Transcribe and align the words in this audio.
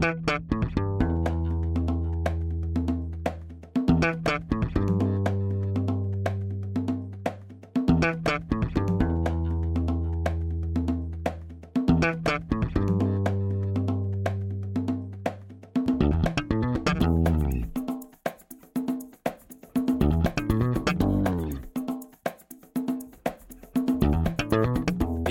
Thank 0.00 0.52
you. 0.52 0.59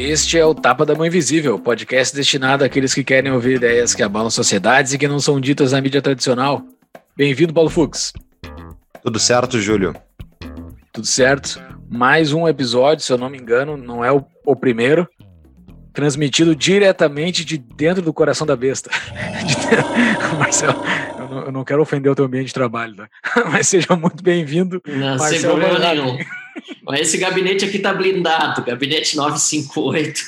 Este 0.09 0.39
é 0.39 0.43
o 0.43 0.55
Tapa 0.55 0.87
da 0.87 0.95
Mão 0.95 1.05
Invisível, 1.05 1.59
podcast 1.59 2.15
destinado 2.15 2.63
àqueles 2.63 2.95
que 2.95 3.03
querem 3.03 3.31
ouvir 3.31 3.57
ideias 3.57 3.93
que 3.93 4.01
abalam 4.01 4.31
sociedades 4.31 4.91
e 4.91 4.97
que 4.97 5.07
não 5.07 5.19
são 5.19 5.39
ditas 5.39 5.71
na 5.71 5.79
mídia 5.79 6.01
tradicional. 6.01 6.63
Bem-vindo, 7.15 7.53
Paulo 7.53 7.69
Fux. 7.69 8.11
Tudo 9.03 9.19
certo, 9.19 9.61
Júlio? 9.61 9.95
Tudo 10.91 11.05
certo. 11.05 11.61
Mais 11.87 12.33
um 12.33 12.47
episódio, 12.47 13.05
se 13.05 13.13
eu 13.13 13.19
não 13.19 13.29
me 13.29 13.37
engano, 13.37 13.77
não 13.77 14.03
é 14.03 14.11
o, 14.11 14.25
o 14.47 14.55
primeiro, 14.55 15.07
transmitido 15.93 16.55
diretamente 16.55 17.45
de 17.45 17.59
dentro 17.59 18.01
do 18.01 18.11
coração 18.11 18.47
da 18.47 18.55
besta. 18.55 18.89
Marcelo, 20.39 20.83
eu 21.19 21.27
não, 21.27 21.41
eu 21.43 21.51
não, 21.51 21.63
quero 21.63 21.83
ofender 21.83 22.11
o 22.11 22.15
teu 22.15 22.25
ambiente 22.25 22.47
de 22.47 22.53
trabalho, 22.55 22.95
tá? 22.95 23.07
mas 23.51 23.67
seja 23.67 23.95
muito 23.95 24.23
bem-vindo. 24.23 24.81
Não, 24.87 25.19
sem 25.19 25.39
problema 25.39 25.77
nenhum. 25.77 26.17
Esse 26.93 27.17
gabinete 27.17 27.65
aqui 27.65 27.77
está 27.77 27.93
blindado, 27.93 28.63
gabinete 28.63 29.15
958 29.15 30.21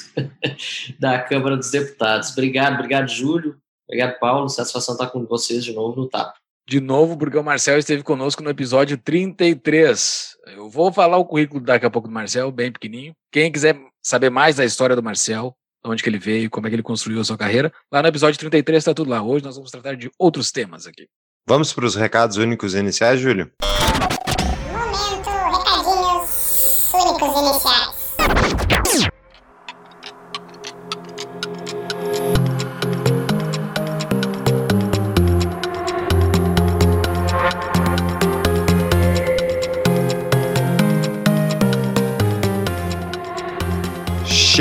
da 0.99 1.19
Câmara 1.19 1.57
dos 1.57 1.71
Deputados. 1.71 2.31
Obrigado, 2.31 2.75
obrigado, 2.75 3.09
Júlio. 3.09 3.57
Obrigado, 3.87 4.19
Paulo. 4.19 4.47
Satisfação 4.47 4.93
estar 4.95 5.07
com 5.07 5.25
vocês 5.25 5.63
de 5.65 5.73
novo 5.73 5.99
no 5.99 6.07
TAP. 6.07 6.35
De 6.67 6.79
novo, 6.79 7.17
porque 7.17 7.37
o 7.37 7.43
Marcel 7.43 7.77
esteve 7.77 8.03
conosco 8.03 8.43
no 8.43 8.49
episódio 8.49 8.97
33. 8.97 10.37
Eu 10.55 10.69
vou 10.69 10.93
falar 10.93 11.17
o 11.17 11.25
currículo 11.25 11.59
daqui 11.59 11.85
a 11.85 11.89
pouco 11.89 12.07
do 12.07 12.13
Marcel, 12.13 12.51
bem 12.51 12.71
pequenininho. 12.71 13.13
Quem 13.31 13.51
quiser 13.51 13.77
saber 14.01 14.29
mais 14.29 14.55
da 14.55 14.63
história 14.63 14.95
do 14.95 15.03
Marcel, 15.03 15.53
onde 15.83 16.01
que 16.01 16.09
ele 16.09 16.19
veio, 16.19 16.49
como 16.49 16.67
é 16.67 16.69
que 16.69 16.75
ele 16.75 16.83
construiu 16.83 17.19
a 17.19 17.23
sua 17.23 17.37
carreira, 17.37 17.73
lá 17.91 18.01
no 18.01 18.07
episódio 18.07 18.39
33 18.39 18.77
está 18.77 18.93
tudo 18.93 19.09
lá. 19.09 19.21
Hoje 19.21 19.43
nós 19.43 19.55
vamos 19.55 19.71
tratar 19.71 19.95
de 19.95 20.09
outros 20.17 20.51
temas 20.51 20.87
aqui. 20.87 21.07
Vamos 21.47 21.73
para 21.73 21.85
os 21.85 21.95
recados 21.95 22.37
únicos 22.37 22.75
iniciais, 22.75 23.19
Júlio? 23.19 23.51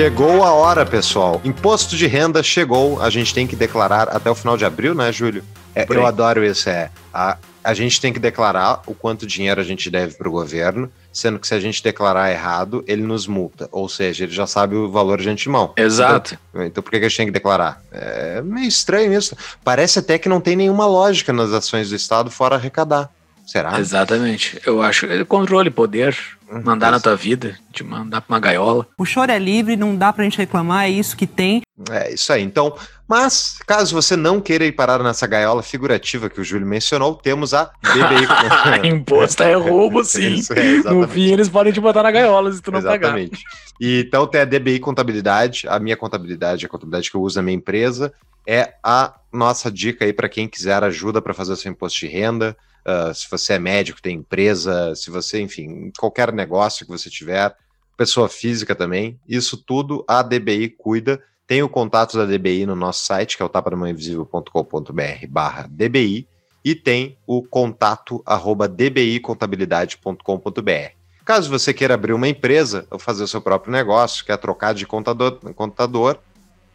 Chegou 0.01 0.43
a 0.43 0.55
hora, 0.55 0.87
pessoal. 0.87 1.43
Imposto 1.45 1.95
de 1.95 2.07
renda 2.07 2.43
chegou. 2.43 3.03
A 3.03 3.11
gente 3.11 3.35
tem 3.35 3.47
que 3.47 3.55
declarar 3.55 4.09
até 4.09 4.31
o 4.31 4.35
final 4.35 4.57
de 4.57 4.65
abril, 4.65 4.95
né, 4.95 5.13
Júlio? 5.13 5.45
É, 5.75 5.85
eu 5.91 6.07
adoro 6.07 6.43
isso. 6.43 6.71
É, 6.71 6.91
a, 7.13 7.37
a 7.63 7.75
gente 7.75 8.01
tem 8.01 8.11
que 8.11 8.19
declarar 8.19 8.81
o 8.87 8.95
quanto 8.95 9.27
dinheiro 9.27 9.61
a 9.61 9.63
gente 9.63 9.91
deve 9.91 10.15
para 10.15 10.27
o 10.27 10.33
governo, 10.33 10.91
sendo 11.13 11.39
que 11.39 11.47
se 11.47 11.53
a 11.53 11.61
gente 11.61 11.83
declarar 11.83 12.31
errado, 12.31 12.83
ele 12.89 13.03
nos 13.03 13.27
multa. 13.27 13.69
Ou 13.71 13.91
seja, 13.91 14.25
ele 14.25 14.33
já 14.33 14.47
sabe 14.47 14.75
o 14.75 14.91
valor 14.91 15.21
de 15.21 15.29
antemão. 15.29 15.75
Exato. 15.77 16.39
Então, 16.49 16.65
então 16.65 16.83
por 16.83 16.93
que 16.93 16.97
a 16.97 17.03
gente 17.03 17.17
tem 17.19 17.27
que 17.27 17.33
declarar? 17.33 17.83
É 17.93 18.41
meio 18.41 18.69
estranho 18.69 19.13
isso. 19.13 19.37
Parece 19.63 19.99
até 19.99 20.17
que 20.17 20.31
não 20.31 20.41
tem 20.41 20.57
nenhuma 20.57 20.87
lógica 20.87 21.31
nas 21.31 21.53
ações 21.53 21.91
do 21.91 21.95
Estado 21.95 22.31
fora 22.31 22.57
arrecadar. 22.57 23.11
Será? 23.47 23.79
Exatamente. 23.79 24.61
Eu 24.65 24.81
acho 24.81 25.07
que 25.07 25.25
controle, 25.25 25.71
poder. 25.71 26.17
Mandar 26.51 26.91
na 26.91 26.99
tua 26.99 27.15
vida, 27.15 27.57
te 27.73 27.85
mandar 27.85 28.21
pra 28.21 28.35
uma 28.35 28.41
gaiola. 28.41 28.87
O 28.99 29.05
choro 29.05 29.31
é 29.31 29.39
livre, 29.39 29.77
não 29.77 29.95
dá 29.95 30.13
pra 30.13 30.25
gente 30.25 30.39
reclamar, 30.39 30.87
é 30.87 30.91
isso 30.91 31.17
que 31.17 31.27
tem. 31.27 31.63
É 31.91 32.13
isso 32.13 32.33
aí. 32.33 32.43
Então, 32.43 32.77
mas 33.09 33.59
caso 33.67 33.95
você 33.95 34.17
não 34.17 34.41
queira 34.41 34.65
ir 34.65 34.73
parar 34.73 35.03
nessa 35.03 35.27
gaiola 35.27 35.63
figurativa 35.63 36.29
que 36.29 36.41
o 36.41 36.45
Júlio 36.45 36.67
mencionou, 36.67 37.15
temos 37.15 37.55
a 37.55 37.71
DBI. 37.83 38.87
Imposto 38.89 39.43
é 39.43 39.55
roubo, 39.55 40.05
sim. 40.05 40.35
Isso, 40.35 40.53
é, 40.53 40.93
no 40.93 41.07
fim, 41.07 41.33
eles 41.33 41.49
podem 41.49 41.73
te 41.73 41.81
botar 41.81 42.03
na 42.03 42.11
gaiola 42.11 42.53
se 42.53 42.61
tu 42.61 42.71
não 42.71 42.79
exatamente. 42.81 43.31
pagar. 43.31 43.71
E, 43.81 44.05
então 44.07 44.27
tem 44.27 44.41
a 44.41 44.45
DBI 44.45 44.81
Contabilidade, 44.81 45.67
a 45.69 45.79
minha 45.79 45.97
contabilidade, 45.97 46.67
a 46.67 46.69
contabilidade 46.69 47.11
que 47.11 47.17
eu 47.17 47.23
uso 47.23 47.37
na 47.37 47.43
minha 47.43 47.57
empresa, 47.57 48.13
é 48.47 48.75
a 48.83 49.15
nossa 49.33 49.71
dica 49.71 50.05
aí 50.05 50.13
para 50.13 50.29
quem 50.29 50.49
quiser 50.49 50.83
ajuda 50.83 51.23
para 51.23 51.35
fazer 51.35 51.55
seu 51.57 51.71
imposto 51.71 52.01
de 52.01 52.07
renda. 52.09 52.57
Uh, 52.91 53.15
se 53.15 53.31
você 53.31 53.53
é 53.55 53.59
médico, 53.59 54.03
tem 54.03 54.17
empresa, 54.17 54.95
se 54.97 55.11
você, 55.11 55.41
enfim, 55.41 55.93
qualquer 55.99 56.33
negócio 56.33 56.85
que 56.85 56.91
você 56.91 57.09
tiver, 57.09 57.55
pessoa 57.97 58.29
física 58.29 58.75
também, 58.75 59.21
isso 59.29 59.57
tudo 59.57 60.05
a 60.09 60.23
DBI 60.23 60.71
cuida. 60.71 61.23
Tem 61.47 61.63
o 61.63 61.69
contato 61.69 62.17
da 62.17 62.25
DBI 62.25 62.65
no 62.65 62.75
nosso 62.75 63.05
site, 63.05 63.37
que 63.37 63.43
é 63.43 63.47
o 63.47 63.49
tapadamãoinvisível.com.br 63.49 65.27
barra 65.29 65.69
DBI, 65.71 66.27
e 66.65 66.75
tem 66.75 67.19
o 67.27 67.43
contato 67.43 68.23
arroba 68.25 68.67
dbicontabilidade.com.br. 68.67 70.95
Caso 71.25 71.51
você 71.51 71.75
queira 71.75 71.95
abrir 71.95 72.13
uma 72.13 72.29
empresa 72.29 72.87
ou 72.91 72.99
fazer 72.99 73.23
o 73.23 73.29
seu 73.29 73.41
próprio 73.41 73.73
negócio, 73.73 74.25
quer 74.25 74.37
trocar 74.39 74.75
de 74.75 74.85
contador, 74.87 75.39
contador 75.55 76.19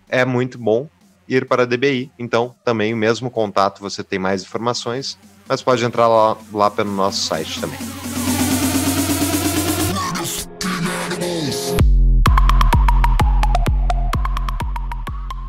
é 0.08 0.24
muito 0.24 0.58
bom 0.58 0.88
ir 1.28 1.46
para 1.48 1.64
a 1.64 1.66
DBI. 1.66 2.12
Então, 2.18 2.56
também 2.64 2.94
o 2.94 2.98
mesmo 2.98 3.30
contato, 3.32 3.82
você 3.82 4.04
tem 4.04 4.20
mais 4.20 4.44
informações, 4.44 5.18
mas 5.48 5.62
pode 5.62 5.84
entrar 5.86 6.08
lá, 6.08 6.38
lá 6.52 6.72
pelo 6.72 6.92
nosso 6.92 7.26
site 7.26 7.62
também. 7.62 7.80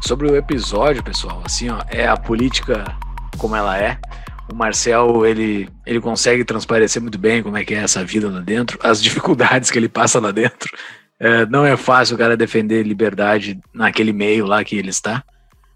Sobre 0.03 0.31
o 0.31 0.37
episódio, 0.37 1.03
pessoal, 1.03 1.43
assim, 1.45 1.69
ó, 1.69 1.81
é 1.89 2.07
a 2.07 2.17
política 2.17 2.84
como 3.39 3.57
ela 3.57 3.77
é. 3.77 3.99
O 4.49 4.55
Marcel, 4.55 5.27
ele, 5.27 5.69
ele 5.84 6.01
consegue 6.01 6.45
transparecer 6.45 7.03
muito 7.03 7.19
bem 7.19 7.43
como 7.43 7.57
é 7.57 7.65
que 7.65 7.75
é 7.75 7.78
essa 7.78 8.05
vida 8.05 8.31
lá 8.31 8.41
dentro, 8.41 8.78
as 8.83 9.03
dificuldades 9.03 9.71
que 9.71 9.78
ele 9.78 9.89
passa 9.89 10.21
lá 10.21 10.31
dentro. 10.31 10.71
É, 11.19 11.47
não 11.47 11.65
é 11.65 11.77
fácil 11.77 12.15
o 12.15 12.19
cara 12.19 12.37
defender 12.37 12.84
liberdade 12.84 13.59
naquele 13.75 14.13
meio 14.13 14.47
lá 14.47 14.63
que 14.63 14.77
ele 14.77 14.91
está, 14.91 15.25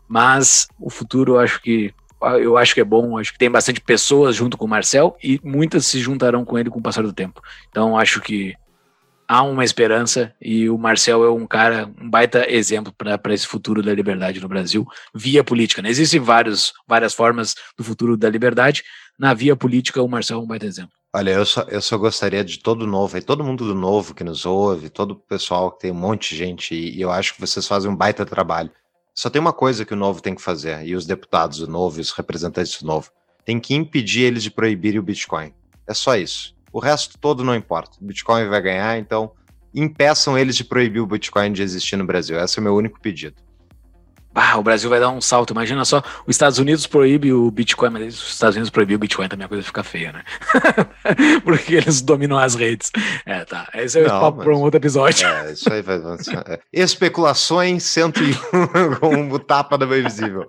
mas 0.06 0.69
o 0.78 0.91
futuro 0.91 1.34
eu 1.34 1.41
acho 1.41 1.60
que 1.60 1.92
eu 2.41 2.56
acho 2.56 2.75
que 2.75 2.81
é 2.81 2.84
bom, 2.84 3.19
acho 3.19 3.32
que 3.32 3.38
tem 3.38 3.50
bastante 3.50 3.81
pessoas 3.81 4.36
junto 4.36 4.56
com 4.56 4.64
o 4.64 4.69
Marcel 4.69 5.16
e 5.22 5.41
muitas 5.42 5.86
se 5.86 6.00
juntarão 6.00 6.44
com 6.44 6.58
ele 6.58 6.70
com 6.70 6.78
o 6.78 6.82
passar 6.82 7.03
do 7.03 7.12
tempo. 7.12 7.41
Então 7.69 7.98
acho 7.98 8.20
que 8.20 8.54
há 9.31 9.42
uma 9.42 9.64
esperança 9.64 10.34
e 10.42 10.69
o 10.69 10.76
Marcel 10.76 11.25
é 11.25 11.31
um 11.31 11.47
cara, 11.47 11.88
um 12.00 12.10
baita 12.10 12.50
exemplo 12.50 12.92
para 12.92 13.32
esse 13.32 13.47
futuro 13.47 13.81
da 13.81 13.94
liberdade 13.94 14.41
no 14.41 14.48
Brasil 14.48 14.84
via 15.14 15.44
política. 15.44 15.81
Né? 15.81 15.88
Existem 15.88 16.19
vários, 16.19 16.72
várias 16.86 17.14
formas 17.14 17.54
do 17.78 17.84
futuro 17.84 18.16
da 18.16 18.28
liberdade. 18.28 18.82
Na 19.16 19.32
via 19.32 19.54
política, 19.54 20.02
o 20.02 20.08
Marcel 20.08 20.38
é 20.38 20.42
um 20.42 20.47
baita 20.47 20.66
exemplo. 20.66 20.92
Olha, 21.14 21.31
eu 21.31 21.44
só, 21.44 21.62
eu 21.62 21.81
só 21.81 21.97
gostaria 21.98 22.44
de 22.44 22.58
todo 22.58 22.87
novo, 22.87 23.19
e 23.19 23.22
todo 23.22 23.42
mundo 23.42 23.66
do 23.66 23.75
novo 23.75 24.14
que 24.14 24.22
nos 24.22 24.47
ouve, 24.47 24.88
todo 24.88 25.12
o 25.12 25.16
pessoal 25.16 25.72
que 25.72 25.81
tem 25.81 25.91
um 25.91 25.94
monte 25.94 26.31
de 26.31 26.37
gente, 26.37 26.75
e 26.75 27.00
eu 27.00 27.10
acho 27.10 27.34
que 27.34 27.41
vocês 27.41 27.66
fazem 27.66 27.91
um 27.91 27.97
baita 27.97 28.25
trabalho. 28.25 28.70
Só 29.15 29.28
tem 29.28 29.41
uma 29.41 29.53
coisa 29.53 29.84
que 29.84 29.93
o 29.93 29.97
Novo 29.97 30.22
tem 30.22 30.34
que 30.34 30.43
fazer, 30.43 30.84
e 30.84 30.94
os 30.94 31.06
deputados 31.06 31.59
do 31.59 31.66
Novo 31.66 31.98
e 31.98 32.00
os 32.00 32.10
representantes 32.10 32.81
do 32.81 32.87
Novo. 32.87 33.10
Tem 33.44 33.59
que 33.59 33.75
impedir 33.75 34.22
eles 34.22 34.43
de 34.43 34.50
proibirem 34.50 34.98
o 34.98 35.03
Bitcoin. 35.03 35.53
É 35.87 35.94
só 35.94 36.16
isso. 36.16 36.54
O 36.72 36.78
resto 36.78 37.19
todo 37.19 37.43
não 37.43 37.54
importa. 37.54 37.99
O 38.00 38.04
Bitcoin 38.04 38.49
vai 38.49 38.62
ganhar, 38.62 38.99
então 38.99 39.32
impeçam 39.75 40.38
eles 40.38 40.56
de 40.56 40.65
proibir 40.65 41.00
o 41.00 41.06
Bitcoin 41.06 41.53
de 41.53 41.62
existir 41.62 41.97
no 41.97 42.06
Brasil. 42.06 42.38
Esse 42.38 42.59
é 42.59 42.60
o 42.60 42.62
meu 42.62 42.75
único 42.75 43.00
pedido. 43.00 43.37
O 44.56 44.62
Brasil 44.62 44.88
vai 44.88 45.00
dar 45.00 45.10
um 45.10 45.20
salto. 45.20 45.52
Imagina 45.52 45.84
só, 45.84 46.02
os 46.26 46.34
Estados 46.34 46.58
Unidos 46.58 46.86
proíbe 46.86 47.32
o 47.32 47.50
Bitcoin, 47.50 47.90
mas 47.90 48.22
os 48.22 48.32
Estados 48.32 48.55
Unidos 48.55 48.70
proibir 48.70 48.94
o 48.94 48.99
Bitcoin 48.99 49.28
também 49.28 49.44
a 49.44 49.49
coisa 49.49 49.62
fica 49.62 49.82
feia, 49.82 50.12
né? 50.12 50.22
Porque 51.43 51.75
eles 51.75 52.00
dominam 52.00 52.38
as 52.38 52.55
redes. 52.55 52.93
É, 53.26 53.44
tá. 53.44 53.69
Esse 53.75 53.99
é 53.99 54.06
o 54.06 54.08
papo 54.08 54.43
para 54.43 54.55
um 54.55 54.60
outro 54.60 54.78
episódio. 54.78 55.26
É, 55.26 55.52
isso 55.52 55.72
aí 55.72 55.82
vai. 55.82 55.96
É. 56.46 56.60
Especulações 56.72 57.82
101 57.82 58.96
com 59.00 59.31
o 59.31 59.38
tapa 59.38 59.76
da 59.76 59.87
Mãe 59.87 60.02
Visível. 60.02 60.46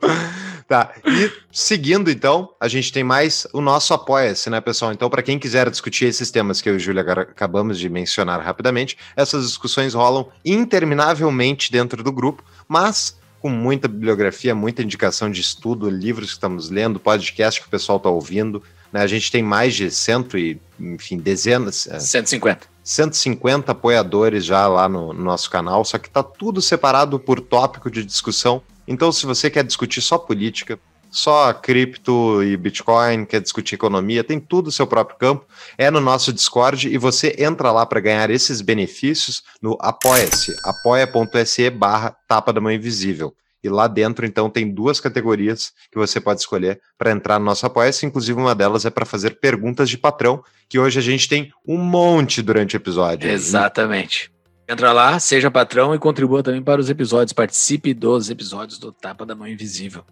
Tá. 0.67 0.93
E 1.03 1.31
seguindo, 1.51 2.09
então, 2.09 2.53
a 2.59 2.67
gente 2.67 2.93
tem 2.93 3.03
mais 3.03 3.45
o 3.51 3.59
nosso 3.59 3.93
Apoia-se, 3.93 4.49
né, 4.49 4.61
pessoal? 4.61 4.93
Então, 4.93 5.09
para 5.09 5.21
quem 5.21 5.37
quiser 5.37 5.69
discutir 5.69 6.05
esses 6.05 6.31
temas 6.31 6.61
que 6.61 6.69
eu 6.69 6.75
e 6.75 6.77
o 6.77 6.79
Júlio 6.79 7.01
acabamos 7.01 7.77
de 7.77 7.89
mencionar 7.89 8.39
rapidamente, 8.39 8.97
essas 9.15 9.47
discussões 9.47 9.93
rolam 9.93 10.29
interminavelmente 10.45 11.71
dentro 11.71 12.01
do 12.03 12.11
grupo, 12.11 12.43
mas 12.69 13.19
com 13.41 13.49
muita 13.49 13.87
bibliografia, 13.87 14.53
muita 14.53 14.83
indicação 14.83 15.29
de 15.29 15.41
estudo, 15.41 15.89
livros 15.89 16.27
que 16.27 16.33
estamos 16.33 16.69
lendo, 16.69 16.99
podcast 16.99 17.59
que 17.59 17.67
o 17.67 17.69
pessoal 17.69 17.97
está 17.97 18.09
ouvindo. 18.09 18.61
Né? 18.93 19.01
A 19.01 19.07
gente 19.07 19.31
tem 19.31 19.41
mais 19.41 19.73
de 19.73 19.89
cento 19.89 20.37
e, 20.37 20.61
enfim, 20.79 21.17
dezenas. 21.17 21.87
150. 21.99 22.65
É, 22.65 22.69
150 22.83 23.71
apoiadores 23.71 24.45
já 24.45 24.67
lá 24.67 24.87
no, 24.87 25.11
no 25.11 25.23
nosso 25.23 25.49
canal, 25.49 25.83
só 25.83 25.97
que 25.97 26.07
está 26.07 26.21
tudo 26.21 26.61
separado 26.61 27.19
por 27.19 27.39
tópico 27.39 27.89
de 27.89 28.05
discussão. 28.05 28.61
Então, 28.87 29.11
se 29.11 29.25
você 29.25 29.49
quer 29.49 29.63
discutir 29.63 30.01
só 30.01 30.17
política, 30.17 30.79
só 31.11 31.53
cripto 31.53 32.41
e 32.41 32.55
Bitcoin, 32.55 33.25
quer 33.25 33.41
discutir 33.41 33.75
economia, 33.75 34.23
tem 34.23 34.39
tudo 34.39 34.67
no 34.67 34.71
seu 34.71 34.87
próprio 34.87 35.17
campo. 35.17 35.45
É 35.77 35.91
no 35.91 35.99
nosso 35.99 36.31
Discord 36.31 36.87
e 36.87 36.97
você 36.97 37.35
entra 37.37 37.71
lá 37.71 37.85
para 37.85 37.99
ganhar 37.99 38.29
esses 38.31 38.61
benefícios 38.61 39.43
no 39.61 39.77
Apoia-se, 39.81 40.55
apoia.se 40.63 41.69
barra 41.69 42.15
tapa 42.27 42.53
da 42.53 42.61
mãe 42.61 42.77
invisível. 42.77 43.35
E 43.63 43.69
lá 43.69 43.87
dentro, 43.87 44.25
então, 44.25 44.49
tem 44.49 44.73
duas 44.73 44.99
categorias 44.99 45.71
que 45.91 45.97
você 45.97 46.19
pode 46.19 46.39
escolher 46.39 46.81
para 46.97 47.11
entrar 47.11 47.37
no 47.37 47.45
nosso 47.45 47.65
Apoia-se. 47.65 48.05
Inclusive, 48.05 48.39
uma 48.39 48.55
delas 48.55 48.85
é 48.85 48.89
para 48.89 49.05
fazer 49.05 49.39
perguntas 49.39 49.87
de 49.87 49.99
patrão, 49.99 50.43
que 50.67 50.79
hoje 50.79 50.97
a 50.97 51.01
gente 51.01 51.29
tem 51.29 51.51
um 51.67 51.77
monte 51.77 52.41
durante 52.41 52.75
o 52.75 52.77
episódio. 52.77 53.29
Exatamente. 53.29 54.31
Entra 54.67 54.91
lá, 54.91 55.19
seja 55.19 55.51
patrão 55.51 55.93
e 55.93 55.99
contribua 55.99 56.41
também 56.41 56.63
para 56.63 56.81
os 56.81 56.89
episódios. 56.89 57.33
Participe 57.33 57.93
dos 57.93 58.29
episódios 58.31 58.79
do 58.79 58.91
Tapa 58.91 59.25
da 59.25 59.35
Mão 59.35 59.47
Invisível. 59.47 60.03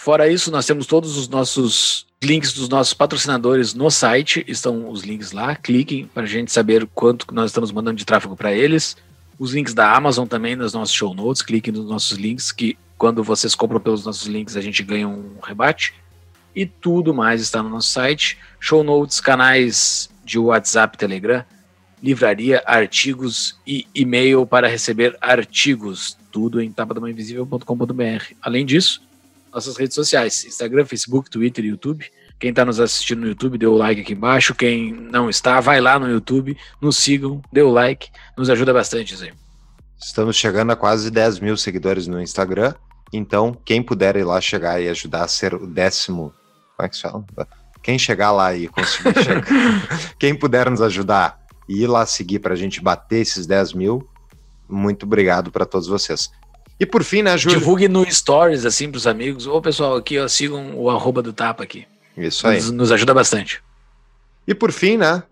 Fora 0.00 0.32
isso, 0.32 0.50
nós 0.50 0.64
temos 0.64 0.86
todos 0.86 1.18
os 1.18 1.28
nossos 1.28 2.06
links 2.22 2.54
dos 2.54 2.70
nossos 2.70 2.94
patrocinadores 2.94 3.74
no 3.74 3.90
site. 3.90 4.42
Estão 4.48 4.88
os 4.88 5.02
links 5.02 5.30
lá. 5.30 5.54
Cliquem 5.54 6.06
para 6.06 6.22
a 6.22 6.26
gente 6.26 6.50
saber 6.50 6.88
quanto 6.94 7.26
nós 7.34 7.50
estamos 7.50 7.70
mandando 7.70 7.98
de 7.98 8.06
tráfego 8.06 8.34
para 8.34 8.50
eles. 8.50 8.96
Os 9.38 9.52
links 9.52 9.74
da 9.74 9.94
Amazon 9.94 10.26
também 10.26 10.56
nas 10.56 10.72
nossas 10.72 10.94
show 10.94 11.14
notes. 11.14 11.42
Cliquem 11.42 11.74
nos 11.74 11.84
nossos 11.84 12.16
links, 12.16 12.50
que 12.50 12.78
quando 12.96 13.22
vocês 13.22 13.54
compram 13.54 13.78
pelos 13.78 14.06
nossos 14.06 14.26
links 14.26 14.56
a 14.56 14.62
gente 14.62 14.82
ganha 14.82 15.06
um 15.06 15.34
rebate. 15.42 15.92
E 16.56 16.64
tudo 16.64 17.12
mais 17.12 17.42
está 17.42 17.62
no 17.62 17.68
nosso 17.68 17.92
site. 17.92 18.38
Show 18.58 18.82
notes, 18.82 19.20
canais 19.20 20.08
de 20.24 20.38
WhatsApp, 20.38 20.96
Telegram 20.96 21.44
livraria, 22.02 22.62
artigos 22.64 23.58
e 23.66 23.86
e-mail 23.94 24.46
para 24.46 24.66
receber 24.66 25.14
artigos. 25.20 26.16
Tudo 26.32 26.58
em 26.58 26.72
tapadamainvisível.com.br. 26.72 28.32
Além 28.40 28.64
disso, 28.64 29.02
nossas 29.52 29.76
redes 29.76 29.94
sociais: 29.94 30.44
Instagram, 30.44 30.84
Facebook, 30.84 31.30
Twitter 31.30 31.64
e 31.64 31.68
YouTube. 31.68 32.04
Quem 32.38 32.50
está 32.50 32.64
nos 32.64 32.80
assistindo 32.80 33.20
no 33.20 33.28
YouTube, 33.28 33.58
dê 33.58 33.66
o 33.66 33.74
like 33.74 34.00
aqui 34.00 34.14
embaixo. 34.14 34.54
Quem 34.54 34.92
não 34.92 35.28
está, 35.28 35.60
vai 35.60 35.78
lá 35.78 35.98
no 35.98 36.08
YouTube, 36.08 36.56
nos 36.80 36.96
sigam, 36.96 37.42
dê 37.52 37.60
o 37.60 37.70
like, 37.70 38.08
nos 38.36 38.48
ajuda 38.48 38.72
bastante 38.72 39.12
isso 39.12 39.24
aí. 39.24 39.32
Estamos 40.02 40.36
chegando 40.36 40.72
a 40.72 40.76
quase 40.76 41.10
10 41.10 41.40
mil 41.40 41.56
seguidores 41.56 42.06
no 42.06 42.20
Instagram. 42.20 42.72
Então, 43.12 43.54
quem 43.64 43.82
puder 43.82 44.16
ir 44.16 44.24
lá 44.24 44.40
chegar 44.40 44.80
e 44.80 44.88
ajudar 44.88 45.24
a 45.24 45.28
ser 45.28 45.54
o 45.54 45.66
décimo. 45.66 46.32
Como 46.76 46.86
é 46.86 46.88
que 46.88 46.96
se 46.96 47.02
fala? 47.02 47.24
Quem 47.82 47.98
chegar 47.98 48.32
lá 48.32 48.54
e 48.54 48.68
conseguir 48.68 49.14
chegar. 49.22 49.44
Quem 50.18 50.34
puder 50.34 50.70
nos 50.70 50.80
ajudar 50.80 51.38
e 51.68 51.82
ir 51.82 51.86
lá 51.86 52.06
seguir 52.06 52.38
para 52.38 52.54
a 52.54 52.56
gente 52.56 52.80
bater 52.80 53.20
esses 53.20 53.46
10 53.46 53.74
mil. 53.74 54.08
Muito 54.66 55.04
obrigado 55.04 55.50
para 55.50 55.66
todos 55.66 55.88
vocês. 55.88 56.30
E 56.80 56.86
por 56.86 57.04
fim, 57.04 57.20
né, 57.20 57.36
Júlio? 57.36 57.58
Divulgue 57.58 57.88
no 57.88 58.10
Stories, 58.10 58.64
assim, 58.64 58.90
para 58.90 58.96
os 58.96 59.06
amigos. 59.06 59.46
Ô, 59.46 59.60
pessoal, 59.60 59.96
aqui, 59.96 60.18
ó, 60.18 60.26
sigam 60.26 60.74
o 60.74 60.88
arroba 60.88 61.20
do 61.20 61.30
Tapa 61.30 61.62
aqui. 61.62 61.86
Isso 62.16 62.46
aí. 62.46 62.56
Nos, 62.56 62.70
nos 62.70 62.90
ajuda 62.90 63.12
bastante. 63.12 63.62
E 64.48 64.54
por 64.54 64.72
fim, 64.72 64.96
né, 64.96 65.22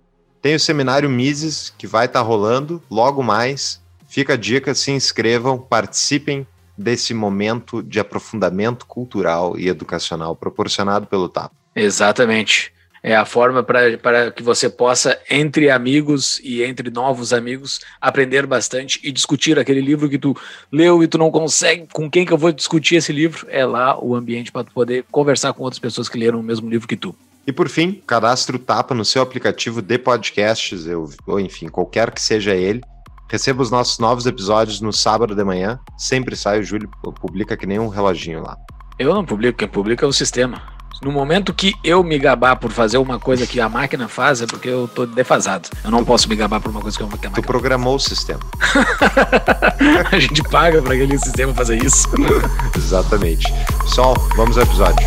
tem 0.42 0.54
o 0.54 0.60
seminário 0.60 1.08
Mises, 1.08 1.72
que 1.78 1.86
vai 1.86 2.04
estar 2.04 2.20
tá 2.20 2.24
rolando 2.24 2.82
logo 2.90 3.22
mais. 3.22 3.80
Fica 4.06 4.34
a 4.34 4.36
dica, 4.36 4.74
se 4.74 4.90
inscrevam, 4.90 5.58
participem 5.58 6.46
desse 6.76 7.14
momento 7.14 7.82
de 7.82 7.98
aprofundamento 7.98 8.84
cultural 8.84 9.58
e 9.58 9.68
educacional 9.68 10.36
proporcionado 10.36 11.06
pelo 11.06 11.30
TAP. 11.30 11.50
Exatamente 11.74 12.72
é 13.02 13.14
a 13.14 13.24
forma 13.24 13.62
para 13.62 14.30
que 14.30 14.42
você 14.42 14.68
possa, 14.68 15.18
entre 15.30 15.70
amigos 15.70 16.40
e 16.42 16.62
entre 16.62 16.90
novos 16.90 17.32
amigos, 17.32 17.80
aprender 18.00 18.46
bastante 18.46 19.00
e 19.02 19.12
discutir 19.12 19.58
aquele 19.58 19.80
livro 19.80 20.08
que 20.08 20.18
tu 20.18 20.36
leu 20.70 21.02
e 21.02 21.08
tu 21.08 21.18
não 21.18 21.30
consegue. 21.30 21.86
Com 21.92 22.10
quem 22.10 22.24
que 22.24 22.32
eu 22.32 22.38
vou 22.38 22.52
discutir 22.52 22.96
esse 22.96 23.12
livro? 23.12 23.46
É 23.50 23.64
lá 23.64 23.98
o 24.02 24.14
ambiente 24.14 24.52
para 24.52 24.64
tu 24.64 24.72
poder 24.72 25.04
conversar 25.10 25.52
com 25.52 25.62
outras 25.62 25.78
pessoas 25.78 26.08
que 26.08 26.18
leram 26.18 26.40
o 26.40 26.42
mesmo 26.42 26.68
livro 26.68 26.88
que 26.88 26.96
tu. 26.96 27.14
E 27.46 27.52
por 27.52 27.68
fim, 27.68 28.02
cadastro 28.06 28.58
Tapa 28.58 28.94
no 28.94 29.04
seu 29.04 29.22
aplicativo 29.22 29.80
de 29.80 29.98
podcasts, 29.98 30.86
ou 31.26 31.40
enfim, 31.40 31.68
qualquer 31.68 32.10
que 32.10 32.20
seja 32.20 32.54
ele. 32.54 32.82
Receba 33.30 33.62
os 33.62 33.70
nossos 33.70 33.98
novos 33.98 34.26
episódios 34.26 34.80
no 34.80 34.92
sábado 34.92 35.34
de 35.34 35.44
manhã. 35.44 35.78
Sempre 35.96 36.36
sai, 36.36 36.60
o 36.60 36.62
Júlio 36.62 36.90
publica 37.20 37.56
que 37.56 37.66
nem 37.66 37.78
um 37.78 37.88
reloginho 37.88 38.42
lá. 38.42 38.56
Eu 38.98 39.14
não 39.14 39.24
publico, 39.24 39.58
quem 39.58 39.68
publica 39.68 40.04
é 40.04 40.08
o 40.08 40.12
sistema. 40.12 40.77
No 41.00 41.12
momento 41.12 41.54
que 41.54 41.74
eu 41.84 42.02
me 42.02 42.18
gabar 42.18 42.56
por 42.56 42.72
fazer 42.72 42.98
uma 42.98 43.20
coisa 43.20 43.46
que 43.46 43.60
a 43.60 43.68
máquina 43.68 44.08
faz, 44.08 44.42
é 44.42 44.46
porque 44.46 44.68
eu 44.68 44.90
tô 44.92 45.06
defasado. 45.06 45.68
Eu 45.84 45.90
não 45.92 46.04
posso 46.04 46.28
me 46.28 46.34
gabar 46.34 46.60
por 46.60 46.70
uma 46.70 46.80
coisa 46.80 46.96
que 46.96 47.04
a 47.04 47.06
máquina 47.06 47.32
Tu 47.34 47.42
programou 47.42 47.94
o 47.94 48.00
sistema. 48.00 48.40
a 50.10 50.18
gente 50.18 50.42
paga 50.44 50.82
para 50.82 50.94
aquele 50.94 51.16
sistema 51.18 51.54
fazer 51.54 51.84
isso. 51.84 52.08
Exatamente. 52.76 53.46
Pessoal, 53.84 54.14
vamos 54.36 54.58
ao 54.58 54.64
episódio. 54.64 55.06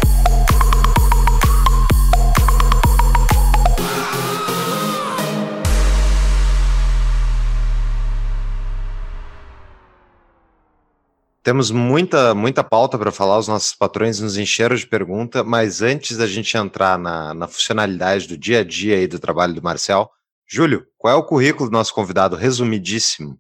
Temos 11.44 11.72
muita, 11.72 12.36
muita 12.36 12.64
pauta 12.64 13.00
para 13.00 13.12
falar, 13.12 13.40
os 13.40 13.48
nossos 13.48 13.74
patrões 13.74 14.20
nos 14.20 14.38
encheram 14.38 14.76
de 14.76 14.86
pergunta, 14.86 15.44
mas 15.44 15.82
antes 15.82 16.18
da 16.18 16.28
gente 16.28 16.56
entrar 16.56 17.00
na, 17.00 17.34
na 17.34 17.48
funcionalidade 17.48 18.28
do 18.28 18.38
dia 18.38 18.60
a 18.60 18.64
dia 18.64 18.96
aí 18.96 19.08
do 19.08 19.18
trabalho 19.18 19.56
do 19.56 19.62
Marcel, 19.62 20.08
Júlio, 20.48 20.86
qual 21.00 21.16
é 21.16 21.18
o 21.18 21.24
currículo 21.24 21.68
do 21.68 21.74
nosso 21.74 21.96
convidado? 21.96 22.36
Resumidíssimo. 22.36 23.40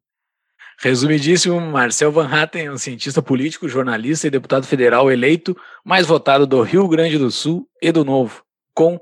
Resumidíssimo, 0.80 1.62
Marcel 1.62 2.12
Van 2.12 2.28
Hatten 2.28 2.66
é 2.66 2.72
um 2.72 2.78
cientista 2.78 3.22
político, 3.22 3.70
jornalista 3.70 4.26
e 4.26 4.32
deputado 4.32 4.66
federal 4.66 5.12
eleito 5.12 5.56
mais 5.86 6.08
votado 6.08 6.48
do 6.48 6.60
Rio 6.64 6.88
Grande 6.88 7.20
do 7.20 7.30
Sul 7.30 7.68
e 7.80 7.92
do 7.92 8.04
Novo, 8.04 8.42
com 8.74 9.00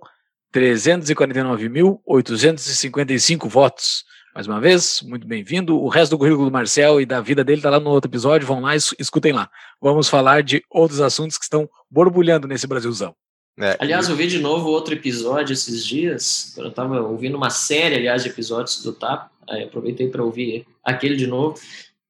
349.855 0.53 3.47
votos 3.47 4.03
mais 4.39 4.47
uma 4.47 4.61
vez, 4.61 5.01
muito 5.01 5.27
bem-vindo. 5.27 5.77
O 5.77 5.89
resto 5.89 6.11
do 6.11 6.17
currículo 6.17 6.45
do 6.45 6.51
Marcel 6.51 7.01
e 7.01 7.05
da 7.05 7.19
vida 7.19 7.43
dele 7.43 7.59
está 7.59 7.69
lá 7.69 7.77
no 7.77 7.89
outro 7.89 8.09
episódio, 8.09 8.47
vão 8.47 8.61
lá 8.61 8.73
e 8.73 8.79
escutem 8.97 9.33
lá. 9.33 9.49
Vamos 9.81 10.07
falar 10.07 10.43
de 10.43 10.63
outros 10.69 11.01
assuntos 11.01 11.37
que 11.37 11.43
estão 11.43 11.69
borbulhando 11.91 12.47
nesse 12.47 12.65
Brasilzão. 12.65 13.13
É, 13.59 13.75
aliás, 13.81 14.07
eu 14.07 14.15
vi 14.15 14.27
de 14.27 14.39
novo 14.39 14.69
outro 14.69 14.93
episódio 14.93 15.51
esses 15.51 15.85
dias, 15.85 16.55
eu 16.57 16.69
estava 16.69 17.01
ouvindo 17.01 17.35
uma 17.35 17.49
série, 17.49 17.95
aliás, 17.95 18.23
de 18.23 18.29
episódios 18.29 18.81
do 18.81 18.93
TAP, 18.93 19.29
aí 19.49 19.65
aproveitei 19.65 20.07
para 20.07 20.23
ouvir 20.23 20.65
aquele 20.85 21.17
de 21.17 21.27
novo. 21.27 21.59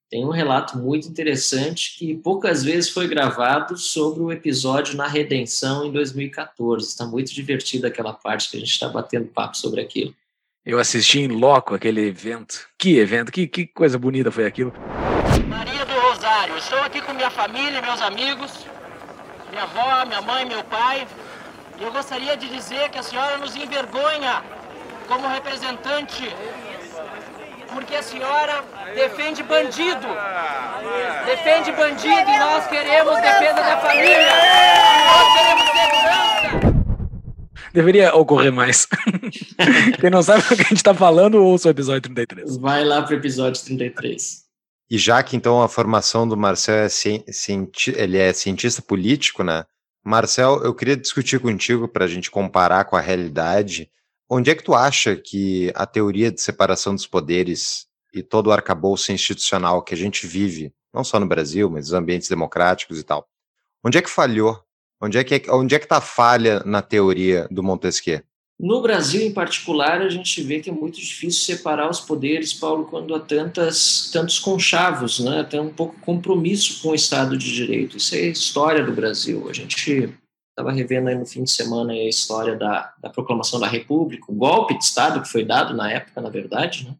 Tem 0.07 0.23
um 0.23 0.29
relato 0.29 0.77
muito 0.77 1.07
interessante 1.07 1.97
que 1.97 2.13
poucas 2.13 2.63
vezes 2.63 2.91
foi 2.91 3.07
gravado 3.07 3.75
sobre 3.75 4.21
o 4.21 4.31
episódio 4.31 4.95
na 4.95 5.07
Redenção 5.07 5.83
em 5.83 5.91
2014. 5.91 6.89
Está 6.89 7.07
muito 7.07 7.33
divertida 7.33 7.87
aquela 7.87 8.13
parte 8.13 8.51
que 8.51 8.57
a 8.57 8.59
gente 8.59 8.69
está 8.69 8.87
batendo 8.87 9.29
papo 9.29 9.57
sobre 9.57 9.81
aquilo. 9.81 10.13
Eu 10.65 10.77
assisti 10.77 11.21
em 11.21 11.27
loco 11.27 11.73
aquele 11.73 12.05
evento. 12.05 12.67
Que 12.77 12.99
evento, 12.99 13.31
que, 13.31 13.47
que 13.47 13.65
coisa 13.65 13.97
bonita 13.97 14.29
foi 14.29 14.45
aquilo. 14.45 14.73
Maria 15.47 15.85
do 15.85 15.93
Rosário, 16.01 16.57
estou 16.57 16.79
aqui 16.79 17.01
com 17.01 17.13
minha 17.13 17.29
família, 17.29 17.81
meus 17.81 18.01
amigos, 18.01 18.65
minha 19.49 19.63
avó, 19.63 20.05
minha 20.05 20.21
mãe, 20.21 20.45
meu 20.45 20.63
pai. 20.65 21.07
E 21.79 21.83
eu 21.83 21.91
gostaria 21.93 22.35
de 22.35 22.49
dizer 22.49 22.89
que 22.89 22.97
a 22.97 23.03
senhora 23.03 23.37
nos 23.37 23.55
envergonha 23.55 24.43
como 25.07 25.29
representante, 25.29 26.29
porque 27.73 27.95
a 27.95 28.03
senhora 28.03 28.61
defende 28.93 29.41
bandido. 29.43 30.07
Defende 31.25 31.71
bandido 31.71 32.29
e 32.29 32.37
nós 32.37 32.67
queremos 32.67 33.15
defesa 33.21 33.61
da 33.61 33.77
família. 33.77 34.29
Nós 35.07 35.33
queremos 35.37 35.63
segurança 35.71 36.68
deveria 37.73 38.15
ocorrer 38.15 38.51
mais. 38.51 38.87
Quem 39.99 40.09
não 40.09 40.23
sabe 40.23 40.43
o 40.43 40.47
que 40.47 40.53
a 40.53 40.65
gente 40.65 40.73
está 40.73 40.93
falando, 40.93 41.43
ouça 41.43 41.67
o 41.67 41.71
episódio 41.71 42.01
33. 42.01 42.57
Vai 42.57 42.83
lá 42.83 43.01
para 43.01 43.15
o 43.15 43.17
episódio 43.17 43.63
33. 43.63 44.49
E 44.89 44.97
já 44.97 45.21
que 45.21 45.35
então 45.35 45.61
a 45.61 45.69
formação 45.69 46.27
do 46.27 46.35
Marcel 46.35 46.75
é, 46.75 46.87
ele 47.95 48.17
é 48.17 48.33
cientista 48.33 48.81
político, 48.81 49.43
né? 49.43 49.63
Marcel, 50.03 50.63
eu 50.63 50.73
queria 50.73 50.97
discutir 50.97 51.39
contigo 51.39 51.87
para 51.87 52.05
a 52.05 52.07
gente 52.07 52.31
comparar 52.31 52.85
com 52.85 52.95
a 52.95 53.01
realidade. 53.01 53.91
Onde 54.27 54.49
é 54.49 54.55
que 54.55 54.63
tu 54.63 54.73
acha 54.73 55.15
que 55.15 55.71
a 55.75 55.85
teoria 55.85 56.31
de 56.31 56.41
separação 56.41 56.95
dos 56.95 57.05
poderes 57.05 57.87
e 58.13 58.23
todo 58.23 58.47
o 58.47 58.51
arcabouço 58.51 59.11
institucional 59.11 59.83
que 59.83 59.93
a 59.93 59.97
gente 59.97 60.25
vive, 60.25 60.73
não 60.93 61.03
só 61.03 61.19
no 61.19 61.27
Brasil, 61.27 61.69
mas 61.69 61.85
nos 61.85 61.93
ambientes 61.93 62.27
democráticos 62.27 62.99
e 62.99 63.03
tal, 63.03 63.27
onde 63.83 63.97
é 63.97 64.01
que 64.01 64.09
falhou 64.09 64.59
Onde 65.01 65.17
é 65.17 65.23
que 65.23 65.35
é, 65.35 65.51
onde 65.51 65.75
é 65.75 65.79
que 65.79 65.85
está 65.85 65.97
a 65.97 66.01
falha 66.01 66.61
na 66.65 66.81
teoria 66.81 67.47
do 67.49 67.63
Montesquieu? 67.63 68.21
No 68.59 68.81
Brasil, 68.81 69.21
em 69.21 69.31
particular, 69.31 70.01
a 70.01 70.09
gente 70.09 70.43
vê 70.43 70.59
que 70.59 70.69
é 70.69 70.73
muito 70.73 70.99
difícil 70.99 71.55
separar 71.55 71.89
os 71.89 72.01
poderes, 72.01 72.53
Paulo, 72.53 72.85
quando 72.85 73.15
há 73.15 73.19
tantas, 73.19 74.09
tantos 74.11 74.37
conchavos, 74.37 75.21
né? 75.21 75.45
tem 75.49 75.61
um 75.61 75.69
pouco 75.69 75.97
compromisso 76.01 76.81
com 76.81 76.89
o 76.89 76.95
Estado 76.95 77.37
de 77.37 77.53
Direito. 77.53 77.95
Isso 77.95 78.15
é 78.15 78.19
história 78.23 78.83
do 78.83 78.91
Brasil. 78.91 79.47
A 79.49 79.53
gente 79.53 80.13
estava 80.49 80.73
revendo 80.73 81.07
aí 81.07 81.15
no 81.15 81.25
fim 81.25 81.45
de 81.45 81.51
semana 81.51 81.93
a 81.93 82.09
história 82.09 82.57
da, 82.57 82.93
da 83.01 83.09
proclamação 83.09 83.61
da 83.61 83.67
República, 83.67 84.25
o 84.27 84.35
golpe 84.35 84.77
de 84.77 84.83
Estado 84.83 85.21
que 85.21 85.29
foi 85.29 85.45
dado 85.45 85.73
na 85.73 85.89
época, 85.89 86.19
na 86.19 86.29
verdade, 86.29 86.83
né? 86.83 86.95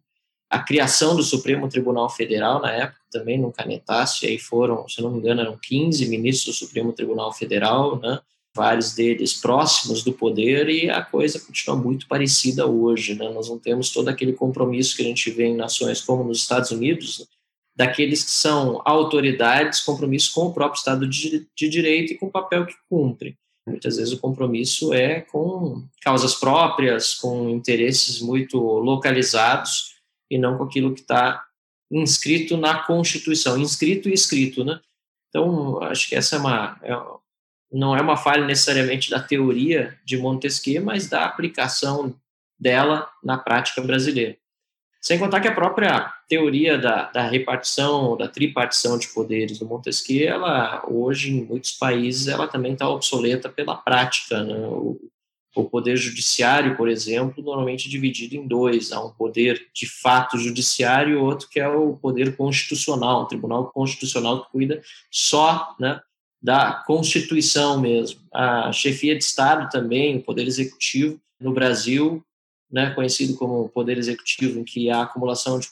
A 0.50 0.60
criação 0.60 1.16
do 1.16 1.22
Supremo 1.22 1.70
Tribunal 1.70 2.10
Federal, 2.10 2.60
na 2.60 2.72
época, 2.72 3.00
também 3.12 3.38
no 3.38 3.52
canetasse, 3.52 4.26
aí 4.26 4.40
foram, 4.40 4.88
se 4.88 5.02
não 5.02 5.12
me 5.12 5.20
engano, 5.20 5.42
eram 5.42 5.58
15 5.62 6.08
ministros 6.10 6.56
do 6.56 6.66
Supremo 6.66 6.92
Tribunal 6.92 7.32
Federal, 7.32 8.00
né? 8.00 8.20
vários 8.56 8.96
deles 8.96 9.34
próximos 9.34 10.04
do 10.04 10.12
poder, 10.12 10.68
e 10.70 10.90
a 10.90 11.04
coisa 11.04 11.40
continua 11.40 11.78
muito 11.78 12.08
parecida 12.08 12.66
hoje. 12.66 13.14
Né? 13.14 13.30
Nós 13.30 13.48
não 13.48 13.60
temos 13.60 13.92
todo 13.92 14.10
aquele 14.10 14.34
compromisso 14.34 14.96
que 14.96 15.04
a 15.04 15.06
gente 15.06 15.30
vê 15.30 15.46
em 15.46 15.56
nações 15.56 16.02
como 16.02 16.24
nos 16.24 16.40
Estados 16.40 16.72
Unidos, 16.72 17.28
daqueles 17.76 18.24
que 18.24 18.32
são 18.32 18.82
autoridades, 18.84 19.82
compromisso 19.82 20.34
com 20.34 20.48
o 20.48 20.54
próprio 20.54 20.80
Estado 20.80 21.08
de, 21.08 21.48
de 21.56 21.70
Direito 21.70 22.14
e 22.14 22.18
com 22.18 22.26
o 22.26 22.32
papel 22.32 22.66
que 22.66 22.74
cumprem. 22.90 23.38
Muitas 23.68 23.98
vezes 23.98 24.12
o 24.12 24.20
compromisso 24.20 24.94
é 24.96 25.22
com 25.22 25.84
causas 26.02 26.34
próprias, 26.34 27.14
com 27.14 27.50
interesses 27.50 28.20
muito 28.20 28.58
localizados 28.58 29.89
e 30.30 30.38
não 30.38 30.58
com 30.58 30.64
aquilo 30.64 30.94
que 30.94 31.02
está 31.02 31.46
inscrito 31.92 32.56
na 32.56 32.84
Constituição, 32.84 33.58
inscrito 33.58 34.10
e 34.10 34.14
escrito, 34.14 34.64
né? 34.64 34.80
Então, 35.30 35.82
acho 35.84 36.10
que 36.10 36.16
essa 36.16 36.36
é 36.36 36.40
uma, 36.40 36.80
é, 36.84 36.92
não 37.72 37.96
é 37.96 38.02
uma 38.02 38.18
falha 38.18 38.46
necessariamente 38.46 39.10
da 39.10 39.22
teoria 39.22 39.98
de 40.04 40.18
Montesquieu, 40.18 40.84
mas 40.84 41.08
da 41.08 41.26
aplicação 41.26 42.16
dela 42.60 43.10
na 43.24 43.38
prática 43.38 43.82
brasileira. 43.82 44.38
Sem 45.02 45.18
contar 45.18 45.40
que 45.40 45.48
a 45.48 45.56
própria 45.56 46.14
teoria 46.28 46.78
da, 46.78 47.10
da 47.10 47.28
repartição, 47.28 48.18
da 48.18 48.28
tripartição 48.28 48.98
de 48.98 49.08
poderes 49.08 49.58
do 49.58 49.66
Montesquieu, 49.66 50.28
ela 50.28 50.84
hoje 50.88 51.32
em 51.32 51.46
muitos 51.46 51.72
países 51.72 52.28
ela 52.28 52.48
também 52.48 52.74
está 52.74 52.90
obsoleta 52.90 53.48
pela 53.48 53.78
prática. 53.78 54.44
Né? 54.44 54.56
O, 54.68 55.00
o 55.60 55.70
poder 55.70 55.98
judiciário, 55.98 56.76
por 56.76 56.90
exemplo, 56.90 57.44
normalmente 57.44 57.88
é 57.88 57.92
dividido 57.92 58.36
em 58.36 58.48
dois. 58.48 58.92
Há 58.92 59.04
um 59.04 59.12
poder 59.12 59.68
de 59.74 59.88
fato 59.88 60.38
judiciário 60.38 61.14
e 61.14 61.18
outro 61.18 61.48
que 61.50 61.60
é 61.60 61.68
o 61.68 61.96
poder 61.96 62.36
constitucional, 62.36 63.24
um 63.24 63.28
tribunal 63.28 63.72
constitucional 63.72 64.44
que 64.44 64.52
cuida 64.52 64.82
só 65.12 65.76
né, 65.80 66.00
da 66.42 66.84
Constituição 66.86 67.80
mesmo. 67.80 68.22
A 68.34 68.72
chefia 68.72 69.18
de 69.18 69.24
Estado 69.24 69.70
também, 69.70 70.18
o 70.18 70.24
poder 70.24 70.48
executivo 70.48 71.20
no 71.40 71.54
Brasil, 71.54 72.24
né, 72.72 72.92
conhecido 72.92 73.36
como 73.36 73.70
poder 73.70 73.98
executivo, 73.98 74.60
em 74.60 74.64
que 74.64 74.90
há 74.90 75.02
acumulação 75.02 75.60
de 75.60 75.68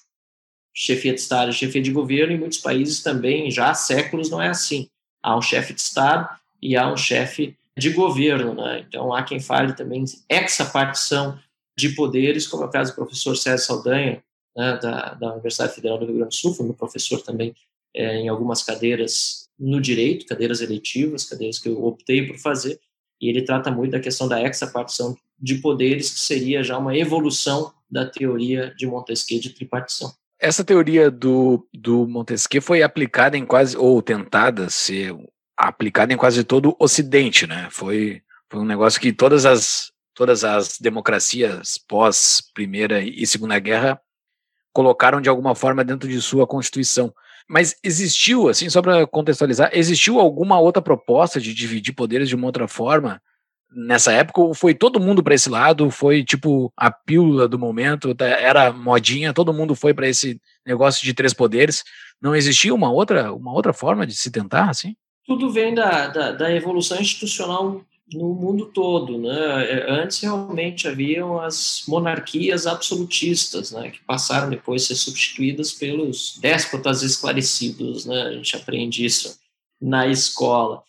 chefia 0.74 1.13
de 1.13 1.20
Estado 1.20 1.51
e 1.51 1.53
chefia 1.53 1.82
de 1.82 1.91
governo, 1.91 2.34
em 2.34 2.38
muitos 2.38 2.60
países 2.60 3.01
também, 3.01 3.50
já 3.50 3.70
há 3.70 3.74
séculos, 3.74 4.29
não 4.29 4.41
é 4.41 4.50
assim. 4.50 4.89
Há 5.22 5.38
um 5.38 5.41
chefe 5.41 5.74
de 5.74 5.82
Estado 5.82 6.29
e 6.62 6.75
há 6.75 6.91
um 6.91 6.98
chefe 6.98 7.58
de 7.77 7.91
governo. 7.91 8.53
Né? 8.53 8.86
Então, 8.88 9.13
há 9.13 9.24
quem 9.24 9.39
fale 9.39 9.74
também 9.74 10.03
essa 10.27 10.65
partição 10.65 11.39
de 11.77 11.89
poderes, 11.89 12.48
como 12.48 12.63
é 12.63 12.65
o 12.65 12.72
caso 12.72 12.91
do 12.91 12.96
professor 12.96 13.38
César 13.38 13.63
Saldanha, 13.63 14.24
né, 14.55 14.79
da, 14.81 15.13
da 15.13 15.31
Universidade 15.34 15.75
Federal 15.75 16.00
do 16.00 16.05
Rio 16.05 16.15
Grande 16.15 16.29
do 16.29 16.36
Sul, 16.36 16.53
foi 16.53 16.65
meu 16.65 16.74
professor 16.74 17.22
também 17.22 17.53
é, 17.96 18.17
em 18.17 18.27
algumas 18.27 18.63
cadeiras 18.63 19.48
no 19.60 19.79
direito, 19.79 20.25
cadeiras 20.25 20.62
eletivas, 20.62 21.25
cadeiras 21.25 21.60
que 21.60 21.69
eu 21.69 21.84
optei 21.84 22.25
por 22.25 22.38
fazer, 22.38 22.79
e 23.22 23.29
ele 23.29 23.43
trata 23.43 23.72
muito 23.72 23.91
da 23.91 24.00
questão 24.00 24.27
da 24.27 24.41
hexapartição 24.41 25.15
de 25.39 25.55
poderes, 25.55 26.12
que 26.12 26.19
seria 26.19 26.63
já 26.63 26.77
uma 26.77 26.98
evolução 26.98 27.72
da 27.89 28.05
teoria 28.05 28.74
de 28.75 28.88
Montesquieu 28.88 29.39
de 29.39 29.51
tripartição. 29.51 30.12
Essa 30.39 30.63
teoria 30.63 31.10
do, 31.10 31.67
do 31.74 32.07
Montesquieu 32.07 32.62
foi 32.62 32.84
aplicada 32.84 33.38
em 33.38 33.46
quase, 33.46 33.77
ou 33.77 34.01
tentada 34.01 34.69
ser 34.69 35.15
aplicada 35.58 36.14
em 36.14 36.18
quase 36.18 36.44
todo 36.44 36.70
o 36.70 36.76
Ocidente, 36.80 37.48
né? 37.48 37.68
Foi, 37.72 38.22
foi 38.50 38.62
um 38.62 38.66
negócio 38.66 39.02
que 39.02 39.12
todas 39.12 39.46
as, 39.46 39.92
todas 40.14 40.44
as 40.44 40.78
democracias 40.80 41.78
pós 41.88 42.42
Primeira 42.54 43.02
e 43.02 43.26
Segunda 43.26 43.58
Guerra 43.58 44.00
colocaram 44.72 45.20
de 45.20 45.28
alguma 45.28 45.56
forma 45.56 45.84
dentro 45.84 46.08
de 46.08 46.22
sua 46.22 46.46
Constituição. 46.46 47.12
Mas 47.50 47.76
existiu, 47.84 48.50
assim, 48.50 48.70
só 48.70 48.82
para 48.82 49.08
contextualizar, 49.08 49.72
existiu 49.74 50.20
alguma 50.20 50.60
outra 50.60 50.82
proposta 50.82 51.40
de 51.40 51.54
dividir 51.54 51.94
poderes 51.94 52.30
de 52.30 52.36
uma 52.36 52.46
outra 52.46 52.68
forma 52.68 53.22
nessa 53.72 54.12
época? 54.12 54.42
Ou 54.42 54.54
foi 54.54 54.74
todo 54.74 55.00
mundo 55.00 55.24
para 55.24 55.34
esse 55.34 55.50
lado? 55.50 55.90
Foi 55.90 56.24
tipo 56.24 56.72
a 56.76 56.92
pílula 56.92 57.48
do 57.48 57.58
momento? 57.58 58.14
Era 58.20 58.72
modinha? 58.72 59.34
Todo 59.34 59.54
mundo 59.54 59.76
foi 59.76 59.94
para 59.94 60.08
esse 60.08 60.42
negócio 60.66 61.04
de 61.04 61.14
três 61.14 61.34
poderes? 61.34 61.84
Não 62.22 62.36
existia 62.36 62.74
uma 62.74 62.92
outra, 62.92 63.34
uma 63.34 63.54
outra 63.54 63.74
forma 63.74 64.06
de 64.06 64.16
se 64.16 64.30
tentar, 64.30 64.70
assim? 64.70 64.96
Tudo 65.27 65.51
vem 65.51 65.75
da, 65.75 66.07
da, 66.07 66.31
da 66.31 66.55
evolução 66.55 67.01
institucional 67.01 67.86
no 68.13 68.34
mundo 68.34 68.67
todo, 68.67 69.17
né? 69.17 69.69
É, 69.69 69.91
antes 69.91 70.22
realmente 70.22 70.88
haviam 70.88 71.41
as 71.41 71.84
monarquias 71.86 72.65
absolutistas, 72.65 73.72
né, 73.72 73.91
que 73.91 74.00
passaram 74.05 74.50
depois 74.50 74.84
a 74.84 74.88
ser 74.88 74.96
substituídas 74.96 75.74
pelos 75.74 76.38
déspotas 76.39 77.03
esclarecidos, 77.03 78.05
né? 78.05 78.22
A 78.24 78.31
gente 78.31 78.55
aprende 78.55 79.03
isso 79.03 79.38
na 79.81 80.07
escola. 80.07 80.81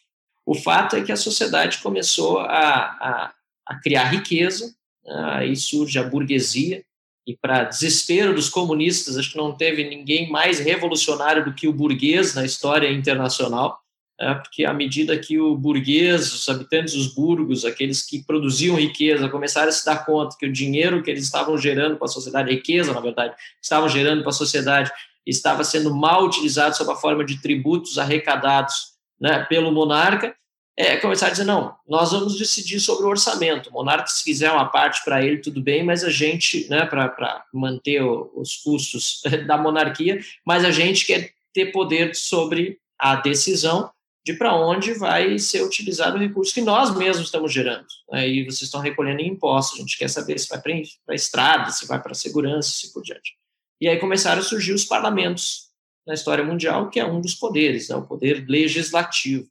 O 0.46 0.54
fato 0.54 0.94
é 0.94 1.02
que 1.02 1.12
a 1.12 1.16
sociedade 1.16 1.78
começou 1.78 2.38
a, 2.38 2.46
a, 2.46 3.32
a 3.66 3.80
criar 3.80 4.04
riqueza, 4.04 4.72
né? 5.04 5.30
aí 5.32 5.56
surge 5.56 5.98
a 5.98 6.04
burguesia, 6.04 6.84
e 7.26 7.36
para 7.36 7.64
desespero 7.64 8.34
dos 8.34 8.48
comunistas, 8.48 9.18
acho 9.18 9.32
que 9.32 9.36
não 9.36 9.52
teve 9.52 9.84
ninguém 9.84 10.30
mais 10.30 10.60
revolucionário 10.60 11.44
do 11.44 11.52
que 11.52 11.68
o 11.68 11.72
burguês 11.72 12.34
na 12.34 12.44
história 12.44 12.90
internacional 12.90 13.78
é, 14.20 14.34
porque 14.34 14.64
à 14.64 14.72
medida 14.72 15.16
que 15.16 15.38
o 15.38 15.56
burguês, 15.56 16.32
os 16.34 16.48
habitantes 16.48 16.94
dos 16.94 17.14
burgos, 17.14 17.64
aqueles 17.64 18.02
que 18.02 18.22
produziam 18.24 18.76
riqueza, 18.76 19.28
começaram 19.28 19.68
a 19.68 19.72
se 19.72 19.84
dar 19.84 20.04
conta 20.04 20.36
que 20.36 20.46
o 20.46 20.52
dinheiro 20.52 21.02
que 21.02 21.10
eles 21.10 21.24
estavam 21.24 21.56
gerando 21.56 21.96
para 21.96 22.06
a 22.06 22.08
sociedade, 22.08 22.50
riqueza, 22.50 22.92
na 22.92 23.00
verdade, 23.00 23.34
estavam 23.62 23.88
gerando 23.88 24.22
para 24.22 24.30
a 24.30 24.34
sociedade, 24.34 24.90
estava 25.24 25.62
sendo 25.62 25.94
mal 25.94 26.24
utilizado 26.24 26.76
sob 26.76 26.90
a 26.90 26.96
forma 26.96 27.24
de 27.24 27.40
tributos 27.40 27.96
arrecadados 27.96 28.94
né, 29.20 29.44
pelo 29.48 29.70
monarca, 29.70 30.34
é, 30.76 30.96
começaram 30.96 31.30
a 31.30 31.32
dizer, 31.32 31.44
não, 31.44 31.74
nós 31.88 32.12
vamos 32.12 32.38
decidir 32.38 32.78
sobre 32.78 33.04
o 33.04 33.08
orçamento. 33.08 33.68
O 33.68 33.72
monarca, 33.72 34.06
se 34.06 34.22
quiser 34.22 34.50
uma 34.50 34.66
parte 34.66 35.04
para 35.04 35.24
ele, 35.24 35.38
tudo 35.38 35.60
bem, 35.60 35.84
mas 35.84 36.04
a 36.04 36.10
gente, 36.10 36.68
né, 36.68 36.86
para 36.86 37.44
manter 37.52 38.02
o, 38.02 38.30
os 38.34 38.56
custos 38.56 39.20
da 39.46 39.58
monarquia, 39.58 40.20
mas 40.44 40.64
a 40.64 40.70
gente 40.70 41.06
quer 41.06 41.32
ter 41.52 41.66
poder 41.66 42.14
sobre 42.14 42.78
a 42.98 43.16
decisão 43.16 43.90
de 44.28 44.34
para 44.34 44.54
onde 44.54 44.92
vai 44.92 45.38
ser 45.38 45.62
utilizado 45.62 46.18
o 46.18 46.20
recurso 46.20 46.52
que 46.52 46.60
nós 46.60 46.94
mesmos 46.94 47.28
estamos 47.28 47.50
gerando. 47.50 47.86
Aí 48.12 48.44
vocês 48.44 48.60
estão 48.60 48.78
recolhendo 48.78 49.22
em 49.22 49.28
impostos, 49.28 49.78
a 49.78 49.80
gente 49.80 49.96
quer 49.96 50.08
saber 50.08 50.38
se 50.38 50.50
vai 50.50 50.60
para 50.60 50.74
a 51.08 51.14
estrada, 51.14 51.70
se 51.70 51.86
vai 51.86 51.98
para 51.98 52.12
a 52.12 52.14
segurança, 52.14 52.68
se 52.68 52.92
por 52.92 53.02
diante. 53.02 53.38
E 53.80 53.88
aí 53.88 53.98
começaram 53.98 54.42
a 54.42 54.44
surgir 54.44 54.74
os 54.74 54.84
parlamentos 54.84 55.70
na 56.06 56.12
história 56.12 56.44
mundial, 56.44 56.90
que 56.90 57.00
é 57.00 57.06
um 57.06 57.22
dos 57.22 57.34
poderes, 57.34 57.88
né, 57.88 57.96
o 57.96 58.06
poder 58.06 58.44
legislativo, 58.46 59.48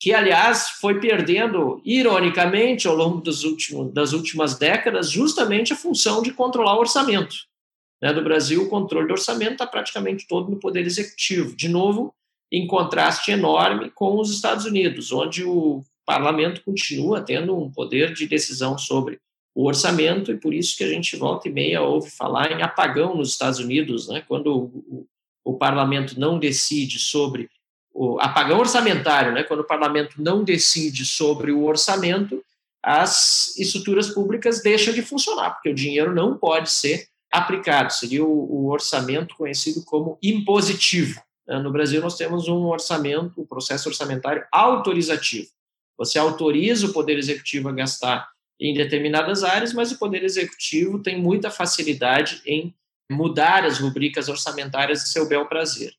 que, 0.00 0.12
aliás, 0.12 0.70
foi 0.80 0.98
perdendo, 0.98 1.80
ironicamente, 1.84 2.88
ao 2.88 2.96
longo 2.96 3.20
dos 3.20 3.44
últimos, 3.44 3.94
das 3.94 4.12
últimas 4.12 4.58
décadas, 4.58 5.12
justamente 5.12 5.72
a 5.72 5.76
função 5.76 6.22
de 6.22 6.32
controlar 6.32 6.74
o 6.74 6.80
orçamento. 6.80 7.36
Né, 8.02 8.12
do 8.12 8.24
Brasil, 8.24 8.64
o 8.64 8.68
controle 8.68 9.06
do 9.06 9.12
orçamento 9.12 9.52
está 9.52 9.66
praticamente 9.66 10.26
todo 10.26 10.50
no 10.50 10.58
poder 10.58 10.84
executivo. 10.84 11.54
De 11.54 11.68
novo, 11.68 12.12
em 12.52 12.66
contraste 12.66 13.30
enorme 13.30 13.90
com 13.90 14.20
os 14.20 14.30
Estados 14.30 14.66
Unidos, 14.66 15.10
onde 15.10 15.42
o 15.42 15.82
parlamento 16.04 16.62
continua 16.62 17.22
tendo 17.22 17.56
um 17.56 17.72
poder 17.72 18.12
de 18.12 18.26
decisão 18.26 18.76
sobre 18.76 19.18
o 19.54 19.66
orçamento, 19.66 20.30
e 20.30 20.36
por 20.36 20.52
isso 20.52 20.76
que 20.76 20.84
a 20.84 20.88
gente 20.88 21.16
volta 21.16 21.48
e 21.48 21.52
meia 21.52 21.80
ouve 21.80 22.10
falar 22.10 22.52
em 22.52 22.62
apagão 22.62 23.16
nos 23.16 23.30
Estados 23.30 23.58
Unidos, 23.58 24.08
né, 24.08 24.22
quando 24.28 24.46
o, 24.48 24.64
o, 25.44 25.52
o 25.52 25.54
parlamento 25.54 26.18
não 26.20 26.38
decide 26.38 26.98
sobre 26.98 27.48
o 27.94 28.18
apagão 28.20 28.58
orçamentário, 28.58 29.32
né, 29.32 29.42
quando 29.42 29.60
o 29.60 29.66
parlamento 29.66 30.22
não 30.22 30.44
decide 30.44 31.04
sobre 31.04 31.52
o 31.52 31.64
orçamento, 31.64 32.42
as 32.82 33.56
estruturas 33.56 34.10
públicas 34.10 34.62
deixam 34.62 34.92
de 34.92 35.02
funcionar, 35.02 35.52
porque 35.52 35.70
o 35.70 35.74
dinheiro 35.74 36.14
não 36.14 36.36
pode 36.36 36.70
ser 36.70 37.06
aplicado, 37.30 37.92
seria 37.92 38.24
o, 38.24 38.28
o 38.28 38.70
orçamento 38.70 39.34
conhecido 39.36 39.82
como 39.84 40.18
impositivo. 40.22 41.20
Né? 41.46 41.58
No 41.58 41.72
Brasil, 41.72 42.00
nós 42.00 42.16
temos 42.16 42.48
um 42.48 42.66
orçamento, 42.66 43.40
um 43.40 43.46
processo 43.46 43.88
orçamentário 43.88 44.44
autorizativo. 44.52 45.48
Você 45.98 46.18
autoriza 46.18 46.86
o 46.86 46.92
Poder 46.92 47.18
Executivo 47.18 47.68
a 47.68 47.72
gastar 47.72 48.30
em 48.60 48.74
determinadas 48.74 49.42
áreas, 49.42 49.72
mas 49.72 49.92
o 49.92 49.98
Poder 49.98 50.22
Executivo 50.22 51.00
tem 51.00 51.20
muita 51.20 51.50
facilidade 51.50 52.40
em 52.46 52.74
mudar 53.10 53.64
as 53.64 53.78
rubricas 53.78 54.28
orçamentárias 54.28 55.00
de 55.00 55.08
seu 55.08 55.28
bel 55.28 55.46
prazer. 55.46 55.92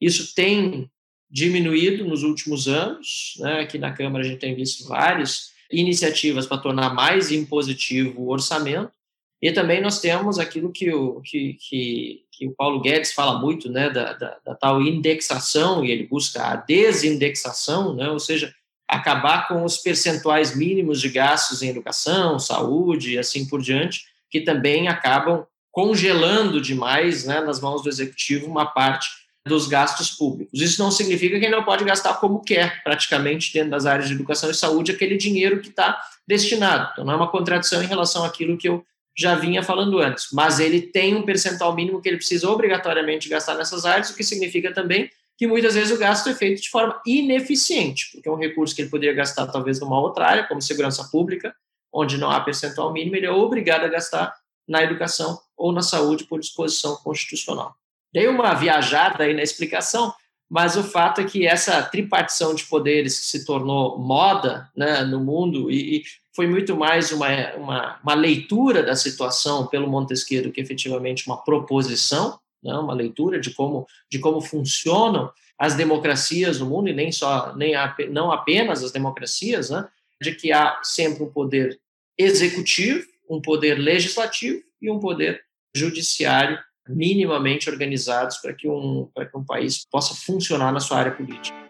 Isso 0.00 0.34
tem 0.34 0.90
diminuído 1.30 2.04
nos 2.04 2.22
últimos 2.22 2.66
anos, 2.66 3.34
né? 3.38 3.60
aqui 3.60 3.78
na 3.78 3.92
Câmara 3.92 4.24
a 4.24 4.28
gente 4.28 4.40
tem 4.40 4.54
visto 4.54 4.86
várias 4.88 5.52
iniciativas 5.70 6.46
para 6.46 6.58
tornar 6.58 6.94
mais 6.94 7.30
impositivo 7.30 8.22
o 8.22 8.30
orçamento, 8.30 8.92
e 9.40 9.52
também 9.52 9.80
nós 9.80 10.00
temos 10.00 10.38
aquilo 10.38 10.72
que 10.72 10.92
o, 10.92 11.20
que, 11.20 11.56
que, 11.60 12.24
que 12.32 12.48
o 12.48 12.54
Paulo 12.54 12.80
Guedes 12.80 13.12
fala 13.12 13.38
muito, 13.38 13.70
né, 13.70 13.88
da, 13.88 14.12
da, 14.12 14.36
da, 14.44 14.54
tal 14.54 14.82
indexação, 14.82 15.84
e 15.84 15.90
ele 15.90 16.06
busca 16.06 16.42
a 16.42 16.56
desindexação, 16.56 17.94
né, 17.94 18.10
ou 18.10 18.18
seja, 18.18 18.52
acabar 18.88 19.46
com 19.46 19.64
os 19.64 19.76
percentuais 19.76 20.56
mínimos 20.56 21.00
de 21.00 21.08
gastos 21.08 21.62
em 21.62 21.68
educação, 21.68 22.38
saúde 22.38 23.14
e 23.14 23.18
assim 23.18 23.46
por 23.46 23.62
diante, 23.62 24.04
que 24.30 24.40
também 24.40 24.88
acabam 24.88 25.46
congelando 25.70 26.60
demais 26.60 27.24
né, 27.24 27.40
nas 27.40 27.60
mãos 27.60 27.82
do 27.82 27.88
executivo 27.88 28.46
uma 28.46 28.66
parte 28.66 29.08
dos 29.46 29.68
gastos 29.68 30.10
públicos. 30.10 30.60
Isso 30.60 30.82
não 30.82 30.90
significa 30.90 31.38
que 31.38 31.44
ele 31.44 31.54
não 31.54 31.64
pode 31.64 31.84
gastar 31.84 32.14
como 32.14 32.42
quer, 32.42 32.82
praticamente 32.82 33.52
dentro 33.52 33.70
das 33.70 33.86
áreas 33.86 34.08
de 34.08 34.14
educação 34.14 34.50
e 34.50 34.54
saúde, 34.54 34.92
aquele 34.92 35.16
dinheiro 35.16 35.60
que 35.60 35.68
está 35.68 36.00
destinado. 36.26 36.90
Então, 36.92 37.04
não 37.04 37.12
é 37.12 37.16
uma 37.16 37.30
contradição 37.30 37.82
em 37.82 37.86
relação 37.86 38.24
àquilo 38.24 38.58
que 38.58 38.68
eu 38.68 38.84
já 39.18 39.34
vinha 39.34 39.64
falando 39.64 39.98
antes, 39.98 40.28
mas 40.32 40.60
ele 40.60 40.80
tem 40.80 41.16
um 41.16 41.22
percentual 41.22 41.74
mínimo 41.74 42.00
que 42.00 42.08
ele 42.08 42.18
precisa 42.18 42.48
obrigatoriamente 42.48 43.28
gastar 43.28 43.56
nessas 43.56 43.84
áreas, 43.84 44.10
o 44.10 44.14
que 44.14 44.22
significa 44.22 44.72
também 44.72 45.10
que 45.36 45.46
muitas 45.46 45.74
vezes 45.74 45.94
o 45.94 45.98
gasto 45.98 46.28
é 46.28 46.34
feito 46.34 46.62
de 46.62 46.70
forma 46.70 47.00
ineficiente, 47.04 48.10
porque 48.12 48.28
é 48.28 48.32
um 48.32 48.36
recurso 48.36 48.74
que 48.74 48.82
ele 48.82 48.90
poderia 48.90 49.14
gastar 49.14 49.46
talvez 49.48 49.80
numa 49.80 50.00
outra 50.00 50.26
área, 50.26 50.46
como 50.46 50.62
segurança 50.62 51.04
pública, 51.10 51.54
onde 51.92 52.16
não 52.16 52.30
há 52.30 52.40
percentual 52.40 52.92
mínimo, 52.92 53.16
ele 53.16 53.26
é 53.26 53.30
obrigado 53.30 53.84
a 53.84 53.88
gastar 53.88 54.34
na 54.68 54.82
educação 54.82 55.38
ou 55.56 55.72
na 55.72 55.80
saúde 55.82 56.24
por 56.24 56.38
disposição 56.38 56.96
constitucional. 56.96 57.74
Dei 58.12 58.28
uma 58.28 58.54
viajada 58.54 59.24
aí 59.24 59.34
na 59.34 59.42
explicação, 59.42 60.12
mas 60.48 60.76
o 60.76 60.82
fato 60.82 61.20
é 61.20 61.24
que 61.24 61.46
essa 61.46 61.82
tripartição 61.82 62.54
de 62.54 62.64
poderes 62.64 63.18
que 63.18 63.26
se 63.26 63.44
tornou 63.44 63.98
moda 63.98 64.68
né, 64.76 65.02
no 65.02 65.20
mundo 65.20 65.70
e, 65.70 65.98
e 65.98 66.02
foi 66.38 66.46
muito 66.46 66.76
mais 66.76 67.10
uma, 67.10 67.26
uma, 67.56 68.00
uma, 68.00 68.14
leitura 68.14 68.80
da 68.80 68.94
situação 68.94 69.66
pelo 69.66 69.88
Montesquieu 69.88 70.40
do 70.40 70.52
que 70.52 70.60
efetivamente 70.60 71.26
uma 71.26 71.42
proposição, 71.42 72.38
né, 72.62 72.72
uma 72.74 72.94
leitura 72.94 73.40
de 73.40 73.50
como, 73.50 73.88
de 74.08 74.20
como 74.20 74.40
funcionam 74.40 75.32
as 75.58 75.74
democracias 75.74 76.60
no 76.60 76.66
mundo, 76.66 76.90
e 76.90 76.92
nem 76.92 77.10
só, 77.10 77.52
nem 77.56 77.74
a, 77.74 77.92
não 78.10 78.30
apenas 78.30 78.84
as 78.84 78.92
democracias, 78.92 79.70
né, 79.70 79.88
de 80.22 80.32
que 80.32 80.52
há 80.52 80.78
sempre 80.84 81.24
um 81.24 81.28
poder 81.28 81.80
executivo, 82.16 83.04
um 83.28 83.42
poder 83.42 83.74
legislativo 83.74 84.62
e 84.80 84.88
um 84.88 85.00
poder 85.00 85.42
judiciário 85.74 86.56
minimamente 86.88 87.68
organizados 87.68 88.36
para 88.36 88.54
que, 88.54 88.68
um, 88.68 89.10
para 89.12 89.26
que 89.26 89.36
um 89.36 89.44
país 89.44 89.84
possa 89.90 90.14
funcionar 90.14 90.72
na 90.72 90.78
sua 90.78 90.98
área 90.98 91.10
política. 91.10 91.67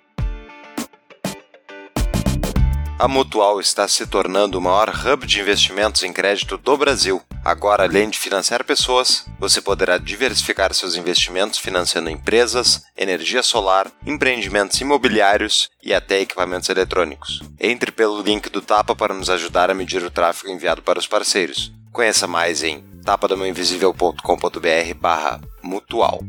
A 2.99 3.07
Mutual 3.07 3.61
está 3.61 3.87
se 3.87 4.05
tornando 4.09 4.59
o 4.59 4.61
maior 4.61 4.89
hub 4.89 5.25
de 5.25 5.41
investimentos 5.41 6.03
em 6.03 6.13
crédito 6.13 6.59
do 6.59 6.77
Brasil. 6.77 7.23
Agora, 7.45 7.85
além 7.85 8.11
de 8.11 8.19
financiar 8.19 8.65
pessoas, 8.65 9.25
você 9.39 9.61
poderá 9.61 9.99
diversificar 9.99 10.75
seus 10.75 10.97
investimentos 10.97 11.61
financiando 11.61 12.11
empresas, 12.11 12.83
energia 12.97 13.41
solar, 13.41 13.89
empreendimentos 14.05 14.81
imobiliários 14.81 15.71
e 15.81 15.95
até 15.95 16.19
equipamentos 16.21 16.69
eletrônicos. 16.69 17.41
Entre 17.61 17.93
pelo 17.93 18.21
link 18.21 18.51
do 18.51 18.61
Tapa 18.61 18.97
para 18.97 19.15
nos 19.15 19.31
ajudar 19.31 19.71
a 19.71 19.75
medir 19.75 20.03
o 20.03 20.11
tráfego 20.11 20.53
enviado 20.53 20.83
para 20.83 20.99
os 20.99 21.07
parceiros. 21.07 21.73
Conheça 21.93 22.27
mais 22.27 22.65
em 22.65 22.83
tapadamãoinvisível.com.br 23.05 24.95
barra 25.01 25.41
mutual. 25.63 26.21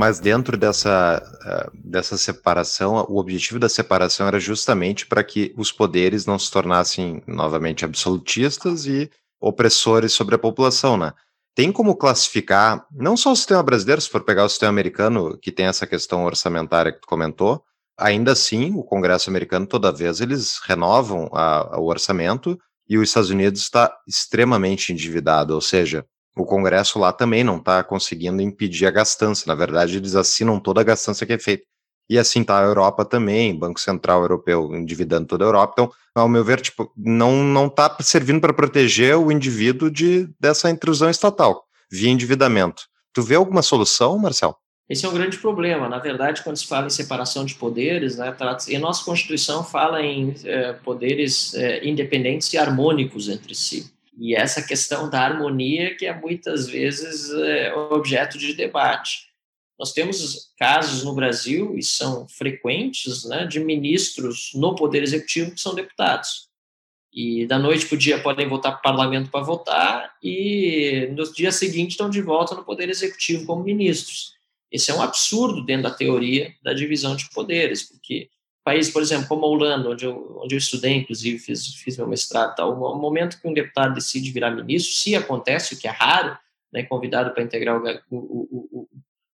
Mas 0.00 0.18
dentro 0.18 0.56
dessa, 0.56 1.22
eh, 1.44 1.70
dessa 1.74 2.16
separação, 2.16 3.04
o 3.06 3.18
objetivo 3.18 3.58
da 3.58 3.68
separação 3.68 4.26
era 4.26 4.40
justamente 4.40 5.04
para 5.04 5.22
que 5.22 5.52
os 5.58 5.70
poderes 5.70 6.24
não 6.24 6.38
se 6.38 6.50
tornassem 6.50 7.22
novamente 7.26 7.84
absolutistas 7.84 8.86
e 8.86 9.10
opressores 9.38 10.14
sobre 10.14 10.36
a 10.36 10.38
população, 10.38 10.96
né? 10.96 11.12
Tem 11.54 11.70
como 11.70 11.94
classificar, 11.94 12.86
não 12.90 13.14
só 13.14 13.32
o 13.32 13.36
sistema 13.36 13.62
brasileiro, 13.62 14.00
se 14.00 14.08
for 14.08 14.24
pegar 14.24 14.46
o 14.46 14.48
sistema 14.48 14.70
americano, 14.70 15.36
que 15.36 15.52
tem 15.52 15.66
essa 15.66 15.86
questão 15.86 16.24
orçamentária 16.24 16.92
que 16.92 17.02
tu 17.02 17.06
comentou, 17.06 17.62
ainda 17.98 18.32
assim, 18.32 18.72
o 18.74 18.82
Congresso 18.82 19.28
americano, 19.28 19.66
toda 19.66 19.92
vez, 19.92 20.22
eles 20.22 20.60
renovam 20.66 21.28
a, 21.34 21.76
a, 21.76 21.78
o 21.78 21.84
orçamento 21.84 22.58
e 22.88 22.96
os 22.96 23.10
Estados 23.10 23.28
Unidos 23.28 23.60
está 23.60 23.94
extremamente 24.08 24.94
endividado, 24.94 25.54
ou 25.54 25.60
seja, 25.60 26.06
o 26.36 26.44
Congresso 26.44 26.98
lá 26.98 27.12
também 27.12 27.42
não 27.42 27.58
está 27.58 27.82
conseguindo 27.82 28.40
impedir 28.40 28.86
a 28.86 28.90
gastança. 28.90 29.44
Na 29.46 29.54
verdade, 29.54 29.96
eles 29.96 30.14
assinam 30.14 30.60
toda 30.60 30.80
a 30.80 30.84
gastança 30.84 31.26
que 31.26 31.32
é 31.32 31.38
feita. 31.38 31.64
E 32.08 32.18
assim 32.18 32.40
está 32.40 32.58
a 32.58 32.64
Europa 32.64 33.04
também, 33.04 33.56
Banco 33.56 33.80
Central 33.80 34.22
Europeu 34.22 34.74
endividando 34.74 35.28
toda 35.28 35.44
a 35.44 35.48
Europa. 35.48 35.72
Então, 35.74 35.92
ao 36.14 36.28
meu 36.28 36.44
ver, 36.44 36.60
tipo, 36.60 36.90
não 36.96 37.44
não 37.44 37.66
está 37.66 37.96
servindo 38.00 38.40
para 38.40 38.52
proteger 38.52 39.16
o 39.16 39.30
indivíduo 39.30 39.90
de 39.90 40.28
dessa 40.38 40.68
intrusão 40.68 41.08
estatal 41.08 41.64
via 41.90 42.10
endividamento. 42.10 42.82
Tu 43.12 43.22
vê 43.22 43.34
alguma 43.34 43.62
solução, 43.62 44.18
Marcel? 44.18 44.56
Esse 44.88 45.06
é 45.06 45.08
um 45.08 45.14
grande 45.14 45.38
problema. 45.38 45.88
Na 45.88 45.98
verdade, 45.98 46.42
quando 46.42 46.56
se 46.56 46.66
fala 46.66 46.88
em 46.88 46.90
separação 46.90 47.44
de 47.44 47.54
poderes, 47.54 48.16
né, 48.16 48.36
e 48.66 48.74
a 48.74 48.80
nossa 48.80 49.04
Constituição 49.04 49.62
fala 49.62 50.02
em 50.02 50.34
é, 50.44 50.72
poderes 50.72 51.54
é, 51.54 51.88
independentes 51.88 52.52
e 52.52 52.58
harmônicos 52.58 53.28
entre 53.28 53.54
si. 53.54 53.92
E 54.20 54.34
essa 54.34 54.60
questão 54.60 55.08
da 55.08 55.22
harmonia 55.22 55.96
que 55.96 56.04
é 56.04 56.14
muitas 56.14 56.68
vezes 56.68 57.32
é, 57.32 57.74
objeto 57.74 58.36
de 58.36 58.52
debate. 58.52 59.30
Nós 59.78 59.94
temos 59.94 60.52
casos 60.58 61.02
no 61.02 61.14
Brasil, 61.14 61.74
e 61.74 61.82
são 61.82 62.28
frequentes, 62.28 63.24
né, 63.24 63.46
de 63.46 63.58
ministros 63.58 64.50
no 64.54 64.74
Poder 64.74 65.02
Executivo 65.02 65.52
que 65.52 65.60
são 65.60 65.74
deputados. 65.74 66.50
E 67.10 67.46
da 67.46 67.58
noite 67.58 67.86
para 67.86 67.94
o 67.94 67.98
dia 67.98 68.20
podem 68.20 68.46
voltar 68.46 68.72
para 68.72 68.78
o 68.80 68.82
parlamento 68.82 69.30
para 69.30 69.40
votar, 69.40 70.14
e 70.22 71.08
no 71.16 71.32
dia 71.32 71.50
seguinte 71.50 71.92
estão 71.92 72.10
de 72.10 72.20
volta 72.20 72.54
no 72.54 72.62
Poder 72.62 72.90
Executivo 72.90 73.46
como 73.46 73.64
ministros. 73.64 74.34
Esse 74.70 74.90
é 74.90 74.94
um 74.94 75.00
absurdo 75.00 75.64
dentro 75.64 75.84
da 75.84 75.90
teoria 75.90 76.54
da 76.62 76.74
divisão 76.74 77.16
de 77.16 77.30
poderes, 77.30 77.82
porque 77.88 78.28
países, 78.64 78.92
por 78.92 79.02
exemplo, 79.02 79.26
como 79.26 79.44
a 79.44 79.48
Holanda, 79.48 79.90
onde 79.90 80.04
eu, 80.04 80.38
onde 80.42 80.54
eu 80.54 80.58
estudei, 80.58 80.94
inclusive, 80.94 81.38
fiz, 81.38 81.74
fiz 81.74 81.96
meu 81.96 82.06
mestrado, 82.06 82.54
tal, 82.54 82.72
o 82.72 82.98
momento 82.98 83.40
que 83.40 83.48
um 83.48 83.54
deputado 83.54 83.94
decide 83.94 84.30
virar 84.30 84.50
ministro, 84.50 84.94
se 84.94 85.14
acontece, 85.14 85.74
o 85.74 85.78
que 85.78 85.88
é 85.88 85.90
raro, 85.90 86.36
né, 86.72 86.82
convidado 86.84 87.32
para 87.32 87.42
integrar 87.42 87.76
o, 87.76 87.84
o, 88.10 88.68
o, 88.72 88.88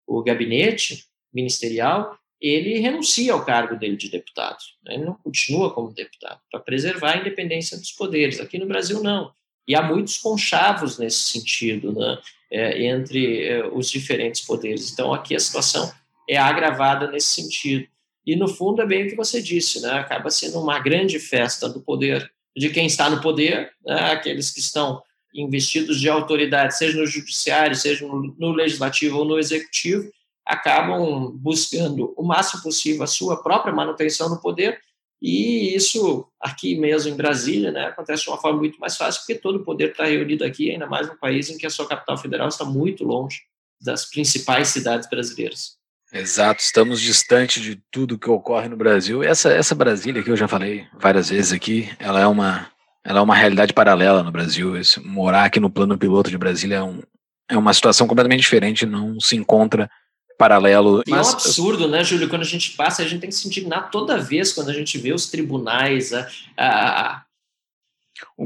o, 0.07 0.23
gabinete 0.23 1.05
ministerial, 1.33 2.17
ele 2.39 2.79
renuncia 2.79 3.33
ao 3.33 3.45
cargo 3.45 3.75
dele 3.77 3.95
de 3.95 4.09
deputado. 4.09 4.57
Né, 4.83 4.95
ele 4.95 5.05
não 5.05 5.13
continua 5.13 5.73
como 5.73 5.93
deputado, 5.93 6.39
para 6.51 6.59
preservar 6.59 7.11
a 7.11 7.17
independência 7.17 7.77
dos 7.77 7.91
poderes. 7.91 8.39
Aqui 8.39 8.57
no 8.57 8.65
Brasil, 8.65 9.01
não. 9.01 9.31
E 9.67 9.75
há 9.75 9.81
muitos 9.81 10.17
conchavos 10.17 10.97
nesse 10.97 11.19
sentido, 11.31 11.93
né? 11.93 12.17
é, 12.51 12.83
entre 12.83 13.47
é, 13.47 13.65
os 13.65 13.89
diferentes 13.89 14.41
poderes. 14.41 14.91
Então, 14.91 15.13
aqui 15.13 15.33
a 15.33 15.39
situação 15.39 15.91
é 16.29 16.37
agravada 16.37 17.09
nesse 17.09 17.27
sentido. 17.27 17.87
E, 18.25 18.35
no 18.35 18.47
fundo, 18.47 18.81
é 18.81 18.85
bem 18.85 19.05
o 19.05 19.09
que 19.09 19.15
você 19.15 19.41
disse, 19.41 19.81
né? 19.81 19.91
acaba 19.91 20.29
sendo 20.29 20.59
uma 20.59 20.79
grande 20.79 21.19
festa 21.19 21.67
do 21.67 21.81
poder, 21.81 22.31
de 22.55 22.69
quem 22.69 22.85
está 22.85 23.09
no 23.09 23.21
poder, 23.21 23.71
né? 23.85 24.11
aqueles 24.11 24.51
que 24.51 24.59
estão 24.59 25.01
investidos 25.33 25.99
de 25.99 26.09
autoridade, 26.09 26.77
seja 26.77 26.99
no 26.99 27.05
judiciário, 27.05 27.75
seja 27.75 28.05
no, 28.05 28.51
legislativo 28.51 29.19
ou 29.19 29.25
no 29.25 29.39
executivo, 29.39 30.11
acabam 30.45 31.31
buscando 31.35 32.13
o 32.17 32.23
máximo 32.23 32.61
possível 32.61 33.03
a 33.03 33.07
sua 33.07 33.41
própria 33.41 33.73
manutenção 33.73 34.29
no 34.29 34.41
poder 34.41 34.79
e 35.21 35.75
isso 35.75 36.27
aqui 36.39 36.75
mesmo 36.75 37.11
em 37.11 37.15
Brasília, 37.15 37.71
né, 37.71 37.85
acontece 37.85 38.23
de 38.23 38.29
uma 38.29 38.39
forma 38.39 38.57
muito 38.57 38.79
mais 38.79 38.97
fácil, 38.97 39.21
porque 39.21 39.39
todo 39.39 39.57
o 39.57 39.63
poder 39.63 39.91
está 39.91 40.05
reunido 40.05 40.43
aqui, 40.43 40.71
ainda 40.71 40.87
mais 40.87 41.07
num 41.07 41.15
país 41.15 41.49
em 41.49 41.57
que 41.57 41.65
a 41.65 41.69
sua 41.69 41.87
capital 41.87 42.17
federal 42.17 42.47
está 42.47 42.65
muito 42.65 43.03
longe 43.03 43.41
das 43.79 44.09
principais 44.09 44.69
cidades 44.69 45.07
brasileiras. 45.07 45.77
Exato, 46.13 46.61
estamos 46.61 46.99
distante 46.99 47.61
de 47.61 47.81
tudo 47.89 48.17
que 48.17 48.29
ocorre 48.29 48.67
no 48.67 48.75
Brasil. 48.75 49.23
Essa, 49.23 49.53
essa 49.53 49.73
Brasília 49.73 50.21
que 50.21 50.29
eu 50.29 50.35
já 50.35 50.47
falei 50.47 50.85
várias 50.99 51.29
vezes 51.29 51.53
aqui, 51.53 51.89
ela 51.99 52.19
é 52.19 52.27
uma, 52.27 52.67
ela 53.03 53.19
é 53.19 53.23
uma 53.23 53.35
realidade 53.35 53.73
paralela 53.73 54.21
no 54.21 54.31
Brasil. 54.31 54.77
Esse, 54.77 54.99
morar 54.99 55.45
aqui 55.45 55.59
no 55.59 55.69
plano 55.69 55.97
piloto 55.97 56.29
de 56.29 56.37
Brasília 56.37 56.77
é, 56.77 56.83
um, 56.83 57.01
é 57.49 57.57
uma 57.57 57.73
situação 57.73 58.07
completamente 58.07 58.41
diferente, 58.41 58.85
não 58.85 59.19
se 59.21 59.37
encontra 59.37 59.89
paralelo. 60.37 61.01
E 61.07 61.11
mas... 61.11 61.27
é 61.27 61.29
um 61.29 61.33
absurdo, 61.33 61.87
né, 61.87 62.03
Júlio? 62.03 62.27
Quando 62.27 62.41
a 62.41 62.45
gente 62.45 62.71
passa, 62.71 63.03
a 63.03 63.07
gente 63.07 63.21
tem 63.21 63.29
que 63.29 63.35
se 63.35 63.47
indignar 63.47 63.89
toda 63.89 64.17
vez 64.17 64.51
quando 64.51 64.69
a 64.69 64.73
gente 64.73 64.97
vê 64.97 65.13
os 65.13 65.29
tribunais, 65.29 66.11
a, 66.11 66.27
a, 66.57 67.23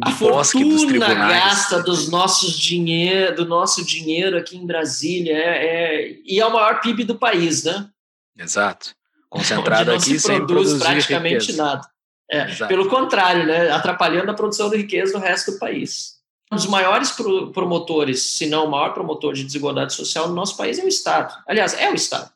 a 0.01 0.11
fortuna 0.11 1.13
gasta 1.13 1.81
dos 1.81 2.09
nossos 2.09 2.57
dinheiro, 2.57 3.35
do 3.35 3.45
nosso 3.45 3.85
dinheiro 3.85 4.37
aqui 4.37 4.57
em 4.57 4.65
Brasília 4.65 5.33
é, 5.33 5.65
é, 5.65 6.19
e 6.25 6.39
é 6.39 6.45
o 6.45 6.51
maior 6.51 6.81
PIB 6.81 7.03
do 7.03 7.15
país, 7.15 7.63
né? 7.63 7.87
Exato. 8.37 8.93
Concentrado 9.29 9.91
não 9.91 9.97
aqui 9.97 10.19
se 10.19 10.27
produz 10.27 10.73
praticamente 10.75 11.47
riqueza. 11.47 11.63
nada. 11.63 11.89
É, 12.29 12.45
pelo 12.67 12.89
contrário, 12.89 13.45
né? 13.45 13.69
Atrapalhando 13.69 14.31
a 14.31 14.33
produção 14.33 14.69
de 14.69 14.77
riqueza 14.77 15.13
do 15.13 15.19
resto 15.19 15.51
do 15.51 15.59
país. 15.59 16.15
Um 16.51 16.55
dos 16.55 16.67
maiores 16.67 17.11
promotores, 17.11 18.21
se 18.21 18.47
não 18.47 18.65
o 18.65 18.71
maior 18.71 18.93
promotor 18.93 19.33
de 19.33 19.43
desigualdade 19.43 19.93
social 19.93 20.27
no 20.27 20.35
nosso 20.35 20.55
país 20.55 20.79
é 20.79 20.83
o 20.83 20.87
Estado. 20.87 21.33
Aliás, 21.47 21.73
é 21.73 21.89
o 21.89 21.95
Estado. 21.95 22.31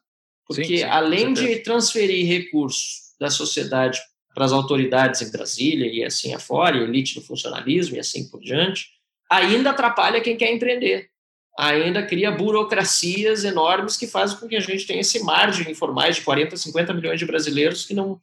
Porque 0.48 0.64
sim, 0.64 0.78
sim, 0.78 0.84
além 0.84 1.34
de 1.34 1.60
transferir 1.60 2.28
recursos 2.28 3.14
da 3.20 3.30
sociedade 3.30 4.00
para 4.34 4.46
as 4.46 4.52
autoridades 4.52 5.22
em 5.22 5.32
Brasília 5.32 5.88
e 5.92 6.04
assim 6.04 6.34
afora, 6.34 6.78
e 6.78 6.84
elite 6.84 7.16
do 7.16 7.22
funcionalismo 7.22 7.96
e 7.96 8.00
assim 8.00 8.30
por 8.30 8.40
diante, 8.40 8.88
ainda 9.30 9.72
atrapalha 9.72 10.22
quem 10.22 10.38
quer 10.38 10.54
empreender. 10.54 11.10
Ainda 11.58 12.06
cria 12.06 12.32
burocracias 12.32 13.44
enormes 13.44 13.98
que 13.98 14.08
fazem 14.08 14.38
com 14.38 14.48
que 14.48 14.56
a 14.56 14.62
gente 14.62 14.88
tenha 14.88 15.02
esse 15.02 15.22
mar 15.24 15.52
de 15.52 15.70
informais 15.70 16.16
de 16.16 16.22
40, 16.22 16.56
50 16.56 16.94
milhões 16.94 17.20
de 17.20 17.26
brasileiros 17.26 17.86
que 17.86 17.94
não, 17.94 18.22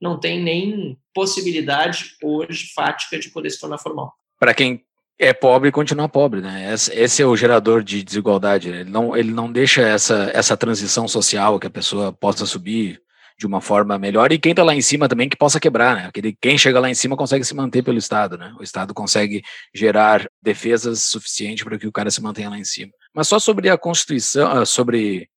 não 0.00 0.20
tem 0.20 0.40
nem 0.40 0.96
possibilidade 1.12 2.16
hoje 2.22 2.70
fática 2.74 3.18
de 3.18 3.30
poder 3.30 3.50
se 3.50 3.58
tornar 3.58 3.78
formal. 3.78 4.14
Para 4.38 4.54
quem 4.54 4.84
é 5.18 5.32
pobre 5.32 5.70
e 5.70 5.72
continua 5.72 6.08
pobre, 6.08 6.40
né? 6.40 6.72
Esse, 6.72 7.22
é 7.22 7.26
o 7.26 7.36
gerador 7.36 7.82
de 7.82 8.04
desigualdade. 8.04 8.68
Ele 8.68 8.84
não, 8.84 9.16
ele 9.16 9.32
não 9.32 9.50
deixa 9.50 9.82
essa, 9.82 10.30
essa 10.32 10.56
transição 10.56 11.08
social 11.08 11.58
que 11.58 11.66
a 11.66 11.70
pessoa 11.70 12.12
possa 12.12 12.44
subir 12.44 13.02
de 13.38 13.46
uma 13.46 13.60
forma 13.60 13.98
melhor 13.98 14.32
e 14.32 14.38
quem 14.38 14.52
está 14.52 14.64
lá 14.64 14.74
em 14.74 14.80
cima 14.80 15.08
também 15.08 15.28
que 15.28 15.36
possa 15.36 15.60
quebrar, 15.60 15.94
né? 15.94 16.06
Aquele, 16.06 16.36
quem 16.40 16.56
chega 16.56 16.80
lá 16.80 16.88
em 16.88 16.94
cima 16.94 17.16
consegue 17.16 17.44
se 17.44 17.54
manter 17.54 17.82
pelo 17.82 17.98
Estado, 17.98 18.38
né? 18.38 18.54
O 18.58 18.62
Estado 18.62 18.94
consegue 18.94 19.42
gerar 19.74 20.26
defesas 20.40 21.04
suficientes 21.04 21.62
para 21.62 21.78
que 21.78 21.86
o 21.86 21.92
cara 21.92 22.10
se 22.10 22.22
mantenha 22.22 22.48
lá 22.48 22.58
em 22.58 22.64
cima. 22.64 22.92
Mas 23.14 23.28
só 23.28 23.38
sobre 23.38 23.68
a 23.68 23.76
Constituição, 23.76 24.50
ah, 24.50 24.64
sobre 24.64 25.28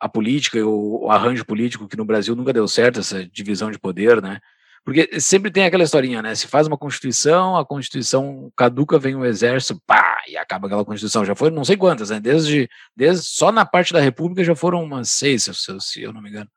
a 0.00 0.08
política 0.08 0.58
o, 0.66 1.08
arranjo 1.10 1.44
político 1.44 1.88
que 1.88 1.96
no 1.96 2.04
Brasil 2.04 2.34
nunca 2.34 2.52
deu 2.52 2.66
certo 2.66 3.00
essa 3.00 3.24
divisão 3.26 3.70
de 3.70 3.78
poder, 3.78 4.20
né? 4.20 4.40
Porque 4.84 5.18
sempre 5.18 5.50
tem 5.50 5.64
aquela 5.64 5.84
historinha, 5.84 6.20
né? 6.20 6.34
Se 6.34 6.46
faz 6.46 6.66
uma 6.66 6.76
Constituição, 6.76 7.56
a 7.56 7.64
Constituição 7.64 8.52
caduca, 8.54 8.98
vem 8.98 9.14
o 9.14 9.24
exército, 9.24 9.80
pá, 9.86 10.22
e 10.28 10.36
acaba 10.36 10.66
aquela 10.66 10.84
Constituição. 10.84 11.24
Já 11.24 11.34
foram 11.34 11.54
não 11.54 11.64
sei 11.64 11.76
quantas, 11.76 12.10
né? 12.10 12.20
Desde, 12.20 12.68
desde 12.94 13.24
só 13.24 13.50
na 13.50 13.64
parte 13.64 13.92
da 13.92 14.00
República 14.00 14.44
já 14.44 14.54
foram 14.54 14.82
umas 14.82 15.08
seis, 15.08 15.44
se, 15.44 15.80
se 15.80 16.02
eu 16.02 16.12
não 16.12 16.20
me 16.20 16.28
engano. 16.28 16.50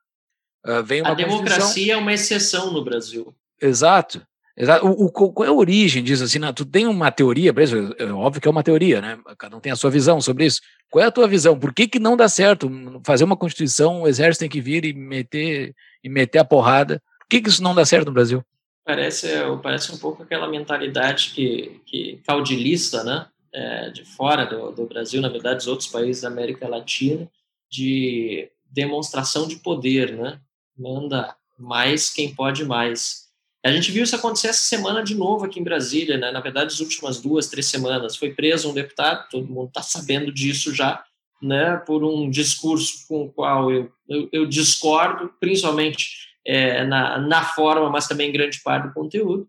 Uh, 0.66 0.84
vem 0.84 1.02
uma 1.02 1.12
a 1.12 1.14
democracia 1.14 1.94
é 1.94 1.98
uma 1.98 2.14
exceção 2.14 2.72
no 2.72 2.84
Brasil. 2.84 3.34
Exato. 3.62 4.22
Exato. 4.56 4.88
O, 4.88 5.06
o, 5.06 5.12
qual 5.12 5.46
é 5.46 5.50
a 5.50 5.54
origem 5.54 6.04
disso? 6.04 6.24
Assim, 6.24 6.40
tu 6.54 6.66
tem 6.66 6.88
uma 6.88 7.12
teoria, 7.12 7.54
por 7.54 7.62
isso, 7.62 7.96
é 7.98 8.06
óbvio 8.06 8.42
que 8.42 8.48
é 8.48 8.52
uma 8.52 8.64
teoria, 8.64 9.00
né? 9.00 9.20
Cada 9.38 9.56
um 9.56 9.60
tem 9.60 9.72
a 9.72 9.76
sua 9.76 9.92
visão 9.92 10.20
sobre 10.20 10.46
isso. 10.46 10.62
Qual 10.90 11.04
é 11.04 11.08
a 11.08 11.12
tua 11.12 11.28
visão? 11.28 11.60
Por 11.60 11.74
que, 11.74 11.88
que 11.88 12.00
não 12.00 12.18
dá 12.18 12.28
certo 12.28 12.70
fazer 13.06 13.24
uma 13.24 13.38
Constituição, 13.38 14.02
o 14.02 14.08
exército 14.08 14.42
tem 14.42 14.50
que 14.50 14.60
vir 14.60 14.84
e 14.84 14.94
meter, 14.94 15.76
e 16.04 16.10
meter 16.10 16.40
a 16.40 16.46
porrada 16.46 17.02
por 17.28 17.32
que, 17.32 17.42
que 17.42 17.50
isso 17.50 17.62
não 17.62 17.76
dá 17.76 17.84
certo 17.84 18.08
no 18.08 18.14
Brasil? 18.14 18.42
Parece, 18.86 19.28
parece 19.62 19.94
um 19.94 19.98
pouco 19.98 20.24
aquela 20.24 20.48
mentalidade 20.48 21.32
que, 21.36 21.82
que 21.86 22.22
caudilista, 22.26 23.04
né? 23.04 23.28
É, 23.54 23.90
de 23.90 24.06
fora 24.06 24.46
do, 24.46 24.72
do 24.72 24.86
Brasil, 24.86 25.20
na 25.20 25.28
verdade, 25.28 25.58
dos 25.58 25.68
outros 25.68 25.90
países 25.90 26.22
da 26.22 26.30
América 26.30 26.70
Latina, 26.70 27.30
de 27.70 28.50
demonstração 28.66 29.46
de 29.46 29.58
poder, 29.58 30.16
né? 30.16 30.40
Manda 30.78 31.36
mais 31.58 32.10
quem 32.10 32.34
pode 32.34 32.64
mais. 32.64 33.28
A 33.66 33.72
gente 33.72 33.92
viu 33.92 34.04
isso 34.04 34.16
acontecer 34.16 34.48
essa 34.48 34.62
semana 34.62 35.04
de 35.04 35.16
novo 35.16 35.46
aqui 35.46 35.60
em 35.60 35.64
Brasília, 35.64 36.18
né? 36.18 36.32
Na 36.32 36.40
verdade, 36.40 36.74
as 36.74 36.80
últimas 36.80 37.20
duas, 37.20 37.48
três 37.48 37.66
semanas. 37.66 38.16
Foi 38.16 38.34
preso 38.34 38.70
um 38.70 38.74
deputado, 38.74 39.28
todo 39.30 39.52
mundo 39.52 39.68
está 39.70 39.82
sabendo 39.82 40.32
disso 40.32 40.74
já, 40.74 41.04
né? 41.42 41.78
Por 41.78 42.04
um 42.04 42.30
discurso 42.30 43.08
com 43.08 43.24
o 43.24 43.32
qual 43.32 43.72
eu, 43.72 43.92
eu, 44.08 44.30
eu 44.32 44.46
discordo, 44.46 45.34
principalmente 45.40 46.28
é, 46.46 46.86
na, 46.86 47.18
na 47.18 47.44
forma, 47.44 47.90
mas 47.90 48.08
também 48.08 48.30
em 48.30 48.34
grande 48.34 48.62
parte 48.62 48.88
do 48.88 48.94
conteúdo. 48.94 49.48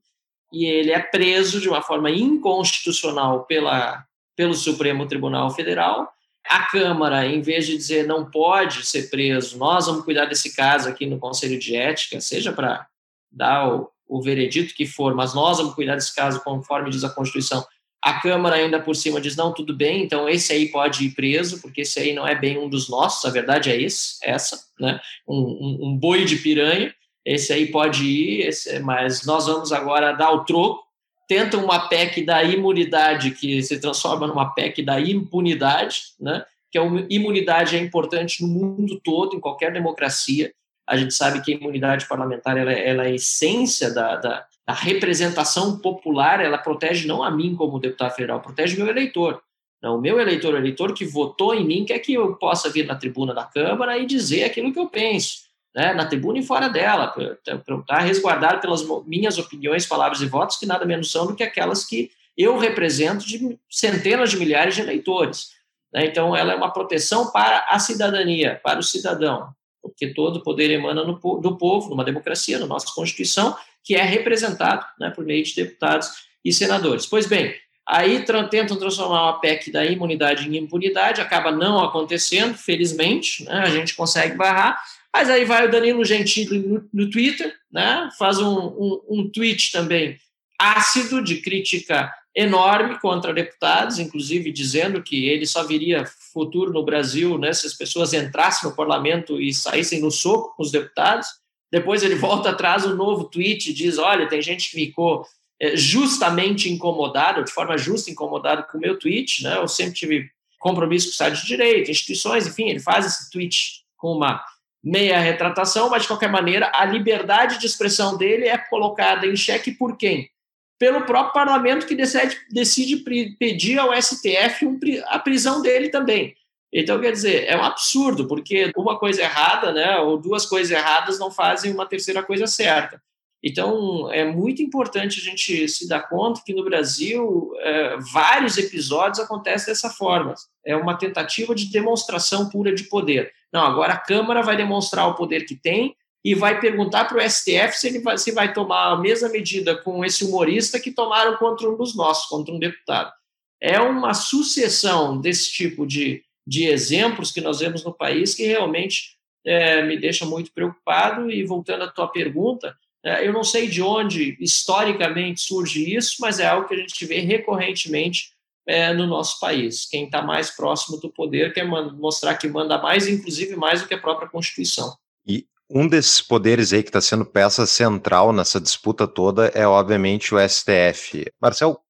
E 0.53 0.65
ele 0.65 0.91
é 0.91 0.99
preso 0.99 1.61
de 1.61 1.69
uma 1.69 1.83
forma 1.83 2.11
inconstitucional 2.11 3.45
pela, 3.45 4.05
pelo 4.35 4.55
Supremo 4.55 5.07
Tribunal 5.07 5.51
Federal. 5.51 6.11
A 6.49 6.65
Câmara, 6.65 7.27
em 7.27 7.43
vez 7.43 7.67
de 7.67 7.77
dizer 7.77 8.07
não 8.07 8.31
pode 8.31 8.87
ser 8.87 9.11
preso, 9.11 9.59
nós 9.59 9.87
vamos 9.87 10.05
cuidar 10.05 10.25
desse 10.25 10.57
caso 10.57 10.89
aqui 10.89 11.05
no 11.05 11.19
Conselho 11.19 11.59
de 11.59 11.77
Ética, 11.77 12.21
seja 12.21 12.53
para 12.53 12.87
dar 13.31 13.69
o, 13.69 13.91
o 14.07 14.23
veredito 14.23 14.75
que 14.75 14.87
for, 14.87 15.15
mas 15.15 15.35
nós 15.35 15.59
vamos 15.59 15.75
cuidar 15.75 15.95
desse 15.95 16.15
caso 16.15 16.43
conforme 16.43 16.91
diz 16.91 17.05
a 17.05 17.11
Constituição. 17.11 17.67
A 18.01 18.21
Câmara 18.21 18.57
ainda 18.57 18.81
por 18.81 18.97
cima 18.97 19.21
diz, 19.21 19.37
não, 19.37 19.53
tudo 19.53 19.77
bem, 19.77 20.05
então 20.05 20.29
esse 20.29 20.53
aí 20.53 20.69
pode 20.69 21.05
ir 21.05 21.11
preso, 21.11 21.61
porque 21.61 21.83
esse 21.83 21.99
aí 21.99 22.15
não 22.15 22.27
é 22.27 22.35
bem 22.35 22.57
um 22.57 22.69
dos 22.69 22.89
nossos, 22.89 23.25
a 23.25 23.31
verdade 23.31 23.71
é 23.71 23.81
esse, 23.81 24.17
essa, 24.23 24.59
né? 24.81 25.01
Um, 25.29 25.37
um, 25.37 25.79
um 25.89 25.97
boi 25.99 26.25
de 26.25 26.37
piranha, 26.37 26.95
esse 27.25 27.53
aí 27.53 27.67
pode 27.67 28.05
ir, 28.05 28.47
esse, 28.47 28.79
mas 28.79 29.27
nós 29.27 29.47
vamos 29.47 29.73
agora 29.73 30.13
dar 30.13 30.31
o 30.31 30.45
troco, 30.45 30.88
tenta 31.29 31.59
uma 31.59 31.89
PEC 31.89 32.25
da 32.25 32.43
imunidade 32.43 33.33
que 33.33 33.63
se 33.63 33.79
transforma 33.79 34.27
numa 34.27 34.55
PEC 34.55 34.83
da 34.83 34.99
impunidade, 34.99 36.15
né? 36.19 36.45
que 36.71 36.79
a 36.79 36.83
imunidade 37.09 37.77
é 37.77 37.79
importante 37.79 38.43
no 38.43 38.49
mundo 38.49 38.99
todo, 39.05 39.37
em 39.37 39.41
qualquer 39.41 39.73
democracia, 39.73 40.53
a 40.87 40.97
gente 40.97 41.13
sabe 41.13 41.43
que 41.43 41.53
a 41.53 41.57
imunidade 41.57 42.09
parlamentar 42.09 42.57
ela, 42.57 42.73
ela 42.73 43.05
é 43.05 43.09
a 43.09 43.15
essência 43.15 43.93
da, 43.93 44.17
da, 44.17 44.47
a 44.67 44.73
representação 44.73 45.79
popular, 45.79 46.41
ela 46.41 46.57
protege 46.57 47.07
não 47.07 47.23
a 47.23 47.31
mim 47.31 47.55
como 47.55 47.79
deputado 47.79 48.15
federal, 48.15 48.41
protege 48.41 48.77
meu 48.77 48.89
eleitor. 48.89 49.43
Não, 49.83 49.97
o 49.97 50.01
meu 50.01 50.19
eleitor, 50.19 50.55
o 50.55 50.57
eleitor 50.57 50.93
que 50.93 51.05
votou 51.05 51.55
em 51.55 51.65
mim, 51.65 51.85
quer 51.85 51.99
que 52.01 52.15
eu 52.15 52.35
possa 52.37 52.69
vir 52.69 52.87
na 52.87 52.97
tribuna 52.97 53.33
da 53.33 53.45
Câmara 53.45 53.97
e 53.99 54.07
dizer 54.07 54.45
aquilo 54.45 54.73
que 54.73 54.79
eu 54.79 54.89
penso, 54.89 55.48
né, 55.75 55.93
na 55.93 56.07
tribuna 56.07 56.39
e 56.39 56.43
fora 56.43 56.69
dela, 56.69 57.15
estar 57.47 57.99
resguardado 58.01 58.61
pelas 58.61 58.85
minhas 59.07 59.39
opiniões, 59.39 59.87
palavras 59.87 60.21
e 60.21 60.27
votos, 60.27 60.57
que 60.57 60.67
nada 60.67 60.85
menos 60.85 61.11
são 61.11 61.27
do 61.27 61.35
que 61.35 61.43
aquelas 61.43 61.85
que 61.85 62.11
eu 62.37 62.57
represento 62.57 63.27
de 63.27 63.59
centenas 63.69 64.31
de 64.31 64.37
milhares 64.37 64.75
de 64.75 64.81
eleitores. 64.81 65.51
Né? 65.93 66.07
Então, 66.07 66.37
ela 66.37 66.53
é 66.53 66.57
uma 66.57 66.73
proteção 66.73 67.31
para 67.31 67.67
a 67.69 67.79
cidadania, 67.79 68.61
para 68.63 68.79
o 68.79 68.83
cidadão, 68.83 69.51
porque 69.83 70.13
todo 70.15 70.43
poder 70.43 70.71
emana 70.71 71.05
no, 71.05 71.15
do 71.41 71.57
povo, 71.57 71.91
numa 71.91 72.05
democracia, 72.05 72.59
na 72.59 72.67
nossa 72.67 72.93
Constituição, 72.95 73.57
que 73.83 73.95
é 73.95 74.03
representado 74.03 74.85
né, 75.01 75.11
por 75.11 75.25
meio 75.25 75.43
de 75.43 75.55
deputados 75.55 76.29
e 76.45 76.53
senadores. 76.53 77.07
Pois 77.07 77.27
bem, 77.27 77.55
aí 77.87 78.25
tentam 78.51 78.77
transformar 78.77 79.23
uma 79.23 79.41
PEC 79.41 79.73
da 79.73 79.85
imunidade 79.85 80.49
em 80.49 80.57
impunidade, 80.57 81.21
acaba 81.21 81.51
não 81.51 81.81
acontecendo, 81.81 82.55
felizmente, 82.55 83.45
né, 83.45 83.61
a 83.61 83.71
gente 83.71 83.97
consegue 83.97 84.37
barrar, 84.37 84.81
mas 85.15 85.31
aí 85.31 85.45
vai 85.45 85.67
o 85.67 85.71
Danilo 85.71 86.05
Gentili 86.05 86.59
no, 86.59 86.89
no 86.93 87.11
Twitter, 87.11 87.55
né, 87.71 88.09
faz 88.19 88.39
um, 88.39 88.59
um, 88.59 89.01
um 89.09 89.31
tweet 89.31 89.73
também 89.73 90.19
ácido 90.59 91.23
de 91.23 91.41
crítica 91.41 92.13
enorme 92.35 92.99
contra 93.01 93.33
deputados, 93.33 93.99
inclusive 93.99 94.53
dizendo 94.53 95.03
que 95.03 95.29
ele 95.29 95.47
só 95.47 95.65
viria 95.65 96.05
futuro 96.33 96.73
no 96.73 96.85
Brasil 96.85 97.37
né, 97.39 97.53
se 97.53 97.67
as 97.67 97.75
pessoas 97.75 98.13
entrassem 98.13 98.69
no 98.69 98.77
parlamento 98.77 99.41
e 99.41 99.53
saíssem 99.53 100.01
no 100.01 100.11
soco 100.11 100.55
com 100.57 100.63
os 100.63 100.71
deputados. 100.71 101.27
Depois 101.71 102.03
ele 102.03 102.15
volta 102.15 102.51
atrás 102.51 102.87
um 102.87 102.95
novo 102.95 103.25
tweet 103.25 103.73
diz: 103.73 103.99
olha, 103.99 104.29
tem 104.29 104.41
gente 104.41 104.71
que 104.71 104.77
ficou 104.77 105.27
é, 105.61 105.77
justamente 105.77 106.71
incomodado, 106.71 107.45
de 107.45 107.51
forma 107.51 107.77
justa 107.77 108.11
incomodado 108.11 108.65
com 108.71 108.79
o 108.79 108.81
meu 108.81 108.99
tweet, 108.99 109.43
né? 109.43 109.57
Eu 109.57 109.69
sempre 109.69 109.95
tive 109.95 110.31
compromisso 110.59 111.07
com 111.07 111.11
o 111.11 111.13
Estado 111.13 111.37
de 111.37 111.47
Direito, 111.47 111.91
instituições, 111.91 112.47
enfim, 112.47 112.69
ele 112.69 112.81
faz 112.81 113.07
esse 113.07 113.31
tweet 113.31 113.85
com 113.97 114.13
uma 114.13 114.43
meia 114.89 115.19
retratação, 115.21 115.91
mas 115.91 116.03
de 116.03 116.09
qualquer 116.09 116.31
maneira 116.31 116.71
a 116.75 116.85
liberdade 116.85 117.59
de 117.59 117.67
expressão 117.67 118.17
dele 118.17 118.49
é 118.49 118.57
colocada 118.57 119.27
em 119.27 119.37
xeque 119.37 119.71
por 119.71 119.97
quem? 119.97 120.31
Pelo 120.79 121.03
próprio 121.03 121.35
parlamento 121.35 121.87
que 121.87 121.95
decide, 121.95 122.37
decide 122.51 122.97
pedir 123.39 123.79
ao 123.79 123.95
STF 124.01 124.67
a 125.07 125.19
prisão 125.19 125.61
dele 125.61 125.89
também. 125.91 126.35
Então, 126.73 127.01
quer 127.01 127.13
dizer, 127.13 127.45
é 127.49 127.57
um 127.57 127.65
absurdo, 127.65 128.27
porque 128.29 128.71
uma 128.77 128.99
coisa 128.99 129.23
errada, 129.23 129.73
né, 129.73 129.99
ou 129.99 130.19
duas 130.19 130.47
coisas 130.47 130.71
erradas 130.71 131.19
não 131.19 131.31
fazem 131.31 131.73
uma 131.73 131.87
terceira 131.87 132.23
coisa 132.23 132.47
certa. 132.47 133.03
Então, 133.43 134.11
é 134.13 134.25
muito 134.25 134.63
importante 134.63 135.21
a 135.21 135.23
gente 135.23 135.69
se 135.69 135.89
dar 135.89 136.09
conta 136.09 136.43
que 136.45 136.53
no 136.53 136.65
Brasil 136.65 137.53
é, 137.59 137.97
vários 138.13 138.59
episódios 138.59 139.21
acontecem 139.21 139.69
dessa 139.69 139.91
forma. 139.91 140.35
É 140.65 140.77
uma 140.77 140.97
tentativa 140.97 141.55
de 141.55 141.71
demonstração 141.71 142.49
pura 142.49 142.75
de 142.75 142.85
poder. 142.85 143.33
Não, 143.53 143.63
agora 143.63 143.95
a 143.95 143.99
Câmara 143.99 144.43
vai 144.43 144.57
demonstrar 144.57 145.09
o 145.09 145.15
poder 145.15 145.45
que 145.45 145.55
tem 145.55 145.97
e 146.25 146.35
vai 146.35 146.61
perguntar 146.61 147.05
para 147.05 147.19
o 147.19 147.31
STF 147.31 147.73
se 147.79 147.89
ele 147.89 148.01
vai, 148.01 148.19
se 148.19 148.33
vai 148.33 148.53
tomar 148.53 148.93
a 148.93 148.97
mesma 148.97 149.29
medida 149.29 149.77
com 149.77 150.05
esse 150.05 150.25
humorista 150.25 150.81
que 150.81 150.91
tomaram 150.91 151.37
contra 151.37 151.69
um 151.69 151.77
dos 151.77 151.97
nossos, 151.97 152.29
contra 152.29 152.53
um 152.53 152.59
deputado. 152.59 153.13
É 153.61 153.81
uma 153.81 154.15
sucessão 154.15 155.21
desse 155.21 155.53
tipo 155.53 155.87
de 155.87 156.23
de 156.49 156.65
exemplos 156.65 157.31
que 157.31 157.43
nós 157.43 157.61
vemos 157.61 157.85
no 157.85 157.93
país 157.93 158.35
que 158.35 158.47
realmente 158.47 159.19
é, 159.45 159.83
me 159.83 159.99
deixa 159.99 160.25
muito 160.25 160.51
preocupado. 160.51 161.31
E 161.31 161.45
voltando 161.45 161.85
à 161.85 161.89
tua 161.89 162.09
pergunta, 162.09 162.75
é, 163.05 163.27
eu 163.27 163.35
não 163.35 163.45
sei 163.45 163.69
de 163.69 163.83
onde 163.83 164.35
historicamente 164.41 165.43
surge 165.43 165.95
isso, 165.95 166.17
mas 166.21 166.41
é 166.41 166.47
algo 166.47 166.67
que 166.67 166.75
a 166.75 166.79
gente 166.79 167.05
vê 167.05 167.21
recorrentemente 167.21 168.31
é, 168.69 168.93
no 168.93 169.07
nosso 169.07 169.41
país. 169.41 169.87
Quem 169.87 170.05
está 170.05 170.21
mais 170.21 170.51
próximo 170.51 170.99
do 170.99 171.11
poder 171.11 171.55
quer 171.55 171.65
mostrar 171.65 172.37
que 172.37 172.47
manda 172.47 172.77
mais, 172.81 173.09
inclusive 173.09 173.57
mais 173.57 173.81
do 173.81 173.89
que 173.89 173.95
a 173.95 173.99
própria 173.99 174.29
Constituição. 174.29 174.95
E 175.27 175.47
um 175.71 175.89
desses 175.89 176.21
poderes 176.21 176.73
aí 176.73 176.83
que 176.83 176.91
está 176.91 177.01
sendo 177.01 177.25
peça 177.25 177.67
central 177.67 178.31
nessa 178.31 178.61
disputa 178.61 179.09
toda 179.09 179.47
é, 179.55 179.67
obviamente, 179.67 180.35
o 180.35 180.39
STF. 180.39 181.25
Marcel, 181.41 181.81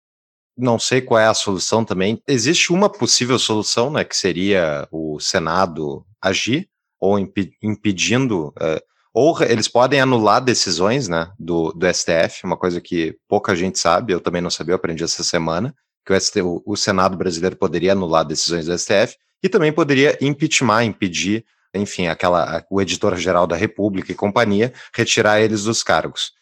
não 0.56 0.78
sei 0.78 1.00
qual 1.00 1.18
é 1.20 1.26
a 1.26 1.34
solução 1.34 1.84
também. 1.84 2.22
Existe 2.28 2.72
uma 2.72 2.88
possível 2.88 3.38
solução, 3.40 3.90
né, 3.90 4.04
que 4.04 4.16
seria 4.16 4.86
o 4.92 5.18
Senado 5.18 6.06
agir 6.22 6.68
ou 7.00 7.18
imp 7.18 7.36
impedindo, 7.62 8.48
uh, 8.48 8.80
ou 9.12 9.40
eles 9.42 9.66
podem 9.66 10.00
anular 10.00 10.42
decisões, 10.42 11.08
né, 11.08 11.32
do, 11.38 11.72
do 11.72 11.86
STF, 11.92 12.44
uma 12.44 12.56
coisa 12.56 12.80
que 12.80 13.16
pouca 13.28 13.54
gente 13.54 13.78
sabe, 13.78 14.12
eu 14.12 14.20
também 14.20 14.42
não 14.42 14.50
sabia, 14.50 14.72
eu 14.72 14.76
aprendi 14.76 15.02
essa 15.04 15.22
semana, 15.24 15.74
que 16.08 16.12
o, 16.14 16.18
ST, 16.18 16.40
o, 16.42 16.74
Senado 16.74 17.18
brasileiro 17.18 17.54
poderia 17.54 17.92
anular 17.92 18.24
decisões 18.24 18.64
do 18.64 18.76
STF 18.76 19.14
e 19.42 19.48
também 19.48 19.70
poderia 19.70 20.16
impeachment, 20.22 20.84
impedir, 20.84 21.44
enfim, 21.74 22.06
aquela, 22.06 22.64
o 22.70 22.80
editor-geral 22.80 23.46
da 23.46 23.54
República 23.54 24.10
e 24.10 24.14
companhia, 24.14 24.72
retirar 24.94 25.38
eles 25.42 25.64
dos 25.64 25.82
cargos. 25.82 26.32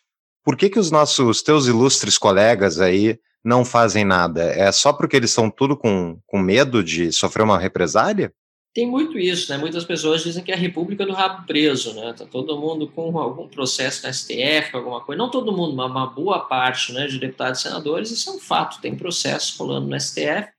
Por 0.45 0.57
que 0.57 0.71
que 0.71 0.79
os 0.79 0.93
nossos, 0.93 1.43
teus 1.43 1.67
ilustres 1.67 2.17
colegas 2.17 2.81
aí 2.81 3.19
não 3.45 3.65
fazem 3.65 4.05
nada? 4.05 4.45
É 4.45 4.71
só 4.71 4.93
porque 4.93 5.17
eles 5.17 5.31
estão 5.31 5.51
tudo 5.51 5.77
com, 5.77 6.21
com 6.25 6.39
medo 6.39 6.85
de 6.85 7.11
sofrer 7.11 7.43
uma 7.43 7.59
represália? 7.59 8.33
Tem 8.77 8.87
muito 8.87 9.19
isso, 9.19 9.51
né? 9.51 9.57
Muitas 9.57 9.87
pessoas 9.87 10.23
dizem 10.23 10.45
que 10.45 10.53
é 10.53 10.55
a 10.55 10.59
república 10.59 11.07
do 11.07 11.15
rabo 11.15 11.47
preso, 11.47 11.95
né? 11.95 12.13
Tá 12.13 12.27
todo 12.27 12.61
mundo 12.61 12.87
com 12.87 13.19
algum 13.19 13.49
processo 13.49 14.03
na 14.03 14.13
STF, 14.13 14.69
alguma 14.75 15.01
coisa. 15.01 15.17
Não 15.17 15.31
todo 15.31 15.51
mundo, 15.51 15.75
mas 15.75 15.91
uma 15.91 16.07
boa 16.07 16.41
parte 16.41 16.93
né, 16.93 17.07
de 17.07 17.19
deputados 17.19 17.61
e 17.61 17.63
senadores, 17.63 18.11
isso 18.11 18.29
é 18.29 18.35
um 18.35 18.39
fato. 18.39 18.79
Tem 18.83 18.95
processo 18.95 19.57
rolando 19.59 19.89
no 19.89 19.99
STF. 19.99 20.51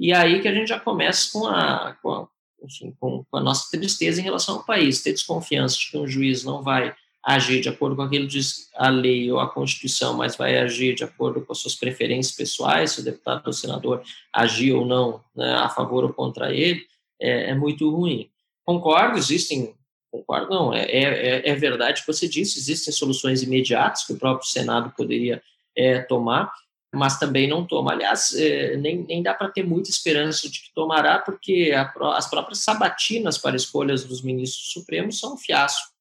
E 0.00 0.14
aí 0.14 0.40
que 0.40 0.48
a 0.48 0.54
gente 0.54 0.68
já 0.68 0.80
começa 0.80 1.30
com 1.30 1.46
a, 1.46 1.94
com 2.02 2.10
a, 2.10 2.28
enfim, 2.64 2.96
com, 2.98 3.22
com 3.30 3.36
a 3.36 3.40
nossa 3.42 3.70
tristeza 3.70 4.18
em 4.18 4.24
relação 4.24 4.54
ao 4.54 4.64
país. 4.64 5.02
Ter 5.02 5.12
desconfiança 5.12 5.76
de 5.76 5.90
que 5.90 5.98
um 5.98 6.08
juiz 6.08 6.44
não 6.44 6.62
vai 6.62 6.94
agir 7.22 7.60
de 7.60 7.68
acordo 7.68 7.96
com 7.96 8.00
aquilo 8.00 8.26
que 8.26 8.32
diz 8.32 8.70
a 8.76 8.88
lei 8.88 9.30
ou 9.30 9.40
a 9.40 9.46
Constituição, 9.46 10.16
mas 10.16 10.36
vai 10.36 10.56
agir 10.56 10.94
de 10.94 11.04
acordo 11.04 11.42
com 11.42 11.52
as 11.52 11.58
suas 11.58 11.74
preferências 11.74 12.34
pessoais, 12.34 12.92
se 12.92 13.02
o 13.02 13.04
deputado 13.04 13.42
ou 13.46 13.52
senador 13.52 14.02
agir 14.32 14.72
ou 14.72 14.86
não 14.86 15.22
né, 15.36 15.52
a 15.56 15.68
favor 15.68 16.02
ou 16.04 16.14
contra 16.14 16.50
ele 16.50 16.88
é, 17.20 17.50
é 17.50 17.54
muito 17.54 17.88
ruim. 17.90 18.30
Concordo, 18.64 19.18
existem, 19.18 19.74
concordo 20.10 20.50
não, 20.50 20.74
é, 20.74 20.84
é, 20.84 21.48
é 21.48 21.54
verdade 21.54 22.02
que 22.02 22.06
você 22.06 22.28
disse, 22.28 22.58
existem 22.58 22.92
soluções 22.92 23.42
imediatas 23.42 24.04
que 24.04 24.12
o 24.12 24.18
próprio 24.18 24.48
Senado 24.48 24.92
poderia 24.96 25.42
é, 25.76 26.00
tomar, 26.00 26.52
mas 26.94 27.18
também 27.18 27.48
não 27.48 27.66
toma. 27.66 27.92
Aliás, 27.92 28.34
é, 28.34 28.76
nem, 28.76 29.04
nem 29.04 29.22
dá 29.22 29.34
para 29.34 29.50
ter 29.50 29.62
muita 29.62 29.90
esperança 29.90 30.48
de 30.48 30.60
que 30.60 30.72
tomará, 30.74 31.18
porque 31.18 31.72
a, 31.74 31.92
as 32.16 32.28
próprias 32.28 32.60
sabatinas 32.60 33.38
para 33.38 33.56
escolhas 33.56 34.04
dos 34.04 34.22
ministros 34.22 34.72
supremos 34.72 35.18
são 35.18 35.34
um 35.34 35.36
fiasco. 35.36 35.92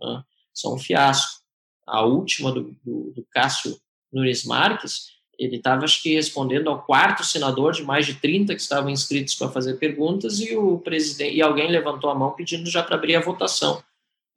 Né? 0.00 0.22
São 0.54 0.74
um 0.74 0.78
fiasco. 0.78 1.40
A 1.86 2.04
última 2.04 2.52
do, 2.52 2.76
do, 2.84 3.12
do 3.12 3.26
Cássio 3.30 3.76
Nunes 4.12 4.44
Marques 4.44 5.19
ele 5.40 5.56
estava, 5.56 5.86
acho 5.86 6.02
que, 6.02 6.14
respondendo 6.14 6.68
ao 6.68 6.82
quarto 6.82 7.24
senador 7.24 7.72
de 7.72 7.82
mais 7.82 8.04
de 8.04 8.12
30 8.14 8.54
que 8.54 8.60
estavam 8.60 8.90
inscritos 8.90 9.34
para 9.34 9.48
fazer 9.48 9.78
perguntas 9.78 10.38
e 10.38 10.54
o 10.54 10.78
presidente 10.78 11.34
e 11.34 11.40
alguém 11.40 11.70
levantou 11.70 12.10
a 12.10 12.14
mão 12.14 12.32
pedindo 12.32 12.68
já 12.68 12.82
para 12.82 12.96
abrir 12.96 13.16
a 13.16 13.22
votação. 13.22 13.82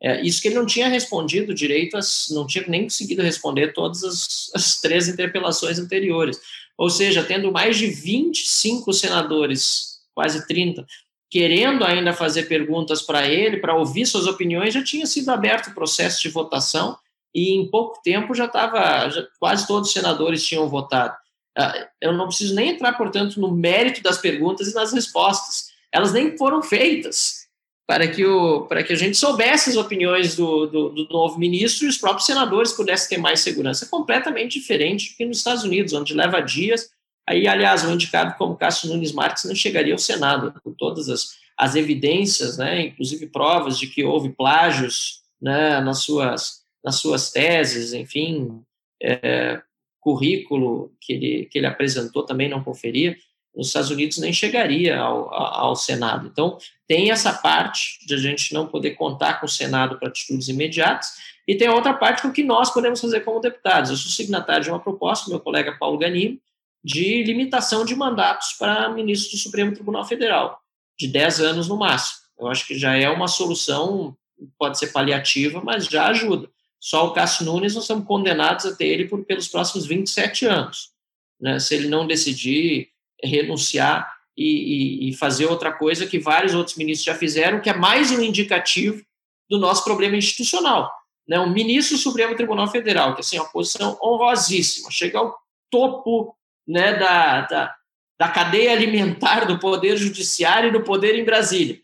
É, 0.02 0.22
isso 0.22 0.42
que 0.42 0.48
ele 0.48 0.56
não 0.56 0.66
tinha 0.66 0.88
respondido 0.88 1.54
direito, 1.54 1.98
as, 1.98 2.28
não 2.30 2.48
tinha 2.48 2.64
nem 2.68 2.84
conseguido 2.84 3.22
responder 3.22 3.74
todas 3.74 4.02
as, 4.02 4.50
as 4.56 4.80
três 4.80 5.10
interpelações 5.10 5.78
anteriores. 5.78 6.40
Ou 6.78 6.90
seja, 6.90 7.22
tendo 7.22 7.52
mais 7.52 7.78
de 7.78 7.88
25 7.88 8.94
senadores, 8.94 10.00
quase 10.16 10.48
30, 10.48 10.86
querendo 11.30 11.84
ainda 11.84 12.14
fazer 12.14 12.44
perguntas 12.44 13.02
para 13.02 13.28
ele, 13.28 13.58
para 13.58 13.76
ouvir 13.76 14.06
suas 14.06 14.26
opiniões, 14.26 14.74
já 14.74 14.82
tinha 14.82 15.06
sido 15.06 15.30
aberto 15.30 15.68
o 15.68 15.74
processo 15.74 16.22
de 16.22 16.30
votação 16.30 16.98
e 17.34 17.56
em 17.56 17.70
pouco 17.70 18.02
tempo 18.04 18.36
já 18.36 18.46
estava, 18.46 19.10
quase 19.40 19.68
todos 19.68 19.90
os 19.90 19.94
senadores 19.94 20.46
tinham 20.46 20.70
votado. 20.70 21.16
Ah, 21.58 21.88
eu 22.02 22.14
não 22.14 22.28
preciso 22.28 22.56
nem 22.56 22.70
entrar, 22.70 22.94
portanto, 22.94 23.40
no 23.40 23.52
mérito 23.52 24.02
das 24.02 24.18
perguntas 24.18 24.68
e 24.68 24.74
das 24.74 24.92
respostas. 24.92 25.72
Elas 25.92 26.12
nem 26.12 26.38
foram 26.38 26.62
feitas 26.62 27.44
para 27.88 28.08
que, 28.08 28.26
o, 28.26 28.62
para 28.62 28.84
que 28.84 28.94
a 28.94 28.96
gente 28.96 29.18
soubesse 29.18 29.70
as 29.70 29.76
opiniões 29.76 30.36
do, 30.36 30.66
do, 30.66 30.90
do 30.90 31.08
novo 31.10 31.38
ministro 31.38 31.86
e 31.86 31.90
os 31.90 31.98
próprios 31.98 32.26
senadores 32.26 32.72
pudessem 32.72 33.10
ter 33.10 33.18
mais 33.22 33.42
segurança. 33.42 33.86
É 33.86 33.88
completamente 33.88 34.60
diferente 34.60 35.12
do 35.12 35.18
que 35.18 35.26
nos 35.26 35.38
Estados 35.38 35.64
Unidos, 35.64 35.94
onde 35.94 36.14
leva 36.14 36.42
dias. 36.42 36.90
Aí, 37.28 37.48
aliás, 37.48 37.86
um 37.86 37.94
indicado 37.94 38.36
como 38.38 38.56
Cássio 38.56 38.90
Nunes 38.90 39.12
Marques 39.12 39.44
não 39.46 39.56
chegaria 39.56 39.94
ao 39.94 40.00
Senado, 40.00 40.54
com 40.64 40.74
todas 40.74 41.10
as, 41.10 41.36
as 41.58 41.76
evidências, 41.76 42.58
né, 42.58 42.88
inclusive 42.88 43.28
provas 43.28 43.78
de 43.78 43.88
que 43.88 44.04
houve 44.04 44.30
plágios 44.30 45.22
né, 45.42 45.80
nas 45.82 46.00
suas 46.00 46.63
nas 46.84 46.96
suas 46.96 47.32
teses, 47.32 47.94
enfim, 47.94 48.62
é, 49.02 49.62
currículo 50.00 50.94
que 51.00 51.14
ele, 51.14 51.46
que 51.46 51.58
ele 51.58 51.68
apresentou 51.68 52.24
também 52.24 52.50
não 52.50 52.64
conferia, 52.64 53.16
nos 53.56 53.68
Estados 53.68 53.92
Unidos 53.92 54.18
nem 54.18 54.34
chegaria 54.34 55.00
ao, 55.00 55.34
ao 55.34 55.76
Senado. 55.76 56.28
Então, 56.28 56.58
tem 56.88 57.12
essa 57.12 57.32
parte 57.32 58.06
de 58.06 58.16
a 58.16 58.18
gente 58.18 58.54
não 58.54 58.68
poder 58.68 58.92
contar 58.92 59.40
com 59.40 59.46
o 59.46 59.50
Senado 59.50 59.98
para 59.98 60.08
atitudes 60.08 60.48
imediatas, 60.48 61.10
e 61.48 61.56
tem 61.56 61.68
a 61.68 61.74
outra 61.74 61.94
parte 61.94 62.22
com 62.22 62.30
o 62.30 62.34
que 62.34 62.44
nós 62.44 62.72
podemos 62.72 63.02
fazer 63.02 63.22
como 63.22 63.40
deputados. 63.40 63.92
Eu 63.92 63.98
sou 63.98 64.12
signatário 64.12 64.64
de 64.64 64.70
uma 64.70 64.80
proposta, 64.80 65.30
meu 65.30 65.40
colega 65.40 65.78
Paulo 65.78 65.98
Ganimo, 65.98 66.40
de 66.84 67.24
limitação 67.24 67.86
de 67.86 67.96
mandatos 67.96 68.54
para 68.54 68.90
ministros 68.90 69.32
do 69.32 69.38
Supremo 69.38 69.74
Tribunal 69.74 70.06
Federal, 70.06 70.60
de 70.98 71.08
10 71.08 71.40
anos 71.42 71.68
no 71.68 71.78
máximo. 71.78 72.24
Eu 72.40 72.48
acho 72.48 72.66
que 72.66 72.78
já 72.78 72.96
é 72.96 73.10
uma 73.10 73.28
solução, 73.28 74.16
pode 74.58 74.80
ser 74.80 74.88
paliativa, 74.88 75.62
mas 75.64 75.86
já 75.86 76.08
ajuda. 76.08 76.50
Só 76.84 77.08
o 77.08 77.14
Cássio 77.14 77.46
Nunes 77.46 77.76
nós 77.76 77.86
estamos 77.86 78.06
condenados 78.06 78.66
a 78.66 78.76
ter 78.76 78.88
ele 78.88 79.08
por, 79.08 79.24
pelos 79.24 79.48
próximos 79.48 79.86
27 79.86 80.46
anos. 80.46 80.92
Né? 81.40 81.58
Se 81.58 81.74
ele 81.74 81.88
não 81.88 82.06
decidir 82.06 82.90
renunciar 83.24 84.14
e, 84.36 85.06
e, 85.06 85.10
e, 85.10 85.14
fazer 85.14 85.46
outra 85.46 85.72
coisa 85.72 86.06
que 86.06 86.20
vários 86.20 86.54
outros 86.54 86.76
ministros 86.76 87.06
já 87.06 87.16
fizeram, 87.16 87.62
que 87.62 87.70
é 87.70 87.74
mais 87.74 88.12
um 88.12 88.22
indicativo 88.22 89.02
do 89.50 89.58
nosso 89.58 89.86
problema 89.86 90.18
institucional. 90.18 90.92
Né? 91.26 91.40
Um 91.40 91.50
ministro 91.50 91.96
do 91.96 92.02
Supremo 92.02 92.36
Tribunal 92.36 92.68
Federal, 92.68 93.16
que 93.16 93.22
assim, 93.22 93.38
é 93.38 93.42
uma 93.42 93.50
posição 93.50 93.98
honrosíssima, 94.04 94.92
chega 94.92 95.20
ao 95.20 95.34
topo 95.72 96.36
né, 96.68 96.98
da, 96.98 97.42
da, 97.44 97.76
da 98.20 98.28
cadeia 98.28 98.74
alimentar 98.74 99.46
do 99.46 99.58
Poder 99.58 99.96
Judiciário 99.96 100.68
e 100.68 100.74
do 100.74 100.84
Poder 100.84 101.18
em 101.18 101.24
Brasília. 101.24 101.80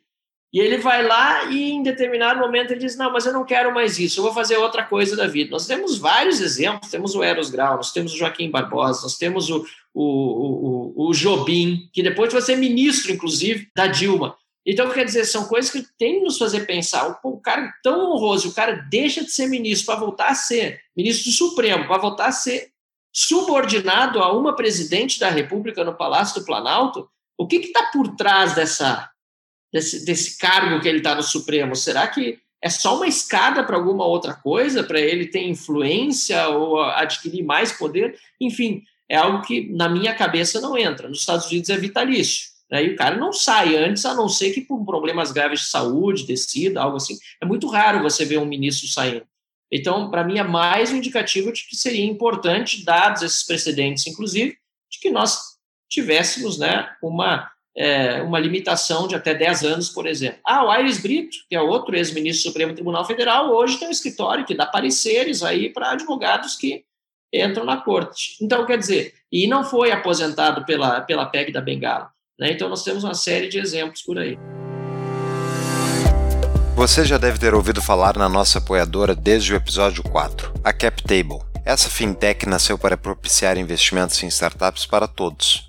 E 0.51 0.59
ele 0.59 0.77
vai 0.77 1.05
lá 1.05 1.45
e 1.45 1.71
em 1.71 1.83
determinado 1.83 2.39
momento 2.39 2.71
ele 2.71 2.79
diz: 2.79 2.97
Não, 2.97 3.13
mas 3.13 3.25
eu 3.25 3.33
não 3.33 3.45
quero 3.45 3.73
mais 3.73 3.99
isso, 3.99 4.19
eu 4.19 4.23
vou 4.23 4.33
fazer 4.33 4.57
outra 4.57 4.83
coisa 4.83 5.15
da 5.15 5.27
vida. 5.27 5.51
Nós 5.51 5.67
temos 5.67 5.97
vários 5.97 6.41
exemplos: 6.41 6.89
temos 6.89 7.13
o 7.13 7.23
Eros 7.23 7.51
Grau, 7.51 7.77
nós 7.77 7.91
temos 7.91 8.13
o 8.13 8.17
Joaquim 8.17 8.49
Barbosa, 8.49 9.03
nós 9.03 9.15
temos 9.15 9.49
o, 9.49 9.63
o, 9.93 10.03
o, 10.03 11.09
o 11.09 11.13
Jobim, 11.13 11.88
que 11.93 12.01
depois 12.01 12.33
vai 12.33 12.41
ser 12.41 12.55
ministro, 12.55 13.12
inclusive, 13.12 13.69
da 13.75 13.85
Dilma. 13.85 14.35
Então, 14.65 14.89
quer 14.91 15.05
dizer, 15.05 15.25
são 15.25 15.45
coisas 15.45 15.71
que 15.71 15.83
tem 15.97 16.19
que 16.19 16.25
nos 16.25 16.38
fazer 16.38 16.65
pensar. 16.65 17.19
O 17.23 17.38
cara 17.39 17.71
tão 17.83 18.12
honroso, 18.12 18.49
o 18.49 18.53
cara 18.53 18.85
deixa 18.89 19.23
de 19.23 19.31
ser 19.31 19.47
ministro 19.47 19.88
para 19.88 19.99
voltar 19.99 20.29
a 20.29 20.35
ser 20.35 20.81
ministro 20.95 21.31
do 21.31 21.35
Supremo, 21.35 21.88
para 21.88 21.97
voltar 21.97 22.27
a 22.27 22.31
ser 22.31 22.69
subordinado 23.13 24.19
a 24.19 24.31
uma 24.31 24.55
presidente 24.55 25.19
da 25.19 25.29
República 25.29 25.83
no 25.83 25.95
Palácio 25.95 26.39
do 26.39 26.45
Planalto. 26.45 27.09
O 27.38 27.47
que 27.47 27.55
está 27.55 27.89
por 27.91 28.15
trás 28.15 28.53
dessa 28.53 29.09
desse, 29.71 30.05
desse 30.05 30.38
cargo 30.38 30.82
que 30.82 30.88
ele 30.88 30.99
está 30.99 31.15
no 31.15 31.23
Supremo? 31.23 31.75
Será 31.75 32.08
que 32.08 32.39
é 32.62 32.69
só 32.69 32.95
uma 32.97 33.08
escada 33.08 33.63
para 33.63 33.77
alguma 33.77 34.05
outra 34.05 34.34
coisa, 34.34 34.84
para 34.84 34.99
ele 34.99 35.27
ter 35.27 35.43
influência 35.43 36.49
ou 36.49 36.82
adquirir 36.82 37.43
mais 37.43 37.71
poder? 37.71 38.17
Enfim, 38.39 38.84
é 39.08 39.15
algo 39.15 39.41
que 39.41 39.69
na 39.71 39.88
minha 39.88 40.13
cabeça 40.13 40.60
não 40.60 40.77
entra. 40.77 41.08
Nos 41.08 41.19
Estados 41.19 41.47
Unidos 41.47 41.69
é 41.69 41.77
vitalício. 41.77 42.49
Né? 42.69 42.86
E 42.86 42.89
o 42.93 42.95
cara 42.95 43.17
não 43.17 43.34
sai 43.34 43.75
antes, 43.75 44.05
a 44.05 44.13
não 44.13 44.29
ser 44.29 44.51
que 44.51 44.62
por 44.62 44.86
problemas 44.86 45.32
graves 45.32 45.62
de 45.62 45.67
saúde, 45.67 46.27
decida, 46.27 46.82
algo 46.82 46.97
assim. 46.97 47.17
É 47.41 47.45
muito 47.45 47.67
raro 47.67 48.03
você 48.03 48.25
ver 48.25 48.38
um 48.38 48.45
ministro 48.45 48.88
saindo. 48.88 49.25
Então, 49.71 50.10
para 50.10 50.23
mim, 50.23 50.38
é 50.39 50.43
mais 50.43 50.91
um 50.91 50.97
indicativo 50.97 51.51
de 51.51 51.67
que 51.67 51.75
seria 51.75 52.05
importante, 52.05 52.84
dados 52.84 53.21
esses 53.21 53.43
precedentes, 53.43 54.05
inclusive, 54.08 54.58
de 54.91 54.99
que 54.99 55.12
nós 55.12 55.58
tivéssemos 55.88 56.58
né, 56.58 56.89
uma 57.01 57.49
é, 57.75 58.21
uma 58.21 58.39
limitação 58.39 59.08
de 59.08 59.15
até 59.15 59.34
10 59.34 59.63
anos, 59.63 59.89
por 59.89 60.08
exemplo. 60.08 60.39
Ah, 60.45 60.65
o 60.65 60.69
Aires 60.69 60.99
Brito, 60.99 61.38
que 61.49 61.55
é 61.55 61.62
outro 61.62 61.95
ex-ministro 61.95 62.43
do 62.43 62.47
Supremo 62.49 62.73
Tribunal 62.73 63.05
Federal, 63.05 63.51
hoje 63.51 63.77
tem 63.77 63.88
um 63.88 63.91
escritório 63.91 64.45
que 64.45 64.55
dá 64.55 64.65
pareceres 64.65 65.43
aí 65.43 65.69
para 65.69 65.91
advogados 65.91 66.55
que 66.55 66.84
entram 67.34 67.63
na 67.63 67.77
corte. 67.77 68.36
Então, 68.41 68.65
quer 68.65 68.77
dizer, 68.77 69.13
e 69.32 69.47
não 69.47 69.63
foi 69.63 69.91
aposentado 69.91 70.65
pela, 70.65 71.01
pela 71.01 71.25
PEG 71.25 71.51
da 71.51 71.62
Bengala. 71.62 72.10
Né? 72.39 72.51
Então, 72.51 72.67
nós 72.67 72.84
temos 72.84 73.03
uma 73.03 73.13
série 73.13 73.47
de 73.47 73.60
exemplos 73.60 74.01
por 74.01 74.17
aí. 74.17 74.38
Você 76.75 77.05
já 77.05 77.17
deve 77.17 77.38
ter 77.38 77.53
ouvido 77.53 77.82
falar 77.82 78.17
na 78.17 78.29
nossa 78.29 78.60
apoiadora 78.60 79.13
desde 79.13 79.53
o 79.53 79.55
episódio 79.55 80.01
4, 80.01 80.53
a 80.63 80.71
CapTable. 80.71 81.39
Essa 81.65 81.89
fintech 81.89 82.47
nasceu 82.47 82.77
para 82.79 82.97
propiciar 82.97 83.58
investimentos 83.58 84.23
em 84.23 84.27
startups 84.27 84.86
para 84.86 85.08
todos 85.08 85.68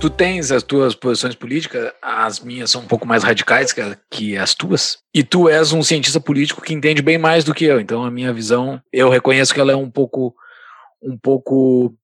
Tu 0.00 0.08
tens 0.08 0.50
as 0.50 0.62
tuas 0.62 0.94
posições 0.94 1.34
políticas, 1.34 1.92
as 2.00 2.40
minhas 2.40 2.70
são 2.70 2.80
um 2.80 2.86
pouco 2.86 3.06
mais 3.06 3.22
radicais 3.22 3.70
que, 3.70 3.82
que 4.10 4.34
as 4.34 4.54
tuas, 4.54 4.98
e 5.14 5.22
tu 5.22 5.46
és 5.46 5.74
um 5.74 5.82
cientista 5.82 6.18
político 6.18 6.62
que 6.62 6.72
entende 6.72 7.02
bem 7.02 7.18
mais 7.18 7.44
do 7.44 7.52
que 7.52 7.66
eu, 7.66 7.78
então 7.78 8.02
a 8.02 8.10
minha 8.10 8.32
visão, 8.32 8.80
eu 8.90 9.10
reconheço 9.10 9.52
que 9.52 9.60
ela 9.60 9.72
é 9.72 9.76
um 9.76 9.90
pouco 9.90 10.34
um 11.02 11.18
pouco 11.18 11.94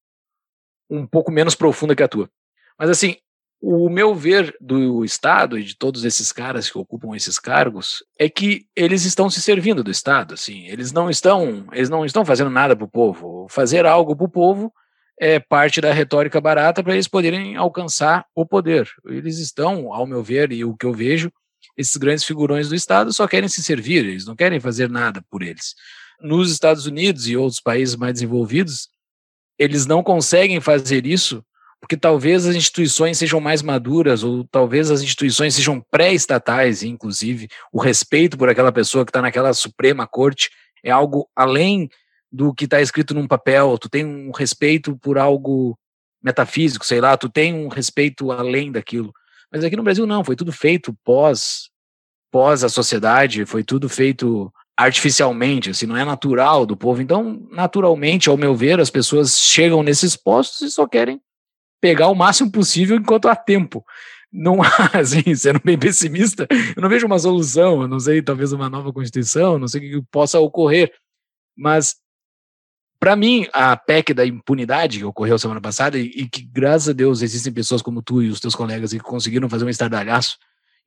um 0.91 1.07
pouco 1.07 1.33
menos 1.33 1.55
profunda 1.55 1.97
que 1.97 2.03
a 2.03 2.09
tua. 2.09 2.29
Mas 2.79 2.91
assim, 2.91 3.17
o 3.63 3.89
meu 3.89 4.15
ver 4.15 4.55
do 4.61 5.03
Estado 5.03 5.59
e 5.59 5.65
de 5.65 5.75
todos 5.75 6.05
esses 6.05 6.31
caras 6.33 6.69
que 6.69 6.77
ocupam 6.77 7.17
esses 7.17 7.39
cargos 7.39 8.05
é 8.19 8.29
que 8.29 8.67
eles 8.77 9.07
estão 9.07 9.31
se 9.31 9.41
servindo 9.41 9.83
do 9.83 9.91
Estado, 9.91 10.35
assim, 10.35 10.67
eles 10.67 10.93
não 10.93 11.09
estão, 11.09 11.67
eles 11.73 11.89
não 11.89 12.05
estão 12.05 12.27
fazendo 12.27 12.51
nada 12.51 12.77
para 12.77 12.85
o 12.85 12.91
povo. 12.91 13.47
Fazer 13.49 13.87
algo 13.87 14.15
para 14.15 14.27
o 14.27 14.31
povo 14.31 14.71
é 15.19 15.39
parte 15.41 15.81
da 15.81 15.93
retórica 15.93 16.41
barata 16.41 16.83
para 16.83 16.95
eles 16.95 17.09
poderem 17.09 17.57
alcançar 17.57 18.27
o 18.35 18.45
poder. 18.45 18.89
Eles 19.07 19.39
estão, 19.39 19.93
ao 19.93 20.07
meu 20.07 20.23
ver 20.23 20.53
e 20.53 20.65
o 20.65 20.77
que 20.77 20.87
eu 20.87 20.93
vejo, 20.93 21.33
esses 21.77 21.97
grandes 21.97 22.25
figurões 22.25 22.69
do 22.69 22.75
Estado 22.75 23.13
só 23.13 23.27
querem 23.27 23.49
se 23.49 23.63
servir, 23.63 24.05
eles 24.05 24.27
não 24.27 24.37
querem 24.37 24.61
fazer 24.61 24.89
nada 24.89 25.23
por 25.31 25.43
eles. 25.43 25.75
Nos 26.21 26.51
Estados 26.51 26.87
Unidos 26.87 27.29
e 27.29 27.37
outros 27.37 27.61
países 27.61 27.97
mais 27.97 28.15
desenvolvidos, 28.15 28.89
eles 29.59 29.87
não 29.87 30.03
conseguem 30.03 30.61
fazer 30.61 31.07
isso 31.07 31.45
porque 31.81 31.97
talvez 31.97 32.47
as 32.47 32.57
instituições 32.57 33.19
sejam 33.19 33.39
mais 33.39 33.63
maduras, 33.63 34.25
ou 34.25 34.45
talvez 34.51 34.91
as 34.91 35.03
instituições 35.03 35.55
sejam 35.55 35.81
pré-estatais, 35.91 36.83
inclusive. 36.83 37.49
O 37.73 37.81
respeito 37.81 38.37
por 38.37 38.49
aquela 38.49 38.73
pessoa 38.73 39.05
que 39.05 39.11
está 39.11 39.23
naquela 39.23 39.53
Suprema 39.53 40.07
Corte 40.07 40.51
é 40.83 40.91
algo 40.91 41.29
além 41.37 41.89
do 42.31 42.55
que 42.55 42.65
está 42.65 42.81
escrito 42.81 43.15
num 43.15 43.27
papel. 43.27 43.79
Tu 43.79 43.89
tem 43.89 44.05
um 44.05 44.31
respeito 44.31 44.97
por 44.97 45.19
algo 45.19 45.79
metafísico, 46.23 46.85
sei 46.85 47.01
lá, 47.01 47.17
tu 47.17 47.29
tem 47.29 47.55
um 47.55 47.69
respeito 47.69 48.33
além 48.33 48.73
daquilo. 48.73 49.13
Mas 49.53 49.65
aqui 49.65 49.77
no 49.77 49.83
Brasil 49.83 50.07
não, 50.07 50.25
foi 50.25 50.37
tudo 50.37 50.53
feito 50.53 50.97
pós 51.05 51.71
pós 52.31 52.63
a 52.63 52.69
sociedade, 52.69 53.47
foi 53.47 53.65
tudo 53.65 53.89
feito 53.89 54.53
artificialmente, 54.77 55.71
assim, 55.71 55.87
não 55.87 55.97
é 55.97 56.05
natural 56.05 56.67
do 56.67 56.77
povo. 56.77 57.01
Então, 57.01 57.49
naturalmente, 57.51 58.29
ao 58.29 58.37
meu 58.37 58.55
ver, 58.55 58.79
as 58.79 58.91
pessoas 58.91 59.39
chegam 59.41 59.83
nesses 59.83 60.17
postos 60.17 60.61
e 60.61 60.71
só 60.71 60.87
querem 60.87 61.19
pegar 61.81 62.09
o 62.09 62.15
máximo 62.15 62.51
possível 62.51 62.97
enquanto 62.97 63.29
há 63.29 63.35
tempo. 63.35 63.83
Não 64.31 64.63
há, 64.63 64.67
assim, 65.01 65.35
sendo 65.35 65.61
bem 65.65 65.79
pessimista, 65.79 66.47
eu 66.77 66.83
não 66.83 66.91
vejo 66.91 67.07
uma 67.07 67.19
solução, 67.19 67.83
eu 67.83 67.89
não 67.89 67.99
sei, 67.99 68.21
talvez 68.21 68.53
uma 68.53 68.69
nova 68.69 68.93
Constituição, 68.93 69.59
não 69.59 69.67
sei 69.67 69.97
o 69.97 70.03
que 70.03 70.09
possa 70.11 70.39
ocorrer, 70.39 70.93
mas 71.57 71.97
para 73.07 73.15
mim, 73.15 73.47
a 73.53 73.77
PEC 73.77 74.13
da 74.13 74.27
impunidade 74.27 74.99
que 74.99 75.05
ocorreu 75.05 75.39
semana 75.39 75.61
passada, 75.61 75.97
e, 75.97 76.29
que, 76.29 76.43
graças 76.43 76.89
a 76.89 76.93
Deus, 76.93 77.23
existem 77.23 77.53
pessoas 77.53 77.81
como 77.81 78.03
tu 78.03 78.21
e 78.21 78.29
os 78.29 78.41
teus 78.41 78.57
colegas 78.57 78.91
que 78.91 78.99
conseguiram 78.99 79.49
fazer 79.49 79.65
um 79.65 79.69
estardalhaço 79.69 80.37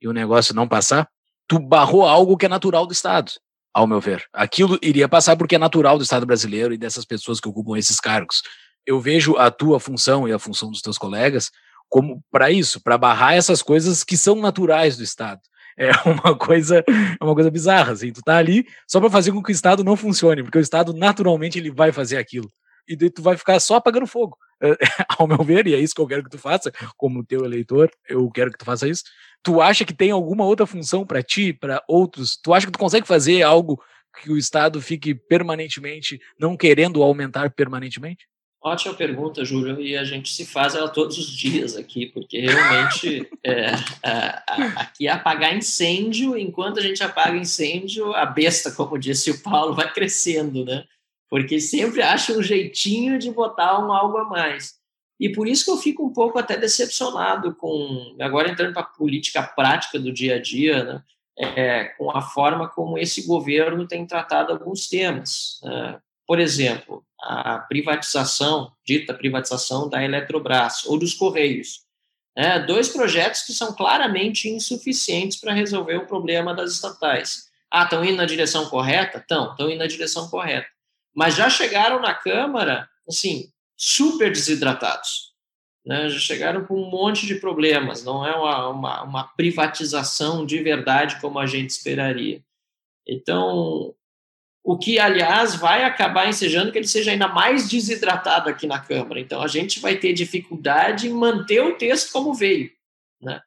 e 0.02 0.06
o 0.06 0.12
negócio 0.12 0.54
não 0.54 0.68
passar, 0.68 1.08
tu 1.48 1.58
barrou 1.58 2.06
algo 2.06 2.36
que 2.36 2.44
é 2.44 2.48
natural 2.48 2.86
do 2.86 2.92
Estado, 2.92 3.32
ao 3.72 3.86
meu 3.86 4.02
ver. 4.02 4.22
Aquilo 4.34 4.78
iria 4.82 5.08
passar 5.08 5.34
porque 5.34 5.54
é 5.54 5.58
natural 5.58 5.96
do 5.96 6.04
Estado 6.04 6.26
brasileiro 6.26 6.74
e 6.74 6.76
dessas 6.76 7.06
pessoas 7.06 7.40
que 7.40 7.48
ocupam 7.48 7.78
esses 7.78 7.98
cargos 7.98 8.42
eu 8.86 9.00
vejo 9.00 9.36
a 9.36 9.50
tua 9.50 9.78
função 9.78 10.26
e 10.26 10.32
a 10.32 10.38
função 10.38 10.70
dos 10.70 10.82
teus 10.82 10.98
colegas 10.98 11.50
como 11.88 12.22
para 12.30 12.50
isso, 12.50 12.80
para 12.80 12.96
barrar 12.96 13.34
essas 13.34 13.62
coisas 13.62 14.04
que 14.04 14.16
são 14.16 14.36
naturais 14.36 14.96
do 14.96 15.02
Estado. 15.02 15.40
É 15.78 15.90
uma 16.08 16.36
coisa, 16.36 16.84
é 16.88 17.24
uma 17.24 17.34
coisa 17.34 17.50
bizarra, 17.50 17.92
assim, 17.92 18.12
tu 18.12 18.22
tá 18.22 18.36
ali 18.36 18.66
só 18.86 19.00
para 19.00 19.10
fazer 19.10 19.32
com 19.32 19.42
que 19.42 19.50
o 19.50 19.52
Estado 19.52 19.84
não 19.84 19.96
funcione, 19.96 20.42
porque 20.42 20.58
o 20.58 20.60
Estado 20.60 20.92
naturalmente 20.92 21.58
ele 21.58 21.70
vai 21.70 21.92
fazer 21.92 22.16
aquilo. 22.16 22.50
E 22.88 22.96
daí 22.96 23.10
tu 23.10 23.22
vai 23.22 23.36
ficar 23.36 23.58
só 23.60 23.76
apagando 23.76 24.06
fogo. 24.06 24.36
É, 24.62 24.76
ao 25.18 25.26
meu 25.26 25.42
ver, 25.42 25.66
e 25.66 25.74
é 25.74 25.78
isso 25.78 25.94
que 25.94 26.00
eu 26.00 26.06
quero 26.06 26.24
que 26.24 26.30
tu 26.30 26.38
faça, 26.38 26.72
como 26.96 27.24
teu 27.24 27.44
eleitor, 27.44 27.90
eu 28.08 28.28
quero 28.30 28.50
que 28.50 28.58
tu 28.58 28.64
faça 28.64 28.88
isso. 28.88 29.04
Tu 29.42 29.60
acha 29.60 29.84
que 29.84 29.94
tem 29.94 30.10
alguma 30.10 30.44
outra 30.44 30.66
função 30.66 31.06
para 31.06 31.22
ti, 31.22 31.52
para 31.52 31.82
outros? 31.88 32.36
Tu 32.42 32.52
acha 32.52 32.66
que 32.66 32.72
tu 32.72 32.78
consegue 32.78 33.06
fazer 33.06 33.42
algo 33.42 33.80
que 34.22 34.30
o 34.30 34.36
Estado 34.36 34.80
fique 34.82 35.14
permanentemente 35.14 36.20
não 36.38 36.56
querendo 36.56 37.02
aumentar 37.02 37.50
permanentemente? 37.50 38.26
Ótima 38.62 38.92
pergunta, 38.92 39.42
Júlio, 39.42 39.80
e 39.80 39.96
a 39.96 40.04
gente 40.04 40.34
se 40.34 40.44
faz 40.44 40.74
ela 40.74 40.90
todos 40.90 41.16
os 41.16 41.26
dias 41.28 41.76
aqui, 41.76 42.04
porque 42.04 42.40
realmente 42.40 43.26
é, 43.42 43.70
a, 44.04 44.44
a, 44.46 44.64
aqui 44.82 45.08
é 45.08 45.10
apagar 45.10 45.56
incêndio, 45.56 46.36
enquanto 46.36 46.78
a 46.78 46.82
gente 46.82 47.02
apaga 47.02 47.38
incêndio, 47.38 48.12
a 48.14 48.26
besta, 48.26 48.70
como 48.70 48.98
disse 48.98 49.30
o 49.30 49.42
Paulo, 49.42 49.74
vai 49.74 49.90
crescendo, 49.90 50.62
né? 50.62 50.84
Porque 51.30 51.58
sempre 51.58 52.02
acha 52.02 52.34
um 52.34 52.42
jeitinho 52.42 53.18
de 53.18 53.30
botar 53.30 53.78
um 53.78 53.92
algo 53.92 54.18
a 54.18 54.24
mais. 54.24 54.74
E 55.18 55.30
por 55.30 55.48
isso 55.48 55.64
que 55.64 55.70
eu 55.70 55.78
fico 55.78 56.04
um 56.04 56.12
pouco 56.12 56.38
até 56.38 56.56
decepcionado 56.58 57.54
com, 57.54 58.14
agora 58.20 58.50
entrando 58.50 58.74
para 58.74 58.82
a 58.82 58.86
política 58.86 59.42
prática 59.42 59.98
do 59.98 60.12
dia 60.12 60.36
a 60.36 60.38
dia, 60.38 60.84
né? 60.84 61.02
É, 61.38 61.84
com 61.96 62.14
a 62.14 62.20
forma 62.20 62.68
como 62.68 62.98
esse 62.98 63.26
governo 63.26 63.88
tem 63.88 64.04
tratado 64.04 64.52
alguns 64.52 64.86
temas. 64.88 65.58
Né? 65.62 65.98
Por 66.26 66.38
exemplo, 66.38 67.02
a 67.22 67.58
privatização, 67.58 68.72
dita 68.84 69.14
privatização 69.14 69.88
da 69.88 70.02
Eletrobras 70.02 70.84
ou 70.86 70.98
dos 70.98 71.14
Correios. 71.14 71.84
É, 72.36 72.58
dois 72.60 72.88
projetos 72.88 73.42
que 73.42 73.52
são 73.52 73.74
claramente 73.74 74.48
insuficientes 74.48 75.38
para 75.38 75.52
resolver 75.52 75.96
o 75.96 76.06
problema 76.06 76.54
das 76.54 76.72
estatais. 76.72 77.50
Ah, 77.70 77.84
estão 77.84 78.04
indo 78.04 78.16
na 78.16 78.24
direção 78.24 78.68
correta? 78.68 79.18
Estão, 79.18 79.50
estão 79.50 79.70
indo 79.70 79.78
na 79.78 79.86
direção 79.86 80.28
correta. 80.28 80.68
Mas 81.14 81.36
já 81.36 81.50
chegaram 81.50 82.00
na 82.00 82.14
Câmara, 82.14 82.88
assim, 83.08 83.52
super 83.76 84.30
desidratados. 84.32 85.30
Né? 85.84 86.08
Já 86.08 86.18
chegaram 86.18 86.64
com 86.64 86.74
um 86.74 86.90
monte 86.90 87.26
de 87.26 87.36
problemas. 87.36 88.04
Não 88.04 88.26
é 88.26 88.34
uma, 88.34 88.68
uma, 88.68 89.02
uma 89.02 89.24
privatização 89.36 90.46
de 90.46 90.62
verdade 90.62 91.20
como 91.20 91.38
a 91.38 91.46
gente 91.46 91.70
esperaria. 91.70 92.42
Então, 93.06 93.94
o 94.62 94.76
que, 94.76 94.98
aliás, 94.98 95.54
vai 95.54 95.84
acabar 95.84 96.28
ensejando 96.28 96.70
que 96.70 96.78
ele 96.78 96.86
seja 96.86 97.10
ainda 97.10 97.28
mais 97.28 97.68
desidratado 97.68 98.48
aqui 98.48 98.66
na 98.66 98.78
Câmara. 98.78 99.18
Então, 99.18 99.40
a 99.40 99.48
gente 99.48 99.80
vai 99.80 99.96
ter 99.96 100.12
dificuldade 100.12 101.08
em 101.08 101.12
manter 101.12 101.60
o 101.62 101.76
texto 101.76 102.12
como 102.12 102.34
veio. 102.34 102.70
Né? 103.20 103.40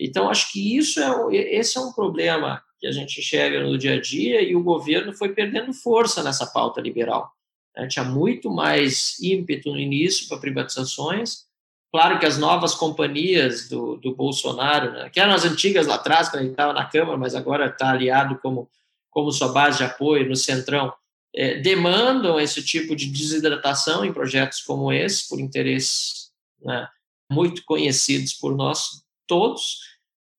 Então, 0.00 0.28
acho 0.28 0.50
que 0.52 0.76
isso 0.76 1.00
é, 1.00 1.36
esse 1.36 1.76
é 1.76 1.80
um 1.80 1.92
problema 1.92 2.62
que 2.80 2.86
a 2.86 2.92
gente 2.92 3.20
enxerga 3.20 3.62
no 3.62 3.76
dia 3.76 3.94
a 3.94 4.00
dia 4.00 4.42
e 4.42 4.56
o 4.56 4.62
governo 4.62 5.12
foi 5.12 5.34
perdendo 5.34 5.72
força 5.72 6.22
nessa 6.22 6.46
pauta 6.46 6.80
liberal. 6.80 7.30
Né? 7.76 7.86
Tinha 7.86 8.04
muito 8.04 8.50
mais 8.50 9.20
ímpeto 9.22 9.70
no 9.70 9.78
início 9.78 10.28
para 10.28 10.38
privatizações. 10.38 11.44
Claro 11.92 12.18
que 12.18 12.26
as 12.26 12.38
novas 12.38 12.74
companhias 12.74 13.68
do, 13.68 13.96
do 13.96 14.14
Bolsonaro, 14.14 14.92
né? 14.92 15.10
que 15.10 15.20
eram 15.20 15.34
as 15.34 15.44
antigas 15.44 15.86
lá 15.86 15.96
atrás, 15.96 16.28
quando 16.28 16.42
ele 16.42 16.50
estava 16.50 16.72
na 16.72 16.86
Câmara, 16.86 17.18
mas 17.18 17.34
agora 17.34 17.66
está 17.66 17.90
aliado 17.90 18.38
como 18.38 18.68
como 19.14 19.30
sua 19.30 19.48
base 19.48 19.78
de 19.78 19.84
apoio 19.84 20.28
no 20.28 20.34
Centrão, 20.34 20.92
é, 21.34 21.58
demandam 21.60 22.38
esse 22.38 22.62
tipo 22.62 22.94
de 22.94 23.06
desidratação 23.06 24.04
em 24.04 24.12
projetos 24.12 24.60
como 24.60 24.92
esse, 24.92 25.28
por 25.28 25.40
interesses 25.40 26.30
né, 26.60 26.88
muito 27.30 27.64
conhecidos 27.64 28.34
por 28.34 28.54
nós 28.54 29.04
todos, 29.26 29.78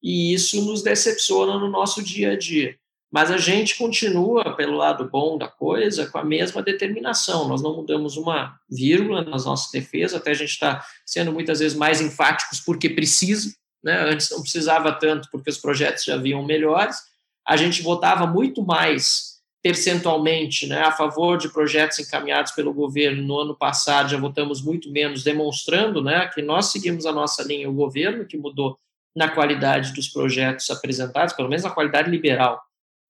e 0.04 0.34
isso 0.34 0.64
nos 0.64 0.84
decepciona 0.84 1.58
no 1.58 1.70
nosso 1.70 2.04
dia 2.04 2.34
a 2.34 2.38
dia. 2.38 2.78
Mas 3.12 3.32
a 3.32 3.38
gente 3.38 3.78
continua, 3.78 4.56
pelo 4.56 4.76
lado 4.76 5.10
bom 5.10 5.38
da 5.38 5.48
coisa, 5.48 6.06
com 6.08 6.18
a 6.18 6.24
mesma 6.24 6.62
determinação. 6.62 7.48
Nós 7.48 7.62
não 7.62 7.76
mudamos 7.76 8.18
uma 8.18 8.60
vírgula 8.70 9.24
nas 9.24 9.46
nossas 9.46 9.72
defesas, 9.72 10.20
até 10.20 10.32
a 10.32 10.36
gente 10.36 10.50
está 10.50 10.86
sendo 11.06 11.32
muitas 11.32 11.60
vezes 11.60 11.78
mais 11.78 12.02
enfáticos 12.02 12.60
porque 12.60 12.90
precisa. 12.90 13.56
Né? 13.82 13.98
Antes 14.12 14.30
não 14.32 14.42
precisava 14.42 14.92
tanto 14.92 15.30
porque 15.32 15.50
os 15.50 15.58
projetos 15.58 16.04
já 16.04 16.18
vinham 16.18 16.44
melhores 16.44 16.98
a 17.48 17.56
gente 17.56 17.82
votava 17.82 18.26
muito 18.26 18.64
mais 18.64 19.36
percentualmente 19.62 20.68
né, 20.68 20.82
a 20.82 20.92
favor 20.92 21.40
de 21.40 21.50
projetos 21.50 21.98
encaminhados 21.98 22.52
pelo 22.52 22.72
governo. 22.72 23.24
No 23.24 23.40
ano 23.40 23.56
passado 23.56 24.10
já 24.10 24.18
votamos 24.20 24.62
muito 24.62 24.92
menos, 24.92 25.24
demonstrando 25.24 26.04
né, 26.04 26.28
que 26.28 26.42
nós 26.42 26.68
seguimos 26.68 27.06
a 27.06 27.12
nossa 27.12 27.44
linha, 27.44 27.70
o 27.70 27.74
governo 27.74 28.26
que 28.26 28.38
mudou 28.38 28.78
na 29.16 29.28
qualidade 29.28 29.94
dos 29.94 30.08
projetos 30.08 30.70
apresentados, 30.70 31.34
pelo 31.34 31.50
menos 31.50 31.64
na 31.64 31.72
qualidade 31.72 32.12
liberal. 32.12 32.62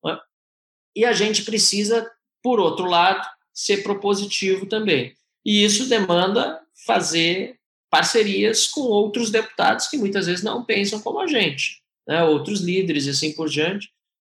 Né? 0.03 0.17
E 0.95 1.03
a 1.03 1.11
gente 1.11 1.43
precisa, 1.43 2.09
por 2.41 2.59
outro 2.59 2.85
lado, 2.85 3.27
ser 3.53 3.83
propositivo 3.83 4.65
também. 4.65 5.13
E 5.43 5.63
isso 5.63 5.89
demanda 5.89 6.61
fazer 6.85 7.57
parcerias 7.89 8.67
com 8.67 8.81
outros 8.81 9.29
deputados 9.29 9.87
que 9.87 9.97
muitas 9.97 10.25
vezes 10.25 10.43
não 10.43 10.63
pensam 10.63 11.01
como 11.01 11.19
a 11.19 11.27
gente, 11.27 11.81
né? 12.07 12.23
outros 12.23 12.61
líderes 12.61 13.07
e 13.07 13.09
assim 13.09 13.33
por 13.33 13.49
diante. 13.49 13.89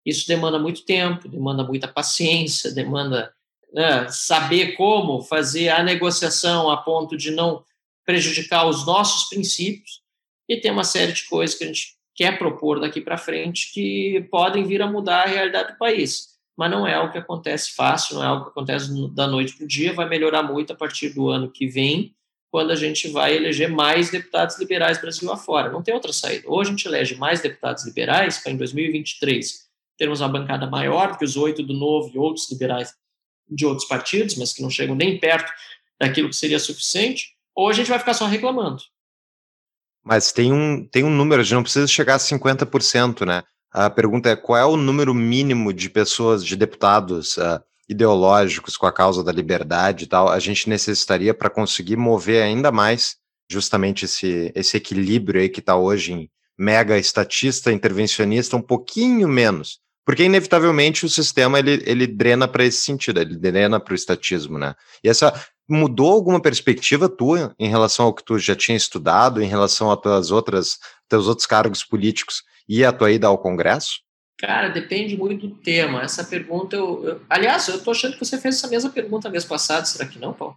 Isso 0.08 0.26
demanda 0.26 0.58
muito 0.58 0.86
tempo, 0.86 1.28
demanda 1.28 1.62
muita 1.62 1.86
paciência, 1.86 2.72
demanda 2.72 3.30
né, 3.74 4.08
saber 4.08 4.72
como 4.74 5.20
fazer 5.20 5.68
a 5.68 5.82
negociação 5.82 6.70
a 6.70 6.78
ponto 6.78 7.14
de 7.14 7.30
não 7.30 7.62
prejudicar 8.06 8.66
os 8.66 8.86
nossos 8.86 9.28
princípios. 9.28 10.00
E 10.48 10.56
tem 10.56 10.70
uma 10.70 10.82
série 10.82 11.12
de 11.12 11.24
coisas 11.24 11.54
que 11.54 11.64
a 11.64 11.66
gente 11.66 11.94
quer 12.14 12.38
propor 12.38 12.80
daqui 12.80 13.02
para 13.02 13.18
frente 13.18 13.70
que 13.70 14.26
podem 14.30 14.64
vir 14.64 14.80
a 14.80 14.86
mudar 14.86 15.24
a 15.24 15.28
realidade 15.28 15.72
do 15.72 15.78
país. 15.78 16.28
Mas 16.56 16.70
não 16.70 16.86
é 16.86 16.94
algo 16.94 17.12
que 17.12 17.18
acontece 17.18 17.74
fácil, 17.74 18.14
não 18.14 18.24
é 18.24 18.26
algo 18.26 18.44
que 18.44 18.50
acontece 18.50 18.90
da 19.10 19.26
noite 19.26 19.54
para 19.54 19.64
o 19.64 19.68
dia, 19.68 19.92
vai 19.92 20.08
melhorar 20.08 20.42
muito 20.42 20.72
a 20.72 20.76
partir 20.76 21.10
do 21.10 21.28
ano 21.28 21.50
que 21.50 21.66
vem, 21.66 22.14
quando 22.50 22.70
a 22.70 22.76
gente 22.76 23.08
vai 23.08 23.36
eleger 23.36 23.68
mais 23.68 24.10
deputados 24.10 24.58
liberais 24.58 24.98
Brasil 24.98 25.30
afora. 25.30 25.70
Não 25.70 25.82
tem 25.82 25.92
outra 25.92 26.14
saída. 26.14 26.48
Ou 26.48 26.62
a 26.62 26.64
gente 26.64 26.88
elege 26.88 27.14
mais 27.14 27.42
deputados 27.42 27.84
liberais, 27.84 28.38
para 28.38 28.52
em 28.52 28.56
2023 28.56 29.67
termos 29.98 30.20
uma 30.20 30.28
bancada 30.28 30.66
maior 30.66 31.18
que 31.18 31.24
os 31.24 31.36
oito 31.36 31.62
do 31.62 31.74
Novo 31.74 32.10
e 32.14 32.18
outros 32.18 32.50
liberais 32.50 32.94
de 33.50 33.66
outros 33.66 33.86
partidos, 33.86 34.36
mas 34.36 34.52
que 34.52 34.62
não 34.62 34.70
chegam 34.70 34.94
nem 34.94 35.18
perto 35.18 35.52
daquilo 36.00 36.28
que 36.28 36.36
seria 36.36 36.58
suficiente, 36.58 37.34
ou 37.54 37.68
a 37.68 37.72
gente 37.72 37.90
vai 37.90 37.98
ficar 37.98 38.14
só 38.14 38.26
reclamando. 38.26 38.82
Mas 40.04 40.32
tem 40.32 40.52
um, 40.52 40.86
tem 40.86 41.04
um 41.04 41.10
número, 41.10 41.40
a 41.40 41.44
gente 41.44 41.54
não 41.54 41.62
precisa 41.62 41.86
chegar 41.86 42.14
a 42.14 42.18
50%, 42.18 43.26
né? 43.26 43.42
A 43.70 43.90
pergunta 43.90 44.30
é 44.30 44.36
qual 44.36 44.58
é 44.58 44.64
o 44.64 44.76
número 44.76 45.12
mínimo 45.12 45.72
de 45.72 45.90
pessoas, 45.90 46.44
de 46.44 46.56
deputados 46.56 47.36
uh, 47.36 47.60
ideológicos 47.88 48.76
com 48.76 48.86
a 48.86 48.92
causa 48.92 49.24
da 49.24 49.32
liberdade 49.32 50.04
e 50.04 50.06
tal, 50.06 50.28
a 50.28 50.38
gente 50.38 50.68
necessitaria 50.68 51.34
para 51.34 51.50
conseguir 51.50 51.96
mover 51.96 52.42
ainda 52.42 52.70
mais 52.70 53.16
justamente 53.50 54.04
esse, 54.04 54.52
esse 54.54 54.76
equilíbrio 54.76 55.40
aí 55.40 55.48
que 55.48 55.60
está 55.60 55.76
hoje 55.76 56.12
em 56.12 56.30
mega 56.56 56.98
estatista, 56.98 57.72
intervencionista, 57.72 58.56
um 58.56 58.62
pouquinho 58.62 59.28
menos. 59.28 59.80
Porque, 60.08 60.24
inevitavelmente, 60.24 61.04
o 61.04 61.08
sistema 61.10 61.58
ele, 61.58 61.82
ele 61.84 62.06
drena 62.06 62.48
para 62.48 62.64
esse 62.64 62.78
sentido, 62.78 63.20
ele 63.20 63.36
drena 63.36 63.78
para 63.78 63.92
o 63.92 63.94
estatismo, 63.94 64.58
né? 64.58 64.74
E 65.04 65.08
essa 65.10 65.38
mudou 65.68 66.10
alguma 66.10 66.40
perspectiva 66.40 67.10
tua 67.10 67.54
em 67.58 67.68
relação 67.68 68.06
ao 68.06 68.14
que 68.14 68.24
tu 68.24 68.38
já 68.38 68.56
tinha 68.56 68.74
estudado, 68.74 69.42
em 69.42 69.46
relação 69.46 69.90
a 69.90 69.98
tuas 69.98 70.30
outras, 70.30 70.78
teus 71.10 71.26
outros 71.26 71.46
cargos 71.46 71.84
políticos 71.84 72.42
e 72.66 72.86
a 72.86 72.90
tua 72.90 73.10
ida 73.10 73.26
ao 73.26 73.36
Congresso? 73.36 74.00
Cara, 74.38 74.70
depende 74.70 75.14
muito 75.14 75.46
do 75.46 75.54
tema. 75.56 76.00
Essa 76.00 76.24
pergunta, 76.24 76.74
eu, 76.74 77.04
eu 77.06 77.20
aliás, 77.28 77.68
eu 77.68 77.78
tô 77.78 77.90
achando 77.90 78.14
que 78.14 78.24
você 78.24 78.38
fez 78.38 78.56
essa 78.56 78.68
mesma 78.68 78.88
pergunta 78.88 79.28
mês 79.28 79.44
passado, 79.44 79.84
será 79.84 80.08
que 80.08 80.18
não, 80.18 80.32
Paulo? 80.32 80.56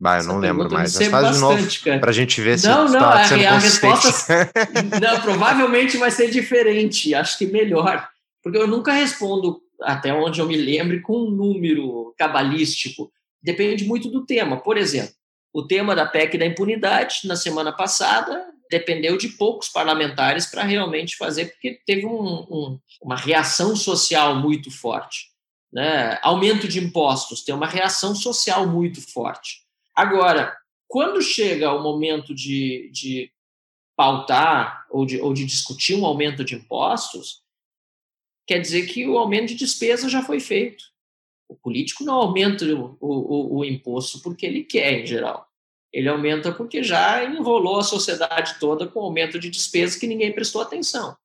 Bah, 0.00 0.18
eu 0.18 0.24
não 0.24 0.38
lembro 0.38 0.68
mais. 0.68 0.96
Mas 0.96 1.06
faz 1.06 1.36
de 1.36 1.40
novo 1.40 2.00
para 2.00 2.10
a 2.10 2.12
gente 2.12 2.40
ver 2.40 2.58
se 2.58 2.66
não, 2.66 2.86
não, 2.86 2.98
tá 2.98 3.22
sendo 3.22 3.46
a, 3.46 3.52
a 3.52 3.58
resposta 3.58 4.50
não, 5.00 5.20
provavelmente 5.20 5.96
vai 5.98 6.10
ser 6.10 6.28
diferente. 6.32 7.14
Acho 7.14 7.38
que 7.38 7.46
melhor, 7.46 8.10
porque 8.42 8.58
eu 8.58 8.66
nunca 8.66 8.92
respondo 8.92 9.62
até 9.80 10.12
onde 10.12 10.40
eu 10.40 10.46
me 10.46 10.56
lembre 10.56 11.00
com 11.00 11.16
um 11.26 11.30
número 11.30 12.14
cabalístico. 12.16 13.12
Depende 13.42 13.84
muito 13.84 14.10
do 14.10 14.24
tema. 14.24 14.56
Por 14.60 14.76
exemplo, 14.76 15.14
o 15.52 15.66
tema 15.66 15.94
da 15.94 16.06
PEC 16.06 16.38
da 16.38 16.46
impunidade 16.46 17.20
na 17.24 17.36
semana 17.36 17.72
passada 17.72 18.46
dependeu 18.70 19.18
de 19.18 19.28
poucos 19.28 19.68
parlamentares 19.68 20.46
para 20.46 20.62
realmente 20.62 21.16
fazer, 21.16 21.46
porque 21.52 21.78
teve 21.84 22.06
um, 22.06 22.46
um, 22.50 22.80
uma 23.02 23.16
reação 23.16 23.76
social 23.76 24.36
muito 24.36 24.70
forte. 24.70 25.26
Né? 25.70 26.18
Aumento 26.22 26.66
de 26.66 26.78
impostos 26.82 27.44
tem 27.44 27.54
uma 27.54 27.66
reação 27.66 28.14
social 28.14 28.66
muito 28.66 29.00
forte. 29.12 29.58
Agora, 29.94 30.56
quando 30.88 31.20
chega 31.20 31.72
o 31.72 31.82
momento 31.82 32.34
de, 32.34 32.90
de 32.92 33.30
pautar 33.94 34.86
ou 34.90 35.04
de, 35.04 35.20
ou 35.20 35.34
de 35.34 35.44
discutir 35.44 35.94
um 35.94 36.06
aumento 36.06 36.42
de 36.42 36.54
impostos, 36.54 37.42
quer 38.46 38.58
dizer 38.58 38.86
que 38.86 39.06
o 39.06 39.18
aumento 39.18 39.48
de 39.48 39.54
despesa 39.54 40.08
já 40.08 40.22
foi 40.22 40.40
feito. 40.40 40.84
O 41.48 41.54
político 41.54 42.04
não 42.04 42.14
aumenta 42.14 42.64
o, 42.64 42.96
o, 43.00 43.58
o 43.58 43.64
imposto 43.64 44.20
porque 44.20 44.46
ele 44.46 44.64
quer, 44.64 45.00
em 45.00 45.06
geral. 45.06 45.46
Ele 45.92 46.08
aumenta 46.08 46.52
porque 46.52 46.82
já 46.82 47.22
enrolou 47.24 47.78
a 47.78 47.84
sociedade 47.84 48.58
toda 48.58 48.86
com 48.86 49.00
aumento 49.00 49.38
de 49.38 49.50
despesas 49.50 49.96
que 49.96 50.06
ninguém 50.06 50.32
prestou 50.32 50.62
atenção. 50.62 51.16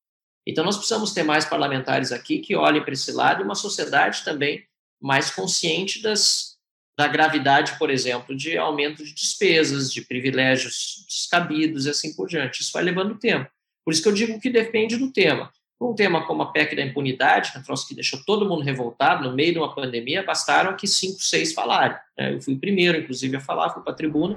Então, 0.46 0.64
nós 0.64 0.78
precisamos 0.78 1.14
ter 1.14 1.24
mais 1.24 1.46
parlamentares 1.46 2.12
aqui 2.12 2.40
que 2.40 2.56
olhem 2.56 2.82
para 2.82 2.94
esse 2.94 3.12
lado 3.12 3.42
e 3.42 3.46
uma 3.46 3.56
sociedade 3.56 4.24
também 4.24 4.66
mais 5.02 5.30
consciente 5.30 6.02
das, 6.02 6.58
da 6.98 7.08
gravidade, 7.08 7.78
por 7.78 7.90
exemplo, 7.90 8.36
de 8.36 8.58
aumento 8.58 9.04
de 9.04 9.14
despesas, 9.14 9.92
de 9.92 10.02
privilégios 10.02 11.06
descabidos 11.08 11.86
e 11.86 11.90
assim 11.90 12.16
por 12.16 12.28
diante. 12.28 12.62
Isso 12.62 12.72
vai 12.74 12.84
levando 12.84 13.20
tempo. 13.20 13.50
Por 13.86 13.94
isso 13.94 14.02
que 14.02 14.10
eu 14.10 14.14
digo 14.14 14.40
que 14.40 14.50
depende 14.50 14.98
do 14.98 15.12
tema. 15.12 15.52
Um 15.80 15.94
tema 15.94 16.26
como 16.26 16.42
a 16.42 16.48
PEC 16.48 16.76
da 16.76 16.82
impunidade, 16.82 17.52
que 17.52 17.58
é 17.58 17.62
um 17.62 17.64
troço 17.64 17.88
que 17.88 17.94
deixou 17.94 18.20
todo 18.26 18.50
mundo 18.50 18.64
revoltado 18.64 19.30
no 19.30 19.36
meio 19.36 19.54
de 19.54 19.60
uma 19.60 19.76
pandemia, 19.76 20.24
bastaram 20.24 20.72
aqui 20.72 20.88
cinco, 20.88 21.22
seis 21.22 21.54
falarem. 21.54 21.96
Né? 22.18 22.34
Eu 22.34 22.42
fui 22.42 22.56
o 22.56 22.60
primeiro, 22.60 22.98
inclusive, 22.98 23.38
a 23.38 23.40
falar, 23.40 23.70
fui 23.70 23.84
para 23.84 23.94
a 23.94 23.96
tribuna. 23.96 24.36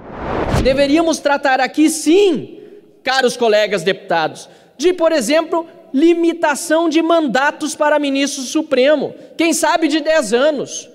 Deveríamos 0.63 1.17
tratar 1.17 1.59
aqui, 1.59 1.89
sim, 1.89 2.59
caros 3.03 3.35
colegas 3.35 3.81
deputados, 3.81 4.47
de, 4.77 4.93
por 4.93 5.11
exemplo, 5.11 5.67
limitação 5.91 6.87
de 6.87 7.01
mandatos 7.01 7.75
para 7.75 7.97
ministro 7.97 8.43
supremo, 8.43 9.15
quem 9.35 9.51
sabe 9.51 9.87
de 9.87 9.99
10 9.99 10.33
anos 10.33 10.91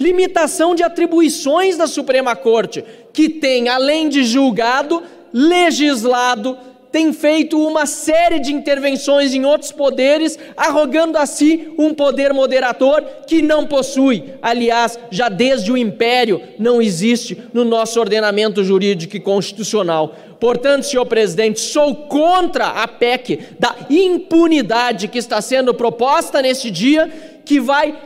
limitação 0.00 0.74
de 0.74 0.82
atribuições 0.82 1.76
da 1.76 1.86
Suprema 1.86 2.34
Corte, 2.34 2.82
que 3.12 3.28
tem, 3.28 3.68
além 3.68 4.08
de 4.08 4.24
julgado, 4.24 5.02
legislado, 5.30 6.56
tem 6.92 7.12
feito 7.12 7.58
uma 7.64 7.86
série 7.86 8.40
de 8.40 8.52
intervenções 8.52 9.32
em 9.32 9.44
outros 9.44 9.70
poderes, 9.70 10.38
arrogando 10.56 11.16
a 11.16 11.24
si 11.24 11.72
um 11.78 11.94
poder 11.94 12.32
moderador 12.32 13.02
que 13.26 13.40
não 13.40 13.66
possui. 13.66 14.24
Aliás, 14.42 14.98
já 15.10 15.28
desde 15.28 15.70
o 15.70 15.76
Império 15.76 16.42
não 16.58 16.82
existe 16.82 17.40
no 17.52 17.64
nosso 17.64 18.00
ordenamento 18.00 18.64
jurídico 18.64 19.16
e 19.16 19.20
constitucional. 19.20 20.16
Portanto, 20.40 20.84
senhor 20.84 21.06
presidente, 21.06 21.60
sou 21.60 21.94
contra 21.94 22.66
a 22.66 22.88
PEC 22.88 23.40
da 23.58 23.76
impunidade 23.88 25.06
que 25.06 25.18
está 25.18 25.40
sendo 25.40 25.74
proposta 25.74 26.42
nesse 26.42 26.70
dia, 26.70 27.10
que 27.44 27.60
vai 27.60 27.96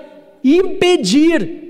impedir 0.43 1.64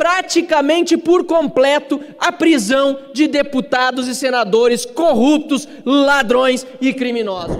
praticamente 0.00 0.96
por 0.96 1.26
completo 1.26 2.02
a 2.18 2.32
prisão 2.32 3.10
de 3.12 3.28
deputados 3.28 4.08
e 4.08 4.14
senadores 4.14 4.86
corruptos, 4.86 5.68
ladrões 5.84 6.66
e 6.80 6.94
criminosos. 6.94 7.54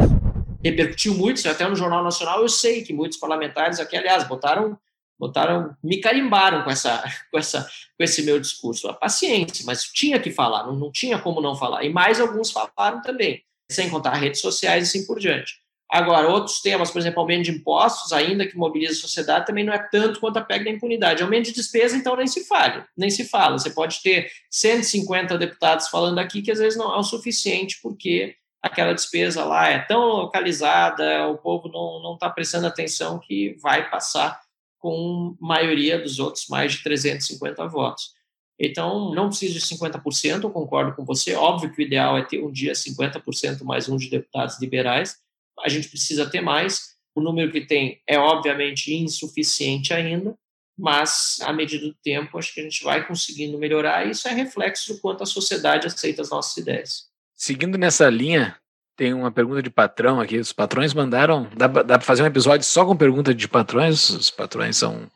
Repercutiu 0.64 1.14
muito, 1.14 1.46
até 1.46 1.68
no 1.68 1.76
Jornal 1.76 2.02
Nacional 2.02 2.40
eu 2.40 2.48
sei 2.48 2.82
que 2.82 2.94
muitos 2.94 3.18
parlamentares 3.18 3.78
aqui, 3.78 3.94
aliás, 3.94 4.26
botaram, 4.26 4.78
botaram, 5.18 5.76
me 5.84 6.00
carimbaram 6.00 6.62
com, 6.64 6.70
essa, 6.70 7.04
com, 7.30 7.38
essa, 7.38 7.70
com 7.98 8.02
esse 8.02 8.22
meu 8.22 8.40
discurso. 8.40 8.88
A 8.88 8.94
paciência, 8.94 9.62
mas 9.66 9.84
tinha 9.84 10.18
que 10.18 10.30
falar, 10.30 10.66
não, 10.66 10.74
não 10.74 10.90
tinha 10.90 11.18
como 11.18 11.42
não 11.42 11.54
falar. 11.54 11.84
E 11.84 11.90
mais 11.90 12.18
alguns 12.22 12.50
falaram 12.50 13.02
também, 13.02 13.42
sem 13.70 13.90
contar 13.90 14.14
redes 14.14 14.40
sociais 14.40 14.82
e 14.82 14.98
assim 14.98 15.06
por 15.06 15.20
diante. 15.20 15.59
Agora, 15.92 16.28
outros 16.28 16.60
temas, 16.60 16.90
por 16.90 17.00
exemplo, 17.00 17.20
aumento 17.20 17.46
de 17.46 17.50
impostos, 17.50 18.12
ainda 18.12 18.46
que 18.46 18.56
mobiliza 18.56 18.92
a 18.92 18.96
sociedade, 18.96 19.46
também 19.46 19.64
não 19.64 19.72
é 19.72 19.78
tanto 19.78 20.20
quanto 20.20 20.36
a 20.36 20.40
PEC 20.40 20.64
da 20.64 20.70
impunidade. 20.70 21.22
Aumento 21.22 21.46
de 21.46 21.52
despesa, 21.52 21.96
então, 21.96 22.14
nem 22.14 22.28
se 22.28 22.44
fala, 22.46 22.86
nem 22.96 23.10
se 23.10 23.24
fala. 23.24 23.58
Você 23.58 23.70
pode 23.70 24.00
ter 24.00 24.30
150 24.50 25.36
deputados 25.36 25.88
falando 25.88 26.20
aqui 26.20 26.42
que 26.42 26.52
às 26.52 26.60
vezes 26.60 26.78
não 26.78 26.94
é 26.94 26.98
o 26.98 27.02
suficiente, 27.02 27.80
porque 27.82 28.36
aquela 28.62 28.92
despesa 28.92 29.44
lá 29.44 29.68
é 29.68 29.80
tão 29.80 30.00
localizada, 30.00 31.26
o 31.28 31.38
povo 31.38 31.68
não 31.68 32.14
está 32.14 32.30
prestando 32.30 32.68
atenção 32.68 33.18
que 33.18 33.56
vai 33.60 33.90
passar 33.90 34.40
com 34.78 35.36
maioria 35.40 35.98
dos 35.98 36.20
outros, 36.20 36.46
mais 36.48 36.72
de 36.72 36.84
350 36.84 37.66
votos. 37.66 38.14
Então, 38.58 39.12
não 39.12 39.28
precisa 39.28 39.54
de 39.54 39.60
50%, 39.60 40.44
eu 40.44 40.50
concordo 40.50 40.94
com 40.94 41.04
você. 41.04 41.34
Óbvio 41.34 41.72
que 41.72 41.82
o 41.82 41.84
ideal 41.84 42.16
é 42.16 42.22
ter 42.22 42.44
um 42.44 42.52
dia 42.52 42.74
50% 42.74 43.64
mais 43.64 43.88
um 43.88 43.96
de 43.96 44.08
deputados 44.08 44.60
liberais, 44.60 45.16
a 45.64 45.68
gente 45.68 45.88
precisa 45.88 46.28
ter 46.28 46.40
mais. 46.40 46.90
O 47.14 47.20
número 47.20 47.50
que 47.50 47.60
tem 47.62 48.00
é, 48.06 48.18
obviamente, 48.18 48.94
insuficiente 48.94 49.92
ainda, 49.92 50.34
mas, 50.78 51.38
à 51.42 51.52
medida 51.52 51.86
do 51.86 51.94
tempo, 52.02 52.38
acho 52.38 52.54
que 52.54 52.60
a 52.60 52.62
gente 52.62 52.82
vai 52.82 53.06
conseguindo 53.06 53.58
melhorar 53.58 54.06
e 54.06 54.12
isso 54.12 54.26
é 54.28 54.32
reflexo 54.32 54.94
do 54.94 55.00
quanto 55.00 55.22
a 55.22 55.26
sociedade 55.26 55.86
aceita 55.86 56.22
as 56.22 56.30
nossas 56.30 56.56
ideias. 56.56 57.10
Seguindo 57.36 57.76
nessa 57.76 58.08
linha, 58.08 58.56
tem 58.96 59.12
uma 59.12 59.30
pergunta 59.30 59.62
de 59.62 59.70
patrão 59.70 60.20
aqui. 60.20 60.38
Os 60.38 60.52
patrões 60.52 60.94
mandaram. 60.94 61.48
Dá, 61.56 61.66
dá 61.66 61.98
para 61.98 62.00
fazer 62.00 62.22
um 62.22 62.26
episódio 62.26 62.66
só 62.66 62.84
com 62.84 62.96
pergunta 62.96 63.34
de 63.34 63.48
patrões. 63.48 64.10
Os 64.10 64.30
patrões 64.30 64.76
são, 64.76 65.10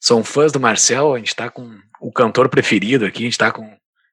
são 0.00 0.24
fãs 0.24 0.52
do 0.52 0.60
Marcel. 0.60 1.14
A 1.14 1.18
gente 1.18 1.28
está 1.28 1.48
com 1.48 1.78
o 2.00 2.12
cantor 2.12 2.48
preferido 2.48 3.04
aqui. 3.04 3.20
A 3.20 3.26
gente 3.26 3.32
está 3.32 3.52
com 3.52 3.64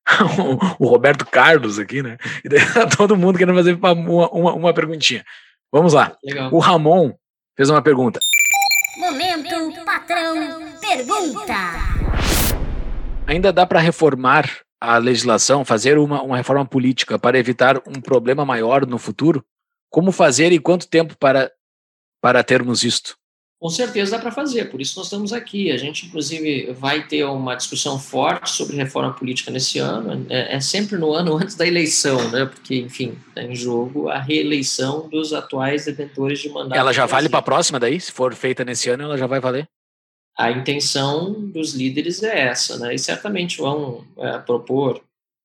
o, 0.80 0.88
Roberto 0.88 1.26
Carlos 1.26 1.80
aqui, 1.80 2.02
né? 2.02 2.18
E 2.44 2.50
daí 2.50 2.66
tá 2.74 2.88
todo 2.88 3.18
mundo 3.18 3.38
querendo 3.38 3.56
fazer 3.56 3.74
uma, 3.74 3.94
uma, 3.94 4.54
uma 4.54 4.74
perguntinha. 4.74 5.26
Vamos 5.72 5.94
lá. 5.94 6.18
Legal. 6.24 6.52
O 6.52 6.60
Ramon 6.60 7.14
fez 7.56 7.70
uma 7.70 7.82
pergunta. 7.82 8.20
Momento 8.98 9.86
patrão 9.86 10.60
pergunta. 10.80 11.54
Ainda 13.28 13.54
dá 13.54 13.66
para 13.66 13.80
reformar 13.80 14.50
a 14.82 14.98
legislação, 14.98 15.64
fazer 15.64 16.00
uma, 16.00 16.24
uma 16.24 16.38
reforma 16.38 16.66
política 16.66 17.20
para 17.20 17.38
evitar 17.38 17.78
um 17.88 18.02
problema 18.02 18.44
maior 18.44 18.88
no 18.88 18.98
futuro? 18.98 19.46
Como 19.92 20.12
fazer 20.12 20.52
e 20.52 20.60
quanto 20.60 20.88
tempo 20.88 21.16
para, 21.18 21.52
para 22.20 22.44
termos 22.44 22.84
isto? 22.84 23.19
Com 23.60 23.70
certeza 23.70 24.12
dá 24.12 24.20
para 24.20 24.32
fazer, 24.32 24.70
por 24.70 24.80
isso 24.80 24.98
nós 24.98 25.08
estamos 25.08 25.34
aqui. 25.34 25.70
A 25.70 25.76
gente, 25.76 26.06
inclusive, 26.06 26.72
vai 26.72 27.06
ter 27.06 27.26
uma 27.26 27.56
discussão 27.56 28.00
forte 28.00 28.52
sobre 28.52 28.78
reforma 28.78 29.12
política 29.12 29.52
nesse 29.52 29.80
ano. 29.80 30.26
É, 30.30 30.56
é 30.56 30.60
sempre 30.62 30.98
no 30.98 31.12
ano 31.12 31.36
antes 31.36 31.56
da 31.56 31.68
eleição, 31.68 32.32
né? 32.32 32.46
Porque, 32.46 32.78
enfim, 32.78 33.18
está 33.28 33.44
em 33.44 33.54
jogo 33.54 34.08
a 34.08 34.18
reeleição 34.18 35.10
dos 35.10 35.34
atuais 35.34 35.84
detentores 35.84 36.40
de 36.40 36.48
mandato. 36.48 36.80
Ela 36.80 36.94
já 36.94 37.06
vale 37.06 37.28
para 37.28 37.40
a 37.40 37.42
próxima 37.42 37.78
daí? 37.78 38.00
Se 38.00 38.14
for 38.14 38.34
feita 38.34 38.64
nesse 38.64 38.90
ano, 38.90 39.04
ela 39.04 39.18
já 39.18 39.28
vai 39.28 39.42
valer? 39.42 39.68
A 40.38 40.50
intenção 40.52 41.34
dos 41.34 41.74
líderes 41.74 42.24
é 42.24 42.48
essa, 42.48 42.78
né? 42.78 42.96
E 42.96 43.00
certamente 43.00 43.58
vão 43.58 44.06
é, 44.18 44.38
propor 44.38 45.02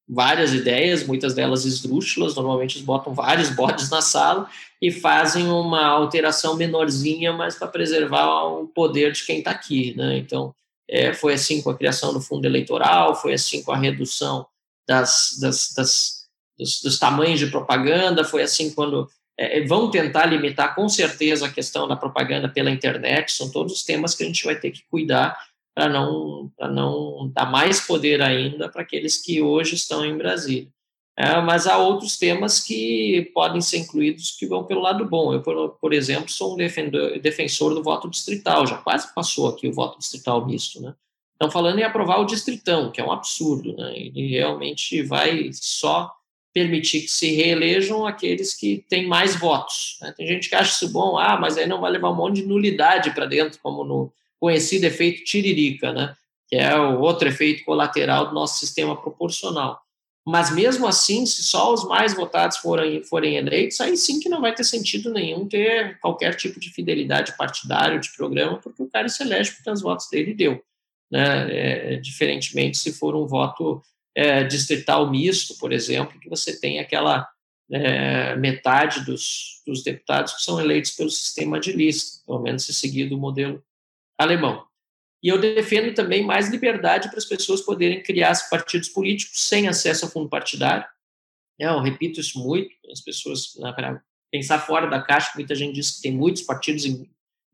várias 0.08 0.52
ideias, 0.52 1.04
muitas 1.04 1.34
delas 1.34 1.64
esdrúxulas, 1.64 2.36
normalmente 2.36 2.76
eles 2.76 2.86
botam 2.86 3.12
vários 3.12 3.50
bodes 3.56 3.90
na 3.90 4.00
sala 4.00 4.48
e 4.84 4.90
fazem 4.90 5.48
uma 5.48 5.82
alteração 5.86 6.56
menorzinha, 6.56 7.32
mas 7.32 7.54
para 7.54 7.68
preservar 7.68 8.44
o 8.44 8.68
poder 8.68 9.12
de 9.12 9.24
quem 9.24 9.38
está 9.38 9.50
aqui, 9.50 9.96
né? 9.96 10.18
Então, 10.18 10.54
é, 10.86 11.14
foi 11.14 11.32
assim 11.32 11.62
com 11.62 11.70
a 11.70 11.74
criação 11.74 12.12
do 12.12 12.20
fundo 12.20 12.44
eleitoral, 12.44 13.16
foi 13.16 13.32
assim 13.32 13.62
com 13.62 13.72
a 13.72 13.78
redução 13.78 14.46
das, 14.86 15.38
das, 15.40 15.72
das 15.74 16.28
dos, 16.58 16.82
dos, 16.82 16.98
tamanhos 16.98 17.40
de 17.40 17.46
propaganda, 17.46 18.24
foi 18.24 18.42
assim 18.42 18.74
quando 18.74 19.08
é, 19.40 19.60
é, 19.60 19.66
vão 19.66 19.90
tentar 19.90 20.26
limitar 20.26 20.74
com 20.74 20.86
certeza 20.86 21.46
a 21.46 21.50
questão 21.50 21.88
da 21.88 21.96
propaganda 21.96 22.46
pela 22.46 22.70
internet, 22.70 23.32
são 23.32 23.50
todos 23.50 23.72
os 23.72 23.84
temas 23.84 24.14
que 24.14 24.22
a 24.22 24.26
gente 24.26 24.44
vai 24.44 24.60
ter 24.60 24.70
que 24.70 24.82
cuidar 24.90 25.34
para 25.74 25.88
não, 25.88 26.52
não 26.60 27.32
dar 27.34 27.50
mais 27.50 27.80
poder 27.80 28.20
ainda 28.20 28.68
para 28.68 28.82
aqueles 28.82 29.16
que 29.16 29.40
hoje 29.40 29.76
estão 29.76 30.04
em 30.04 30.18
Brasília. 30.18 30.68
É, 31.16 31.40
mas 31.40 31.68
há 31.68 31.78
outros 31.78 32.16
temas 32.16 32.58
que 32.58 33.30
podem 33.32 33.60
ser 33.60 33.78
incluídos 33.78 34.32
que 34.32 34.46
vão 34.46 34.64
pelo 34.64 34.80
lado 34.80 35.04
bom. 35.04 35.32
Eu, 35.32 35.40
por, 35.42 35.70
por 35.80 35.92
exemplo, 35.92 36.28
sou 36.28 36.54
um 36.54 36.56
defendor, 36.56 37.20
defensor 37.20 37.72
do 37.72 37.84
voto 37.84 38.10
distrital, 38.10 38.66
já 38.66 38.78
quase 38.78 39.14
passou 39.14 39.48
aqui 39.48 39.68
o 39.68 39.72
voto 39.72 39.98
distrital 39.98 40.44
misto. 40.44 40.82
Né? 40.82 40.92
Estão 41.32 41.50
falando 41.50 41.78
em 41.78 41.84
aprovar 41.84 42.18
o 42.20 42.24
distritão, 42.24 42.90
que 42.90 43.00
é 43.00 43.04
um 43.04 43.12
absurdo. 43.12 43.76
Né? 43.76 43.96
Ele 43.96 44.26
realmente 44.28 45.02
vai 45.02 45.50
só 45.52 46.12
permitir 46.52 47.02
que 47.02 47.08
se 47.08 47.32
reelejam 47.32 48.04
aqueles 48.06 48.52
que 48.52 48.84
têm 48.88 49.06
mais 49.06 49.36
votos. 49.36 49.98
Né? 50.00 50.12
Tem 50.16 50.26
gente 50.26 50.48
que 50.48 50.54
acha 50.56 50.72
isso 50.72 50.92
bom, 50.92 51.16
ah, 51.16 51.38
mas 51.40 51.56
aí 51.56 51.66
não 51.66 51.80
vai 51.80 51.92
levar 51.92 52.10
um 52.10 52.16
monte 52.16 52.36
de 52.36 52.46
nulidade 52.46 53.12
para 53.12 53.26
dentro, 53.26 53.60
como 53.62 53.84
no 53.84 54.12
conhecido 54.40 54.84
efeito 54.84 55.22
tiririca, 55.22 55.92
né? 55.92 56.16
que 56.48 56.56
é 56.56 56.76
o 56.76 57.00
outro 57.00 57.28
efeito 57.28 57.64
colateral 57.64 58.28
do 58.28 58.34
nosso 58.34 58.58
sistema 58.58 59.00
proporcional. 59.00 59.83
Mas 60.26 60.50
mesmo 60.50 60.86
assim, 60.86 61.26
se 61.26 61.42
só 61.44 61.72
os 61.72 61.84
mais 61.84 62.14
votados 62.14 62.56
forem, 62.56 63.02
forem 63.02 63.36
eleitos, 63.36 63.78
aí 63.80 63.94
sim 63.96 64.18
que 64.18 64.28
não 64.28 64.40
vai 64.40 64.54
ter 64.54 64.64
sentido 64.64 65.12
nenhum 65.12 65.46
ter 65.46 65.98
qualquer 66.00 66.34
tipo 66.34 66.58
de 66.58 66.70
fidelidade 66.70 67.36
partidária, 67.36 67.98
de 67.98 68.10
programa, 68.16 68.58
porque 68.58 68.82
o 68.82 68.88
cara 68.88 69.08
se 69.08 69.22
elege 69.22 69.52
porque 69.52 69.70
os 69.70 69.82
votos 69.82 70.08
dele 70.10 70.32
deu. 70.32 70.62
Né? 71.10 71.48
É, 71.50 71.96
diferentemente 71.96 72.78
se 72.78 72.92
for 72.94 73.14
um 73.14 73.26
voto 73.26 73.82
é, 74.14 74.42
distrital 74.44 75.10
misto, 75.10 75.58
por 75.58 75.72
exemplo, 75.72 76.18
que 76.18 76.30
você 76.30 76.58
tem 76.58 76.78
aquela 76.78 77.28
é, 77.70 78.34
metade 78.36 79.04
dos, 79.04 79.62
dos 79.66 79.82
deputados 79.82 80.34
que 80.34 80.42
são 80.42 80.58
eleitos 80.58 80.92
pelo 80.92 81.10
sistema 81.10 81.60
de 81.60 81.72
lista, 81.72 82.24
pelo 82.26 82.40
menos 82.40 82.64
se 82.64 82.72
seguir 82.72 83.10
do 83.10 83.18
modelo 83.18 83.62
alemão. 84.18 84.64
E 85.24 85.28
eu 85.28 85.40
defendo 85.40 85.94
também 85.94 86.22
mais 86.22 86.50
liberdade 86.50 87.08
para 87.08 87.16
as 87.16 87.24
pessoas 87.24 87.62
poderem 87.62 88.02
criar 88.02 88.34
partidos 88.50 88.90
políticos 88.90 89.40
sem 89.48 89.66
acesso 89.66 90.04
a 90.04 90.08
fundo 90.10 90.28
partidário. 90.28 90.84
É, 91.58 91.64
eu 91.64 91.80
repito 91.80 92.20
isso 92.20 92.38
muito, 92.38 92.70
as 92.92 93.00
pessoas, 93.00 93.54
né, 93.56 93.72
para 93.72 94.02
pensar 94.30 94.58
fora 94.58 94.86
da 94.86 95.00
caixa, 95.00 95.32
muita 95.34 95.54
gente 95.54 95.76
diz 95.76 95.92
que 95.92 96.02
tem 96.02 96.12
muitos 96.12 96.42
partidos 96.42 96.84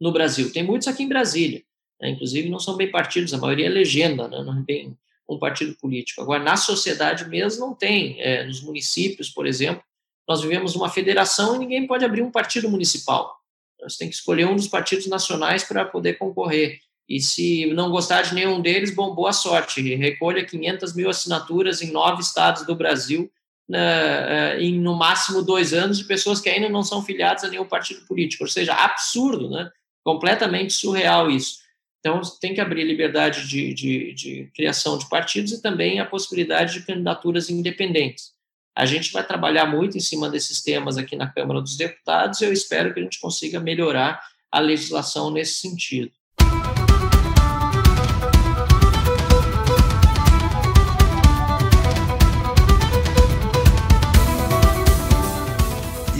no 0.01 0.11
Brasil. 0.11 0.53
Tem 0.53 0.65
muitos 0.65 0.89
aqui 0.89 1.05
em 1.05 1.09
Brasília. 1.09 1.63
Né, 2.01 2.11
inclusive, 2.11 2.49
não 2.49 2.59
são 2.59 2.77
bem 2.77 2.91
partidos, 2.91 3.33
a 3.33 3.39
maioria 3.39 3.67
é 3.67 3.69
legenda, 3.69 4.27
né, 4.27 4.43
não 4.43 4.59
é 4.59 4.63
bem 4.63 4.99
um 5.29 5.39
partido 5.39 5.77
político. 5.77 6.21
Agora, 6.23 6.43
na 6.43 6.57
sociedade 6.57 7.29
mesmo, 7.29 7.65
não 7.65 7.73
tem. 7.73 8.21
É, 8.21 8.45
nos 8.45 8.61
municípios, 8.63 9.31
por 9.31 9.47
exemplo, 9.47 9.85
nós 10.27 10.43
vivemos 10.43 10.75
uma 10.75 10.89
federação 10.89 11.55
e 11.55 11.59
ninguém 11.61 11.87
pode 11.87 12.05
abrir 12.05 12.23
um 12.23 12.33
partido 12.33 12.69
municipal. 12.69 13.39
Você 13.83 13.99
tem 13.99 14.09
que 14.09 14.17
escolher 14.17 14.47
um 14.47 14.57
dos 14.57 14.67
partidos 14.67 15.07
nacionais 15.07 15.63
para 15.63 15.85
poder 15.85 16.15
concorrer. 16.15 16.81
E 17.11 17.21
se 17.21 17.67
não 17.75 17.91
gostar 17.91 18.23
de 18.23 18.37
nenhum 18.37 18.63
deles, 18.63 18.95
bom, 18.95 19.13
boa 19.13 19.33
sorte. 19.33 19.97
Recolha 19.97 20.47
500 20.47 20.95
mil 20.95 21.11
assinaturas 21.11 21.83
em 21.83 21.91
nove 21.91 22.23
estados 22.23 22.65
do 22.65 22.77
Brasil 22.77 23.29
né, 23.69 24.57
é, 24.57 24.61
em 24.61 24.81
no 24.81 24.97
máximo 24.97 25.43
dois 25.43 25.73
anos 25.73 25.99
de 25.99 26.05
pessoas 26.05 26.41
que 26.41 26.49
ainda 26.49 26.69
não 26.69 26.85
são 26.85 27.03
filiadas 27.05 27.43
a 27.43 27.49
nenhum 27.49 27.65
partido 27.65 28.05
político. 28.07 28.45
Ou 28.45 28.49
seja, 28.49 28.75
absurdo, 28.75 29.51
né? 29.51 29.71
completamente 30.05 30.73
surreal 30.73 31.31
isso. 31.31 31.59
Então, 31.99 32.21
tem 32.41 32.55
que 32.55 32.61
abrir 32.61 32.85
liberdade 32.85 33.47
de, 33.47 33.75
de, 33.75 34.13
de, 34.15 34.51
criação 34.55 34.97
de 34.97 35.09
partidos 35.09 35.53
e 35.53 35.61
também 35.61 36.01
a 36.01 36.07
possibilidade 36.07 36.75
de 36.75 36.87
candidaturas 36.87 37.51
independentes. 37.51 38.33
A 38.75 38.87
gente 38.87 39.13
vai 39.13 39.27
trabalhar 39.27 39.67
muito 39.67 39.97
em 39.97 40.01
cima 40.01 40.31
desses 40.31 40.63
temas 40.63 40.97
aqui 40.97 41.15
na 41.15 41.29
Câmara 41.29 41.61
dos 41.61 41.77
Deputados 41.77 42.41
e 42.41 42.45
eu 42.45 42.53
espero 42.53 42.95
que 42.95 43.01
a 43.01 43.03
gente 43.03 43.21
consiga 43.21 43.61
melhorar 43.61 44.21
a 44.51 44.61
legislação 44.61 45.31
nesse 45.31 45.55
sentido. 45.55 46.11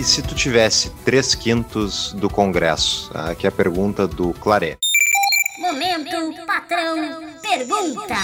E 0.01 0.03
se 0.03 0.23
tu 0.23 0.35
tivesse 0.35 0.89
três 1.05 1.35
quintos 1.35 2.15
do 2.15 2.31
Congresso? 2.31 3.11
Aqui 3.13 3.47
é 3.47 3.51
a 3.51 3.53
pergunta 3.53 4.09
do 4.09 4.33
Claré. 4.33 4.79
Momento 5.59 6.47
Patrão 6.47 7.21
Pergunta. 7.43 8.15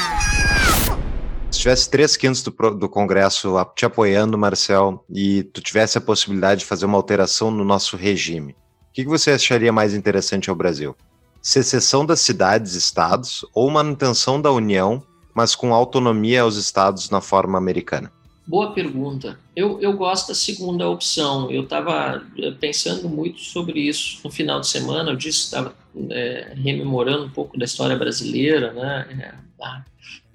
Se 1.51 1.59
tivesse 1.59 1.91
três 1.91 2.17
quintos 2.17 2.43
do, 2.43 2.51
do 2.71 2.89
Congresso 2.89 3.55
te 3.77 3.85
apoiando, 3.85 4.39
Marcel, 4.39 5.05
e 5.11 5.43
tu 5.43 5.61
tivesse 5.61 5.99
a 5.99 6.01
possibilidade 6.01 6.61
de 6.61 6.67
fazer 6.67 6.87
uma 6.87 6.97
alteração 6.97 7.51
no 7.51 7.63
nosso 7.63 7.95
regime, 7.95 8.53
o 8.53 8.93
que, 8.95 9.03
que 9.03 9.11
você 9.11 9.33
acharia 9.33 9.71
mais 9.71 9.93
interessante 9.93 10.49
ao 10.49 10.57
Brasil? 10.57 10.97
Secessão 11.43 12.07
das 12.07 12.21
cidades 12.21 12.75
e 12.75 12.79
estados 12.79 13.45
ou 13.53 13.71
manutenção 13.71 14.41
da 14.41 14.51
União, 14.51 15.05
mas 15.35 15.55
com 15.55 15.75
autonomia 15.75 16.41
aos 16.41 16.57
estados 16.57 17.11
na 17.11 17.21
forma 17.21 17.59
americana? 17.59 18.16
Boa 18.47 18.71
pergunta. 18.73 19.41
Eu, 19.57 19.81
eu 19.81 19.93
gosto 19.95 20.29
da 20.29 20.35
segunda 20.35 20.89
opção. 20.89 21.51
Eu 21.51 21.65
estava 21.65 22.25
eh, 22.39 22.53
pensando 22.53 23.09
muito 23.09 23.41
sobre 23.41 23.81
isso 23.81 24.21
no 24.23 24.31
final 24.31 24.61
de 24.61 24.69
semana. 24.69 25.11
Eu 25.11 25.17
disse 25.17 25.41
estava 25.41 25.75
é, 26.11 26.53
rememorando 26.55 27.25
um 27.25 27.31
pouco 27.31 27.59
da 27.59 27.65
história 27.65 27.97
brasileira, 27.97 28.73
né? 28.73 29.07
É, 29.21 29.65
a, 29.65 29.85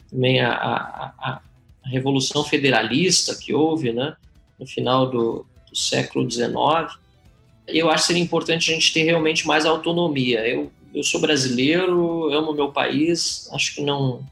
também 0.09 0.41
a, 0.41 0.51
a, 0.51 1.13
a, 1.17 1.41
Revolução 1.85 2.43
Federalista 2.43 3.33
que 3.33 3.53
houve 3.53 3.93
né? 3.93 4.15
no 4.59 4.67
final 4.67 5.09
do, 5.09 5.45
do 5.69 5.75
século 5.75 6.29
XIX. 6.29 6.51
Eu 7.65 7.89
acho 7.89 8.03
que 8.03 8.07
seria 8.07 8.21
importante 8.21 8.69
a 8.69 8.73
gente 8.73 8.91
ter 8.91 9.03
realmente 9.03 9.47
mais 9.47 9.65
autonomia. 9.65 10.45
Eu, 10.45 10.69
eu 10.93 11.01
sou 11.01 11.21
brasileiro, 11.21 12.31
amo 12.33 12.53
meu 12.53 12.73
país, 12.73 13.49
acho 13.53 13.73
que 13.73 13.81
não, 13.81 14.23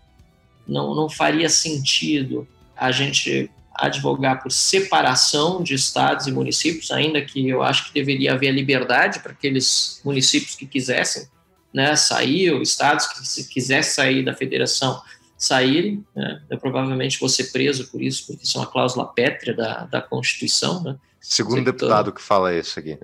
não, 0.67 0.93
não 0.93 1.09
faria 1.09 1.49
sentido 1.49 2.45
a 2.75 2.91
gente 2.91 3.49
advogar 3.81 4.41
por 4.41 4.51
separação 4.51 5.63
de 5.63 5.73
estados 5.73 6.27
e 6.27 6.31
municípios, 6.31 6.91
ainda 6.91 7.21
que 7.21 7.47
eu 7.47 7.63
acho 7.63 7.87
que 7.87 7.93
deveria 7.93 8.33
haver 8.33 8.51
liberdade 8.51 9.19
para 9.19 9.31
aqueles 9.31 10.01
municípios 10.03 10.55
que 10.55 10.65
quisessem 10.65 11.27
né, 11.73 11.95
sair, 11.95 12.51
ou 12.51 12.61
estados 12.61 13.07
que 13.07 13.27
se 13.27 13.47
quisessem 13.47 13.93
sair 13.93 14.25
da 14.25 14.33
federação 14.33 15.01
saírem. 15.37 16.03
Né, 16.15 16.41
eu 16.49 16.57
provavelmente 16.57 17.19
vou 17.19 17.29
ser 17.29 17.51
preso 17.51 17.89
por 17.89 18.01
isso, 18.01 18.27
porque 18.27 18.43
isso 18.43 18.57
é 18.57 18.61
uma 18.61 18.67
cláusula 18.67 19.05
pétrea 19.05 19.53
da, 19.53 19.85
da 19.85 20.01
Constituição. 20.01 20.83
Né. 20.83 20.95
Segundo 21.21 21.63
deputado 21.63 22.11
que 22.11 22.21
fala 22.21 22.55
isso 22.55 22.79
aqui. 22.79 22.97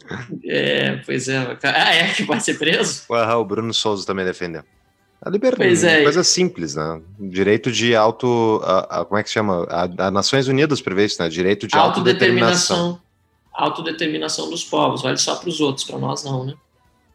É, 0.44 0.98
pois 1.06 1.28
é. 1.28 1.58
Ah, 1.64 1.94
é 1.94 2.14
que 2.14 2.24
vai 2.24 2.40
ser 2.40 2.58
preso? 2.58 3.04
o 3.10 3.46
Bruno 3.46 3.74
Souza 3.74 4.06
também 4.06 4.26
defendeu. 4.26 4.64
A 5.26 5.30
liberdade 5.32 5.68
pois 5.68 5.84
é. 5.84 6.04
coisa 6.04 6.24
simples, 6.24 6.76
né? 6.76 7.02
Direito 7.20 7.72
de 7.72 7.96
auto. 7.96 8.62
A, 8.64 9.02
a, 9.02 9.06
como 9.06 9.18
é 9.18 9.24
que 9.24 9.30
se 9.30 9.34
chama? 9.34 9.66
A, 9.72 10.08
a 10.08 10.12
Nações 10.12 10.48
Unidas 10.48 10.82
prevê 10.82 11.06
isso, 11.06 11.20
né? 11.20 11.28
Direito 11.28 11.68
de 11.68 11.76
autodeterminação. 11.76 13.02
Autodeterminação, 13.52 14.50
dos 14.50 14.64
povos, 14.64 15.02
vale 15.02 15.18
só 15.18 15.36
para 15.38 15.50
os 15.50 15.60
outros, 15.60 15.88
para 15.88 15.98
nós 15.98 16.24
não, 16.24 16.46
né? 16.46 16.54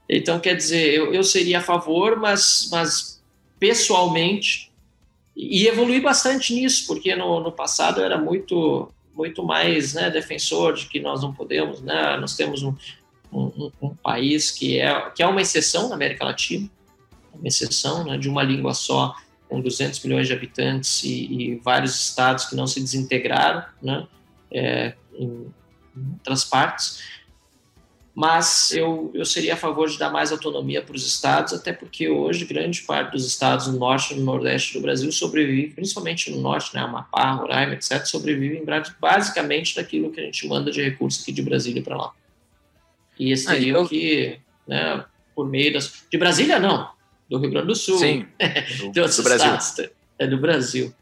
Então, 0.08 0.40
quer 0.40 0.56
dizer, 0.56 0.92
eu, 0.92 1.14
eu 1.14 1.22
seria 1.22 1.58
a 1.58 1.62
favor, 1.62 2.16
mas, 2.16 2.68
mas 2.72 3.22
pessoalmente, 3.60 4.72
e 5.36 5.68
evolui 5.68 6.00
bastante 6.00 6.52
nisso, 6.52 6.86
porque 6.88 7.14
no, 7.14 7.40
no 7.40 7.52
passado 7.52 8.00
eu 8.00 8.04
era 8.04 8.18
muito 8.18 8.90
muito 9.14 9.44
mais 9.44 9.92
né, 9.92 10.08
defensor 10.08 10.72
de 10.72 10.86
que 10.86 10.98
nós 10.98 11.22
não 11.22 11.32
podemos, 11.32 11.82
né? 11.82 12.16
Nós 12.16 12.34
temos 12.34 12.62
um, 12.62 12.74
um, 13.30 13.70
um 13.82 13.94
país 13.94 14.50
que 14.50 14.80
é, 14.80 15.10
que 15.10 15.22
é 15.22 15.26
uma 15.26 15.42
exceção 15.42 15.88
na 15.88 15.94
América 15.94 16.24
Latina, 16.24 16.68
exceção 17.44 18.04
né, 18.04 18.18
de 18.18 18.28
uma 18.28 18.42
língua 18.42 18.74
só, 18.74 19.14
com 19.50 19.60
200 19.60 20.02
milhões 20.04 20.28
de 20.28 20.32
habitantes 20.32 21.02
e, 21.02 21.08
e 21.08 21.54
vários 21.56 22.00
estados 22.00 22.46
que 22.46 22.54
não 22.54 22.68
se 22.68 22.80
desintegraram 22.80 23.64
né, 23.82 24.06
é, 24.50 24.94
em, 25.12 25.52
outras 26.14 26.44
partes. 26.44 27.02
Mas 28.14 28.70
eu, 28.72 29.10
eu 29.14 29.24
seria 29.24 29.54
a 29.54 29.56
favor 29.56 29.88
de 29.88 29.98
dar 29.98 30.10
mais 30.10 30.30
autonomia 30.30 30.82
para 30.82 30.94
os 30.94 31.06
estados, 31.06 31.52
até 31.52 31.72
porque 31.72 32.08
hoje 32.08 32.44
grande 32.44 32.82
parte 32.82 33.12
dos 33.12 33.26
estados 33.26 33.66
no 33.66 33.78
norte 33.78 34.14
e 34.14 34.16
no 34.18 34.24
nordeste 34.24 34.74
do 34.74 34.80
Brasil 34.80 35.10
sobrevive, 35.10 35.74
principalmente 35.74 36.30
no 36.30 36.40
norte, 36.40 36.74
né, 36.74 36.82
Amapá, 36.82 37.32
Roraima, 37.32 37.74
etc., 37.74 38.04
sobrevivem 38.04 38.64
basicamente 39.00 39.74
daquilo 39.74 40.10
que 40.10 40.20
a 40.20 40.24
gente 40.24 40.46
manda 40.46 40.70
de 40.70 40.82
recursos 40.82 41.22
aqui 41.22 41.32
de 41.32 41.42
Brasília 41.42 41.82
para 41.82 41.96
lá. 41.96 42.12
E 43.18 43.32
esse 43.32 43.46
seria 43.46 43.80
o 43.80 43.88
que, 43.88 44.38
né, 44.66 45.04
por 45.34 45.48
meio 45.48 45.72
das... 45.72 46.04
De 46.10 46.18
Brasília, 46.18 46.58
não 46.58 46.99
do 47.30 47.38
Rio 47.38 47.50
Grande 47.50 47.68
do 47.68 47.76
Sul. 47.76 47.96
Sim, 47.98 48.26
do, 48.92 49.08
do 49.08 49.22
Brasil. 49.22 49.90
É 50.18 50.26
do 50.26 50.36
Brasil. 50.36 50.92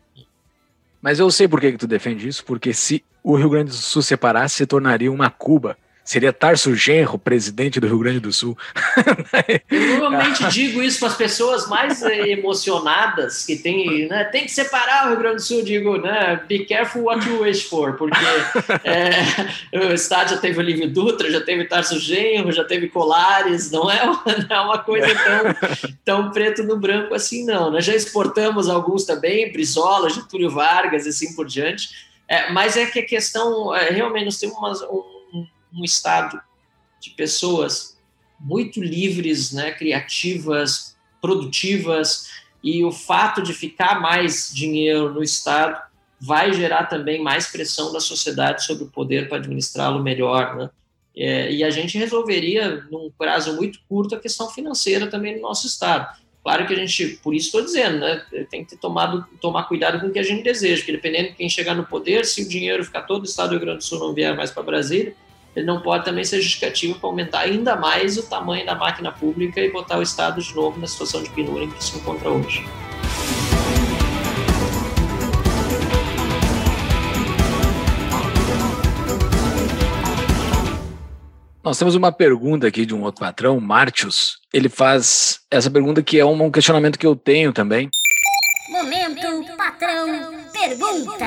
Mas 1.01 1.19
eu 1.19 1.31
sei 1.31 1.49
por 1.49 1.61
que, 1.61 1.73
que 1.73 1.79
tu 1.79 1.87
defende 1.87 2.29
isso, 2.29 2.45
porque 2.45 2.75
se 2.75 3.03
o 3.23 3.35
Rio 3.35 3.49
Grande 3.49 3.71
do 3.71 3.77
Sul 3.77 4.03
separasse, 4.03 4.57
se 4.57 4.67
tornaria 4.67 5.11
uma 5.11 5.31
Cuba 5.31 5.77
Seria 6.09 6.33
Tarso 6.33 6.75
Genro, 6.75 7.19
presidente 7.19 7.79
do 7.79 7.87
Rio 7.87 7.99
Grande 7.99 8.19
do 8.19 8.33
Sul. 8.33 8.57
Eu 9.71 9.99
normalmente 9.99 10.43
digo 10.49 10.83
isso 10.83 11.01
para 11.01 11.09
as 11.09 11.17
pessoas 11.17 11.69
mais 11.69 12.03
eh, 12.03 12.31
emocionadas 12.31 13.45
que 13.45 13.57
tem, 13.57 14.09
né, 14.09 14.25
tem 14.25 14.47
que 14.47 14.51
separar 14.51 15.05
o 15.05 15.09
Rio 15.11 15.19
Grande 15.19 15.37
do 15.37 15.43
Sul. 15.43 15.63
Digo, 15.63 15.99
né, 15.99 16.43
be 16.49 16.65
careful 16.65 17.03
what 17.03 17.29
you 17.29 17.43
wish 17.43 17.69
for, 17.69 17.93
porque 17.99 18.17
é, 18.85 19.11
o 19.85 19.93
estádio 19.93 20.37
já 20.37 20.41
teve 20.41 20.59
Olívio 20.59 20.89
Dutra, 20.89 21.31
já 21.31 21.43
teve 21.43 21.67
Tarso 21.67 22.01
Genro, 22.01 22.53
já 22.53 22.65
teve 22.65 22.89
Colares, 22.89 23.71
não 23.71 23.91
é, 23.91 24.07
não 24.07 24.57
é 24.57 24.61
uma 24.63 24.79
coisa 24.79 25.15
tão, 25.15 25.91
tão 26.07 26.31
preto 26.31 26.63
no 26.63 26.79
branco 26.79 27.13
assim, 27.13 27.45
não. 27.45 27.71
Nós 27.71 27.85
já 27.85 27.95
exportamos 27.95 28.71
alguns 28.71 29.05
também, 29.05 29.53
Brizola, 29.53 30.09
Getúlio 30.09 30.49
Vargas 30.49 31.05
e 31.05 31.11
assim 31.11 31.37
por 31.37 31.45
diante. 31.45 32.09
É, 32.27 32.51
mas 32.51 32.79
é 32.79 32.87
que 32.87 33.01
a 33.01 33.07
questão, 33.07 33.77
é, 33.77 33.91
realmente, 33.91 34.25
nós 34.25 34.39
temos 34.39 34.57
umas, 34.57 34.83
um, 34.83 35.18
um 35.73 35.85
estado 35.85 36.41
de 37.01 37.11
pessoas 37.11 37.97
muito 38.39 38.81
livres, 38.81 39.53
né, 39.53 39.73
criativas, 39.73 40.97
produtivas, 41.21 42.29
e 42.63 42.85
o 42.85 42.91
fato 42.91 43.43
de 43.43 43.53
ficar 43.53 44.01
mais 44.01 44.51
dinheiro 44.53 45.13
no 45.13 45.23
Estado 45.23 45.81
vai 46.21 46.53
gerar 46.53 46.87
também 46.87 47.23
mais 47.23 47.47
pressão 47.47 47.93
da 47.93 48.01
sociedade 48.01 48.65
sobre 48.65 48.85
o 48.85 48.89
poder 48.89 49.29
para 49.29 49.39
administrá-lo 49.39 50.03
melhor, 50.03 50.57
né? 50.57 50.71
É, 51.17 51.53
e 51.53 51.65
a 51.65 51.71
gente 51.71 51.99
resolveria, 51.99 52.87
num 52.91 53.11
prazo 53.17 53.57
muito 53.57 53.81
curto, 53.89 54.15
a 54.15 54.21
questão 54.21 54.49
financeira 54.51 55.09
também 55.09 55.37
no 55.37 55.43
nosso 55.43 55.67
Estado. 55.67 56.17
Claro 56.45 56.67
que 56.67 56.73
a 56.73 56.77
gente, 56.77 57.19
por 57.23 57.35
isso 57.35 57.47
estou 57.47 57.63
dizendo, 57.63 57.99
né, 57.99 58.25
tem 58.49 58.65
que 58.65 58.71
ter 58.71 58.77
tomado, 58.77 59.27
tomar 59.41 59.65
cuidado 59.65 60.01
com 60.01 60.07
o 60.07 60.13
que 60.13 60.19
a 60.19 60.23
gente 60.23 60.45
deseja, 60.45 60.77
porque 60.77 60.93
dependendo 60.93 61.31
de 61.31 61.35
quem 61.35 61.49
chegar 61.49 61.75
no 61.75 61.85
poder, 61.85 62.25
se 62.25 62.43
o 62.43 62.49
dinheiro 62.49 62.85
ficar 62.85 63.03
todo 63.03 63.23
o 63.23 63.25
Estado 63.25 63.49
do 63.49 63.53
Rio 63.53 63.61
Grande 63.61 63.79
do 63.79 63.85
Sul 63.85 63.99
não 63.99 64.15
vier 64.15 64.35
mais 64.37 64.51
para 64.51 64.63
Brasília, 64.63 65.15
ele 65.59 65.67
não 65.67 65.81
pode 65.81 66.05
também 66.05 66.25
ser 66.25 66.41
justificativo 66.41 66.99
para 66.99 67.09
aumentar 67.09 67.41
ainda 67.41 67.75
mais 67.75 68.17
o 68.17 68.23
tamanho 68.23 68.65
da 68.65 68.77
máquina 68.77 69.11
pública 69.11 69.61
e 69.61 69.71
botar 69.73 69.99
o 69.99 70.03
Estado 70.03 70.41
de 70.41 70.55
novo 70.55 70.79
na 70.79 70.87
situação 70.87 71.21
de 71.23 71.31
penúria 71.31 71.65
em 71.65 71.71
que 71.71 71.83
se 71.83 71.97
encontra 71.97 72.31
hoje. 72.31 72.65
Nós 81.65 81.77
temos 81.77 81.97
uma 81.97 82.13
pergunta 82.13 82.69
aqui 82.69 82.87
de 82.87 82.95
um 82.95 83.03
outro 83.03 83.21
patrão, 83.21 83.61
Martius. 83.61 84.39
Ele 84.53 84.69
faz 84.69 85.41
essa 85.51 85.71
pergunta 85.71 86.03
que 86.03 86.19
é 86.19 86.25
um 86.25 86.51
questionamento 86.51 86.99
que 86.99 87.07
eu 87.07 87.17
tenho 87.17 87.53
também. 87.53 87.91
Momento, 88.71 89.57
patrão, 89.57 90.35
pergunta. 90.53 91.27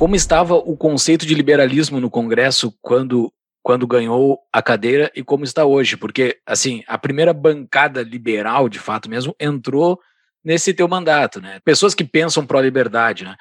Como 0.00 0.16
estava 0.16 0.54
o 0.54 0.78
conceito 0.78 1.26
de 1.26 1.34
liberalismo 1.34 2.00
no 2.00 2.08
Congresso 2.08 2.74
quando 2.80 3.30
quando 3.62 3.86
ganhou 3.86 4.38
a 4.50 4.62
cadeira 4.62 5.12
e 5.14 5.22
como 5.22 5.44
está 5.44 5.66
hoje? 5.66 5.94
Porque 5.94 6.40
assim, 6.46 6.82
a 6.86 6.96
primeira 6.96 7.34
bancada 7.34 8.02
liberal, 8.02 8.66
de 8.70 8.78
fato 8.78 9.10
mesmo, 9.10 9.36
entrou 9.38 10.00
nesse 10.42 10.72
teu 10.72 10.88
mandato, 10.88 11.38
né? 11.38 11.60
Pessoas 11.62 11.94
que 11.94 12.02
pensam 12.02 12.46
pró-liberdade, 12.46 13.24
né? 13.24 13.36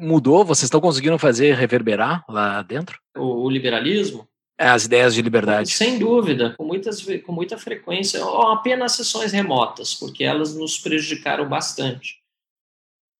mudou? 0.00 0.46
Vocês 0.46 0.64
estão 0.64 0.80
conseguindo 0.80 1.18
fazer 1.18 1.54
reverberar 1.54 2.24
lá 2.26 2.62
dentro? 2.62 2.98
O, 3.14 3.44
o 3.44 3.50
liberalismo? 3.50 4.26
as 4.58 4.86
ideias 4.86 5.14
de 5.14 5.20
liberdade. 5.20 5.68
Sem 5.70 5.98
dúvida, 5.98 6.54
com, 6.56 6.64
muitas, 6.64 7.06
com 7.24 7.32
muita 7.32 7.58
frequência, 7.58 8.24
ou 8.24 8.48
apenas 8.48 8.92
sessões 8.92 9.30
remotas, 9.30 9.94
porque 9.94 10.24
elas 10.24 10.56
nos 10.56 10.78
prejudicaram 10.78 11.46
bastante. 11.46 12.16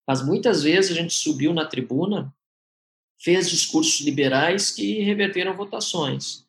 Mas 0.08 0.24
muitas 0.24 0.62
vezes 0.62 0.90
a 0.90 0.94
gente 0.94 1.12
subiu 1.12 1.52
na 1.54 1.64
tribuna, 1.64 2.34
fez 3.18 3.50
discursos 3.50 4.00
liberais 4.00 4.70
que 4.70 5.00
reverteram 5.00 5.56
votações. 5.56 6.46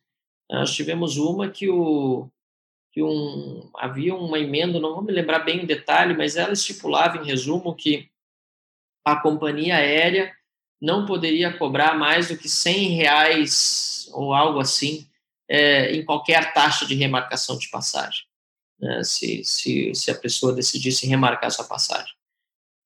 Nós 0.50 0.74
tivemos 0.74 1.18
uma 1.18 1.50
que, 1.50 1.70
o, 1.70 2.30
que 2.92 3.02
um, 3.02 3.70
havia 3.76 4.16
uma 4.16 4.40
emenda, 4.40 4.80
não 4.80 4.94
vou 4.94 5.04
me 5.04 5.12
lembrar 5.12 5.40
bem 5.40 5.64
o 5.64 5.68
detalhe, 5.68 6.16
mas 6.16 6.36
ela 6.36 6.54
estipulava, 6.54 7.18
em 7.18 7.26
resumo, 7.26 7.76
que 7.76 8.10
a 9.04 9.16
companhia 9.16 9.76
aérea 9.76 10.34
não 10.82 11.06
poderia 11.06 11.56
cobrar 11.58 11.98
mais 11.98 12.30
do 12.30 12.38
que 12.38 12.48
100 12.48 12.90
reais 12.90 14.10
ou 14.14 14.34
algo 14.34 14.60
assim 14.60 15.08
é, 15.48 15.94
em 15.94 16.06
qualquer 16.06 16.54
taxa 16.54 16.86
de 16.86 16.96
remarcação 16.96 17.58
de 17.58 17.70
passagem, 17.70 18.24
né, 18.80 19.04
se, 19.04 19.44
se, 19.44 19.94
se 19.96 20.12
a 20.12 20.16
pessoa 20.16 20.54
decidisse 20.54 21.08
remarcar 21.08 21.52
sua 21.52 21.66
passagem. 21.66 22.14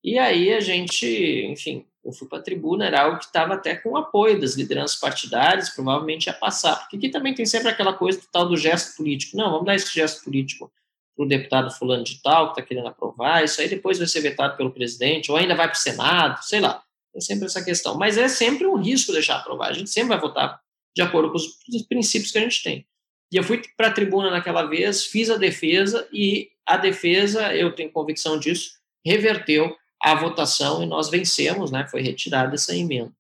E 0.03 0.17
aí 0.17 0.53
a 0.53 0.59
gente, 0.59 1.05
enfim, 1.45 1.86
eu 2.04 2.12
fui 2.12 2.28
para 2.28 2.39
a 2.39 2.41
tribuna, 2.41 2.86
era 2.86 3.04
algo 3.04 3.18
que 3.18 3.26
estava 3.26 3.54
até 3.54 3.76
com 3.76 3.91
o 3.91 3.97
apoio 3.97 4.39
das 4.39 4.56
lideranças 4.56 4.99
partidárias, 4.99 5.70
provavelmente 5.70 6.28
ia 6.28 6.34
passar, 6.34 6.80
porque 6.80 6.97
aqui 6.97 7.10
também 7.10 7.34
tem 7.34 7.45
sempre 7.45 7.70
aquela 7.70 7.93
coisa 7.93 8.20
do 8.20 8.28
tal 8.32 8.47
do 8.47 8.58
gesto 8.58 8.97
político. 8.97 9.38
Não, 9.38 9.49
vamos 9.49 9.66
dar 9.66 9.76
esse 9.76 9.93
gesto 9.93 10.24
político 10.24 10.72
para 11.16 11.26
o 11.26 11.28
deputado 11.28 11.72
fulano 11.72 12.04
de 12.04 12.22
tal, 12.22 12.47
que 12.47 12.60
está 12.60 12.62
querendo 12.62 12.88
aprovar, 12.88 13.43
isso 13.43 13.62
aí 13.62 13.70
depois 13.70 13.97
vai 13.97 14.08
ser 14.08 14.22
vetado 14.22 14.58
pelo 14.58 14.72
presidente, 14.72 15.32
ou 15.32 15.38
ainda 15.38 15.56
vai 15.56 15.68
para 15.68 15.76
o 15.76 15.80
Senado, 15.80 16.43
sei 16.43 16.60
lá. 16.60 16.84
Tem 17.14 17.22
sempre 17.22 17.45
essa 17.45 17.64
questão. 17.64 17.95
Mas 17.95 18.18
é 18.18 18.28
sempre 18.28 18.66
um 18.66 18.76
risco 18.76 19.14
deixar 19.14 19.38
aprovar. 19.38 19.70
A 19.70 19.74
gente 19.74 19.91
sempre 19.91 20.10
vai 20.10 20.20
votar 20.20 20.60
de 20.95 21.01
acordo 21.01 21.30
com 21.30 21.38
os 21.38 21.60
princípios 21.88 22.32
que 22.32 22.38
a 22.39 22.41
gente 22.41 22.64
tem. 22.64 22.86
E 23.32 23.38
eu 23.38 23.43
fui 23.43 23.62
para 23.78 23.88
a 23.88 23.91
tribuna 23.91 24.30
naquela 24.30 24.64
vez, 24.64 25.06
fiz 25.06 25.30
a 25.30 25.38
defesa 25.38 26.08
e 26.12 26.51
a 26.66 26.78
defesa, 26.78 27.54
eu 27.56 27.74
tenho 27.74 27.91
convicção 27.91 28.39
disso, 28.39 28.80
reverteu 29.06 29.76
a 30.04 30.14
votação 30.16 30.84
e 30.84 30.86
nós 30.86 31.10
vencemos, 31.10 31.72
né? 31.72 31.88
Foi 31.88 32.01
retirada 32.01 32.56
essa 32.56 32.76
emenda. 32.76 33.12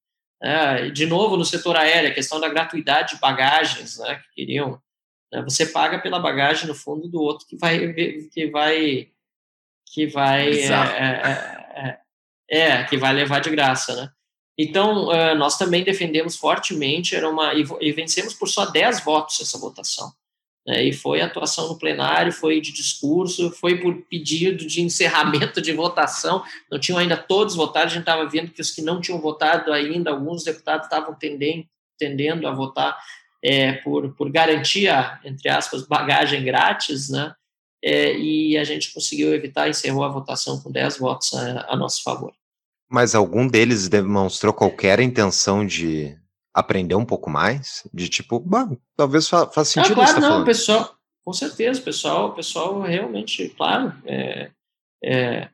É, 0.41 0.89
de 0.89 1.05
novo, 1.05 1.37
no 1.37 1.45
setor 1.45 1.77
aéreo, 1.77 2.11
a 2.11 2.13
questão 2.13 2.39
da 2.39 2.49
gratuidade 2.49 3.13
de 3.15 3.21
bagagens, 3.21 3.97
né? 3.99 4.15
Que 4.15 4.35
queriam. 4.35 4.81
Né, 5.31 5.41
você 5.41 5.65
paga 5.65 5.99
pela 5.99 6.19
bagagem 6.19 6.67
no 6.67 6.75
fundo 6.75 7.07
do 7.07 7.21
outro 7.21 7.47
que 7.47 7.55
vai 7.55 7.93
que 8.29 8.47
vai 8.51 9.07
que 9.87 10.07
vai 10.07 10.51
é, 10.51 10.67
é, 10.67 11.73
é, 11.75 11.99
é, 12.49 12.83
que 12.83 12.97
vai 12.97 13.13
levar 13.13 13.39
de 13.39 13.49
graça, 13.49 13.95
né? 13.95 14.11
Então, 14.57 15.07
uh, 15.07 15.35
nós 15.35 15.57
também 15.57 15.83
defendemos 15.83 16.35
fortemente, 16.35 17.15
era 17.15 17.27
uma, 17.27 17.55
e, 17.55 17.65
e, 17.81 17.91
vencemos 17.91 18.35
por 18.35 18.47
só 18.47 18.67
10 18.67 19.03
votos 19.03 19.39
essa 19.39 19.57
votação. 19.57 20.13
Né? 20.65 20.85
E 20.85 20.93
foi 20.93 21.21
atuação 21.21 21.67
no 21.67 21.77
plenário, 21.77 22.31
foi 22.31 22.61
de 22.61 22.71
discurso, 22.71 23.51
foi 23.51 23.77
por 23.79 23.95
pedido 24.09 24.65
de 24.65 24.81
encerramento 24.81 25.61
de 25.61 25.73
votação. 25.73 26.43
Não 26.71 26.79
tinham 26.79 26.97
ainda 26.97 27.17
todos 27.17 27.55
votado, 27.55 27.85
a 27.85 27.89
gente 27.89 27.99
estava 27.99 28.27
vendo 28.27 28.51
que 28.51 28.61
os 28.61 28.71
que 28.71 28.81
não 28.81 29.01
tinham 29.01 29.19
votado 29.19 29.71
ainda, 29.71 30.11
alguns 30.11 30.43
deputados 30.43 30.85
estavam 30.85 31.13
tendendo, 31.13 31.65
tendendo 31.97 32.47
a 32.47 32.51
votar 32.53 32.97
é, 33.43 33.73
por, 33.73 34.13
por 34.15 34.31
garantia, 34.31 35.19
entre 35.25 35.49
aspas, 35.49 35.85
bagagem 35.85 36.43
grátis, 36.43 37.09
né? 37.09 37.33
É, 37.85 38.17
e 38.17 38.57
a 38.57 38.63
gente 38.63 38.93
conseguiu 38.93 39.33
evitar, 39.33 39.69
encerrou 39.69 40.05
a 40.05 40.09
votação 40.09 40.57
com 40.61 40.71
10 40.71 40.99
votos 40.99 41.33
a, 41.33 41.65
a 41.67 41.75
nosso 41.75 42.01
favor. 42.01 42.33
Mas 42.89 43.13
algum 43.13 43.45
deles 43.45 43.89
demonstrou 43.89 44.53
qualquer 44.53 45.01
intenção 45.01 45.65
de 45.65 46.17
aprender 46.53 46.95
um 46.95 47.05
pouco 47.05 47.29
mais? 47.29 47.87
De 47.93 48.07
tipo, 48.07 48.39
bah, 48.39 48.69
talvez 48.95 49.27
fa 49.27 49.47
faça 49.47 49.71
sentido 49.71 49.93
ah, 49.93 50.05
claro, 50.05 50.13
tá 50.13 50.21
não, 50.21 50.29
falando. 50.29 50.45
pessoal, 50.45 50.95
com 51.25 51.33
certeza, 51.33 51.81
pessoal, 51.81 52.33
pessoal 52.33 52.81
realmente, 52.81 53.49
claro, 53.49 53.93
é, 54.05 54.51
é, 55.03 55.49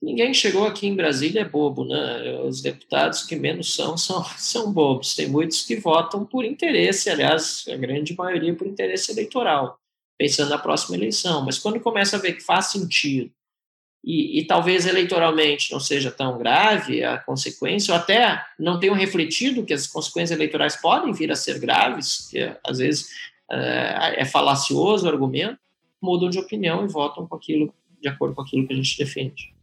ninguém 0.00 0.32
chegou 0.34 0.66
aqui 0.66 0.86
em 0.86 0.94
Brasília 0.94 1.40
é 1.40 1.48
bobo, 1.48 1.84
né? 1.84 2.40
Os 2.42 2.60
deputados 2.60 3.22
que 3.24 3.34
menos 3.34 3.74
são, 3.74 3.96
são, 3.98 4.22
são 4.36 4.72
bobos. 4.72 5.14
Tem 5.14 5.28
muitos 5.28 5.62
que 5.62 5.76
votam 5.76 6.24
por 6.24 6.44
interesse, 6.44 7.10
aliás, 7.10 7.64
a 7.68 7.76
grande 7.76 8.14
maioria 8.16 8.54
por 8.54 8.66
interesse 8.66 9.10
eleitoral, 9.10 9.78
pensando 10.18 10.50
na 10.50 10.58
próxima 10.58 10.96
eleição. 10.96 11.44
Mas 11.44 11.58
quando 11.58 11.80
começa 11.80 12.16
a 12.16 12.20
ver 12.20 12.34
que 12.34 12.42
faz 12.42 12.66
sentido, 12.66 13.32
e, 14.04 14.38
e, 14.38 14.44
talvez 14.44 14.86
eleitoralmente 14.86 15.72
não 15.72 15.80
seja 15.80 16.10
tão 16.10 16.36
grave 16.36 17.02
a 17.02 17.16
consequência, 17.18 17.94
ou 17.94 17.98
até 17.98 18.44
não 18.58 18.78
tenham 18.78 18.94
refletido 18.94 19.64
que 19.64 19.72
as 19.72 19.86
consequências 19.86 20.38
eleitorais 20.38 20.76
podem 20.76 21.12
vir 21.12 21.32
a 21.32 21.36
ser 21.36 21.58
graves, 21.58 22.28
que 22.30 22.52
às 22.62 22.78
vezes 22.78 23.08
é, 23.50 24.22
é 24.22 24.24
falacioso 24.24 25.06
o 25.06 25.08
argumento, 25.08 25.58
mudam 26.02 26.28
de 26.28 26.38
opinião 26.38 26.84
e 26.84 26.88
votam 26.88 27.26
com 27.26 27.34
aquilo, 27.34 27.72
de 28.00 28.08
acordo 28.08 28.34
com 28.34 28.42
aquilo 28.42 28.66
que 28.66 28.74
a 28.74 28.76
gente 28.76 28.98
defende. 28.98 29.54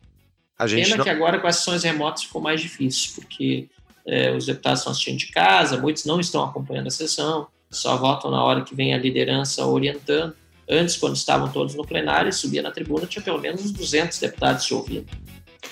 A 0.58 0.66
gente 0.66 0.86
Pena 0.86 0.98
não... 0.98 1.04
que 1.04 1.10
agora 1.10 1.40
com 1.40 1.48
as 1.48 1.58
sessões 1.58 1.84
remotas 1.84 2.24
ficou 2.24 2.42
mais 2.42 2.62
difícil, 2.62 3.14
porque 3.16 3.70
é, 4.08 4.32
os 4.32 4.46
deputados 4.46 4.80
estão 4.80 4.92
assistindo 4.92 5.18
de 5.18 5.28
casa, 5.28 5.78
muitos 5.78 6.06
não 6.06 6.20
estão 6.20 6.44
acompanhando 6.44 6.88
a 6.88 6.92
sessão, 6.92 7.48
só 7.70 7.96
votam 7.96 8.32
na 8.32 8.44
hora 8.44 8.64
que 8.64 8.76
vem 8.76 8.94
a 8.94 8.98
liderança 8.98 9.66
orientando. 9.66 10.36
Antes, 10.72 10.96
quando 10.96 11.18
estavam 11.18 11.52
todos 11.52 11.76
no 11.76 11.86
plenário, 11.86 12.32
subia 12.32 12.62
na 12.62 12.72
tribuna, 12.72 13.06
tinha 13.06 13.22
pelo 13.22 13.40
menos 13.40 13.62
uns 13.66 13.72
200 13.72 14.18
deputados 14.20 14.64
te 14.64 14.74
ouvindo. 14.74 15.06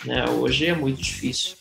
Né? 0.03 0.29
Hoje 0.29 0.65
é 0.65 0.75
muito 0.75 1.01
difícil. 1.01 1.55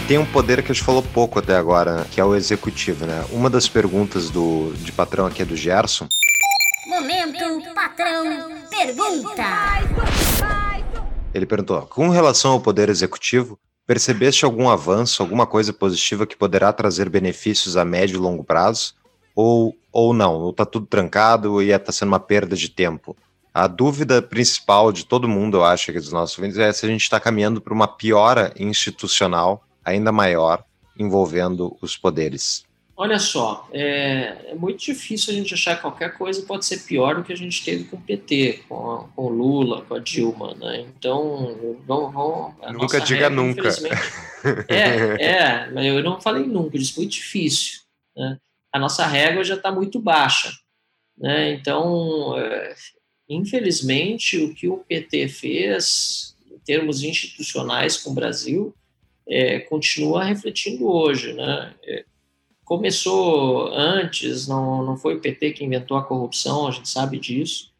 Tem 0.00 0.18
um 0.18 0.26
poder 0.26 0.62
que 0.62 0.70
a 0.70 0.74
gente 0.74 0.84
falou 0.84 1.02
pouco 1.02 1.40
até 1.40 1.56
agora, 1.56 2.06
que 2.12 2.20
é 2.20 2.24
o 2.24 2.36
executivo, 2.36 3.06
né? 3.06 3.24
Uma 3.32 3.50
das 3.50 3.68
perguntas 3.68 4.30
do, 4.30 4.72
de 4.74 4.92
patrão 4.92 5.26
aqui 5.26 5.42
é 5.42 5.44
do 5.44 5.56
Gerson. 5.56 6.06
Momento 6.86 7.74
patrão 7.74 8.60
pergunta. 8.68 9.42
Ele 11.34 11.46
perguntou: 11.46 11.82
com 11.82 12.08
relação 12.08 12.52
ao 12.52 12.60
poder 12.60 12.88
executivo, 12.88 13.58
percebeste 13.86 14.44
algum 14.44 14.68
avanço, 14.68 15.22
alguma 15.22 15.46
coisa 15.46 15.72
positiva 15.72 16.26
que 16.26 16.36
poderá 16.36 16.72
trazer 16.72 17.08
benefícios 17.08 17.76
a 17.76 17.84
médio 17.84 18.16
e 18.16 18.20
longo 18.20 18.44
prazo? 18.44 18.94
Ou, 19.34 19.76
ou 19.92 20.12
não? 20.12 20.34
Ou 20.34 20.50
está 20.50 20.64
tudo 20.64 20.86
trancado 20.86 21.60
e 21.62 21.72
está 21.72 21.90
sendo 21.90 22.08
uma 22.08 22.20
perda 22.20 22.54
de 22.54 22.68
tempo? 22.68 23.16
A 23.52 23.66
dúvida 23.66 24.22
principal 24.22 24.92
de 24.92 25.04
todo 25.04 25.28
mundo, 25.28 25.56
eu 25.56 25.64
acho, 25.64 25.90
aqui 25.90 25.98
dos 25.98 26.12
nossos 26.12 26.38
ouvintes, 26.38 26.58
é 26.58 26.72
se 26.72 26.86
a 26.86 26.88
gente 26.88 27.02
está 27.02 27.18
caminhando 27.18 27.60
para 27.60 27.74
uma 27.74 27.88
piora 27.88 28.52
institucional 28.56 29.64
ainda 29.84 30.12
maior 30.12 30.64
envolvendo 30.98 31.76
os 31.80 31.96
poderes. 31.96 32.64
Olha 33.02 33.18
só, 33.18 33.66
é, 33.72 34.50
é, 34.50 34.54
muito 34.54 34.84
difícil 34.84 35.32
a 35.32 35.36
gente 35.36 35.54
achar 35.54 35.74
que 35.74 35.80
qualquer 35.80 36.18
coisa 36.18 36.42
pode 36.42 36.66
ser 36.66 36.80
pior 36.80 37.14
do 37.14 37.24
que 37.24 37.32
a 37.32 37.36
gente 37.36 37.64
teve 37.64 37.84
com 37.84 37.96
o 37.96 38.02
PT, 38.02 38.64
com, 38.68 38.90
a, 38.90 39.08
com 39.08 39.24
o 39.24 39.28
Lula, 39.30 39.80
com 39.86 39.94
a 39.94 39.98
Dilma, 39.98 40.54
né? 40.54 40.82
Então, 40.82 41.78
vamos. 41.86 42.12
vamos 42.12 42.54
nunca 42.74 43.00
diga 43.00 43.28
regra, 43.28 43.30
nunca. 43.30 43.70
É, 44.68 45.22
é, 45.22 45.70
mas 45.70 45.84
eu 45.84 46.02
não 46.02 46.20
falei 46.20 46.44
nunca, 46.44 46.76
eu 46.76 46.80
disse 46.80 46.98
muito 46.98 47.12
difícil. 47.12 47.80
Né? 48.14 48.38
A 48.70 48.78
nossa 48.78 49.06
régua 49.06 49.44
já 49.44 49.54
está 49.54 49.72
muito 49.72 49.98
baixa. 49.98 50.50
Né? 51.16 51.52
Então, 51.52 52.38
é, 52.38 52.74
infelizmente, 53.30 54.36
o 54.42 54.54
que 54.54 54.68
o 54.68 54.78
PT 54.78 55.28
fez 55.28 56.36
em 56.50 56.58
termos 56.58 57.02
institucionais 57.02 57.96
com 57.96 58.10
o 58.10 58.14
Brasil 58.14 58.74
é, 59.30 59.60
continua 59.60 60.24
refletindo 60.24 60.90
hoje. 60.90 61.32
Né? 61.32 61.72
É, 61.84 62.04
começou 62.64 63.72
antes, 63.72 64.48
não, 64.48 64.84
não 64.84 64.96
foi 64.96 65.14
o 65.14 65.20
PT 65.20 65.52
que 65.52 65.64
inventou 65.64 65.96
a 65.96 66.04
corrupção, 66.04 66.66
a 66.66 66.72
gente 66.72 66.88
sabe 66.88 67.16
disso, 67.18 67.70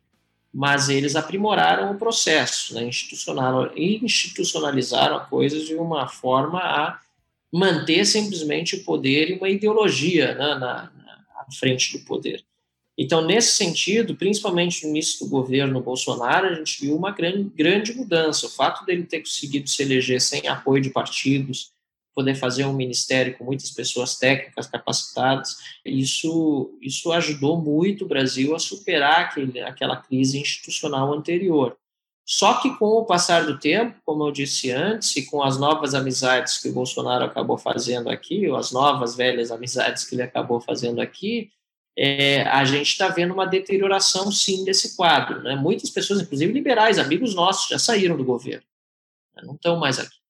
mas 0.53 0.89
eles 0.89 1.17
aprimoraram 1.17 1.93
o 1.93 1.99
processo, 1.99 2.75
né? 2.75 2.85
institucionalizaram 2.85 5.17
a 5.17 5.21
coisa 5.21 5.65
de 5.65 5.75
uma 5.75 6.07
forma 6.09 6.61
a 6.61 7.01
manter 7.53 8.05
simplesmente 8.05 8.77
o 8.77 8.85
poder 8.85 9.31
e 9.31 9.35
uma 9.35 9.49
ideologia 9.49 10.35
né, 10.35 10.55
na, 10.55 10.91
na 10.93 11.47
frente 11.59 11.99
do 11.99 12.05
poder. 12.05 12.45
Então, 13.03 13.23
nesse 13.23 13.53
sentido, 13.53 14.15
principalmente 14.15 14.85
no 14.85 14.91
início 14.91 15.25
do 15.25 15.31
governo 15.31 15.81
Bolsonaro, 15.81 16.49
a 16.49 16.55
gente 16.55 16.83
viu 16.83 16.95
uma 16.95 17.11
grande, 17.13 17.45
grande 17.45 17.95
mudança. 17.95 18.45
O 18.45 18.51
fato 18.51 18.85
dele 18.85 19.05
ter 19.05 19.21
conseguido 19.21 19.71
se 19.71 19.83
eleger 19.83 20.21
sem 20.21 20.47
apoio 20.47 20.83
de 20.83 20.91
partidos, 20.91 21.73
poder 22.15 22.35
fazer 22.35 22.67
um 22.67 22.75
ministério 22.75 23.39
com 23.39 23.45
muitas 23.45 23.71
pessoas 23.71 24.19
técnicas 24.19 24.67
capacitadas, 24.67 25.57
isso, 25.83 26.77
isso 26.83 27.11
ajudou 27.13 27.59
muito 27.59 28.05
o 28.05 28.09
Brasil 28.09 28.55
a 28.55 28.59
superar 28.59 29.21
aquele, 29.21 29.61
aquela 29.61 29.97
crise 29.97 30.39
institucional 30.39 31.11
anterior. 31.15 31.79
Só 32.27 32.61
que 32.61 32.77
com 32.77 32.99
o 32.99 33.07
passar 33.07 33.47
do 33.47 33.59
tempo, 33.59 33.99
como 34.05 34.27
eu 34.27 34.31
disse 34.31 34.71
antes, 34.71 35.17
e 35.17 35.25
com 35.25 35.43
as 35.43 35.59
novas 35.59 35.95
amizades 35.95 36.59
que 36.59 36.69
o 36.69 36.75
Bolsonaro 36.75 37.25
acabou 37.25 37.57
fazendo 37.57 38.11
aqui, 38.11 38.47
ou 38.47 38.57
as 38.57 38.71
novas 38.73 39.17
velhas 39.17 39.51
amizades 39.51 40.05
que 40.05 40.15
ele 40.15 40.23
acabou 40.23 40.61
fazendo 40.61 41.01
aqui, 41.01 41.51
é, 41.97 42.43
a 42.43 42.65
gente 42.65 42.89
está 42.89 43.09
vendo 43.09 43.35
uma 43.35 43.47
deterioração, 43.47 44.31
sim, 44.31 44.65
desse 44.65 44.97
quadro. 44.97 45.43
Né? 45.43 45.55
Muitas 45.57 45.91
pessoas, 45.91 46.21
inclusive 46.21 46.53
liberais, 46.53 46.99
amigos 46.99 47.35
nossos, 47.35 47.69
já 47.69 47.79
saíram 47.79 48.17
do 48.17 48.25
governo, 48.25 48.65
né? 49.37 49.43
não 49.45 49.55
estão 49.55 49.79
mais 49.79 49.99
aqui. 49.99 50.21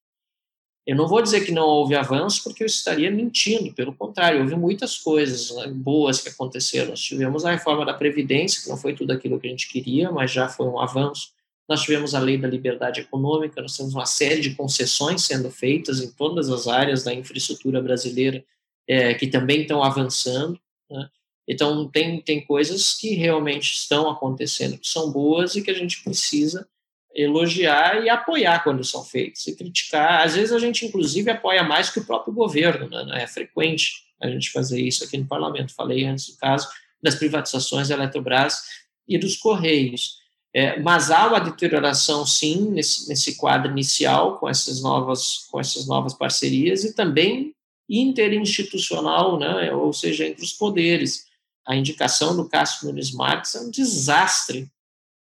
Eu 0.86 0.96
não 0.96 1.06
vou 1.06 1.22
dizer 1.22 1.44
que 1.44 1.52
não 1.52 1.66
houve 1.66 1.94
avanço, 1.94 2.42
porque 2.42 2.62
eu 2.62 2.66
estaria 2.66 3.10
mentindo, 3.10 3.72
pelo 3.72 3.94
contrário, 3.94 4.40
houve 4.40 4.56
muitas 4.56 4.98
coisas 4.98 5.54
né, 5.54 5.68
boas 5.68 6.20
que 6.20 6.30
aconteceram. 6.30 6.90
Nós 6.90 7.00
tivemos 7.00 7.44
a 7.44 7.52
reforma 7.52 7.84
da 7.84 7.94
Previdência, 7.94 8.62
que 8.62 8.68
não 8.68 8.76
foi 8.76 8.94
tudo 8.94 9.12
aquilo 9.12 9.38
que 9.38 9.46
a 9.46 9.50
gente 9.50 9.68
queria, 9.68 10.10
mas 10.10 10.32
já 10.32 10.48
foi 10.48 10.66
um 10.66 10.80
avanço. 10.80 11.32
Nós 11.68 11.82
tivemos 11.82 12.14
a 12.14 12.18
lei 12.18 12.36
da 12.36 12.48
liberdade 12.48 13.00
econômica, 13.00 13.62
nós 13.62 13.76
temos 13.76 13.94
uma 13.94 14.06
série 14.06 14.40
de 14.40 14.54
concessões 14.56 15.22
sendo 15.22 15.50
feitas 15.50 16.00
em 16.00 16.10
todas 16.10 16.48
as 16.48 16.66
áreas 16.66 17.04
da 17.04 17.14
infraestrutura 17.14 17.80
brasileira 17.80 18.44
é, 18.88 19.14
que 19.14 19.28
também 19.28 19.62
estão 19.62 19.84
avançando. 19.84 20.58
Né? 20.90 21.08
Então, 21.50 21.88
tem, 21.88 22.20
tem 22.20 22.44
coisas 22.44 22.94
que 22.94 23.16
realmente 23.16 23.72
estão 23.72 24.08
acontecendo, 24.08 24.78
que 24.78 24.86
são 24.86 25.10
boas 25.10 25.56
e 25.56 25.62
que 25.62 25.70
a 25.72 25.74
gente 25.74 26.00
precisa 26.04 26.64
elogiar 27.12 28.04
e 28.04 28.08
apoiar 28.08 28.62
quando 28.62 28.84
são 28.84 29.02
feitos, 29.02 29.44
e 29.48 29.56
criticar. 29.56 30.24
Às 30.24 30.36
vezes 30.36 30.52
a 30.52 30.60
gente, 30.60 30.86
inclusive, 30.86 31.28
apoia 31.28 31.64
mais 31.64 31.90
que 31.90 31.98
o 31.98 32.04
próprio 32.04 32.32
governo, 32.32 32.88
né? 32.88 33.24
é 33.24 33.26
frequente 33.26 34.04
a 34.22 34.30
gente 34.30 34.52
fazer 34.52 34.80
isso 34.80 35.02
aqui 35.02 35.18
no 35.18 35.26
parlamento. 35.26 35.74
Falei 35.74 36.04
antes 36.04 36.28
do 36.28 36.36
caso 36.36 36.68
das 37.02 37.16
privatizações 37.16 37.88
da 37.88 37.96
Eletrobras 37.96 38.60
e 39.08 39.18
dos 39.18 39.36
Correios. 39.36 40.20
É, 40.54 40.78
mas 40.78 41.10
há 41.10 41.26
uma 41.26 41.40
deterioração, 41.40 42.24
sim, 42.24 42.70
nesse, 42.70 43.08
nesse 43.08 43.36
quadro 43.36 43.72
inicial, 43.72 44.38
com 44.38 44.48
essas, 44.48 44.80
novas, 44.80 45.48
com 45.50 45.58
essas 45.58 45.88
novas 45.88 46.14
parcerias, 46.14 46.84
e 46.84 46.94
também 46.94 47.52
interinstitucional, 47.88 49.36
né? 49.36 49.72
ou 49.72 49.92
seja, 49.92 50.28
entre 50.28 50.44
os 50.44 50.52
poderes. 50.52 51.28
A 51.70 51.76
indicação 51.76 52.34
do 52.34 52.48
Cássio 52.48 52.88
Nunes 52.88 53.12
Marques 53.12 53.54
é 53.54 53.60
um 53.60 53.70
desastre 53.70 54.68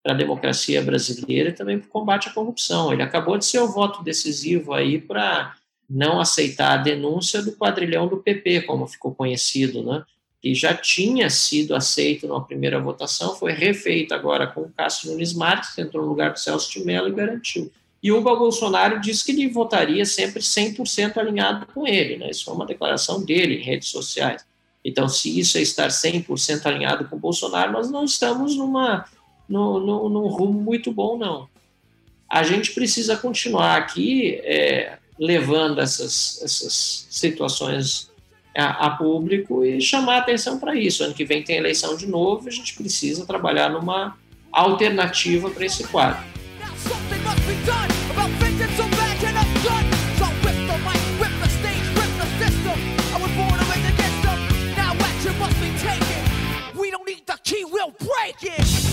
para 0.03 0.13
a 0.13 0.17
democracia 0.17 0.83
brasileira 0.83 1.49
e 1.49 1.53
também 1.55 1.79
para 1.79 1.87
o 1.87 1.91
combate 1.91 2.29
à 2.29 2.33
corrupção. 2.33 2.93
Ele 2.93 3.03
acabou 3.03 3.39
de 3.39 3.47
ser 3.47 3.59
o 3.61 3.73
voto 3.73 4.05
decisivo 4.05 4.75
aí 4.75 5.01
para 5.01 5.57
não 5.89 6.21
aceitar 6.21 6.75
a 6.75 6.83
denúncia 6.83 7.41
do 7.41 7.53
quadrilhão 7.53 8.07
do 8.07 8.19
PP, 8.19 8.63
como 8.63 8.87
ficou 8.87 9.15
conhecido, 9.15 9.83
né? 9.83 10.05
que 10.43 10.55
já 10.55 10.75
tinha 10.75 11.31
sido 11.31 11.75
aceito 11.75 12.29
na 12.29 12.39
primeira 12.39 12.79
votação, 12.79 13.35
foi 13.35 13.53
refeito 13.53 14.13
agora 14.13 14.47
com 14.47 14.61
o 14.61 14.73
Cássio 14.77 15.11
Nunes 15.11 15.33
Marques, 15.33 15.75
que 15.75 15.81
entrou 15.81 16.03
no 16.03 16.11
lugar 16.11 16.35
do 16.35 16.39
Celso 16.39 16.71
de 16.71 16.85
Mello 16.85 17.09
e 17.09 17.13
garantiu. 17.13 17.73
E 18.03 18.13
o 18.13 18.21
Bolsonaro 18.21 19.01
disse 19.01 19.25
que 19.25 19.33
ele 19.33 19.49
votaria 19.49 20.05
sempre 20.05 20.43
100% 20.43 21.17
alinhado 21.17 21.65
com 21.73 21.87
ele, 21.87 22.19
né? 22.19 22.29
isso 22.29 22.45
foi 22.45 22.53
uma 22.53 22.67
declaração 22.67 23.25
dele 23.25 23.55
em 23.55 23.63
redes 23.63 23.89
sociais. 23.89 24.45
Então, 24.87 25.09
se 25.09 25.37
isso 25.37 25.59
é 25.59 25.63
estar 25.63 25.89
100% 25.89 26.65
alinhado 26.65 27.07
com 27.07 27.17
o 27.17 27.19
Bolsonaro, 27.19 27.73
nós 27.73 27.91
não 27.91 28.05
estamos 28.05 28.57
numa 28.57 29.05
no, 29.49 29.81
num 30.09 30.29
rumo 30.29 30.61
muito 30.61 30.93
bom, 30.93 31.19
não. 31.19 31.49
A 32.31 32.45
gente 32.45 32.73
precisa 32.73 33.17
continuar 33.17 33.77
aqui 33.77 34.41
é, 34.45 34.99
levando 35.19 35.81
essas, 35.81 36.41
essas 36.41 37.09
situações 37.11 38.09
a, 38.57 38.87
a, 38.87 38.91
público 38.91 39.65
e 39.65 39.81
chamar 39.81 40.19
atenção 40.19 40.61
para 40.61 40.77
isso. 40.77 41.03
Ano 41.03 41.15
que 41.15 41.25
vem 41.25 41.43
tem 41.43 41.57
eleição 41.57 41.97
de 41.97 42.07
novo, 42.07 42.47
a 42.47 42.53
gente 42.53 42.75
precisa 42.75 43.27
trabalhar 43.27 43.69
numa 43.69 44.17
alternativa 44.53 45.51
para 45.51 45.67
esse 45.67 45.83
quadro. 45.89 46.25
Break 58.07 58.45
it. 58.45 58.87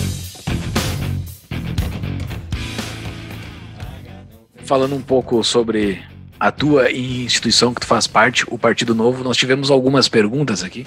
falando 4.64 4.96
um 4.96 5.02
pouco 5.02 5.44
sobre 5.44 6.02
a 6.40 6.50
tua 6.50 6.90
instituição 6.90 7.72
que 7.74 7.82
tu 7.82 7.86
faz 7.86 8.06
parte, 8.06 8.44
o 8.48 8.58
Partido 8.58 8.94
Novo, 8.94 9.22
nós 9.22 9.36
tivemos 9.36 9.70
algumas 9.70 10.08
perguntas 10.08 10.62
aqui 10.62 10.86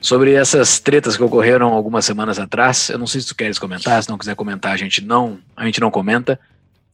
sobre 0.00 0.32
essas 0.34 0.78
tretas 0.78 1.16
que 1.16 1.22
ocorreram 1.22 1.72
algumas 1.72 2.04
semanas 2.04 2.38
atrás. 2.38 2.88
Eu 2.90 2.98
não 2.98 3.06
sei 3.06 3.20
se 3.20 3.28
tu 3.28 3.36
queres 3.36 3.58
comentar, 3.58 4.02
se 4.02 4.08
não 4.08 4.18
quiser 4.18 4.34
comentar, 4.34 4.72
a 4.72 4.76
gente 4.76 5.02
não, 5.02 5.38
a 5.56 5.64
gente 5.64 5.80
não 5.80 5.90
comenta. 5.90 6.38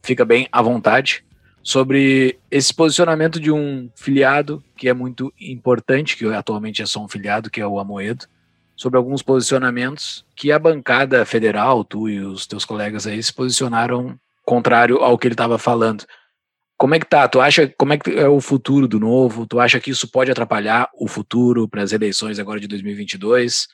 Fica 0.01 0.23
bem 0.23 0.47
à 0.51 0.61
vontade 0.61 1.23
sobre 1.61 2.37
esse 2.49 2.73
posicionamento 2.73 3.39
de 3.39 3.51
um 3.51 3.89
filiado 3.95 4.63
que 4.75 4.87
é 4.87 4.93
muito 4.93 5.33
importante, 5.39 6.15
que 6.15 6.25
atualmente 6.25 6.81
é 6.81 6.85
só 6.85 7.03
um 7.03 7.07
filiado, 7.07 7.49
que 7.49 7.61
é 7.61 7.67
o 7.67 7.79
Amoedo, 7.79 8.25
sobre 8.83 8.97
alguns 8.97 9.21
posicionamentos 9.21 10.25
que 10.35 10.51
a 10.51 10.59
bancada 10.59 11.25
federal, 11.25 11.85
tu 11.85 12.09
e 12.09 12.19
os 12.19 12.45
teus 12.45 12.65
colegas 12.65 13.07
aí, 13.07 13.23
se 13.23 13.31
posicionaram 13.31 14.19
contrário 14.43 14.97
ao 14.97 15.17
que 15.17 15.25
ele 15.25 15.35
estava 15.35 15.57
falando. 15.57 16.03
Como 16.77 16.93
é 16.93 16.99
que 16.99 17.05
tá? 17.05 17.25
Tu 17.29 17.39
acha 17.39 17.73
como 17.77 17.93
é 17.93 17.97
que 17.97 18.11
é 18.11 18.27
o 18.27 18.41
futuro 18.41 18.85
do 18.85 18.99
novo? 18.99 19.47
Tu 19.47 19.57
acha 19.57 19.79
que 19.79 19.89
isso 19.89 20.05
pode 20.09 20.29
atrapalhar 20.29 20.89
o 20.99 21.07
futuro 21.07 21.65
para 21.65 21.81
as 21.81 21.93
eleições 21.93 22.39
agora 22.39 22.59
de 22.59 22.67
2022? 22.67 23.63
O 23.63 23.67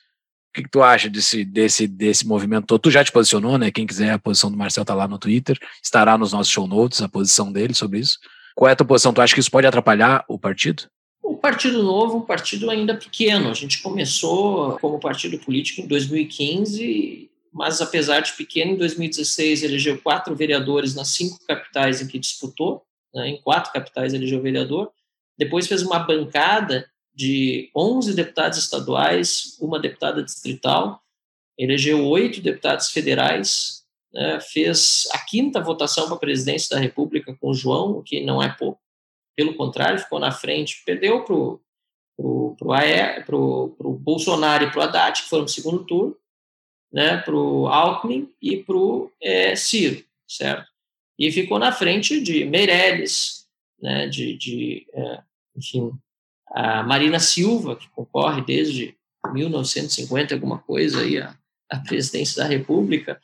que, 0.53 0.61
que, 0.61 0.69
tu 0.69 0.83
acha 0.83 1.09
desse, 1.09 1.43
desse, 1.43 1.87
desse 1.87 2.27
movimento? 2.27 2.77
Tu 2.77 2.91
já 2.91 3.03
te 3.03 3.11
posicionou, 3.11 3.57
né? 3.57 3.71
Quem 3.71 3.87
quiser, 3.87 4.11
a 4.11 4.19
posição 4.19 4.51
do 4.51 4.57
Marcel 4.57 4.85
tá 4.85 4.93
lá 4.93 5.07
no 5.07 5.17
Twitter, 5.17 5.57
estará 5.81 6.19
nos 6.19 6.33
nossos 6.33 6.53
show 6.53 6.67
notes, 6.67 7.01
a 7.01 7.09
posição 7.09 7.51
dele 7.51 7.73
sobre 7.73 7.97
isso. 7.97 8.19
Qual 8.53 8.69
é 8.69 8.73
a 8.73 8.75
tua 8.75 8.85
posição? 8.85 9.11
Tu 9.11 9.21
acha 9.21 9.33
que 9.33 9.39
isso 9.39 9.49
pode 9.49 9.65
atrapalhar 9.65 10.23
o 10.27 10.37
partido? 10.37 10.83
O 11.29 11.37
Partido 11.37 11.83
Novo, 11.83 12.17
um 12.17 12.21
partido 12.21 12.69
ainda 12.69 12.95
pequeno. 12.95 13.49
A 13.49 13.53
gente 13.53 13.81
começou 13.81 14.77
como 14.79 14.99
partido 14.99 15.37
político 15.39 15.81
em 15.81 15.87
2015 15.87 17.29
mas 17.51 17.81
apesar 17.81 18.21
de 18.21 18.33
pequeno, 18.33 18.71
em 18.71 18.77
2016 18.77 19.63
elegeu 19.63 19.99
quatro 20.01 20.35
vereadores 20.35 20.95
nas 20.95 21.09
cinco 21.09 21.39
capitais 21.47 22.01
em 22.01 22.07
que 22.07 22.19
disputou, 22.19 22.83
né, 23.13 23.29
em 23.29 23.41
quatro 23.41 23.71
capitais 23.71 24.13
elegeu 24.13 24.41
vereador. 24.41 24.91
depois 25.37 25.67
fez 25.67 25.81
uma 25.81 25.99
bancada 25.99 26.89
de 27.13 27.69
11 27.75 28.13
deputados 28.13 28.57
estaduais, 28.57 29.57
uma 29.59 29.79
deputada 29.79 30.23
distrital, 30.23 31.01
elegeu 31.57 32.05
oito 32.05 32.41
deputados 32.41 32.91
federais, 32.91 33.83
né, 34.13 34.39
fez 34.39 35.07
a 35.11 35.17
quinta 35.19 35.59
votação 35.59 36.05
para 36.05 36.15
a 36.15 36.19
presidência 36.19 36.75
da 36.75 36.81
República 36.81 37.35
com 37.39 37.49
o 37.49 37.53
João, 37.53 37.91
o 37.91 38.03
que 38.03 38.21
não 38.23 38.41
é 38.41 38.49
pouco, 38.49 38.78
pelo 39.39 39.55
contrário, 39.55 39.99
ficou 39.99 40.19
na 40.19 40.33
frente, 40.33 40.83
perdeu 40.85 41.23
para 41.23 41.33
o 41.33 41.61
pro, 42.57 43.73
pro, 43.77 43.93
Bolsonaro 43.93 44.65
e 44.65 44.69
para 44.69 44.79
o 44.79 44.81
Haddad, 44.81 45.21
que 45.21 45.29
foram 45.29 45.43
no 45.43 45.47
segundo 45.47 45.85
turno, 45.85 46.17
né, 46.91 47.15
para 47.19 47.33
o 47.33 47.65
Alckmin 47.65 48.29
e 48.41 48.57
para 48.57 48.75
o 48.75 49.09
é, 49.21 49.55
Ciro, 49.55 50.03
certo? 50.27 50.69
E 51.17 51.31
ficou 51.31 51.57
na 51.57 51.71
frente 51.71 52.19
de 52.19 52.43
Meirelles, 52.43 53.47
né, 53.81 54.09
de, 54.09 54.35
de 54.35 54.85
é, 54.91 55.21
enfim, 55.55 55.93
a 56.47 56.83
Marina 56.83 57.19
Silva, 57.19 57.77
que 57.77 57.87
concorre 57.91 58.41
desde 58.41 58.93
1950, 59.31 60.33
alguma 60.33 60.59
coisa, 60.59 60.99
aí, 60.99 61.17
a, 61.17 61.33
a 61.69 61.79
presidência 61.79 62.43
da 62.43 62.49
República, 62.49 63.21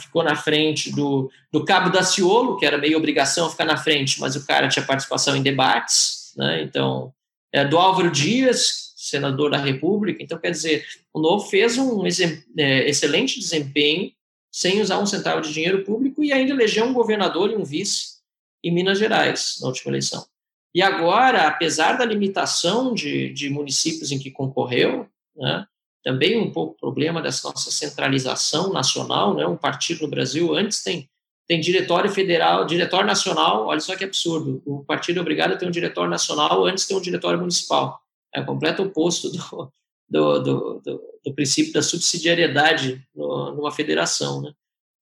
ficou 0.00 0.22
na 0.22 0.36
frente 0.36 0.90
do, 0.94 1.30
do 1.52 1.64
Cabo 1.64 1.90
Daciolo, 1.90 2.56
que 2.56 2.66
era 2.66 2.78
meio 2.78 2.98
obrigação 2.98 3.50
ficar 3.50 3.64
na 3.64 3.76
frente, 3.76 4.20
mas 4.20 4.36
o 4.36 4.46
cara 4.46 4.68
tinha 4.68 4.84
participação 4.84 5.36
em 5.36 5.42
debates, 5.42 6.32
né, 6.36 6.62
então, 6.62 7.12
é, 7.52 7.64
do 7.64 7.78
Álvaro 7.78 8.10
Dias, 8.10 8.92
senador 8.96 9.50
da 9.50 9.58
República, 9.58 10.22
então, 10.22 10.38
quer 10.38 10.50
dizer, 10.50 10.84
o 11.14 11.20
Novo 11.20 11.46
fez 11.46 11.78
um 11.78 12.04
é, 12.06 12.88
excelente 12.88 13.38
desempenho 13.38 14.10
sem 14.52 14.80
usar 14.80 14.98
um 14.98 15.06
centavo 15.06 15.40
de 15.40 15.52
dinheiro 15.52 15.84
público 15.84 16.24
e 16.24 16.32
ainda 16.32 16.52
elegeu 16.52 16.84
um 16.84 16.92
governador 16.92 17.50
e 17.50 17.56
um 17.56 17.64
vice 17.64 18.16
em 18.64 18.72
Minas 18.72 18.98
Gerais 18.98 19.58
na 19.60 19.68
última 19.68 19.90
eleição. 19.90 20.26
E 20.74 20.82
agora, 20.82 21.46
apesar 21.46 21.94
da 21.94 22.04
limitação 22.04 22.92
de, 22.92 23.32
de 23.32 23.48
municípios 23.48 24.10
em 24.12 24.18
que 24.18 24.30
concorreu, 24.30 25.08
né, 25.34 25.66
também 26.06 26.40
um 26.40 26.52
pouco 26.52 26.78
problema 26.78 27.20
dessa 27.20 27.48
nossa 27.48 27.68
centralização 27.68 28.72
nacional, 28.72 29.34
né, 29.34 29.44
um 29.44 29.56
partido 29.56 30.02
no 30.02 30.08
Brasil 30.08 30.54
antes 30.54 30.80
tem 30.80 31.10
tem 31.48 31.60
diretório 31.60 32.10
federal, 32.10 32.64
diretório 32.64 33.06
nacional, 33.06 33.66
olha 33.66 33.78
só 33.78 33.94
que 33.94 34.04
absurdo, 34.04 34.60
o 34.66 34.84
partido 34.84 35.18
é 35.18 35.20
obrigado 35.20 35.52
a 35.52 35.56
ter 35.56 35.66
um 35.66 35.70
diretório 35.70 36.10
nacional 36.10 36.64
antes 36.64 36.86
tem 36.86 36.96
um 36.96 37.00
diretório 37.00 37.38
municipal. 37.38 38.00
É 38.34 38.40
o 38.40 38.46
completo 38.46 38.82
oposto 38.82 39.30
do, 39.30 39.72
do, 40.08 40.38
do, 40.40 40.80
do, 40.84 41.02
do 41.24 41.34
princípio 41.34 41.72
da 41.72 41.82
subsidiariedade 41.82 43.00
no, 43.14 43.54
numa 43.54 43.70
federação. 43.70 44.42
Né? 44.42 44.52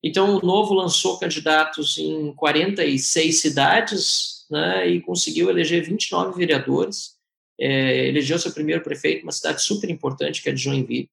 Então, 0.03 0.37
o 0.37 0.45
Novo 0.45 0.75
lançou 0.75 1.19
candidatos 1.19 1.97
em 1.97 2.35
46 2.35 3.41
cidades, 3.41 4.45
né, 4.51 4.87
e 4.87 5.01
conseguiu 5.01 5.49
eleger 5.49 5.83
29 5.83 6.37
vereadores, 6.37 7.14
é, 7.59 8.09
elegeu 8.09 8.39
seu 8.39 8.53
primeiro 8.53 8.83
prefeito, 8.83 9.23
uma 9.23 9.33
cidade 9.33 9.63
super 9.63 9.89
importante, 9.91 10.43
que 10.43 10.49
é 10.49 10.53
de 10.53 10.63
Joinville. 10.63 11.11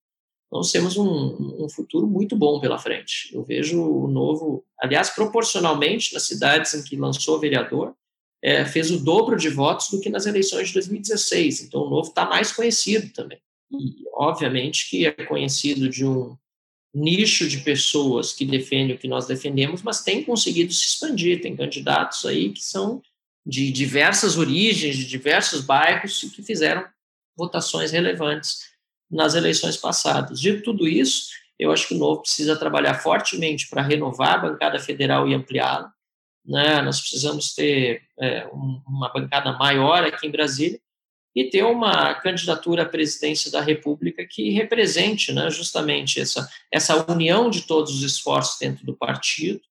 Então, 0.48 0.62
temos 0.70 0.98
um, 0.98 1.64
um, 1.64 1.70
futuro 1.70 2.06
muito 2.06 2.36
bom 2.36 2.60
pela 2.60 2.78
frente. 2.78 3.30
Eu 3.34 3.44
vejo 3.44 3.82
o 3.82 4.08
novo, 4.08 4.66
aliás, 4.78 5.10
proporcionalmente, 5.10 6.14
nas 6.14 6.24
cidades 6.24 6.74
em 6.74 6.84
que 6.84 6.98
lançou 6.98 7.39
vereador, 7.39 7.96
é, 8.44 8.66
fez 8.66 8.92
o 8.92 9.00
dobro 9.00 9.38
de 9.38 9.48
votos 9.48 9.89
do 9.89 10.02
que 10.02 10.10
nas 10.10 10.26
eleições 10.26 10.68
de 10.68 10.74
2016. 10.74 11.62
Então, 11.62 11.84
o 11.84 11.89
novo 11.89 12.10
está 12.10 12.26
mais 12.26 12.52
conhecido 12.52 13.14
também. 13.14 13.39
E, 13.72 14.04
obviamente, 14.14 14.89
que 14.89 15.06
é 15.06 15.12
conhecido 15.12 15.88
de 15.88 16.06
um 16.06 16.36
nicho 16.94 17.48
de 17.48 17.60
pessoas 17.60 18.34
que 18.34 18.44
defendem 18.44 18.96
o 18.96 19.00
que 19.00 19.08
nós 19.08 19.26
defendemos, 19.26 19.82
mas 19.82 20.04
tem 20.04 20.22
conseguido 20.22 20.74
se 20.74 20.84
expandir. 20.84 21.42
Tem 21.42 21.56
candidatos 21.56 22.26
aí 22.26 22.50
que 22.50 22.62
são 22.62 23.02
de 23.46 23.72
diversas 23.72 24.38
origens, 24.38 24.96
de 24.96 25.06
diversos 25.06 25.62
bairros, 25.62 26.22
que 26.36 26.44
fizeram 26.44 26.86
votações 27.36 27.92
relevantes 27.92 28.72
nas 29.10 29.36
eleições 29.36 29.76
passadas. 29.76 30.39
De 30.39 30.62
tudo 30.62 30.88
isso, 30.88 31.30
eu 31.60 31.72
acho 31.72 31.88
que 31.88 31.94
o 31.94 31.98
Novo 31.98 32.22
precisa 32.22 32.56
trabalhar 32.56 32.96
fortemente 32.96 33.70
para 33.70 33.82
renovar 33.82 34.36
a 34.36 34.50
bancada 34.50 34.80
federal 34.80 35.28
e 35.28 35.34
ampliá-la. 35.34 35.92
Né? 36.46 36.82
Nós 36.82 37.00
precisamos 37.00 37.54
ter 37.54 38.04
é, 38.20 38.48
um, 38.48 38.82
uma 38.88 39.10
bancada 39.10 39.52
maior 39.54 40.04
aqui 40.04 40.28
em 40.28 40.32
Brasília 40.32 40.80
e 41.36 41.50
ter 41.50 41.64
uma 41.64 42.14
candidatura 42.16 42.84
à 42.84 42.86
presidência 42.86 43.52
da 43.52 43.62
República 43.62 44.26
que 44.26 44.50
represente 44.50 45.32
né, 45.32 45.50
justamente 45.50 46.20
essa, 46.20 46.50
essa 46.72 47.12
união 47.12 47.50
de 47.50 47.62
todos 47.62 47.94
os 47.96 48.04
esforços 48.04 48.60
dentro 48.60 48.86
do 48.86 48.96
partido 48.96 49.62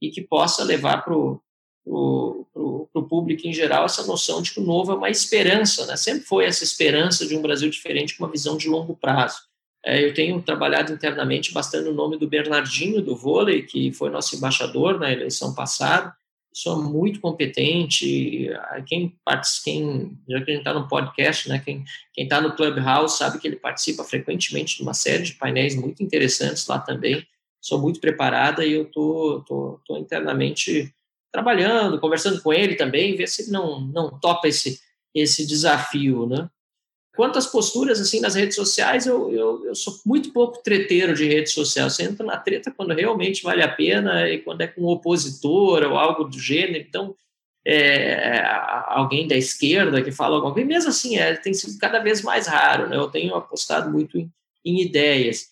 e 0.00 0.10
que 0.10 0.22
possa 0.22 0.62
levar 0.62 1.02
para 1.02 1.16
o 1.16 1.40
para 1.88 3.00
o 3.00 3.08
público 3.08 3.46
em 3.46 3.52
geral 3.52 3.86
essa 3.86 4.06
noção 4.06 4.42
de 4.42 4.52
que 4.52 4.60
o 4.60 4.64
novo 4.64 4.92
é 4.92 4.94
uma 4.94 5.10
esperança, 5.10 5.86
né? 5.86 5.96
sempre 5.96 6.24
foi 6.24 6.44
essa 6.44 6.64
esperança 6.64 7.26
de 7.26 7.36
um 7.36 7.42
Brasil 7.42 7.70
diferente 7.70 8.16
com 8.16 8.24
uma 8.24 8.30
visão 8.30 8.56
de 8.56 8.68
longo 8.68 8.96
prazo. 8.96 9.40
É, 9.84 10.04
eu 10.04 10.12
tenho 10.12 10.42
trabalhado 10.42 10.92
internamente 10.92 11.52
bastante 11.52 11.88
o 11.88 11.94
nome 11.94 12.18
do 12.18 12.28
Bernardinho 12.28 13.00
do 13.00 13.16
vôlei, 13.16 13.62
que 13.62 13.92
foi 13.92 14.10
nosso 14.10 14.36
embaixador 14.36 14.98
na 14.98 15.10
eleição 15.10 15.54
passada, 15.54 16.14
pessoa 16.52 16.82
muito 16.82 17.20
competente, 17.20 18.50
quem 18.86 19.16
quem 19.62 20.18
já 20.28 20.42
que 20.42 20.50
a 20.50 20.54
gente 20.54 20.58
está 20.58 20.74
no 20.74 20.88
podcast, 20.88 21.48
né, 21.48 21.62
quem 21.64 21.84
quem 22.12 22.24
está 22.24 22.40
no 22.40 22.56
Clubhouse 22.56 23.16
sabe 23.16 23.38
que 23.38 23.46
ele 23.46 23.56
participa 23.56 24.02
frequentemente 24.02 24.76
de 24.76 24.82
uma 24.82 24.94
série 24.94 25.22
de 25.22 25.34
painéis 25.34 25.76
muito 25.76 26.02
interessantes 26.02 26.66
lá 26.66 26.78
também. 26.80 27.24
Sou 27.60 27.80
muito 27.80 28.00
preparada 28.00 28.64
e 28.64 28.72
eu 28.72 28.84
tô, 28.84 29.44
tô, 29.46 29.80
tô 29.86 29.96
internamente 29.98 30.92
trabalhando, 31.32 32.00
conversando 32.00 32.42
com 32.42 32.52
ele 32.52 32.74
também, 32.74 33.16
ver 33.16 33.28
se 33.28 33.42
ele 33.42 33.50
não, 33.50 33.80
não 33.80 34.18
topa 34.18 34.48
esse, 34.48 34.80
esse 35.14 35.46
desafio, 35.46 36.26
né? 36.26 36.48
Quanto 37.18 37.36
às 37.36 37.48
posturas, 37.48 38.00
assim, 38.00 38.20
nas 38.20 38.36
redes 38.36 38.54
sociais, 38.54 39.04
eu, 39.04 39.32
eu, 39.32 39.66
eu 39.66 39.74
sou 39.74 39.92
muito 40.06 40.32
pouco 40.32 40.62
treteiro 40.62 41.14
de 41.14 41.26
rede 41.26 41.50
social. 41.50 41.90
Você 41.90 42.04
entra 42.04 42.24
na 42.24 42.36
treta 42.36 42.70
quando 42.70 42.94
realmente 42.94 43.42
vale 43.42 43.60
a 43.60 43.68
pena 43.68 44.28
e 44.30 44.38
quando 44.38 44.60
é 44.60 44.68
com 44.68 44.82
um 44.82 44.86
opositor 44.86 45.82
ou 45.82 45.98
algo 45.98 46.22
do 46.22 46.38
gênero. 46.38 46.78
Então, 46.88 47.16
é, 47.66 48.40
alguém 48.86 49.26
da 49.26 49.34
esquerda 49.34 50.00
que 50.00 50.12
fala 50.12 50.36
alguma 50.36 50.54
coisa, 50.54 50.68
mesmo 50.68 50.90
assim, 50.90 51.18
é, 51.18 51.34
tem 51.34 51.52
sido 51.52 51.76
cada 51.78 51.98
vez 51.98 52.22
mais 52.22 52.46
raro, 52.46 52.88
né? 52.88 52.96
Eu 52.96 53.10
tenho 53.10 53.34
apostado 53.34 53.90
muito 53.90 54.16
em, 54.16 54.30
em 54.64 54.80
ideias. 54.80 55.48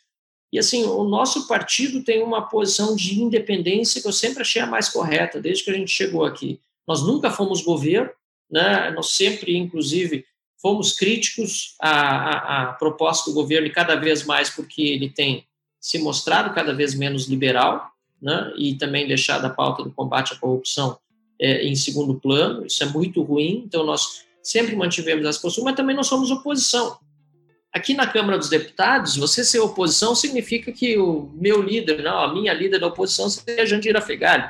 E 0.52 0.58
assim, 0.58 0.84
o 0.84 1.04
nosso 1.04 1.46
partido 1.48 2.02
tem 2.02 2.22
uma 2.22 2.42
posição 2.42 2.94
de 2.94 3.20
independência 3.20 4.00
que 4.00 4.06
eu 4.06 4.12
sempre 4.12 4.42
achei 4.42 4.62
a 4.62 4.66
mais 4.66 4.88
correta, 4.88 5.40
desde 5.40 5.64
que 5.64 5.70
a 5.70 5.74
gente 5.74 5.90
chegou 5.90 6.24
aqui. 6.24 6.60
Nós 6.86 7.02
nunca 7.02 7.30
fomos 7.30 7.62
governo, 7.62 8.10
né? 8.50 8.90
nós 8.92 9.10
sempre, 9.10 9.56
inclusive, 9.56 10.24
fomos 10.60 10.92
críticos 10.92 11.74
à, 11.80 11.90
à, 11.90 12.62
à 12.62 12.72
proposta 12.74 13.30
do 13.30 13.34
governo 13.34 13.66
e 13.66 13.72
cada 13.72 13.96
vez 13.96 14.24
mais 14.24 14.48
porque 14.48 14.82
ele 14.82 15.10
tem 15.10 15.44
se 15.80 15.98
mostrado 15.98 16.54
cada 16.54 16.72
vez 16.72 16.94
menos 16.94 17.26
liberal 17.26 17.90
né? 18.22 18.52
e 18.56 18.74
também 18.74 19.06
deixado 19.06 19.44
a 19.44 19.50
pauta 19.50 19.82
do 19.82 19.92
combate 19.92 20.32
à 20.32 20.36
corrupção 20.36 20.98
é, 21.40 21.64
em 21.66 21.74
segundo 21.74 22.14
plano. 22.14 22.64
Isso 22.64 22.82
é 22.82 22.86
muito 22.86 23.22
ruim, 23.22 23.64
então 23.66 23.84
nós 23.84 24.24
sempre 24.42 24.76
mantivemos 24.76 25.26
as 25.26 25.38
posturas, 25.38 25.64
mas 25.64 25.76
também 25.76 25.94
não 25.94 26.04
somos 26.04 26.30
oposição. 26.30 26.98
Aqui 27.76 27.92
na 27.92 28.06
Câmara 28.06 28.38
dos 28.38 28.48
Deputados, 28.48 29.18
você 29.18 29.44
ser 29.44 29.60
oposição 29.60 30.14
significa 30.14 30.72
que 30.72 30.96
o 30.96 31.30
meu 31.34 31.60
líder, 31.60 32.02
não, 32.02 32.20
a 32.20 32.32
minha 32.32 32.54
líder 32.54 32.80
da 32.80 32.86
oposição 32.86 33.28
seria 33.28 33.64
a 33.64 33.66
Jandira 33.66 34.00
Fegali, 34.00 34.48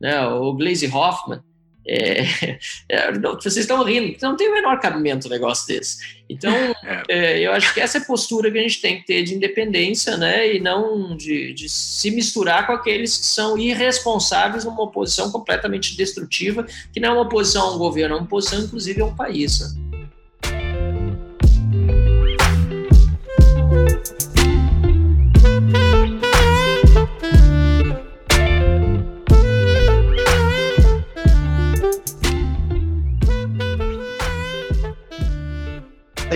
né, 0.00 0.26
o 0.26 0.52
Glaze 0.52 0.88
Hoffman. 0.88 1.40
É, 1.86 2.24
é, 2.90 3.12
vocês 3.12 3.56
estão 3.58 3.84
rindo, 3.84 4.16
não 4.20 4.36
tem 4.36 4.48
o 4.48 4.52
menor 4.52 4.80
cabimento 4.80 5.28
um 5.28 5.30
negócio 5.30 5.68
desse. 5.68 5.98
Então, 6.28 6.52
é. 6.82 7.04
é. 7.08 7.46
eu 7.46 7.52
acho 7.52 7.72
que 7.72 7.80
essa 7.80 7.98
é 7.98 8.00
a 8.00 8.04
postura 8.04 8.50
que 8.50 8.58
a 8.58 8.62
gente 8.62 8.80
tem 8.80 8.98
que 8.98 9.06
ter 9.06 9.22
de 9.22 9.36
independência, 9.36 10.16
né, 10.16 10.56
e 10.56 10.58
não 10.58 11.16
de, 11.16 11.52
de 11.52 11.68
se 11.68 12.10
misturar 12.10 12.66
com 12.66 12.72
aqueles 12.72 13.16
que 13.16 13.26
são 13.26 13.56
irresponsáveis 13.56 14.64
numa 14.64 14.82
oposição 14.82 15.30
completamente 15.30 15.96
destrutiva, 15.96 16.66
que 16.92 16.98
não 16.98 17.10
é 17.10 17.12
uma 17.12 17.22
oposição 17.22 17.68
a 17.68 17.74
um 17.76 17.78
governo, 17.78 18.16
é 18.16 18.18
uma 18.18 18.24
oposição, 18.24 18.58
inclusive, 18.58 19.02
a 19.02 19.04
um 19.04 19.14
país. 19.14 19.60
Né? 19.60 19.85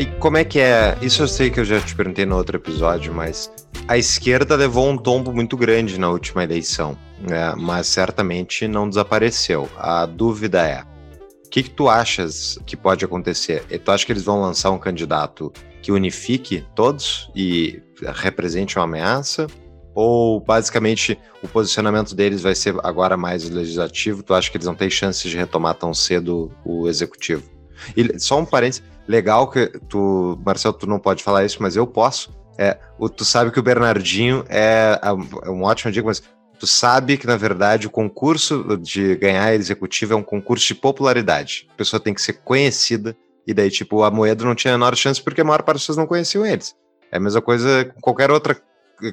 E 0.00 0.06
como 0.18 0.38
é 0.38 0.44
que 0.44 0.58
é? 0.58 0.96
Isso 1.02 1.22
eu 1.22 1.28
sei 1.28 1.50
que 1.50 1.60
eu 1.60 1.64
já 1.64 1.78
te 1.78 1.94
perguntei 1.94 2.24
no 2.24 2.34
outro 2.34 2.56
episódio, 2.56 3.12
mas 3.12 3.52
a 3.86 3.98
esquerda 3.98 4.56
levou 4.56 4.88
um 4.88 4.96
tombo 4.96 5.30
muito 5.30 5.58
grande 5.58 6.00
na 6.00 6.08
última 6.08 6.42
eleição, 6.42 6.96
né? 7.20 7.54
mas 7.54 7.86
certamente 7.86 8.66
não 8.66 8.88
desapareceu. 8.88 9.68
A 9.76 10.06
dúvida 10.06 10.66
é: 10.66 10.80
o 11.44 11.50
que, 11.50 11.64
que 11.64 11.68
tu 11.68 11.86
achas 11.86 12.58
que 12.64 12.78
pode 12.78 13.04
acontecer? 13.04 13.62
E 13.70 13.78
tu 13.78 13.90
acha 13.90 14.06
que 14.06 14.10
eles 14.10 14.22
vão 14.22 14.40
lançar 14.40 14.70
um 14.70 14.78
candidato 14.78 15.52
que 15.82 15.92
unifique 15.92 16.64
todos 16.74 17.30
e 17.36 17.82
represente 18.14 18.78
uma 18.78 18.86
ameaça? 18.86 19.48
Ou 19.94 20.40
basicamente 20.40 21.18
o 21.42 21.48
posicionamento 21.48 22.14
deles 22.14 22.40
vai 22.40 22.54
ser 22.54 22.74
agora 22.82 23.18
mais 23.18 23.50
legislativo? 23.50 24.22
Tu 24.22 24.32
acha 24.32 24.50
que 24.50 24.56
eles 24.56 24.66
não 24.66 24.74
têm 24.74 24.88
chance 24.88 25.28
de 25.28 25.36
retomar 25.36 25.74
tão 25.74 25.92
cedo 25.92 26.50
o 26.64 26.88
executivo? 26.88 27.59
E 27.96 28.18
só 28.18 28.38
um 28.38 28.44
parênteses, 28.44 28.82
legal 29.06 29.50
que 29.50 29.66
tu, 29.88 30.40
Marcelo, 30.44 30.74
tu 30.74 30.86
não 30.86 30.98
pode 30.98 31.22
falar 31.22 31.44
isso, 31.44 31.58
mas 31.60 31.76
eu 31.76 31.86
posso. 31.86 32.34
É, 32.58 32.78
o, 32.98 33.08
tu 33.08 33.24
sabe 33.24 33.50
que 33.50 33.58
o 33.58 33.62
Bernardinho 33.62 34.44
é, 34.48 35.00
é 35.02 35.50
um 35.50 35.62
ótimo 35.62 35.90
dica, 35.90 36.06
mas 36.06 36.22
tu 36.58 36.66
sabe 36.66 37.16
que, 37.16 37.26
na 37.26 37.36
verdade, 37.36 37.86
o 37.86 37.90
concurso 37.90 38.76
de 38.76 39.16
ganhar 39.16 39.54
executivo 39.54 40.12
é 40.12 40.16
um 40.16 40.22
concurso 40.22 40.66
de 40.66 40.74
popularidade. 40.74 41.66
A 41.72 41.74
pessoa 41.74 41.98
tem 41.98 42.12
que 42.12 42.20
ser 42.20 42.34
conhecida, 42.34 43.16
e 43.46 43.54
daí, 43.54 43.70
tipo, 43.70 44.02
a 44.02 44.10
Moedo 44.10 44.44
não 44.44 44.54
tinha 44.54 44.74
a 44.74 44.78
menor 44.78 44.94
chance 44.94 45.22
porque 45.22 45.40
a 45.40 45.44
maior 45.44 45.62
parte 45.62 45.76
das 45.76 45.82
pessoas 45.82 45.96
não 45.96 46.06
conheciam 46.06 46.44
eles. 46.44 46.76
É 47.10 47.16
a 47.16 47.20
mesma 47.20 47.40
coisa 47.40 47.86
com 47.86 48.00
qualquer 48.00 48.30
outra 48.30 48.56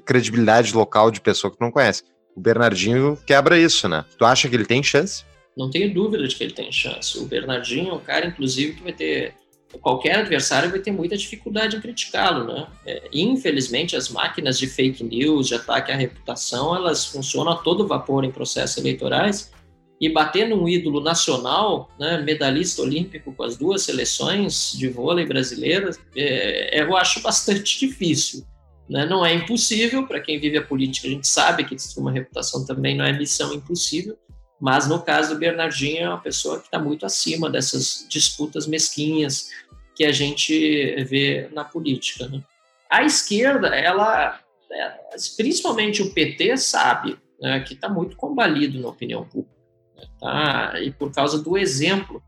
credibilidade 0.06 0.76
local 0.76 1.10
de 1.10 1.22
pessoa 1.22 1.52
que 1.52 1.62
não 1.62 1.72
conhece. 1.72 2.04
O 2.36 2.42
Bernardinho 2.42 3.18
quebra 3.26 3.58
isso, 3.58 3.88
né? 3.88 4.06
Tu 4.18 4.26
acha 4.26 4.48
que 4.48 4.56
ele 4.56 4.66
tem 4.66 4.84
chance? 4.84 5.24
Não 5.58 5.72
tenho 5.72 5.92
dúvida 5.92 6.28
de 6.28 6.36
que 6.36 6.44
ele 6.44 6.54
tem 6.54 6.72
chance. 6.72 7.18
O 7.18 7.26
Bernardinho 7.26 7.90
é 7.90 7.94
um 7.94 8.00
cara, 8.00 8.28
inclusive, 8.28 8.76
que 8.76 8.84
vai 8.84 8.94
ter. 8.94 9.34
Qualquer 9.82 10.20
adversário 10.20 10.70
vai 10.70 10.80
ter 10.80 10.92
muita 10.92 11.18
dificuldade 11.18 11.76
em 11.76 11.82
criticá-lo, 11.82 12.46
né? 12.46 12.68
É, 12.86 13.10
infelizmente, 13.12 13.96
as 13.96 14.08
máquinas 14.08 14.58
de 14.58 14.68
fake 14.68 15.04
news, 15.04 15.48
de 15.48 15.56
ataque 15.56 15.92
à 15.92 15.96
reputação, 15.96 16.76
elas 16.76 17.06
funcionam 17.06 17.52
a 17.52 17.58
todo 17.58 17.88
vapor 17.88 18.24
em 18.24 18.32
processos 18.32 18.78
eleitorais. 18.78 19.52
E 20.00 20.08
bater 20.10 20.48
num 20.48 20.70
ídolo 20.70 21.02
nacional, 21.02 21.90
né, 22.00 22.22
medalhista 22.22 22.84
olímpico 22.84 23.34
com 23.34 23.44
as 23.44 23.58
duas 23.58 23.82
seleções 23.82 24.72
de 24.74 24.88
vôlei 24.88 25.26
brasileiras, 25.26 26.00
é, 26.16 26.80
eu 26.80 26.96
acho 26.96 27.20
bastante 27.20 27.80
difícil. 27.84 28.46
Né? 28.88 29.08
Não 29.08 29.26
é 29.26 29.34
impossível, 29.34 30.06
para 30.06 30.22
quem 30.22 30.40
vive 30.40 30.60
a 30.60 30.62
política, 30.62 31.08
a 31.08 31.10
gente 31.10 31.28
sabe 31.28 31.64
que 31.66 31.76
uma 31.98 32.12
reputação 32.12 32.64
também 32.64 32.96
não 32.96 33.04
é 33.04 33.12
missão 33.12 33.52
impossível, 33.56 34.16
mas 34.60 34.88
no 34.88 35.02
caso 35.02 35.34
do 35.34 35.40
Bernardinho, 35.40 36.04
é 36.04 36.10
uma 36.10 36.22
pessoa 36.22 36.60
que 36.60 36.66
está 36.66 36.80
muito 36.80 37.06
acima 37.06 37.50
dessas 37.50 38.06
disputas 38.10 38.66
mesquinhas 38.66 39.50
que 39.96 40.04
a 40.06 40.12
gente 40.12 41.04
vê 41.06 41.50
na 41.52 41.64
política. 41.64 42.28
Né? 42.28 42.44
A 42.90 43.04
esquerda, 43.04 43.68
ela, 43.70 44.40
é, 44.72 44.98
principalmente 45.36 46.02
o 46.02 46.14
PT, 46.14 46.58
sabe 46.58 47.18
né, 47.40 47.60
que 47.60 47.74
está 47.74 47.88
muito 47.88 48.16
combalido 48.16 48.80
na 48.80 48.90
opinião 48.90 49.24
pública. 49.26 49.56
Né? 49.96 50.04
Tá? 50.20 50.74
E 50.82 50.92
por 50.92 51.12
causa 51.12 51.42
do 51.42 51.58
exemplo, 51.58 52.22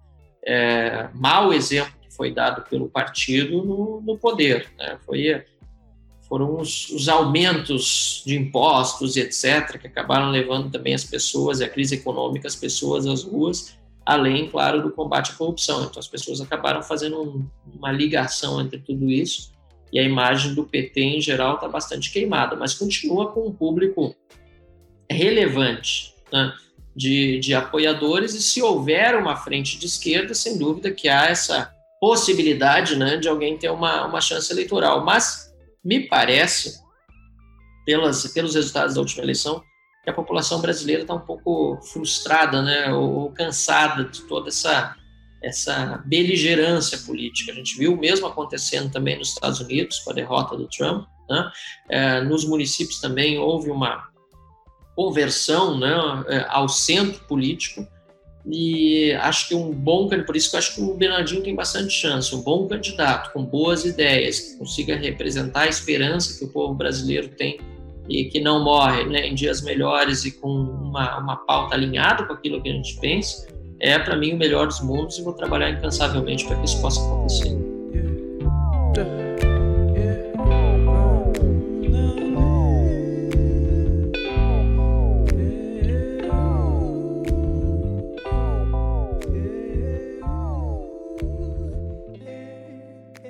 é, 0.45 1.09
mau 1.13 1.51
exemplo 1.51 1.93
que 2.01 2.13
foi 2.13 2.33
dado 2.33 2.61
pelo 2.69 2.89
partido 2.89 3.63
no, 3.63 4.01
no 4.01 4.17
poder. 4.17 4.67
Né? 4.77 4.99
Foi 5.05 5.45
foram 6.29 6.57
os, 6.59 6.89
os, 6.89 7.09
aumentos 7.09 8.21
de 8.23 8.37
impostos 8.37 9.17
e 9.17 9.21
etc., 9.21 9.79
que 9.79 9.87
acabaram 9.87 10.29
levando 10.29 10.69
também 10.69 10.93
as 10.93 11.03
pessoas, 11.03 11.59
e 11.59 11.63
a 11.63 11.69
crise 11.69 11.95
econômica, 11.95 12.47
as 12.47 12.55
pessoas 12.55 13.07
às 13.07 13.23
ruas, 13.23 13.75
além, 14.05 14.47
claro, 14.47 14.83
do 14.83 14.91
combate 14.91 15.31
à 15.31 15.35
corrupção. 15.35 15.85
Então, 15.85 15.99
as 15.99 16.07
pessoas 16.07 16.39
acabaram 16.39 16.83
fazendo 16.83 17.19
um, 17.19 17.47
uma 17.75 17.91
ligação 17.91 18.61
entre 18.61 18.77
tudo 18.77 19.09
isso, 19.09 19.51
e 19.91 19.99
a 19.99 20.03
imagem 20.03 20.53
do 20.53 20.63
PT 20.63 21.01
em 21.01 21.21
geral 21.21 21.55
está 21.55 21.67
bastante 21.67 22.11
queimada, 22.11 22.55
mas 22.55 22.75
continua 22.75 23.31
com 23.31 23.47
um 23.47 23.51
público 23.51 24.15
relevante 25.09 26.13
né, 26.31 26.53
de, 26.95 27.39
de 27.39 27.55
apoiadores, 27.55 28.35
e 28.35 28.41
se 28.41 28.61
houver 28.61 29.15
uma 29.15 29.35
frente 29.35 29.79
de 29.79 29.87
esquerda, 29.87 30.35
sem 30.35 30.59
dúvida 30.59 30.91
que 30.91 31.09
há 31.09 31.25
essa 31.25 31.73
possibilidade 31.99 32.95
né, 32.95 33.17
de 33.17 33.27
alguém 33.27 33.57
ter 33.57 33.71
uma, 33.71 34.05
uma 34.05 34.21
chance 34.21 34.51
eleitoral. 34.53 35.03
Mas 35.03 35.48
me 35.83 36.07
parece, 36.07 36.79
pelas, 37.85 38.27
pelos 38.33 38.55
resultados 38.55 38.95
da 38.95 39.01
última 39.01 39.23
eleição, 39.23 39.63
que 40.03 40.09
a 40.09 40.13
população 40.13 40.61
brasileira 40.61 41.01
está 41.01 41.13
um 41.13 41.25
pouco 41.25 41.79
frustrada, 41.81 42.61
né, 42.61 42.91
ou, 42.91 43.13
ou, 43.15 43.31
cansada 43.31 44.05
de 44.05 44.21
toda 44.23 44.49
essa 44.49 44.95
essa 45.41 46.03
beligerância 46.05 46.97
política. 46.99 47.51
A 47.51 47.55
gente 47.55 47.77
viu 47.77 47.93
o 47.93 47.97
mesmo 47.97 48.27
acontecendo 48.27 48.91
também 48.91 49.17
nos 49.17 49.29
Estados 49.29 49.61
Unidos 49.61 49.99
com 49.99 50.11
a 50.11 50.13
derrota 50.13 50.57
do 50.57 50.67
Trump. 50.67 51.07
Né? 51.29 51.51
É, 51.89 52.21
nos 52.21 52.45
municípios 52.45 52.99
também 52.99 53.37
houve 53.37 53.71
uma 53.71 54.09
conversão 54.95 55.77
né, 55.77 55.95
é, 56.27 56.45
ao 56.49 56.67
centro 56.67 57.23
político 57.25 57.87
e 58.51 59.13
acho 59.13 59.47
que 59.47 59.55
um 59.55 59.71
bom 59.71 60.09
por 60.25 60.35
isso 60.35 60.49
que 60.49 60.55
eu 60.55 60.57
acho 60.57 60.75
que 60.75 60.81
o 60.81 60.95
Bernardinho 60.95 61.43
tem 61.43 61.53
bastante 61.53 61.93
chance, 61.93 62.33
um 62.33 62.41
bom 62.41 62.67
candidato 62.67 63.31
com 63.31 63.45
boas 63.45 63.85
ideias, 63.85 64.39
que 64.39 64.57
consiga 64.57 64.95
representar 64.95 65.61
a 65.61 65.67
esperança 65.67 66.37
que 66.37 66.45
o 66.45 66.47
povo 66.47 66.73
brasileiro 66.73 67.29
tem 67.29 67.59
e 68.07 68.25
que 68.25 68.39
não 68.39 68.63
morre 68.63 69.03
né, 69.05 69.27
em 69.27 69.35
dias 69.35 69.61
melhores 69.61 70.25
e 70.25 70.31
com 70.31 70.47
uma, 70.47 71.19
uma 71.19 71.35
pauta 71.35 71.75
alinhada 71.75 72.23
com 72.23 72.33
aquilo 72.33 72.59
que 72.59 72.69
a 72.69 72.73
gente 72.73 72.99
pensa, 72.99 73.47
é 73.79 73.99
para 73.99 74.15
mim 74.15 74.33
o 74.33 74.37
melhor 74.37 74.65
dos 74.65 74.81
mundos 74.81 75.19
e 75.19 75.21
vou 75.21 75.33
trabalhar 75.33 75.69
incansavelmente 75.69 76.45
para 76.45 76.57
que 76.57 76.65
isso 76.65 76.81
possa 76.81 76.99
acontecer. 77.01 77.55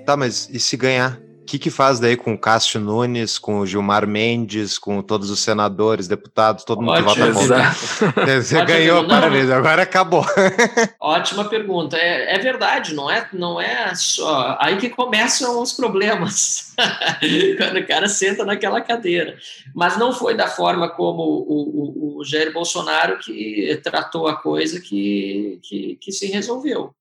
Tá, 0.10 0.18
mas 0.18 0.50
e 0.52 0.60
se 0.60 0.76
ganhar? 0.76 1.20
O 1.20 1.46
que, 1.46 1.60
que 1.60 1.70
faz 1.70 2.00
daí 2.00 2.18
com 2.18 2.34
o 2.34 2.38
Cássio 2.38 2.80
Nunes, 2.80 3.38
com 3.38 3.60
o 3.60 3.66
Gilmar 3.66 4.08
Mendes, 4.08 4.80
com 4.80 5.04
todos 5.04 5.30
os 5.30 5.40
senadores, 5.40 6.08
deputados, 6.08 6.64
todo 6.64 6.82
mundo 6.82 6.94
Ótimo, 6.94 7.14
que 7.14 7.32
vota 7.32 7.74
contra? 8.16 8.42
Você 8.42 8.66
ganhou, 8.66 9.08
parabéns, 9.08 9.52
agora 9.52 9.84
acabou. 9.84 10.26
Ótima 11.00 11.46
pergunta. 11.46 11.96
É, 11.96 12.34
é, 12.36 12.40
verdade, 12.40 12.96
não 12.96 13.08
é, 13.08 13.30
não 13.32 13.62
é 13.62 13.94
só. 13.94 14.58
Aí 14.60 14.78
que 14.78 14.90
começam 14.90 15.62
os 15.62 15.74
problemas, 15.74 16.74
quando 17.58 17.78
o 17.78 17.88
cara 17.88 18.08
senta 18.08 18.44
naquela 18.44 18.82
cadeira. 18.82 19.38
Mas 19.76 19.96
não 19.96 20.12
foi 20.12 20.36
da 20.36 20.48
forma 20.48 20.90
como 20.90 21.22
o, 21.22 22.16
o, 22.16 22.18
o 22.18 22.26
Jair 22.26 22.52
Bolsonaro 22.52 23.20
que 23.20 23.80
tratou 23.84 24.28
a 24.28 24.36
coisa 24.36 24.82
que, 24.82 25.60
que, 25.62 26.00
que 26.02 26.12
se 26.12 26.26
resolveu. 26.26 26.96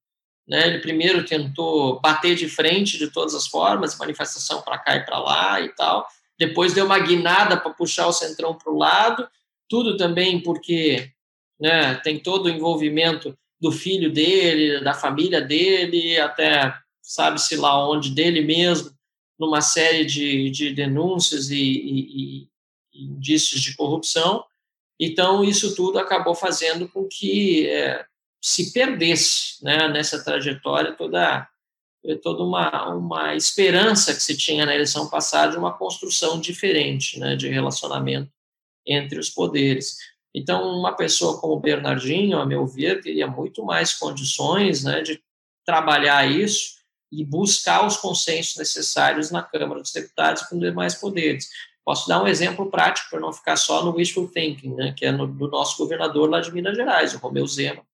Né? 0.49 0.67
Ele 0.67 0.79
primeiro 0.79 1.25
tentou 1.25 2.01
bater 2.01 2.35
de 2.35 2.49
frente 2.49 2.97
de 2.97 3.11
todas 3.11 3.35
as 3.35 3.47
formas, 3.47 3.99
manifestação 3.99 4.63
para 4.63 4.79
cá 4.79 4.97
e 4.97 5.05
para 5.05 5.19
lá 5.19 5.61
e 5.61 5.69
tal. 5.75 6.07
Depois 6.39 6.73
deu 6.73 6.87
uma 6.87 6.99
guinada 6.99 7.57
para 7.57 7.73
puxar 7.73 8.07
o 8.07 8.13
centrão 8.13 8.55
para 8.55 8.73
o 8.73 8.79
lado. 8.79 9.29
Tudo 9.69 9.97
também 9.97 10.41
porque 10.41 11.11
né, 11.61 11.97
tem 11.97 12.19
todo 12.19 12.47
o 12.47 12.51
envolvimento 12.51 13.37
do 13.61 13.73
filho 13.73 14.11
dele, 14.11 14.81
da 14.81 14.95
família 14.95 15.41
dele, 15.41 16.19
até 16.19 16.73
sabe-se 17.03 17.57
lá 17.57 17.89
onde, 17.89 18.11
dele 18.11 18.41
mesmo, 18.41 18.91
numa 19.39 19.61
série 19.61 20.05
de, 20.05 20.49
de 20.51 20.73
denúncias 20.73 21.51
e, 21.51 21.57
e, 21.57 22.49
e 22.93 23.05
indícios 23.05 23.61
de 23.61 23.75
corrupção. 23.77 24.45
Então, 25.01 25.45
isso 25.45 25.75
tudo 25.75 25.99
acabou 25.99 26.35
fazendo 26.35 26.89
com 26.89 27.07
que 27.07 27.67
é, 27.67 28.05
se 28.41 28.73
perdesse 28.73 29.63
né, 29.63 29.89
nessa 29.89 30.23
trajetória 30.23 30.95
toda 30.95 31.49
toda 32.23 32.43
uma, 32.43 32.95
uma 32.95 33.35
esperança 33.35 34.15
que 34.15 34.23
se 34.23 34.37
tinha 34.37 34.65
na 34.65 34.75
eleição 34.75 35.09
passada 35.11 35.53
de 35.53 35.59
uma 35.59 35.77
construção 35.77 36.41
diferente 36.41 37.19
né, 37.19 37.37
de 37.37 37.49
relacionamento 37.49 38.31
entre 38.87 39.19
os 39.19 39.29
poderes. 39.29 39.97
Então, 40.35 40.79
uma 40.79 40.93
pessoa 40.93 41.41
como 41.41 41.61
Bernardinho, 41.61 42.39
a 42.39 42.47
meu 42.47 42.67
ver, 42.67 43.03
teria 43.03 43.27
muito 43.27 43.65
mais 43.65 43.93
condições 43.93 44.85
né, 44.85 45.03
de 45.03 45.21
trabalhar 45.67 46.31
isso 46.31 46.79
e 47.11 47.25
buscar 47.25 47.87
os 47.87 47.97
consensos 47.97 48.57
necessários 48.57 49.31
na 49.31 49.43
Câmara 49.43 49.81
dos 49.81 49.93
Deputados 49.93 50.43
com 50.43 50.59
demais 50.59 50.95
poderes. 50.95 51.49
Posso 51.85 52.09
dar 52.09 52.23
um 52.23 52.29
exemplo 52.29 52.71
prático 52.71 53.11
para 53.11 53.21
não 53.21 53.33
ficar 53.33 53.57
só 53.57 53.85
no 53.85 53.97
wishful 53.97 54.29
thinking, 54.29 54.75
né, 54.75 54.95
que 54.97 55.05
é 55.05 55.13
no, 55.13 55.27
do 55.27 55.49
nosso 55.49 55.77
governador 55.77 56.31
lá 56.31 56.41
de 56.41 56.53
Minas 56.53 56.77
Gerais, 56.77 57.15
o 57.15 57.19
Romeu 57.19 57.47
Zema 57.47 57.88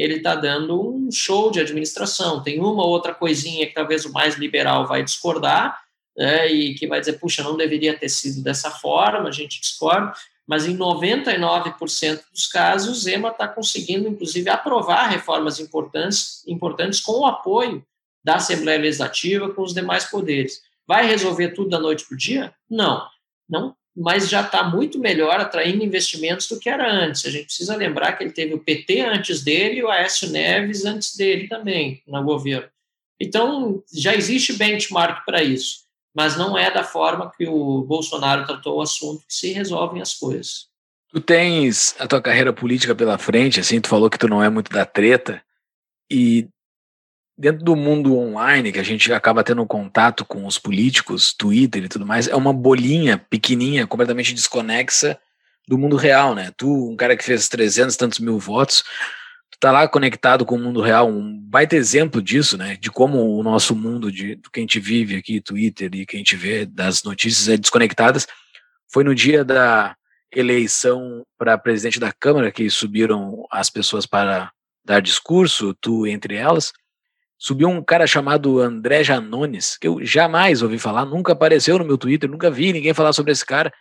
ele 0.00 0.16
está 0.16 0.34
dando 0.34 0.80
um 0.80 1.12
show 1.12 1.50
de 1.50 1.60
administração. 1.60 2.42
Tem 2.42 2.58
uma 2.58 2.86
outra 2.86 3.12
coisinha 3.12 3.66
que 3.66 3.74
talvez 3.74 4.06
o 4.06 4.12
mais 4.12 4.36
liberal 4.36 4.86
vai 4.86 5.04
discordar, 5.04 5.78
né, 6.16 6.50
e 6.50 6.74
que 6.74 6.86
vai 6.86 7.00
dizer, 7.00 7.20
puxa, 7.20 7.42
não 7.42 7.56
deveria 7.56 7.96
ter 7.96 8.08
sido 8.08 8.42
dessa 8.42 8.70
forma, 8.70 9.28
a 9.28 9.32
gente 9.32 9.60
discorda, 9.60 10.12
mas 10.46 10.66
em 10.66 10.76
99% 10.76 12.22
dos 12.32 12.46
casos, 12.46 13.02
Zema 13.02 13.28
está 13.28 13.46
conseguindo, 13.46 14.08
inclusive, 14.08 14.48
aprovar 14.48 15.06
reformas 15.06 15.60
importantes, 15.60 16.42
importantes 16.48 17.00
com 17.00 17.20
o 17.20 17.26
apoio 17.26 17.84
da 18.24 18.36
Assembleia 18.36 18.80
Legislativa, 18.80 19.50
com 19.50 19.62
os 19.62 19.74
demais 19.74 20.06
poderes. 20.06 20.62
Vai 20.86 21.06
resolver 21.06 21.50
tudo 21.50 21.70
da 21.70 21.78
noite 21.78 22.04
para 22.06 22.14
o 22.14 22.18
dia? 22.18 22.54
Não. 22.68 23.06
Não 23.48 23.76
mas 24.00 24.30
já 24.30 24.40
está 24.40 24.64
muito 24.64 24.98
melhor 24.98 25.38
atraindo 25.38 25.84
investimentos 25.84 26.48
do 26.48 26.58
que 26.58 26.70
era 26.70 26.90
antes. 26.90 27.26
A 27.26 27.30
gente 27.30 27.44
precisa 27.44 27.76
lembrar 27.76 28.12
que 28.12 28.24
ele 28.24 28.32
teve 28.32 28.54
o 28.54 28.58
PT 28.58 29.02
antes 29.02 29.42
dele 29.42 29.80
e 29.80 29.84
o 29.84 29.90
Aécio 29.90 30.30
Neves 30.30 30.86
antes 30.86 31.14
dele 31.14 31.48
também 31.48 32.02
no 32.06 32.24
governo. 32.24 32.68
Então, 33.20 33.82
já 33.92 34.14
existe 34.14 34.54
benchmark 34.54 35.26
para 35.26 35.42
isso. 35.42 35.84
mas 36.12 36.36
não 36.36 36.58
é 36.58 36.70
da 36.70 36.82
forma 36.82 37.30
que 37.30 37.46
o 37.46 37.82
Bolsonaro 37.82 38.44
tratou 38.44 38.78
o 38.78 38.82
assunto 38.82 39.24
que 39.28 39.34
se 39.34 39.52
resolvem 39.52 40.02
as 40.02 40.14
coisas. 40.14 40.66
Tu 41.12 41.20
tens 41.20 41.94
a 42.00 42.06
tua 42.06 42.20
carreira 42.20 42.52
política 42.52 42.94
pela 42.96 43.16
frente, 43.16 43.60
assim, 43.60 43.80
tu 43.80 43.88
falou 43.88 44.10
que 44.10 44.18
tu 44.18 44.26
não 44.26 44.42
é 44.42 44.48
muito 44.48 44.72
da 44.72 44.84
treta, 44.84 45.40
e 46.10 46.48
dentro 47.40 47.64
do 47.64 47.74
mundo 47.74 48.18
online, 48.18 48.70
que 48.70 48.78
a 48.78 48.82
gente 48.82 49.10
acaba 49.14 49.42
tendo 49.42 49.64
contato 49.64 50.26
com 50.26 50.46
os 50.46 50.58
políticos, 50.58 51.32
Twitter 51.32 51.84
e 51.84 51.88
tudo 51.88 52.04
mais, 52.04 52.28
é 52.28 52.36
uma 52.36 52.52
bolinha 52.52 53.16
pequenininha, 53.16 53.86
completamente 53.86 54.34
desconexa 54.34 55.18
do 55.66 55.78
mundo 55.78 55.96
real, 55.96 56.34
né? 56.34 56.52
Tu, 56.54 56.68
um 56.68 56.94
cara 56.94 57.16
que 57.16 57.24
fez 57.24 57.48
300 57.48 57.94
e 57.94 57.98
tantos 57.98 58.18
mil 58.18 58.38
votos, 58.38 58.84
tu 59.50 59.58
tá 59.58 59.72
lá 59.72 59.88
conectado 59.88 60.44
com 60.44 60.54
o 60.54 60.58
mundo 60.58 60.82
real, 60.82 61.08
um 61.08 61.34
baita 61.40 61.76
exemplo 61.76 62.20
disso, 62.20 62.58
né? 62.58 62.76
De 62.78 62.90
como 62.90 63.38
o 63.38 63.42
nosso 63.42 63.74
mundo, 63.74 64.12
de, 64.12 64.34
do 64.34 64.50
que 64.50 64.60
a 64.60 64.62
gente 64.62 64.78
vive 64.78 65.16
aqui, 65.16 65.40
Twitter 65.40 65.90
e 65.94 66.04
que 66.04 66.16
a 66.16 66.18
gente 66.18 66.36
vê 66.36 66.66
das 66.66 67.02
notícias 67.02 67.48
é 67.48 67.56
desconectadas. 67.56 68.26
Foi 68.92 69.02
no 69.02 69.14
dia 69.14 69.42
da 69.42 69.96
eleição 70.30 71.24
para 71.38 71.56
presidente 71.56 71.98
da 71.98 72.12
Câmara 72.12 72.52
que 72.52 72.68
subiram 72.68 73.46
as 73.50 73.70
pessoas 73.70 74.04
para 74.04 74.52
dar 74.84 75.00
discurso, 75.00 75.72
tu 75.80 76.06
entre 76.06 76.34
elas, 76.34 76.70
subiu 77.40 77.70
um 77.70 77.82
cara 77.82 78.06
chamado 78.06 78.60
André 78.60 79.02
Janones, 79.02 79.78
que 79.78 79.88
eu 79.88 80.04
jamais 80.04 80.60
ouvi 80.60 80.78
falar, 80.78 81.06
nunca 81.06 81.32
apareceu 81.32 81.78
no 81.78 81.84
meu 81.86 81.96
Twitter, 81.96 82.28
nunca 82.28 82.50
vi 82.50 82.70
ninguém 82.70 82.92
falar 82.92 83.14
sobre 83.14 83.32
esse 83.32 83.44
cara. 83.44 83.72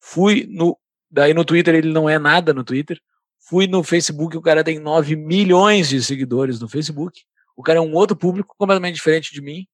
Fui 0.00 0.46
no. 0.48 0.78
Daí 1.10 1.34
no 1.34 1.44
Twitter 1.44 1.74
ele 1.74 1.92
não 1.92 2.08
é 2.08 2.18
nada 2.18 2.54
no 2.54 2.64
Twitter. 2.64 2.98
Fui 3.46 3.66
no 3.66 3.84
Facebook, 3.84 4.34
o 4.38 4.42
cara 4.42 4.64
tem 4.64 4.78
9 4.78 5.16
milhões 5.16 5.90
de 5.90 6.02
seguidores 6.02 6.58
no 6.58 6.66
Facebook. 6.66 7.20
O 7.54 7.62
cara 7.62 7.78
é 7.78 7.82
um 7.82 7.92
outro 7.92 8.16
público 8.16 8.54
completamente 8.56 8.94
diferente 8.94 9.34
de 9.34 9.42
mim. 9.42 9.66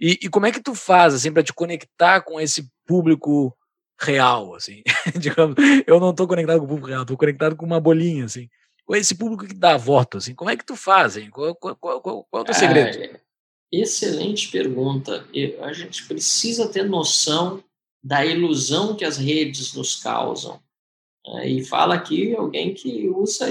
E, 0.00 0.18
e 0.22 0.28
como 0.28 0.46
é 0.46 0.50
que 0.50 0.60
tu 0.60 0.74
faz, 0.74 1.14
assim, 1.14 1.32
para 1.32 1.44
te 1.44 1.54
conectar 1.54 2.22
com 2.22 2.40
esse 2.40 2.68
público 2.84 3.56
real, 4.00 4.56
assim? 4.56 4.82
Digamos, 5.16 5.54
eu 5.86 6.00
não 6.00 6.12
tô 6.12 6.26
conectado 6.26 6.58
com 6.58 6.64
o 6.64 6.68
público 6.68 6.88
real, 6.88 7.06
tô 7.06 7.16
conectado 7.16 7.54
com 7.54 7.64
uma 7.64 7.80
bolinha, 7.80 8.24
assim 8.24 8.48
com 8.84 8.94
esse 8.94 9.14
público 9.14 9.46
que 9.46 9.54
dá 9.54 9.76
voto, 9.76 10.18
assim, 10.18 10.34
como 10.34 10.50
é 10.50 10.56
que 10.56 10.64
tu 10.64 10.76
faz, 10.76 11.16
hein? 11.16 11.30
Qual, 11.30 11.54
qual, 11.54 11.76
qual, 11.76 12.00
qual 12.00 12.26
é 12.34 12.38
o 12.38 12.44
teu 12.44 12.54
segredo? 12.54 13.18
Excelente 13.72 14.50
pergunta. 14.50 15.26
A 15.62 15.72
gente 15.72 16.06
precisa 16.06 16.68
ter 16.68 16.84
noção 16.84 17.64
da 18.02 18.24
ilusão 18.24 18.94
que 18.94 19.04
as 19.04 19.16
redes 19.16 19.74
nos 19.74 19.96
causam. 19.96 20.62
É, 21.26 21.48
e 21.48 21.64
fala 21.64 21.94
aqui 21.94 22.34
alguém 22.36 22.74
que 22.74 23.08
usa 23.08 23.50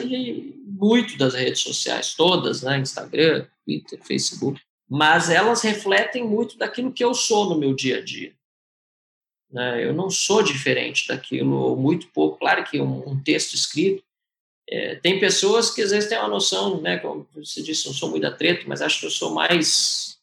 muito 0.65 1.17
das 1.17 1.33
redes 1.33 1.61
sociais, 1.61 2.13
todas, 2.13 2.61
né? 2.61 2.77
Instagram, 2.77 3.47
Twitter, 3.65 3.99
Facebook. 4.03 4.61
Mas 4.87 5.31
elas 5.31 5.63
refletem 5.63 6.23
muito 6.23 6.55
daquilo 6.55 6.93
que 6.93 7.03
eu 7.03 7.15
sou 7.15 7.49
no 7.49 7.57
meu 7.57 7.73
dia 7.73 7.97
a 7.97 8.01
dia. 8.03 8.35
Né? 9.51 9.85
Eu 9.85 9.93
não 9.93 10.11
sou 10.11 10.43
diferente 10.43 11.07
daquilo, 11.07 11.75
muito 11.75 12.07
pouco. 12.09 12.37
Claro 12.37 12.63
que 12.63 12.79
um 12.79 13.19
texto 13.23 13.55
escrito 13.55 14.03
é, 14.69 14.95
tem 14.95 15.19
pessoas 15.19 15.69
que 15.69 15.81
às 15.81 15.91
vezes 15.91 16.09
têm 16.09 16.17
uma 16.17 16.27
noção, 16.27 16.81
né, 16.81 16.97
como 16.97 17.27
você 17.35 17.61
disse, 17.61 17.85
não 17.85 17.93
sou 17.93 18.09
muito 18.09 18.23
da 18.23 18.31
treta, 18.31 18.63
mas 18.67 18.81
acho 18.81 18.99
que 18.99 19.05
eu 19.05 19.11
sou 19.11 19.33
mais 19.33 20.17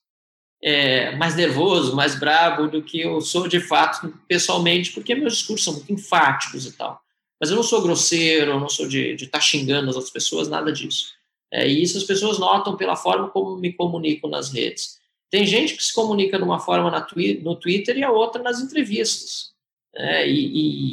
é, 0.62 1.16
mais 1.16 1.34
nervoso, 1.34 1.96
mais 1.96 2.18
brabo 2.18 2.68
do 2.68 2.82
que 2.82 3.00
eu 3.00 3.20
sou 3.20 3.48
de 3.48 3.60
fato 3.60 4.12
pessoalmente, 4.28 4.92
porque 4.92 5.14
meus 5.14 5.38
discursos 5.38 5.64
são 5.64 5.74
muito 5.74 5.92
enfáticos 5.92 6.66
e 6.66 6.72
tal. 6.72 7.00
Mas 7.40 7.50
eu 7.50 7.56
não 7.56 7.62
sou 7.62 7.80
grosseiro, 7.80 8.50
eu 8.50 8.60
não 8.60 8.68
sou 8.68 8.86
de 8.86 9.14
estar 9.14 9.38
tá 9.38 9.40
xingando 9.40 9.88
as 9.88 9.96
outras 9.96 10.12
pessoas, 10.12 10.48
nada 10.48 10.70
disso. 10.70 11.14
É, 11.50 11.66
e 11.66 11.82
isso 11.82 11.96
as 11.96 12.04
pessoas 12.04 12.38
notam 12.38 12.76
pela 12.76 12.94
forma 12.94 13.30
como 13.30 13.56
me 13.56 13.72
comunico 13.72 14.28
nas 14.28 14.52
redes. 14.52 15.00
Tem 15.30 15.46
gente 15.46 15.74
que 15.74 15.82
se 15.82 15.94
comunica 15.94 16.36
de 16.36 16.44
uma 16.44 16.58
forma 16.60 17.00
twi 17.02 17.40
no 17.42 17.56
Twitter 17.56 17.96
e 17.96 18.04
a 18.04 18.10
outra 18.10 18.42
nas 18.42 18.60
entrevistas. 18.60 19.52
É, 19.94 20.28
e, 20.28 20.92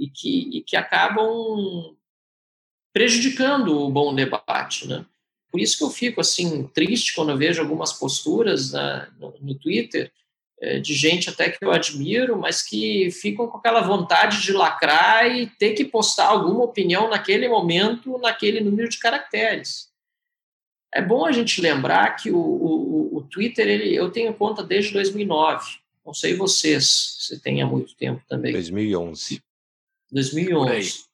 e, 0.00 0.08
que, 0.08 0.58
e 0.58 0.62
que 0.62 0.76
acabam 0.76 1.94
prejudicando 2.94 3.76
o 3.76 3.90
bom 3.90 4.14
debate, 4.14 4.86
né? 4.86 5.04
Por 5.50 5.60
isso 5.60 5.76
que 5.76 5.84
eu 5.84 5.90
fico 5.90 6.20
assim 6.20 6.66
triste 6.68 7.14
quando 7.14 7.32
eu 7.32 7.36
vejo 7.36 7.60
algumas 7.60 7.92
posturas 7.92 8.72
né, 8.72 9.08
no, 9.18 9.34
no, 9.40 9.54
Twitter 9.54 10.10
é, 10.60 10.78
de 10.78 10.94
gente 10.94 11.28
até 11.28 11.50
que 11.50 11.64
eu 11.64 11.70
admiro, 11.70 12.38
mas 12.38 12.62
que 12.62 13.10
ficam 13.10 13.48
com 13.48 13.58
aquela 13.58 13.80
vontade 13.80 14.40
de 14.42 14.52
lacrar 14.52 15.26
e 15.26 15.46
ter 15.46 15.74
que 15.74 15.84
postar 15.84 16.26
alguma 16.26 16.64
opinião 16.64 17.08
naquele 17.08 17.48
momento, 17.48 18.18
naquele 18.18 18.60
número 18.60 18.88
de 18.88 18.98
caracteres. 18.98 19.92
É 20.92 21.02
bom 21.02 21.26
a 21.26 21.32
gente 21.32 21.60
lembrar 21.60 22.16
que 22.16 22.30
o, 22.30 22.38
o, 22.38 23.16
o 23.16 23.22
Twitter, 23.22 23.66
ele, 23.66 23.94
eu 23.94 24.10
tenho 24.10 24.34
conta 24.34 24.62
desde 24.62 24.92
2009. 24.92 25.78
Não 26.06 26.14
sei 26.14 26.34
vocês, 26.34 27.16
se 27.18 27.40
tem 27.40 27.60
há 27.62 27.66
muito 27.66 27.96
tempo 27.96 28.22
também. 28.28 28.52
2011. 28.52 29.42
2011 30.12 31.13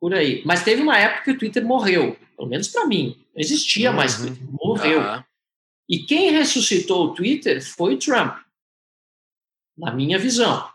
por 0.00 0.14
aí. 0.14 0.42
Mas 0.44 0.62
teve 0.62 0.82
uma 0.82 0.98
época 0.98 1.24
que 1.24 1.30
o 1.32 1.38
Twitter 1.38 1.64
morreu, 1.64 2.16
pelo 2.36 2.48
menos 2.48 2.68
para 2.68 2.86
mim. 2.86 3.16
Não 3.34 3.40
existia 3.40 3.90
uhum. 3.90 3.96
mais 3.96 4.16
Twitter, 4.16 4.42
morreu. 4.50 5.00
Uhum. 5.00 5.22
E 5.88 5.98
quem 6.00 6.30
ressuscitou 6.30 7.06
o 7.06 7.14
Twitter 7.14 7.64
foi 7.64 7.94
o 7.94 7.98
Trump, 7.98 8.36
na 9.76 9.92
minha 9.92 10.18
visão. 10.18 10.68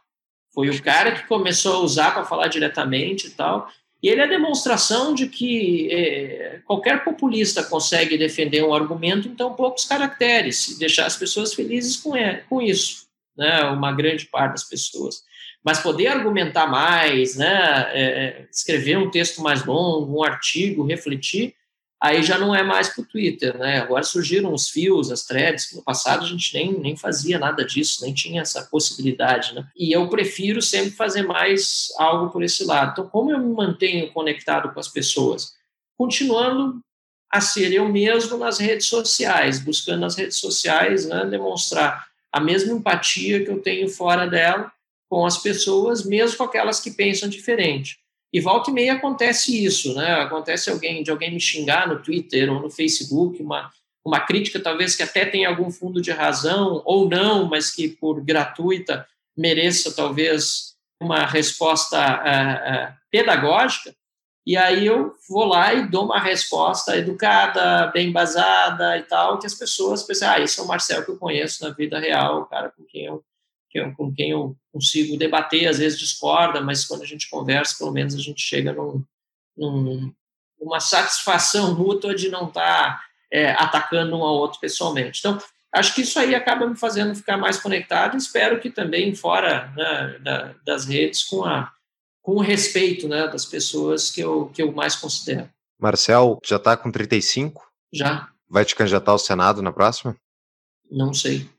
Foi 0.53 0.69
o 0.69 0.81
cara 0.81 1.13
que 1.13 1.27
começou 1.27 1.75
a 1.75 1.79
usar 1.79 2.13
para 2.13 2.25
falar 2.25 2.47
diretamente 2.47 3.27
e 3.27 3.31
tal. 3.31 3.69
E 4.01 4.09
ele 4.09 4.21
é 4.21 4.25
a 4.25 4.27
demonstração 4.27 5.13
de 5.13 5.27
que 5.27 5.89
é, 5.91 6.61
qualquer 6.65 7.03
populista 7.03 7.63
consegue 7.63 8.17
defender 8.17 8.63
um 8.63 8.73
argumento 8.73 9.27
em 9.27 9.35
tão 9.35 9.53
poucos 9.53 9.85
caracteres 9.85 10.67
e 10.67 10.79
deixar 10.79 11.05
as 11.05 11.15
pessoas 11.15 11.53
felizes 11.53 11.95
com, 11.95 12.15
é, 12.15 12.43
com 12.49 12.61
isso, 12.61 13.07
né? 13.37 13.63
uma 13.69 13.93
grande 13.93 14.25
parte 14.25 14.53
das 14.53 14.63
pessoas 14.65 15.23
mas 15.63 15.79
poder 15.79 16.07
argumentar 16.07 16.67
mais, 16.67 17.35
né, 17.35 17.89
é, 17.93 18.03
é, 18.03 18.47
escrever 18.51 18.97
um 18.97 19.09
texto 19.09 19.41
mais 19.41 19.63
longo, 19.65 20.19
um 20.19 20.23
artigo, 20.23 20.85
refletir, 20.85 21.55
aí 22.03 22.21
já 22.21 22.37
não 22.37 22.53
é 22.53 22.61
mais 22.61 22.89
para 22.89 23.01
o 23.01 23.05
Twitter, 23.05 23.57
né? 23.57 23.79
Agora 23.79 24.03
surgiram 24.03 24.53
os 24.53 24.69
fios, 24.69 25.09
as 25.09 25.23
threads, 25.23 25.71
no 25.73 25.81
passado 25.81 26.25
a 26.25 26.27
gente 26.27 26.53
nem, 26.53 26.77
nem 26.77 26.97
fazia 26.97 27.39
nada 27.39 27.63
disso, 27.63 28.03
nem 28.03 28.13
tinha 28.13 28.41
essa 28.41 28.63
possibilidade, 28.63 29.55
né? 29.55 29.65
E 29.73 29.95
eu 29.95 30.09
prefiro 30.09 30.61
sempre 30.61 30.91
fazer 30.91 31.21
mais 31.21 31.93
algo 31.97 32.29
por 32.29 32.43
esse 32.43 32.65
lado. 32.65 32.91
Então, 32.91 33.07
como 33.07 33.31
eu 33.31 33.39
me 33.39 33.53
mantenho 33.53 34.11
conectado 34.11 34.73
com 34.73 34.79
as 34.81 34.89
pessoas? 34.89 35.53
Continuando 35.97 36.81
a 37.31 37.39
ser 37.39 37.71
eu 37.71 37.87
mesmo 37.87 38.37
nas 38.37 38.59
redes 38.59 38.87
sociais, 38.87 39.59
buscando 39.59 40.01
nas 40.01 40.17
redes 40.17 40.37
sociais 40.37 41.05
né, 41.05 41.25
demonstrar 41.25 42.05
a 42.29 42.39
mesma 42.41 42.73
empatia 42.73 43.45
que 43.45 43.49
eu 43.49 43.61
tenho 43.61 43.87
fora 43.87 44.27
dela, 44.27 44.69
com 45.13 45.27
as 45.27 45.37
pessoas, 45.37 46.03
mesmo 46.03 46.37
com 46.37 46.43
aquelas 46.43 46.79
que 46.79 46.89
pensam 46.89 47.29
diferente. 47.29 47.99
E 48.33 48.41
volta 48.41 48.71
e 48.71 48.73
meia 48.73 48.93
acontece 48.93 49.63
isso, 49.63 49.93
né? 49.93 50.15
Acontece 50.15 50.71
alguém 50.71 51.03
de 51.03 51.11
alguém 51.11 51.31
me 51.31 51.39
xingar 51.39 51.87
no 51.87 52.01
Twitter 52.01 52.51
ou 52.51 52.59
no 52.59 52.67
Facebook, 52.67 53.39
uma, 53.39 53.69
uma 54.03 54.19
crítica 54.21 54.59
talvez 54.59 54.95
que 54.95 55.03
até 55.03 55.23
tenha 55.23 55.49
algum 55.49 55.69
fundo 55.69 56.01
de 56.01 56.09
razão 56.09 56.81
ou 56.83 57.07
não, 57.07 57.47
mas 57.47 57.69
que 57.69 57.89
por 57.89 58.21
gratuita 58.21 59.07
mereça 59.37 59.95
talvez 59.95 60.73
uma 60.99 61.27
resposta 61.27 61.99
uh, 61.99 62.89
uh, 62.89 62.97
pedagógica. 63.11 63.93
E 64.47 64.57
aí 64.57 64.87
eu 64.87 65.13
vou 65.29 65.45
lá 65.45 65.75
e 65.75 65.87
dou 65.87 66.05
uma 66.05 66.19
resposta 66.19 66.97
educada, 66.97 67.85
bem 67.93 68.09
embasada 68.09 68.97
e 68.97 69.03
tal, 69.03 69.37
que 69.37 69.45
as 69.45 69.53
pessoas 69.53 70.01
pensam, 70.01 70.31
ah, 70.31 70.39
esse 70.39 70.59
é 70.59 70.63
o 70.63 70.67
Marcel 70.67 71.05
que 71.05 71.11
eu 71.11 71.17
conheço 71.19 71.63
na 71.63 71.69
vida 71.69 71.99
real, 71.99 72.41
o 72.41 72.45
cara 72.47 72.71
com 72.75 72.83
quem 72.83 73.05
eu 73.05 73.23
com 73.95 74.13
quem 74.13 74.31
eu 74.31 74.55
consigo 74.71 75.17
debater, 75.17 75.67
às 75.67 75.79
vezes 75.79 75.99
discorda, 75.99 76.61
mas 76.61 76.85
quando 76.85 77.03
a 77.03 77.05
gente 77.05 77.29
conversa, 77.29 77.77
pelo 77.77 77.91
menos 77.91 78.15
a 78.15 78.19
gente 78.19 78.41
chega 78.41 78.73
num, 78.73 79.03
num 79.57 80.13
uma 80.59 80.79
satisfação 80.79 81.75
mútua 81.75 82.15
de 82.15 82.29
não 82.29 82.47
estar 82.47 82.97
tá, 82.97 83.03
é, 83.31 83.51
atacando 83.51 84.15
um 84.15 84.23
ao 84.23 84.35
outro 84.35 84.59
pessoalmente. 84.59 85.19
Então, 85.19 85.37
acho 85.73 85.93
que 85.93 86.01
isso 86.01 86.17
aí 86.17 86.33
acaba 86.33 86.67
me 86.67 86.77
fazendo 86.77 87.13
ficar 87.15 87.35
mais 87.37 87.59
conectado. 87.59 88.15
Espero 88.15 88.59
que 88.59 88.69
também 88.69 89.13
fora 89.13 89.73
né, 89.75 90.19
da, 90.19 90.55
das 90.65 90.85
redes 90.85 91.23
com 91.23 91.43
a 91.43 91.71
com 92.23 92.37
o 92.37 92.41
respeito 92.41 93.07
né, 93.07 93.27
das 93.27 93.45
pessoas 93.45 94.09
que 94.09 94.21
eu, 94.21 94.47
que 94.47 94.63
eu 94.63 94.71
mais 94.71 94.95
considero. 94.95 95.49
Marcel, 95.77 96.39
já 96.43 96.55
está 96.55 96.77
com 96.77 96.89
35? 96.89 97.69
Já. 97.91 98.29
Vai 98.49 98.63
te 98.63 98.75
candidatar 98.75 99.11
ao 99.11 99.19
Senado 99.19 99.61
na 99.61 99.73
próxima? 99.73 100.15
Não 100.89 101.13
sei. 101.13 101.49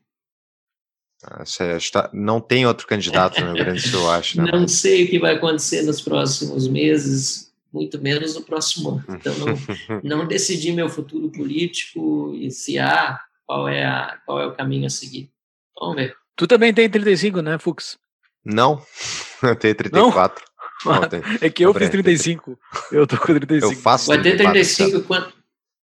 Você 1.39 1.75
está, 1.77 2.09
não 2.13 2.39
tem 2.39 2.65
outro 2.65 2.87
candidato 2.87 3.39
no 3.39 3.53
Rio 3.53 3.65
Grande 3.65 3.81
do 3.81 3.87
Sul, 3.87 4.01
eu 4.01 4.11
acho. 4.11 4.41
Né? 4.41 4.51
Não 4.51 4.67
sei 4.67 5.05
o 5.05 5.09
que 5.09 5.19
vai 5.19 5.35
acontecer 5.35 5.81
nos 5.83 6.01
próximos 6.01 6.67
meses, 6.67 7.51
muito 7.71 8.01
menos 8.01 8.35
no 8.35 8.41
próximo 8.41 8.89
ano. 8.89 9.05
Então, 9.09 9.33
não, 10.03 10.19
não 10.19 10.27
decidi 10.27 10.71
meu 10.71 10.89
futuro 10.89 11.29
político 11.29 12.33
e 12.35 12.51
se 12.51 12.77
há, 12.77 13.19
qual 13.45 13.67
é, 13.67 13.85
a, 13.85 14.17
qual 14.25 14.41
é 14.41 14.45
o 14.47 14.53
caminho 14.53 14.87
a 14.87 14.89
seguir. 14.89 15.29
Vamos 15.79 15.95
ver. 15.95 16.15
Tu 16.35 16.47
também 16.47 16.73
tem 16.73 16.89
35, 16.89 17.41
né, 17.41 17.57
Fux? 17.57 17.97
Não, 18.43 18.81
eu 19.41 19.55
tenho 19.55 19.75
34. 19.75 20.45
Não? 20.45 20.55
Não, 20.85 21.01
é 21.41 21.49
que 21.49 21.65
eu 21.65 21.73
fiz 21.73 21.89
35. 21.89 22.59
Eu 22.91 23.07
tô 23.07 23.17
com 23.17 23.33
35. 23.33 23.73
Eu 23.73 23.77
faço 23.77 24.07
Vai 24.07 24.21
ter 24.21 24.37
35 24.37 25.01
quanto? 25.03 25.33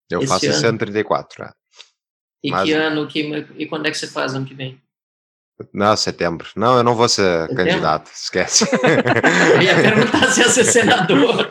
Eu 0.10 0.26
faço 0.26 0.46
esse 0.46 0.66
ano 0.66 0.78
34. 0.78 1.44
É. 1.44 1.52
E 2.44 2.52
Mas... 2.52 2.64
que 2.64 2.74
ano? 2.74 3.08
Que, 3.08 3.48
e 3.58 3.66
quando 3.66 3.88
é 3.88 3.92
que 3.92 3.98
você 3.98 4.08
faz 4.08 4.34
ano 4.34 4.46
que 4.46 4.54
vem? 4.54 4.82
Não, 5.74 5.96
setembro. 5.98 6.48
Não, 6.56 6.78
eu 6.78 6.84
não 6.84 6.94
vou 6.96 7.10
ser 7.10 7.42
Setembro? 7.42 7.56
candidato, 7.56 8.12
esquece. 8.14 8.66
Eu 9.56 9.62
ia 9.62 9.76
perguntar 9.76 10.28
se 10.32 10.42
ia 10.42 10.50
ser 10.50 10.64
senador. 10.66 11.48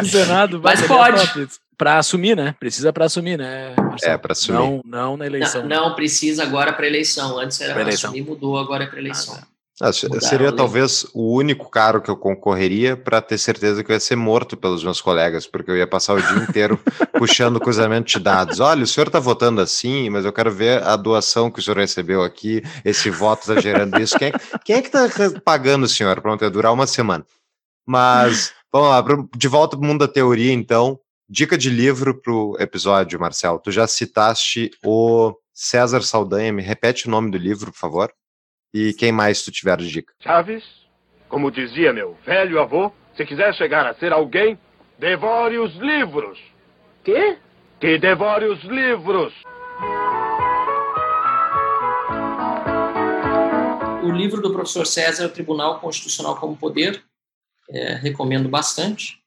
Do 0.00 0.06
Senado, 0.08 0.60
Mas 0.62 0.82
pode. 0.82 1.48
Pra 1.76 1.98
assumir, 1.98 2.36
né? 2.36 2.54
Precisa 2.58 2.92
pra 2.92 3.06
assumir, 3.06 3.36
né? 3.36 3.74
Marcelo? 3.76 4.12
É, 4.12 4.18
pra 4.18 4.32
assumir. 4.32 4.58
Não, 4.58 4.80
não 4.84 5.16
na 5.16 5.26
eleição. 5.26 5.62
Não, 5.66 5.88
não 5.88 5.94
precisa 5.94 6.42
agora 6.44 6.72
para 6.72 6.86
eleição. 6.86 7.36
Antes 7.38 7.60
era 7.60 7.72
para 7.72 7.82
eleição. 7.82 8.10
assumir, 8.10 8.24
mudou, 8.24 8.58
agora 8.58 8.84
é 8.84 8.86
para 8.86 8.98
eleição. 9.00 9.34
Ah, 9.34 9.40
tá. 9.40 9.46
Ah, 9.80 9.92
seria 9.92 10.52
talvez 10.52 11.04
o 11.12 11.34
único 11.36 11.68
cargo 11.68 12.00
que 12.00 12.08
eu 12.10 12.16
concorreria 12.16 12.96
para 12.96 13.20
ter 13.20 13.38
certeza 13.38 13.82
que 13.82 13.90
eu 13.90 13.94
ia 13.94 14.00
ser 14.00 14.14
morto 14.14 14.56
pelos 14.56 14.84
meus 14.84 15.00
colegas, 15.00 15.48
porque 15.48 15.68
eu 15.68 15.76
ia 15.76 15.86
passar 15.86 16.14
o 16.14 16.22
dia 16.22 16.44
inteiro 16.48 16.78
puxando 17.18 17.58
cruzamento 17.58 18.06
de 18.06 18.20
dados. 18.20 18.60
Olha, 18.60 18.84
o 18.84 18.86
senhor 18.86 19.08
está 19.08 19.18
votando 19.18 19.60
assim, 19.60 20.08
mas 20.10 20.24
eu 20.24 20.32
quero 20.32 20.52
ver 20.52 20.80
a 20.84 20.94
doação 20.94 21.50
que 21.50 21.58
o 21.58 21.62
senhor 21.62 21.76
recebeu 21.76 22.22
aqui, 22.22 22.62
esse 22.84 23.10
voto 23.10 23.40
está 23.40 23.60
gerando 23.60 23.98
isso. 23.98 24.16
Quem, 24.16 24.28
é- 24.28 24.32
quem 24.64 24.76
é 24.76 24.80
que 24.80 24.96
está 24.96 25.08
pagando 25.44 25.84
o 25.84 25.88
senhor? 25.88 26.20
Pronto, 26.20 26.44
ia 26.44 26.50
durar 26.50 26.72
uma 26.72 26.86
semana. 26.86 27.26
Mas, 27.84 28.52
vamos 28.72 28.90
lá, 28.90 29.04
de 29.36 29.48
volta 29.48 29.76
para 29.76 29.84
o 29.84 29.88
mundo 29.88 30.06
da 30.06 30.12
teoria, 30.12 30.52
então. 30.52 31.00
Dica 31.28 31.56
de 31.58 31.70
livro 31.70 32.20
para 32.20 32.32
o 32.32 32.56
episódio, 32.60 33.18
Marcel. 33.18 33.58
Tu 33.58 33.72
já 33.72 33.86
citaste 33.88 34.70
o 34.84 35.34
César 35.52 36.02
Saldanha, 36.02 36.52
me 36.52 36.62
repete 36.62 37.08
o 37.08 37.10
nome 37.10 37.30
do 37.30 37.38
livro, 37.38 37.72
por 37.72 37.78
favor. 37.78 38.12
E 38.74 38.92
quem 38.92 39.12
mais 39.12 39.40
tu 39.40 39.52
tiver 39.52 39.76
de 39.76 39.88
dica? 39.88 40.12
Chaves, 40.18 40.64
como 41.28 41.48
dizia 41.48 41.92
meu 41.92 42.18
velho 42.26 42.60
avô, 42.60 42.90
se 43.16 43.24
quiser 43.24 43.54
chegar 43.54 43.86
a 43.86 43.94
ser 43.94 44.12
alguém, 44.12 44.58
devore 44.98 45.58
os 45.58 45.72
livros. 45.76 46.40
Quê? 47.04 47.38
Que 47.78 47.96
devore 47.98 48.46
os 48.46 48.60
livros. 48.64 49.32
O 54.02 54.10
livro 54.10 54.42
do 54.42 54.52
professor 54.52 54.84
César, 54.84 55.26
O 55.26 55.30
Tribunal 55.30 55.78
Constitucional 55.78 56.34
como 56.40 56.56
Poder, 56.56 57.00
é, 57.70 57.94
recomendo 57.94 58.48
bastante. 58.48 59.20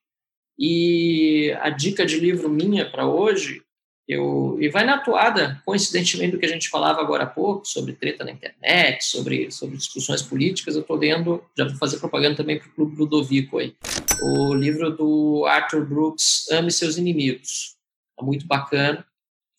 E 0.60 1.56
a 1.62 1.70
dica 1.70 2.06
de 2.06 2.20
livro 2.20 2.50
minha 2.50 2.92
para 2.92 3.08
hoje, 3.08 3.64
eu, 4.08 4.58
e 4.60 4.70
vai 4.70 4.86
na 4.86 5.00
toada, 5.00 5.62
coincidentemente, 5.66 6.32
do 6.32 6.40
que 6.40 6.46
a 6.46 6.50
gente 6.50 6.70
falava 6.70 7.02
agora 7.02 7.24
há 7.24 7.28
pouco, 7.28 7.68
sobre 7.68 7.94
treta 7.94 8.24
na 8.24 8.32
internet, 8.32 9.04
sobre, 9.04 9.52
sobre 9.52 9.76
discussões 9.76 10.22
políticas, 10.22 10.76
eu 10.76 10.82
estou 10.82 10.96
lendo, 10.96 11.44
já 11.58 11.66
vou 11.66 11.76
fazer 11.76 12.00
propaganda 12.00 12.38
também 12.38 12.58
para 12.58 12.70
o 12.70 12.72
Clube 12.72 12.96
Ludovico 12.96 13.58
aí, 13.58 13.76
o 14.22 14.54
livro 14.54 14.90
do 14.92 15.46
Arthur 15.46 15.86
Brooks, 15.86 16.50
Ame 16.52 16.72
Seus 16.72 16.98
Inimigos. 16.98 17.76
É 18.20 18.24
muito 18.24 18.48
bacana, 18.48 19.06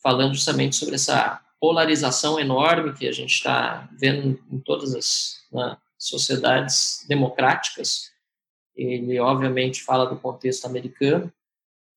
falando 0.03 0.35
justamente 0.35 0.77
sobre 0.77 0.95
essa 0.95 1.41
polarização 1.61 2.39
enorme 2.39 2.95
que 2.95 3.07
a 3.07 3.13
gente 3.13 3.35
está 3.35 3.89
vendo 3.93 4.41
em 4.51 4.59
todas 4.59 4.95
as 4.95 5.39
né, 5.53 5.77
sociedades 5.99 7.05
democráticas. 7.09 8.11
Ele, 8.75 9.19
obviamente, 9.19 9.83
fala 9.83 10.07
do 10.07 10.17
contexto 10.17 10.67
americano, 10.67 11.33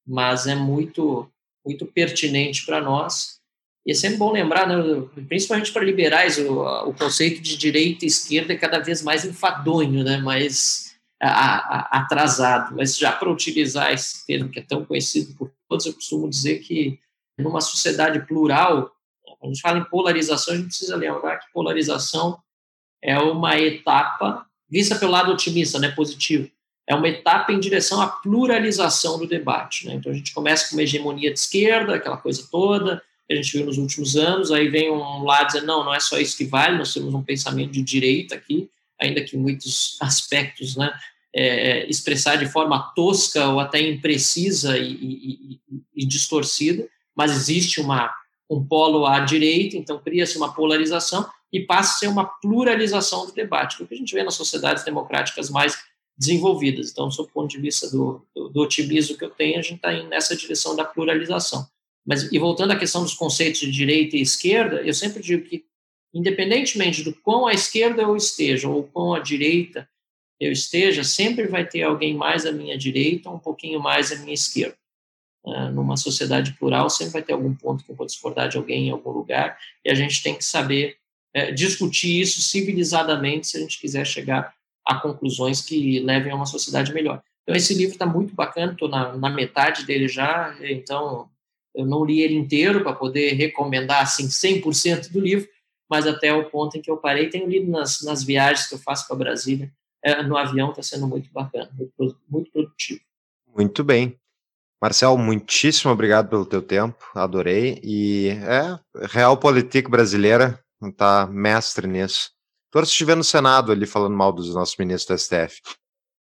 mas 0.05 0.47
é 0.47 0.55
muito, 0.55 1.31
muito 1.65 1.85
pertinente 1.85 2.65
para 2.65 2.81
nós. 2.81 3.39
E 3.85 3.91
é 3.91 3.95
sempre 3.95 4.17
bom 4.17 4.31
lembrar, 4.31 4.67
né, 4.67 4.75
principalmente 5.27 5.71
para 5.71 5.83
liberais, 5.83 6.37
o, 6.37 6.61
o 6.87 6.93
conceito 6.93 7.41
de 7.41 7.57
direita 7.57 8.05
e 8.05 8.07
esquerda 8.07 8.53
é 8.53 8.57
cada 8.57 8.79
vez 8.79 9.01
mais 9.01 9.25
enfadonho, 9.25 10.03
né, 10.03 10.17
mais 10.17 10.95
a, 11.19 11.29
a, 11.29 11.99
atrasado. 11.99 12.75
Mas 12.75 12.97
já 12.97 13.11
para 13.11 13.31
utilizar 13.31 13.91
esse 13.91 14.25
termo 14.25 14.49
que 14.49 14.59
é 14.59 14.63
tão 14.63 14.85
conhecido 14.85 15.33
por 15.35 15.51
todos, 15.67 15.85
eu 15.85 15.93
costumo 15.93 16.29
dizer 16.29 16.59
que 16.59 16.99
numa 17.37 17.61
sociedade 17.61 18.19
plural, 18.27 18.91
a 19.41 19.47
gente 19.47 19.61
fala 19.61 19.79
em 19.79 19.85
polarização, 19.85 20.53
a 20.53 20.57
gente 20.57 20.67
precisa 20.67 20.95
lembrar 20.95 21.37
que 21.37 21.51
polarização 21.51 22.39
é 23.03 23.17
uma 23.17 23.59
etapa, 23.59 24.45
vista 24.69 24.95
pelo 24.95 25.11
lado 25.11 25.31
otimista, 25.31 25.79
né, 25.79 25.89
positivo, 25.89 26.49
é 26.87 26.95
uma 26.95 27.07
etapa 27.07 27.51
em 27.53 27.59
direção 27.59 28.01
à 28.01 28.07
pluralização 28.07 29.17
do 29.17 29.27
debate. 29.27 29.87
Né? 29.87 29.95
Então 29.95 30.11
a 30.11 30.15
gente 30.15 30.33
começa 30.33 30.69
com 30.69 30.75
uma 30.75 30.83
hegemonia 30.83 31.31
de 31.31 31.39
esquerda, 31.39 31.95
aquela 31.95 32.17
coisa 32.17 32.47
toda, 32.51 33.01
que 33.27 33.33
a 33.33 33.35
gente 33.35 33.55
viu 33.55 33.65
nos 33.65 33.77
últimos 33.77 34.15
anos, 34.15 34.51
aí 34.51 34.67
vem 34.67 34.91
um 34.91 35.23
lado 35.23 35.47
dizendo, 35.47 35.67
não, 35.67 35.85
não 35.85 35.93
é 35.93 35.99
só 35.99 36.17
isso 36.17 36.37
que 36.37 36.45
vale, 36.45 36.77
nós 36.77 36.93
temos 36.93 37.13
um 37.13 37.23
pensamento 37.23 37.71
de 37.71 37.81
direita 37.81 38.35
aqui, 38.35 38.69
ainda 38.99 39.21
que 39.21 39.37
muitos 39.37 39.97
aspectos, 40.01 40.75
né, 40.75 40.91
é, 41.33 41.89
expressar 41.89 42.35
de 42.35 42.45
forma 42.45 42.91
tosca 42.93 43.47
ou 43.47 43.59
até 43.59 43.79
imprecisa 43.81 44.77
e, 44.77 44.91
e, 44.91 45.59
e, 45.71 45.81
e 45.95 46.05
distorcida, 46.05 46.87
mas 47.15 47.31
existe 47.31 47.79
uma, 47.79 48.13
um 48.49 48.63
polo 48.63 49.05
à 49.05 49.19
direita, 49.21 49.77
então 49.77 49.97
cria-se 49.99 50.35
uma 50.37 50.53
polarização 50.53 51.29
e 51.53 51.61
passa 51.61 51.91
a 51.91 51.99
ser 51.99 52.07
uma 52.07 52.25
pluralização 52.25 53.25
do 53.25 53.33
debate, 53.33 53.81
o 53.81 53.87
que 53.87 53.93
a 53.93 53.97
gente 53.97 54.13
vê 54.13 54.23
nas 54.23 54.35
sociedades 54.35 54.83
democráticas 54.83 55.49
mais 55.49 55.77
desenvolvidas. 56.21 56.91
Então, 56.91 57.09
sob 57.09 57.29
o 57.29 57.33
ponto 57.33 57.49
de 57.49 57.59
vista 57.59 57.89
do, 57.89 58.23
do, 58.35 58.49
do 58.49 58.61
otimismo 58.61 59.17
que 59.17 59.25
eu 59.25 59.31
tenho, 59.31 59.57
a 59.57 59.61
gente 59.63 59.77
está 59.77 59.91
indo 59.91 60.07
nessa 60.07 60.35
direção 60.35 60.75
da 60.75 60.85
pluralização. 60.85 61.67
Mas, 62.05 62.31
e 62.31 62.37
voltando 62.37 62.71
à 62.71 62.75
questão 62.75 63.01
dos 63.01 63.15
conceitos 63.15 63.59
de 63.61 63.71
direita 63.71 64.15
e 64.15 64.21
esquerda, 64.21 64.81
eu 64.83 64.93
sempre 64.93 65.21
digo 65.21 65.43
que, 65.43 65.65
independentemente 66.13 67.03
do 67.03 67.11
quão 67.11 67.47
à 67.47 67.53
esquerda 67.53 68.03
eu 68.03 68.15
esteja 68.15 68.69
ou 68.69 68.83
quão 68.83 69.15
à 69.15 69.19
direita 69.19 69.89
eu 70.39 70.51
esteja, 70.51 71.03
sempre 71.03 71.47
vai 71.47 71.67
ter 71.67 71.81
alguém 71.81 72.13
mais 72.13 72.45
à 72.45 72.51
minha 72.51 72.77
direita 72.77 73.29
um 73.29 73.39
pouquinho 73.39 73.79
mais 73.79 74.11
à 74.11 74.15
minha 74.17 74.33
esquerda. 74.33 74.77
Uh, 75.43 75.71
numa 75.71 75.97
sociedade 75.97 76.53
plural, 76.53 76.87
sempre 76.87 77.13
vai 77.13 77.23
ter 77.23 77.33
algum 77.33 77.55
ponto 77.55 77.83
que 77.83 77.91
eu 77.91 77.95
vou 77.95 78.05
discordar 78.05 78.47
de 78.47 78.57
alguém 78.57 78.87
em 78.87 78.91
algum 78.91 79.09
lugar, 79.09 79.57
e 79.83 79.89
a 79.89 79.95
gente 79.95 80.21
tem 80.21 80.35
que 80.35 80.45
saber 80.45 80.97
uh, 81.35 81.51
discutir 81.53 82.21
isso 82.21 82.41
civilizadamente 82.41 83.47
se 83.47 83.57
a 83.57 83.59
gente 83.59 83.79
quiser 83.79 84.05
chegar 84.05 84.53
a 84.91 84.99
conclusões 84.99 85.61
que 85.61 85.99
levem 85.99 86.31
a 86.31 86.35
uma 86.35 86.45
sociedade 86.45 86.93
melhor. 86.93 87.21
Então, 87.43 87.55
esse 87.55 87.73
livro 87.73 87.93
está 87.93 88.05
muito 88.05 88.35
bacana, 88.35 88.73
estou 88.73 88.87
na, 88.87 89.15
na, 89.17 89.29
metade 89.29 89.85
dele 89.85 90.07
já, 90.07 90.55
então 90.61 91.29
eu 91.73 91.85
não 91.85 92.05
li 92.05 92.21
ele 92.21 92.35
inteiro 92.35 92.83
para 92.83 92.93
poder 92.93 93.33
recomendar 93.33 94.03
assim 94.03 94.27
100% 94.27 95.11
do 95.11 95.19
livro, 95.19 95.47
mas 95.89 96.05
até 96.05 96.33
o 96.33 96.49
ponto 96.49 96.77
em 96.77 96.81
que 96.81 96.91
eu 96.91 96.97
parei, 96.97 97.29
tenho 97.29 97.49
lido 97.49 97.69
nas, 97.71 98.01
nas 98.01 98.23
viagens 98.23 98.67
que 98.67 98.75
eu 98.75 98.79
faço 98.79 99.07
para 99.07 99.17
Brasília, 99.17 99.71
é, 100.03 100.21
no 100.23 100.37
avião, 100.37 100.69
está 100.69 100.81
sendo 100.81 101.07
muito 101.07 101.31
bacana, 101.31 101.69
muito, 101.73 102.17
muito 102.29 102.51
produtivo. 102.51 103.01
Muito 103.55 103.83
bem. 103.83 104.17
Marcel, 104.81 105.15
muitíssimo 105.17 105.91
obrigado 105.91 106.27
pelo 106.29 106.45
teu 106.45 106.61
tempo, 106.61 106.97
adorei, 107.13 107.79
e 107.83 108.29
é, 108.29 108.79
Realpolitik 109.07 109.89
brasileira, 109.89 110.59
tá 110.97 111.27
mestre 111.27 111.87
nisso. 111.87 112.31
Torço 112.71 112.91
estiver 112.91 113.15
no 113.15 113.23
Senado 113.23 113.71
ali 113.71 113.85
falando 113.85 114.15
mal 114.15 114.31
dos 114.31 114.55
nossos 114.55 114.77
ministros 114.77 115.19
do 115.19 115.21
STF. 115.21 115.61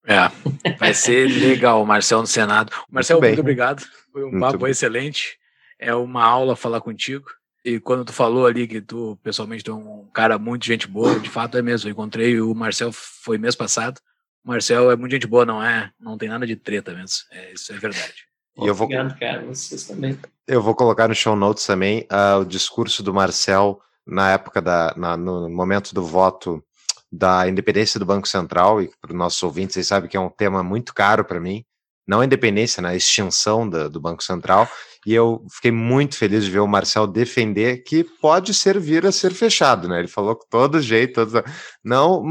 É, 0.06 0.32
vai 0.78 0.94
ser 0.94 1.28
legal 1.42 1.82
o 1.82 1.86
Marcel 1.86 2.22
no 2.22 2.28
Senado. 2.28 2.72
Marcel, 2.90 3.18
muito, 3.18 3.30
muito 3.30 3.42
obrigado. 3.42 3.84
Foi 4.14 4.24
um 4.24 4.30
muito 4.30 4.40
papo 4.40 4.60
bem. 4.60 4.72
excelente. 4.72 5.38
É 5.80 5.94
uma 5.94 6.24
aula 6.24 6.56
falar 6.56 6.80
contigo. 6.80 7.26
E 7.66 7.80
quando 7.80 8.06
tu 8.06 8.14
falou 8.14 8.46
ali 8.46 8.66
que 8.66 8.80
tu, 8.80 9.20
pessoalmente, 9.22 9.64
tu 9.64 9.72
é 9.72 9.74
um 9.74 10.08
cara 10.14 10.38
muito 10.38 10.66
gente 10.66 10.88
boa, 10.88 11.20
de 11.20 11.30
fato 11.30 11.58
é 11.58 11.62
mesmo. 11.62 11.90
Eu 11.90 11.92
encontrei 11.92 12.40
o 12.40 12.56
Marcel, 12.56 12.92
foi 12.94 13.38
mês 13.38 13.56
passado. 13.56 14.00
O 14.46 14.50
Marcel 14.50 14.90
é 14.90 14.96
muito 14.96 15.12
gente 15.12 15.28
boa, 15.28 15.46
não 15.46 15.62
é? 15.62 15.92
Não 16.00 16.18
tem 16.18 16.30
nada 16.30 16.48
de 16.48 16.56
treta 16.56 16.94
mesmo. 16.94 17.18
É, 17.32 17.52
isso 17.52 17.74
é 17.74 17.78
verdade. 17.78 18.28
E 18.58 18.66
eu 18.66 18.74
vou, 18.74 18.86
Obrigado, 18.86 19.20
cara. 19.20 19.44
Vocês 19.46 19.84
também. 19.84 20.18
Eu 20.48 20.62
vou 20.62 20.74
colocar 20.74 21.08
no 21.08 21.16
show 21.16 21.36
notes 21.36 21.66
também 21.66 22.08
uh, 22.12 22.40
o 22.40 22.46
discurso 22.46 23.04
do 23.04 23.14
Marcel 23.14 23.82
na 24.08 24.32
época 24.32 24.62
da, 24.62 24.94
na, 24.96 25.18
no 25.18 25.50
momento 25.50 25.94
do 25.94 26.04
voto 26.04 26.64
da 27.12 27.48
independência 27.48 28.00
do 28.00 28.06
Banco 28.06 28.28
Central 28.28 28.82
e 28.82 28.90
para 29.02 29.12
os 29.12 29.18
nossos 29.18 29.42
ouvintes, 29.44 29.74
vocês 29.74 29.88
sabem 29.88 30.10
que 30.10 30.18
é 30.18 30.20
um 30.20 30.30
tema 30.30 30.64
muito 30.64 30.94
caro 30.94 31.24
para 31.24 31.40
mim, 31.40 31.64
não 32.08 32.22
a 32.22 32.26
independência, 32.26 32.82
né, 32.82 32.90
a 32.90 32.96
extinção 32.96 33.70
da, 33.70 33.88
do 33.88 34.00
Banco 34.00 34.24
Central, 34.24 34.68
e 35.06 35.14
eu 35.14 35.46
fiquei 35.50 35.72
muito 35.72 36.18
feliz 36.18 36.44
de 36.44 36.52
ver 36.52 36.60
o 36.60 36.68
Marcel 36.68 37.08
defender 37.08 37.84
que 37.84 38.04
pode 38.04 38.54
servir 38.54 39.06
a 39.06 39.12
ser 39.12 39.34
fechado, 39.34 39.88
né? 39.88 40.00
Ele 40.00 40.08
falou 40.08 40.36
com 40.36 40.46
todo 40.50 40.82
jeito, 40.82 41.26
todo... 41.26 41.44
não 41.84 42.24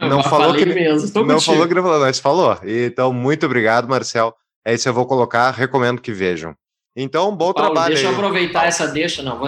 eu 0.00 0.08
não 0.08 0.22
falou 0.22 0.54
que 0.54 0.64
mesmo, 0.64 1.10
não 1.14 1.34
contigo. 1.34 1.40
falou 1.40 1.66
que 1.66 1.72
ele 1.72 1.82
falou, 1.82 2.00
mas 2.00 2.18
falou. 2.20 2.58
Então 2.64 3.12
muito 3.12 3.46
obrigado, 3.46 3.88
Marcel. 3.88 4.34
É 4.64 4.74
isso 4.74 4.88
eu 4.88 4.94
vou 4.94 5.06
colocar, 5.06 5.50
recomendo 5.50 6.00
que 6.00 6.12
vejam. 6.12 6.54
Então, 6.96 7.34
bom 7.36 7.52
Paulo, 7.52 7.72
trabalho. 7.72 7.94
Deixa 7.94 8.08
eu 8.08 8.14
aproveitar 8.14 8.66
essa 8.66 8.86
deixa, 8.88 9.22
não, 9.22 9.38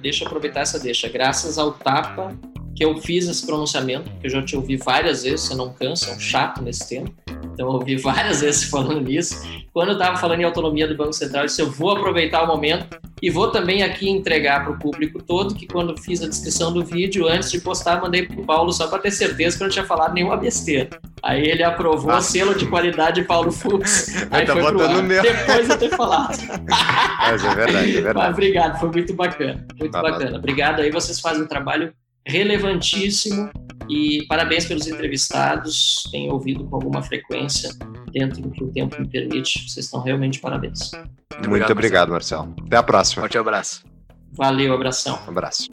deixa 0.00 0.24
eu 0.24 0.28
aproveitar 0.28 0.60
essa 0.60 0.78
deixa. 0.78 1.08
Graças 1.08 1.58
ao 1.58 1.72
tapa 1.72 2.32
que 2.74 2.84
eu 2.84 2.96
fiz 2.98 3.28
esse 3.28 3.44
pronunciamento, 3.44 4.10
que 4.20 4.26
eu 4.26 4.30
já 4.30 4.42
te 4.42 4.56
ouvi 4.56 4.76
várias 4.76 5.22
vezes, 5.22 5.42
você 5.42 5.54
não 5.54 5.72
cansa, 5.72 6.10
é 6.10 6.14
um 6.14 6.20
chato 6.20 6.62
nesse 6.62 6.88
tema. 6.88 7.08
Então, 7.52 7.68
eu 7.68 7.74
ouvi 7.74 7.96
várias 7.96 8.40
vezes 8.42 8.64
falando 8.64 9.00
nisso. 9.00 9.42
Quando 9.72 9.88
eu 9.88 9.94
estava 9.94 10.16
falando 10.16 10.40
em 10.40 10.44
autonomia 10.44 10.86
do 10.86 10.96
Banco 10.96 11.12
Central, 11.12 11.44
eu 11.44 11.46
disse: 11.46 11.60
eu 11.60 11.70
vou 11.70 11.90
aproveitar 11.90 12.42
o 12.42 12.46
momento 12.46 12.98
e 13.22 13.30
vou 13.30 13.50
também 13.50 13.82
aqui 13.82 14.08
entregar 14.08 14.64
para 14.64 14.72
o 14.72 14.78
público 14.78 15.22
todo 15.22 15.54
que, 15.54 15.66
quando 15.66 15.96
fiz 16.00 16.22
a 16.22 16.28
descrição 16.28 16.72
do 16.72 16.84
vídeo, 16.84 17.28
antes 17.28 17.50
de 17.50 17.60
postar, 17.60 18.00
mandei 18.00 18.26
para 18.26 18.40
o 18.40 18.44
Paulo 18.44 18.72
só 18.72 18.88
para 18.88 18.98
ter 18.98 19.10
certeza 19.10 19.56
que 19.56 19.62
eu 19.62 19.66
não 19.66 19.72
tinha 19.72 19.84
falado 19.84 20.12
nenhuma 20.12 20.36
besteira. 20.36 20.90
Aí 21.22 21.42
ele 21.44 21.62
aprovou 21.62 22.10
ah. 22.10 22.20
selo 22.20 22.54
de 22.54 22.66
qualidade 22.66 23.22
Paulo 23.22 23.52
Fux. 23.52 24.26
Aí 24.30 24.44
tá 24.44 24.54
foi 24.54 24.62
pro 24.72 24.82
ar, 24.82 25.02
meu. 25.02 25.22
depois 25.22 25.66
de 25.66 25.72
eu 25.72 25.78
ter 25.78 25.90
falado. 25.96 26.36
Mas 26.68 27.44
é 27.44 27.54
verdade, 27.54 27.90
é 27.90 28.00
verdade. 28.00 28.18
Mas 28.18 28.30
obrigado, 28.30 28.80
foi 28.80 28.90
muito 28.90 29.14
bacana. 29.14 29.66
Muito 29.78 29.96
ah, 29.96 30.02
bacana. 30.02 30.38
Obrigado 30.38 30.80
aí, 30.80 30.90
vocês 30.90 31.20
fazem 31.20 31.44
um 31.44 31.46
trabalho 31.46 31.92
relevantíssimo 32.26 33.50
E 33.88 34.24
parabéns 34.26 34.64
pelos 34.66 34.86
entrevistados, 34.86 36.08
tenho 36.10 36.32
ouvido 36.32 36.64
com 36.64 36.76
alguma 36.76 37.02
frequência, 37.02 37.70
dentro 38.12 38.40
do 38.42 38.50
que 38.50 38.64
o 38.64 38.68
tempo 38.68 39.00
me 39.00 39.08
permite. 39.08 39.68
Vocês 39.68 39.86
estão 39.86 40.00
realmente 40.00 40.38
parabéns. 40.38 40.92
Muito, 41.34 41.50
Muito 41.50 41.72
obrigado, 41.72 42.10
Marcelo. 42.10 42.46
Marcelo. 42.46 42.66
Até 42.66 42.76
a 42.76 42.82
próxima. 42.82 43.22
Forte 43.22 43.38
abraço. 43.38 43.84
Valeu, 44.32 44.72
abração. 44.72 45.18
Um 45.26 45.30
abraço. 45.30 45.68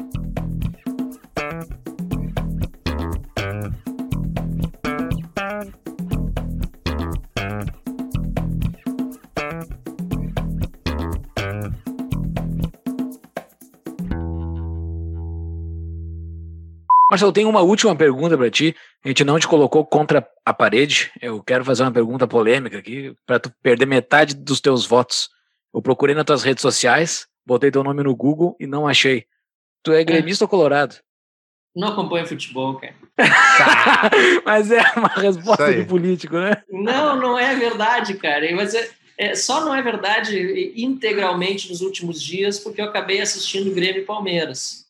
Marcelo, 17.09 17.29
eu 17.29 17.33
tenho 17.33 17.49
uma 17.49 17.61
última 17.61 17.95
pergunta 17.95 18.37
para 18.37 18.51
ti. 18.51 18.75
A 19.03 19.07
gente 19.07 19.23
não 19.23 19.39
te 19.39 19.47
colocou 19.47 19.83
contra 19.83 20.27
a 20.45 20.53
parede. 20.53 21.11
Eu 21.19 21.41
quero 21.41 21.65
fazer 21.65 21.81
uma 21.81 21.91
pergunta 21.91 22.27
polêmica 22.27 22.77
aqui, 22.77 23.15
para 23.25 23.39
tu 23.39 23.51
perder 23.63 23.87
metade 23.87 24.35
dos 24.35 24.61
teus 24.61 24.85
votos. 24.85 25.27
Eu 25.73 25.81
procurei 25.81 26.13
nas 26.13 26.25
tuas 26.25 26.43
redes 26.43 26.61
sociais, 26.61 27.27
botei 27.43 27.71
teu 27.71 27.83
nome 27.83 28.03
no 28.03 28.15
Google 28.15 28.55
e 28.59 28.67
não 28.67 28.87
achei. 28.87 29.25
Tu 29.81 29.91
é 29.91 30.03
gremista 30.03 30.43
é. 30.43 30.45
ou 30.45 30.49
colorado? 30.49 30.97
Não 31.75 31.87
acompanho 31.87 32.27
futebol, 32.27 32.75
cara. 32.75 32.93
Mas 34.45 34.71
é 34.71 34.81
uma 34.95 35.07
resposta 35.07 35.73
de 35.73 35.85
político, 35.85 36.35
né? 36.35 36.61
Não, 36.69 37.15
não 37.15 37.39
é 37.39 37.55
verdade, 37.55 38.15
cara. 38.15 38.53
Mas 38.55 38.75
é, 38.75 38.89
é, 39.17 39.35
só 39.35 39.65
não 39.65 39.73
é 39.73 39.81
verdade 39.81 40.73
integralmente 40.75 41.69
nos 41.69 41.81
últimos 41.81 42.21
dias, 42.21 42.59
porque 42.59 42.81
eu 42.81 42.85
acabei 42.85 43.19
assistindo 43.19 43.73
Grêmio 43.73 44.01
e 44.01 44.05
Palmeiras 44.05 44.88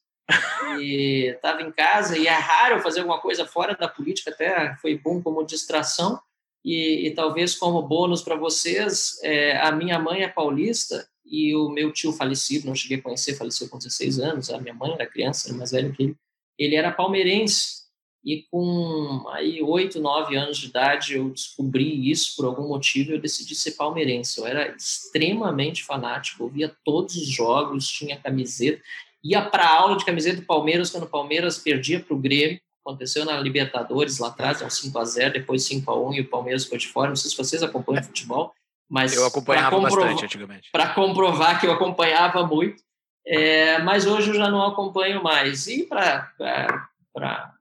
e 0.80 1.28
estava 1.34 1.62
em 1.62 1.72
casa 1.72 2.18
e 2.18 2.28
é 2.28 2.34
raro 2.34 2.82
fazer 2.82 3.00
alguma 3.00 3.20
coisa 3.20 3.46
fora 3.46 3.76
da 3.76 3.88
política 3.88 4.32
até 4.32 4.76
foi 4.76 4.98
bom 4.98 5.22
como 5.22 5.46
distração. 5.46 6.20
E, 6.64 7.08
e 7.08 7.12
talvez 7.12 7.56
como 7.56 7.82
bônus 7.82 8.22
para 8.22 8.36
vocês 8.36 9.18
é, 9.24 9.58
a 9.58 9.72
minha 9.72 9.98
mãe 9.98 10.24
é 10.24 10.28
paulista 10.28 11.08
e 11.26 11.56
o 11.56 11.70
meu 11.70 11.94
tio 11.94 12.12
falecido 12.12 12.68
não 12.68 12.76
cheguei 12.76 12.98
a 12.98 13.02
conhecer 13.02 13.38
faleceu 13.38 13.70
com 13.70 13.78
16 13.78 14.20
anos 14.20 14.50
a 14.50 14.60
minha 14.60 14.74
mãe 14.74 14.92
era 14.92 15.06
criança 15.06 15.48
era 15.48 15.58
mais 15.58 15.72
velho 15.72 15.94
que 15.94 16.04
ele 16.04 16.18
ele 16.60 16.76
era 16.76 16.92
palmeirense. 16.92 17.80
E 18.22 18.44
com 18.52 19.26
aí 19.30 19.64
oito 19.64 20.02
nove 20.02 20.36
anos 20.36 20.58
de 20.58 20.68
idade 20.68 21.16
eu 21.16 21.30
descobri 21.30 22.12
isso 22.12 22.36
por 22.36 22.46
algum 22.46 22.68
motivo 22.68 23.14
eu 23.14 23.22
decidi 23.22 23.56
ser 23.56 23.72
palmeirense. 23.72 24.38
Eu 24.38 24.46
era 24.46 24.76
extremamente 24.76 25.86
fanático 25.86 26.44
eu 26.44 26.50
via 26.50 26.76
todos 26.84 27.16
os 27.16 27.28
jogos 27.28 27.88
tinha 27.88 28.20
camiseta 28.20 28.82
ia 29.24 29.42
para 29.42 29.68
aula 29.68 29.98
de 29.98 30.06
camiseta 30.06 30.42
do 30.42 30.46
Palmeiras 30.46 30.90
quando 30.90 31.04
o 31.04 31.10
Palmeiras 31.10 31.58
perdia 31.58 32.00
para 32.00 32.14
o 32.14 32.20
Grêmio. 32.20 32.60
Aconteceu 32.86 33.26
na 33.26 33.40
Libertadores 33.40 34.20
lá 34.20 34.30
atrás, 34.30 34.62
é 34.62 34.66
um 34.66 34.70
5 34.70 34.98
a 34.98 35.06
0 35.06 35.34
depois 35.34 35.64
5 35.64 35.92
a 35.92 36.10
1 36.10 36.14
e 36.14 36.22
o 36.22 36.30
Palmeiras 36.30 36.64
ficou 36.64 36.78
de 36.78 36.88
fora. 36.88 37.10
Não 37.10 37.16
sei 37.16 37.30
se 37.30 37.38
vocês 37.38 37.62
acompanham 37.62 38.04
futebol, 38.04 38.54
mas. 38.90 39.14
Eu 39.14 39.26
acompanhava 39.26 39.80
bastante 39.80 40.26
antigamente. 40.26 40.70
Para 40.72 40.94
comprovar 40.94 41.60
que 41.60 41.68
eu 41.68 41.72
acompanhava 41.72 42.46
muito, 42.48 42.82
é, 43.26 43.78
mas 43.80 44.08
hoje 44.08 44.30
eu 44.30 44.36
já 44.36 44.50
não 44.50 44.66
acompanho 44.66 45.22
mais. 45.22 45.68
E 45.68 45.84
para. 45.84 46.90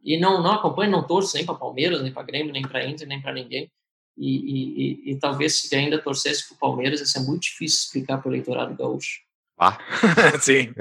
E 0.03 0.19
não, 0.19 0.43
não 0.43 0.53
acompanho, 0.53 0.91
não 0.91 1.07
torço 1.07 1.37
nem 1.37 1.45
para 1.45 1.55
Palmeiras, 1.55 2.01
nem 2.01 2.13
para 2.13 2.23
Grêmio, 2.23 2.53
nem 2.53 2.63
para 2.63 2.87
Inter, 2.87 3.07
nem 3.07 3.21
para 3.21 3.33
ninguém. 3.33 3.71
E, 4.17 4.37
e, 4.37 5.11
e, 5.11 5.13
e, 5.13 5.17
talvez 5.17 5.61
se 5.61 5.75
ainda 5.77 6.01
torcesse 6.01 6.49
para 6.49 6.57
o 6.57 6.59
Palmeiras, 6.59 7.01
ia 7.01 7.07
ser 7.07 7.21
muito 7.21 7.43
difícil 7.43 7.85
explicar 7.85 8.19
para 8.19 8.29
o 8.29 8.33
eleitorado 8.33 8.75
gaúcho. 8.75 9.21
Ah. 9.59 9.77
Sim. 10.41 10.73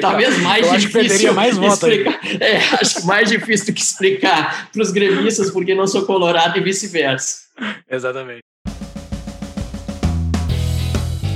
Talvez 0.00 0.38
mais 0.38 0.66
eu 0.66 0.76
difícil. 0.76 1.30
Acho 1.30 1.34
mais 1.34 1.56
explicar. 1.56 2.20
É, 2.40 2.56
acho 2.80 3.06
mais 3.06 3.28
difícil 3.28 3.66
do 3.66 3.72
que 3.72 3.80
explicar 3.80 4.68
para 4.70 4.82
os 4.82 4.90
gremistas 4.90 5.50
porque 5.50 5.74
não 5.74 5.86
sou 5.86 6.04
colorado 6.04 6.58
e 6.58 6.62
vice-versa. 6.62 7.44
Exatamente. 7.88 8.40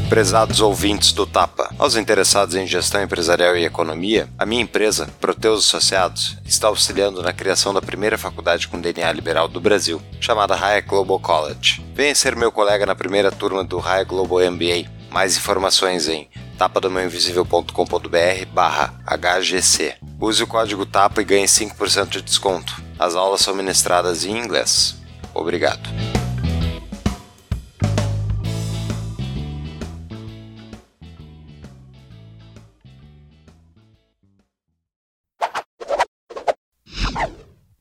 Prezados 0.08 0.60
ouvintes 0.60 1.12
do 1.12 1.26
Tapa, 1.26 1.70
aos 1.78 1.94
interessados 1.94 2.54
em 2.54 2.66
gestão 2.66 3.02
empresarial 3.02 3.56
e 3.56 3.64
economia, 3.64 4.26
a 4.38 4.46
minha 4.46 4.62
empresa, 4.62 5.06
Proteus 5.20 5.66
Associados, 5.66 6.38
está 6.46 6.68
auxiliando 6.68 7.22
na 7.22 7.32
criação 7.32 7.74
da 7.74 7.82
primeira 7.82 8.16
faculdade 8.16 8.68
com 8.68 8.80
DNA 8.80 9.12
liberal 9.12 9.46
do 9.48 9.60
Brasil, 9.60 10.00
chamada 10.18 10.56
Hayek 10.56 10.88
Global 10.88 11.20
College. 11.20 11.84
Venha 11.94 12.14
ser 12.14 12.34
meu 12.34 12.50
colega 12.50 12.86
na 12.86 12.94
primeira 12.94 13.30
turma 13.30 13.62
do 13.62 13.78
Hayek 13.78 14.08
Global 14.08 14.50
MBA. 14.50 14.90
Mais 15.10 15.36
informações 15.36 16.08
em 16.08 16.28
tapadomãoinvisível.com.br 16.58 18.46
barra 18.52 18.92
HGC. 19.06 19.94
Use 20.20 20.42
o 20.42 20.46
código 20.46 20.84
TAPA 20.84 21.22
e 21.22 21.24
ganhe 21.24 21.46
5% 21.46 22.08
de 22.08 22.20
desconto. 22.22 22.82
As 22.98 23.14
aulas 23.14 23.40
são 23.40 23.54
ministradas 23.54 24.24
em 24.24 24.36
inglês. 24.36 24.96
Obrigado. 25.32 26.17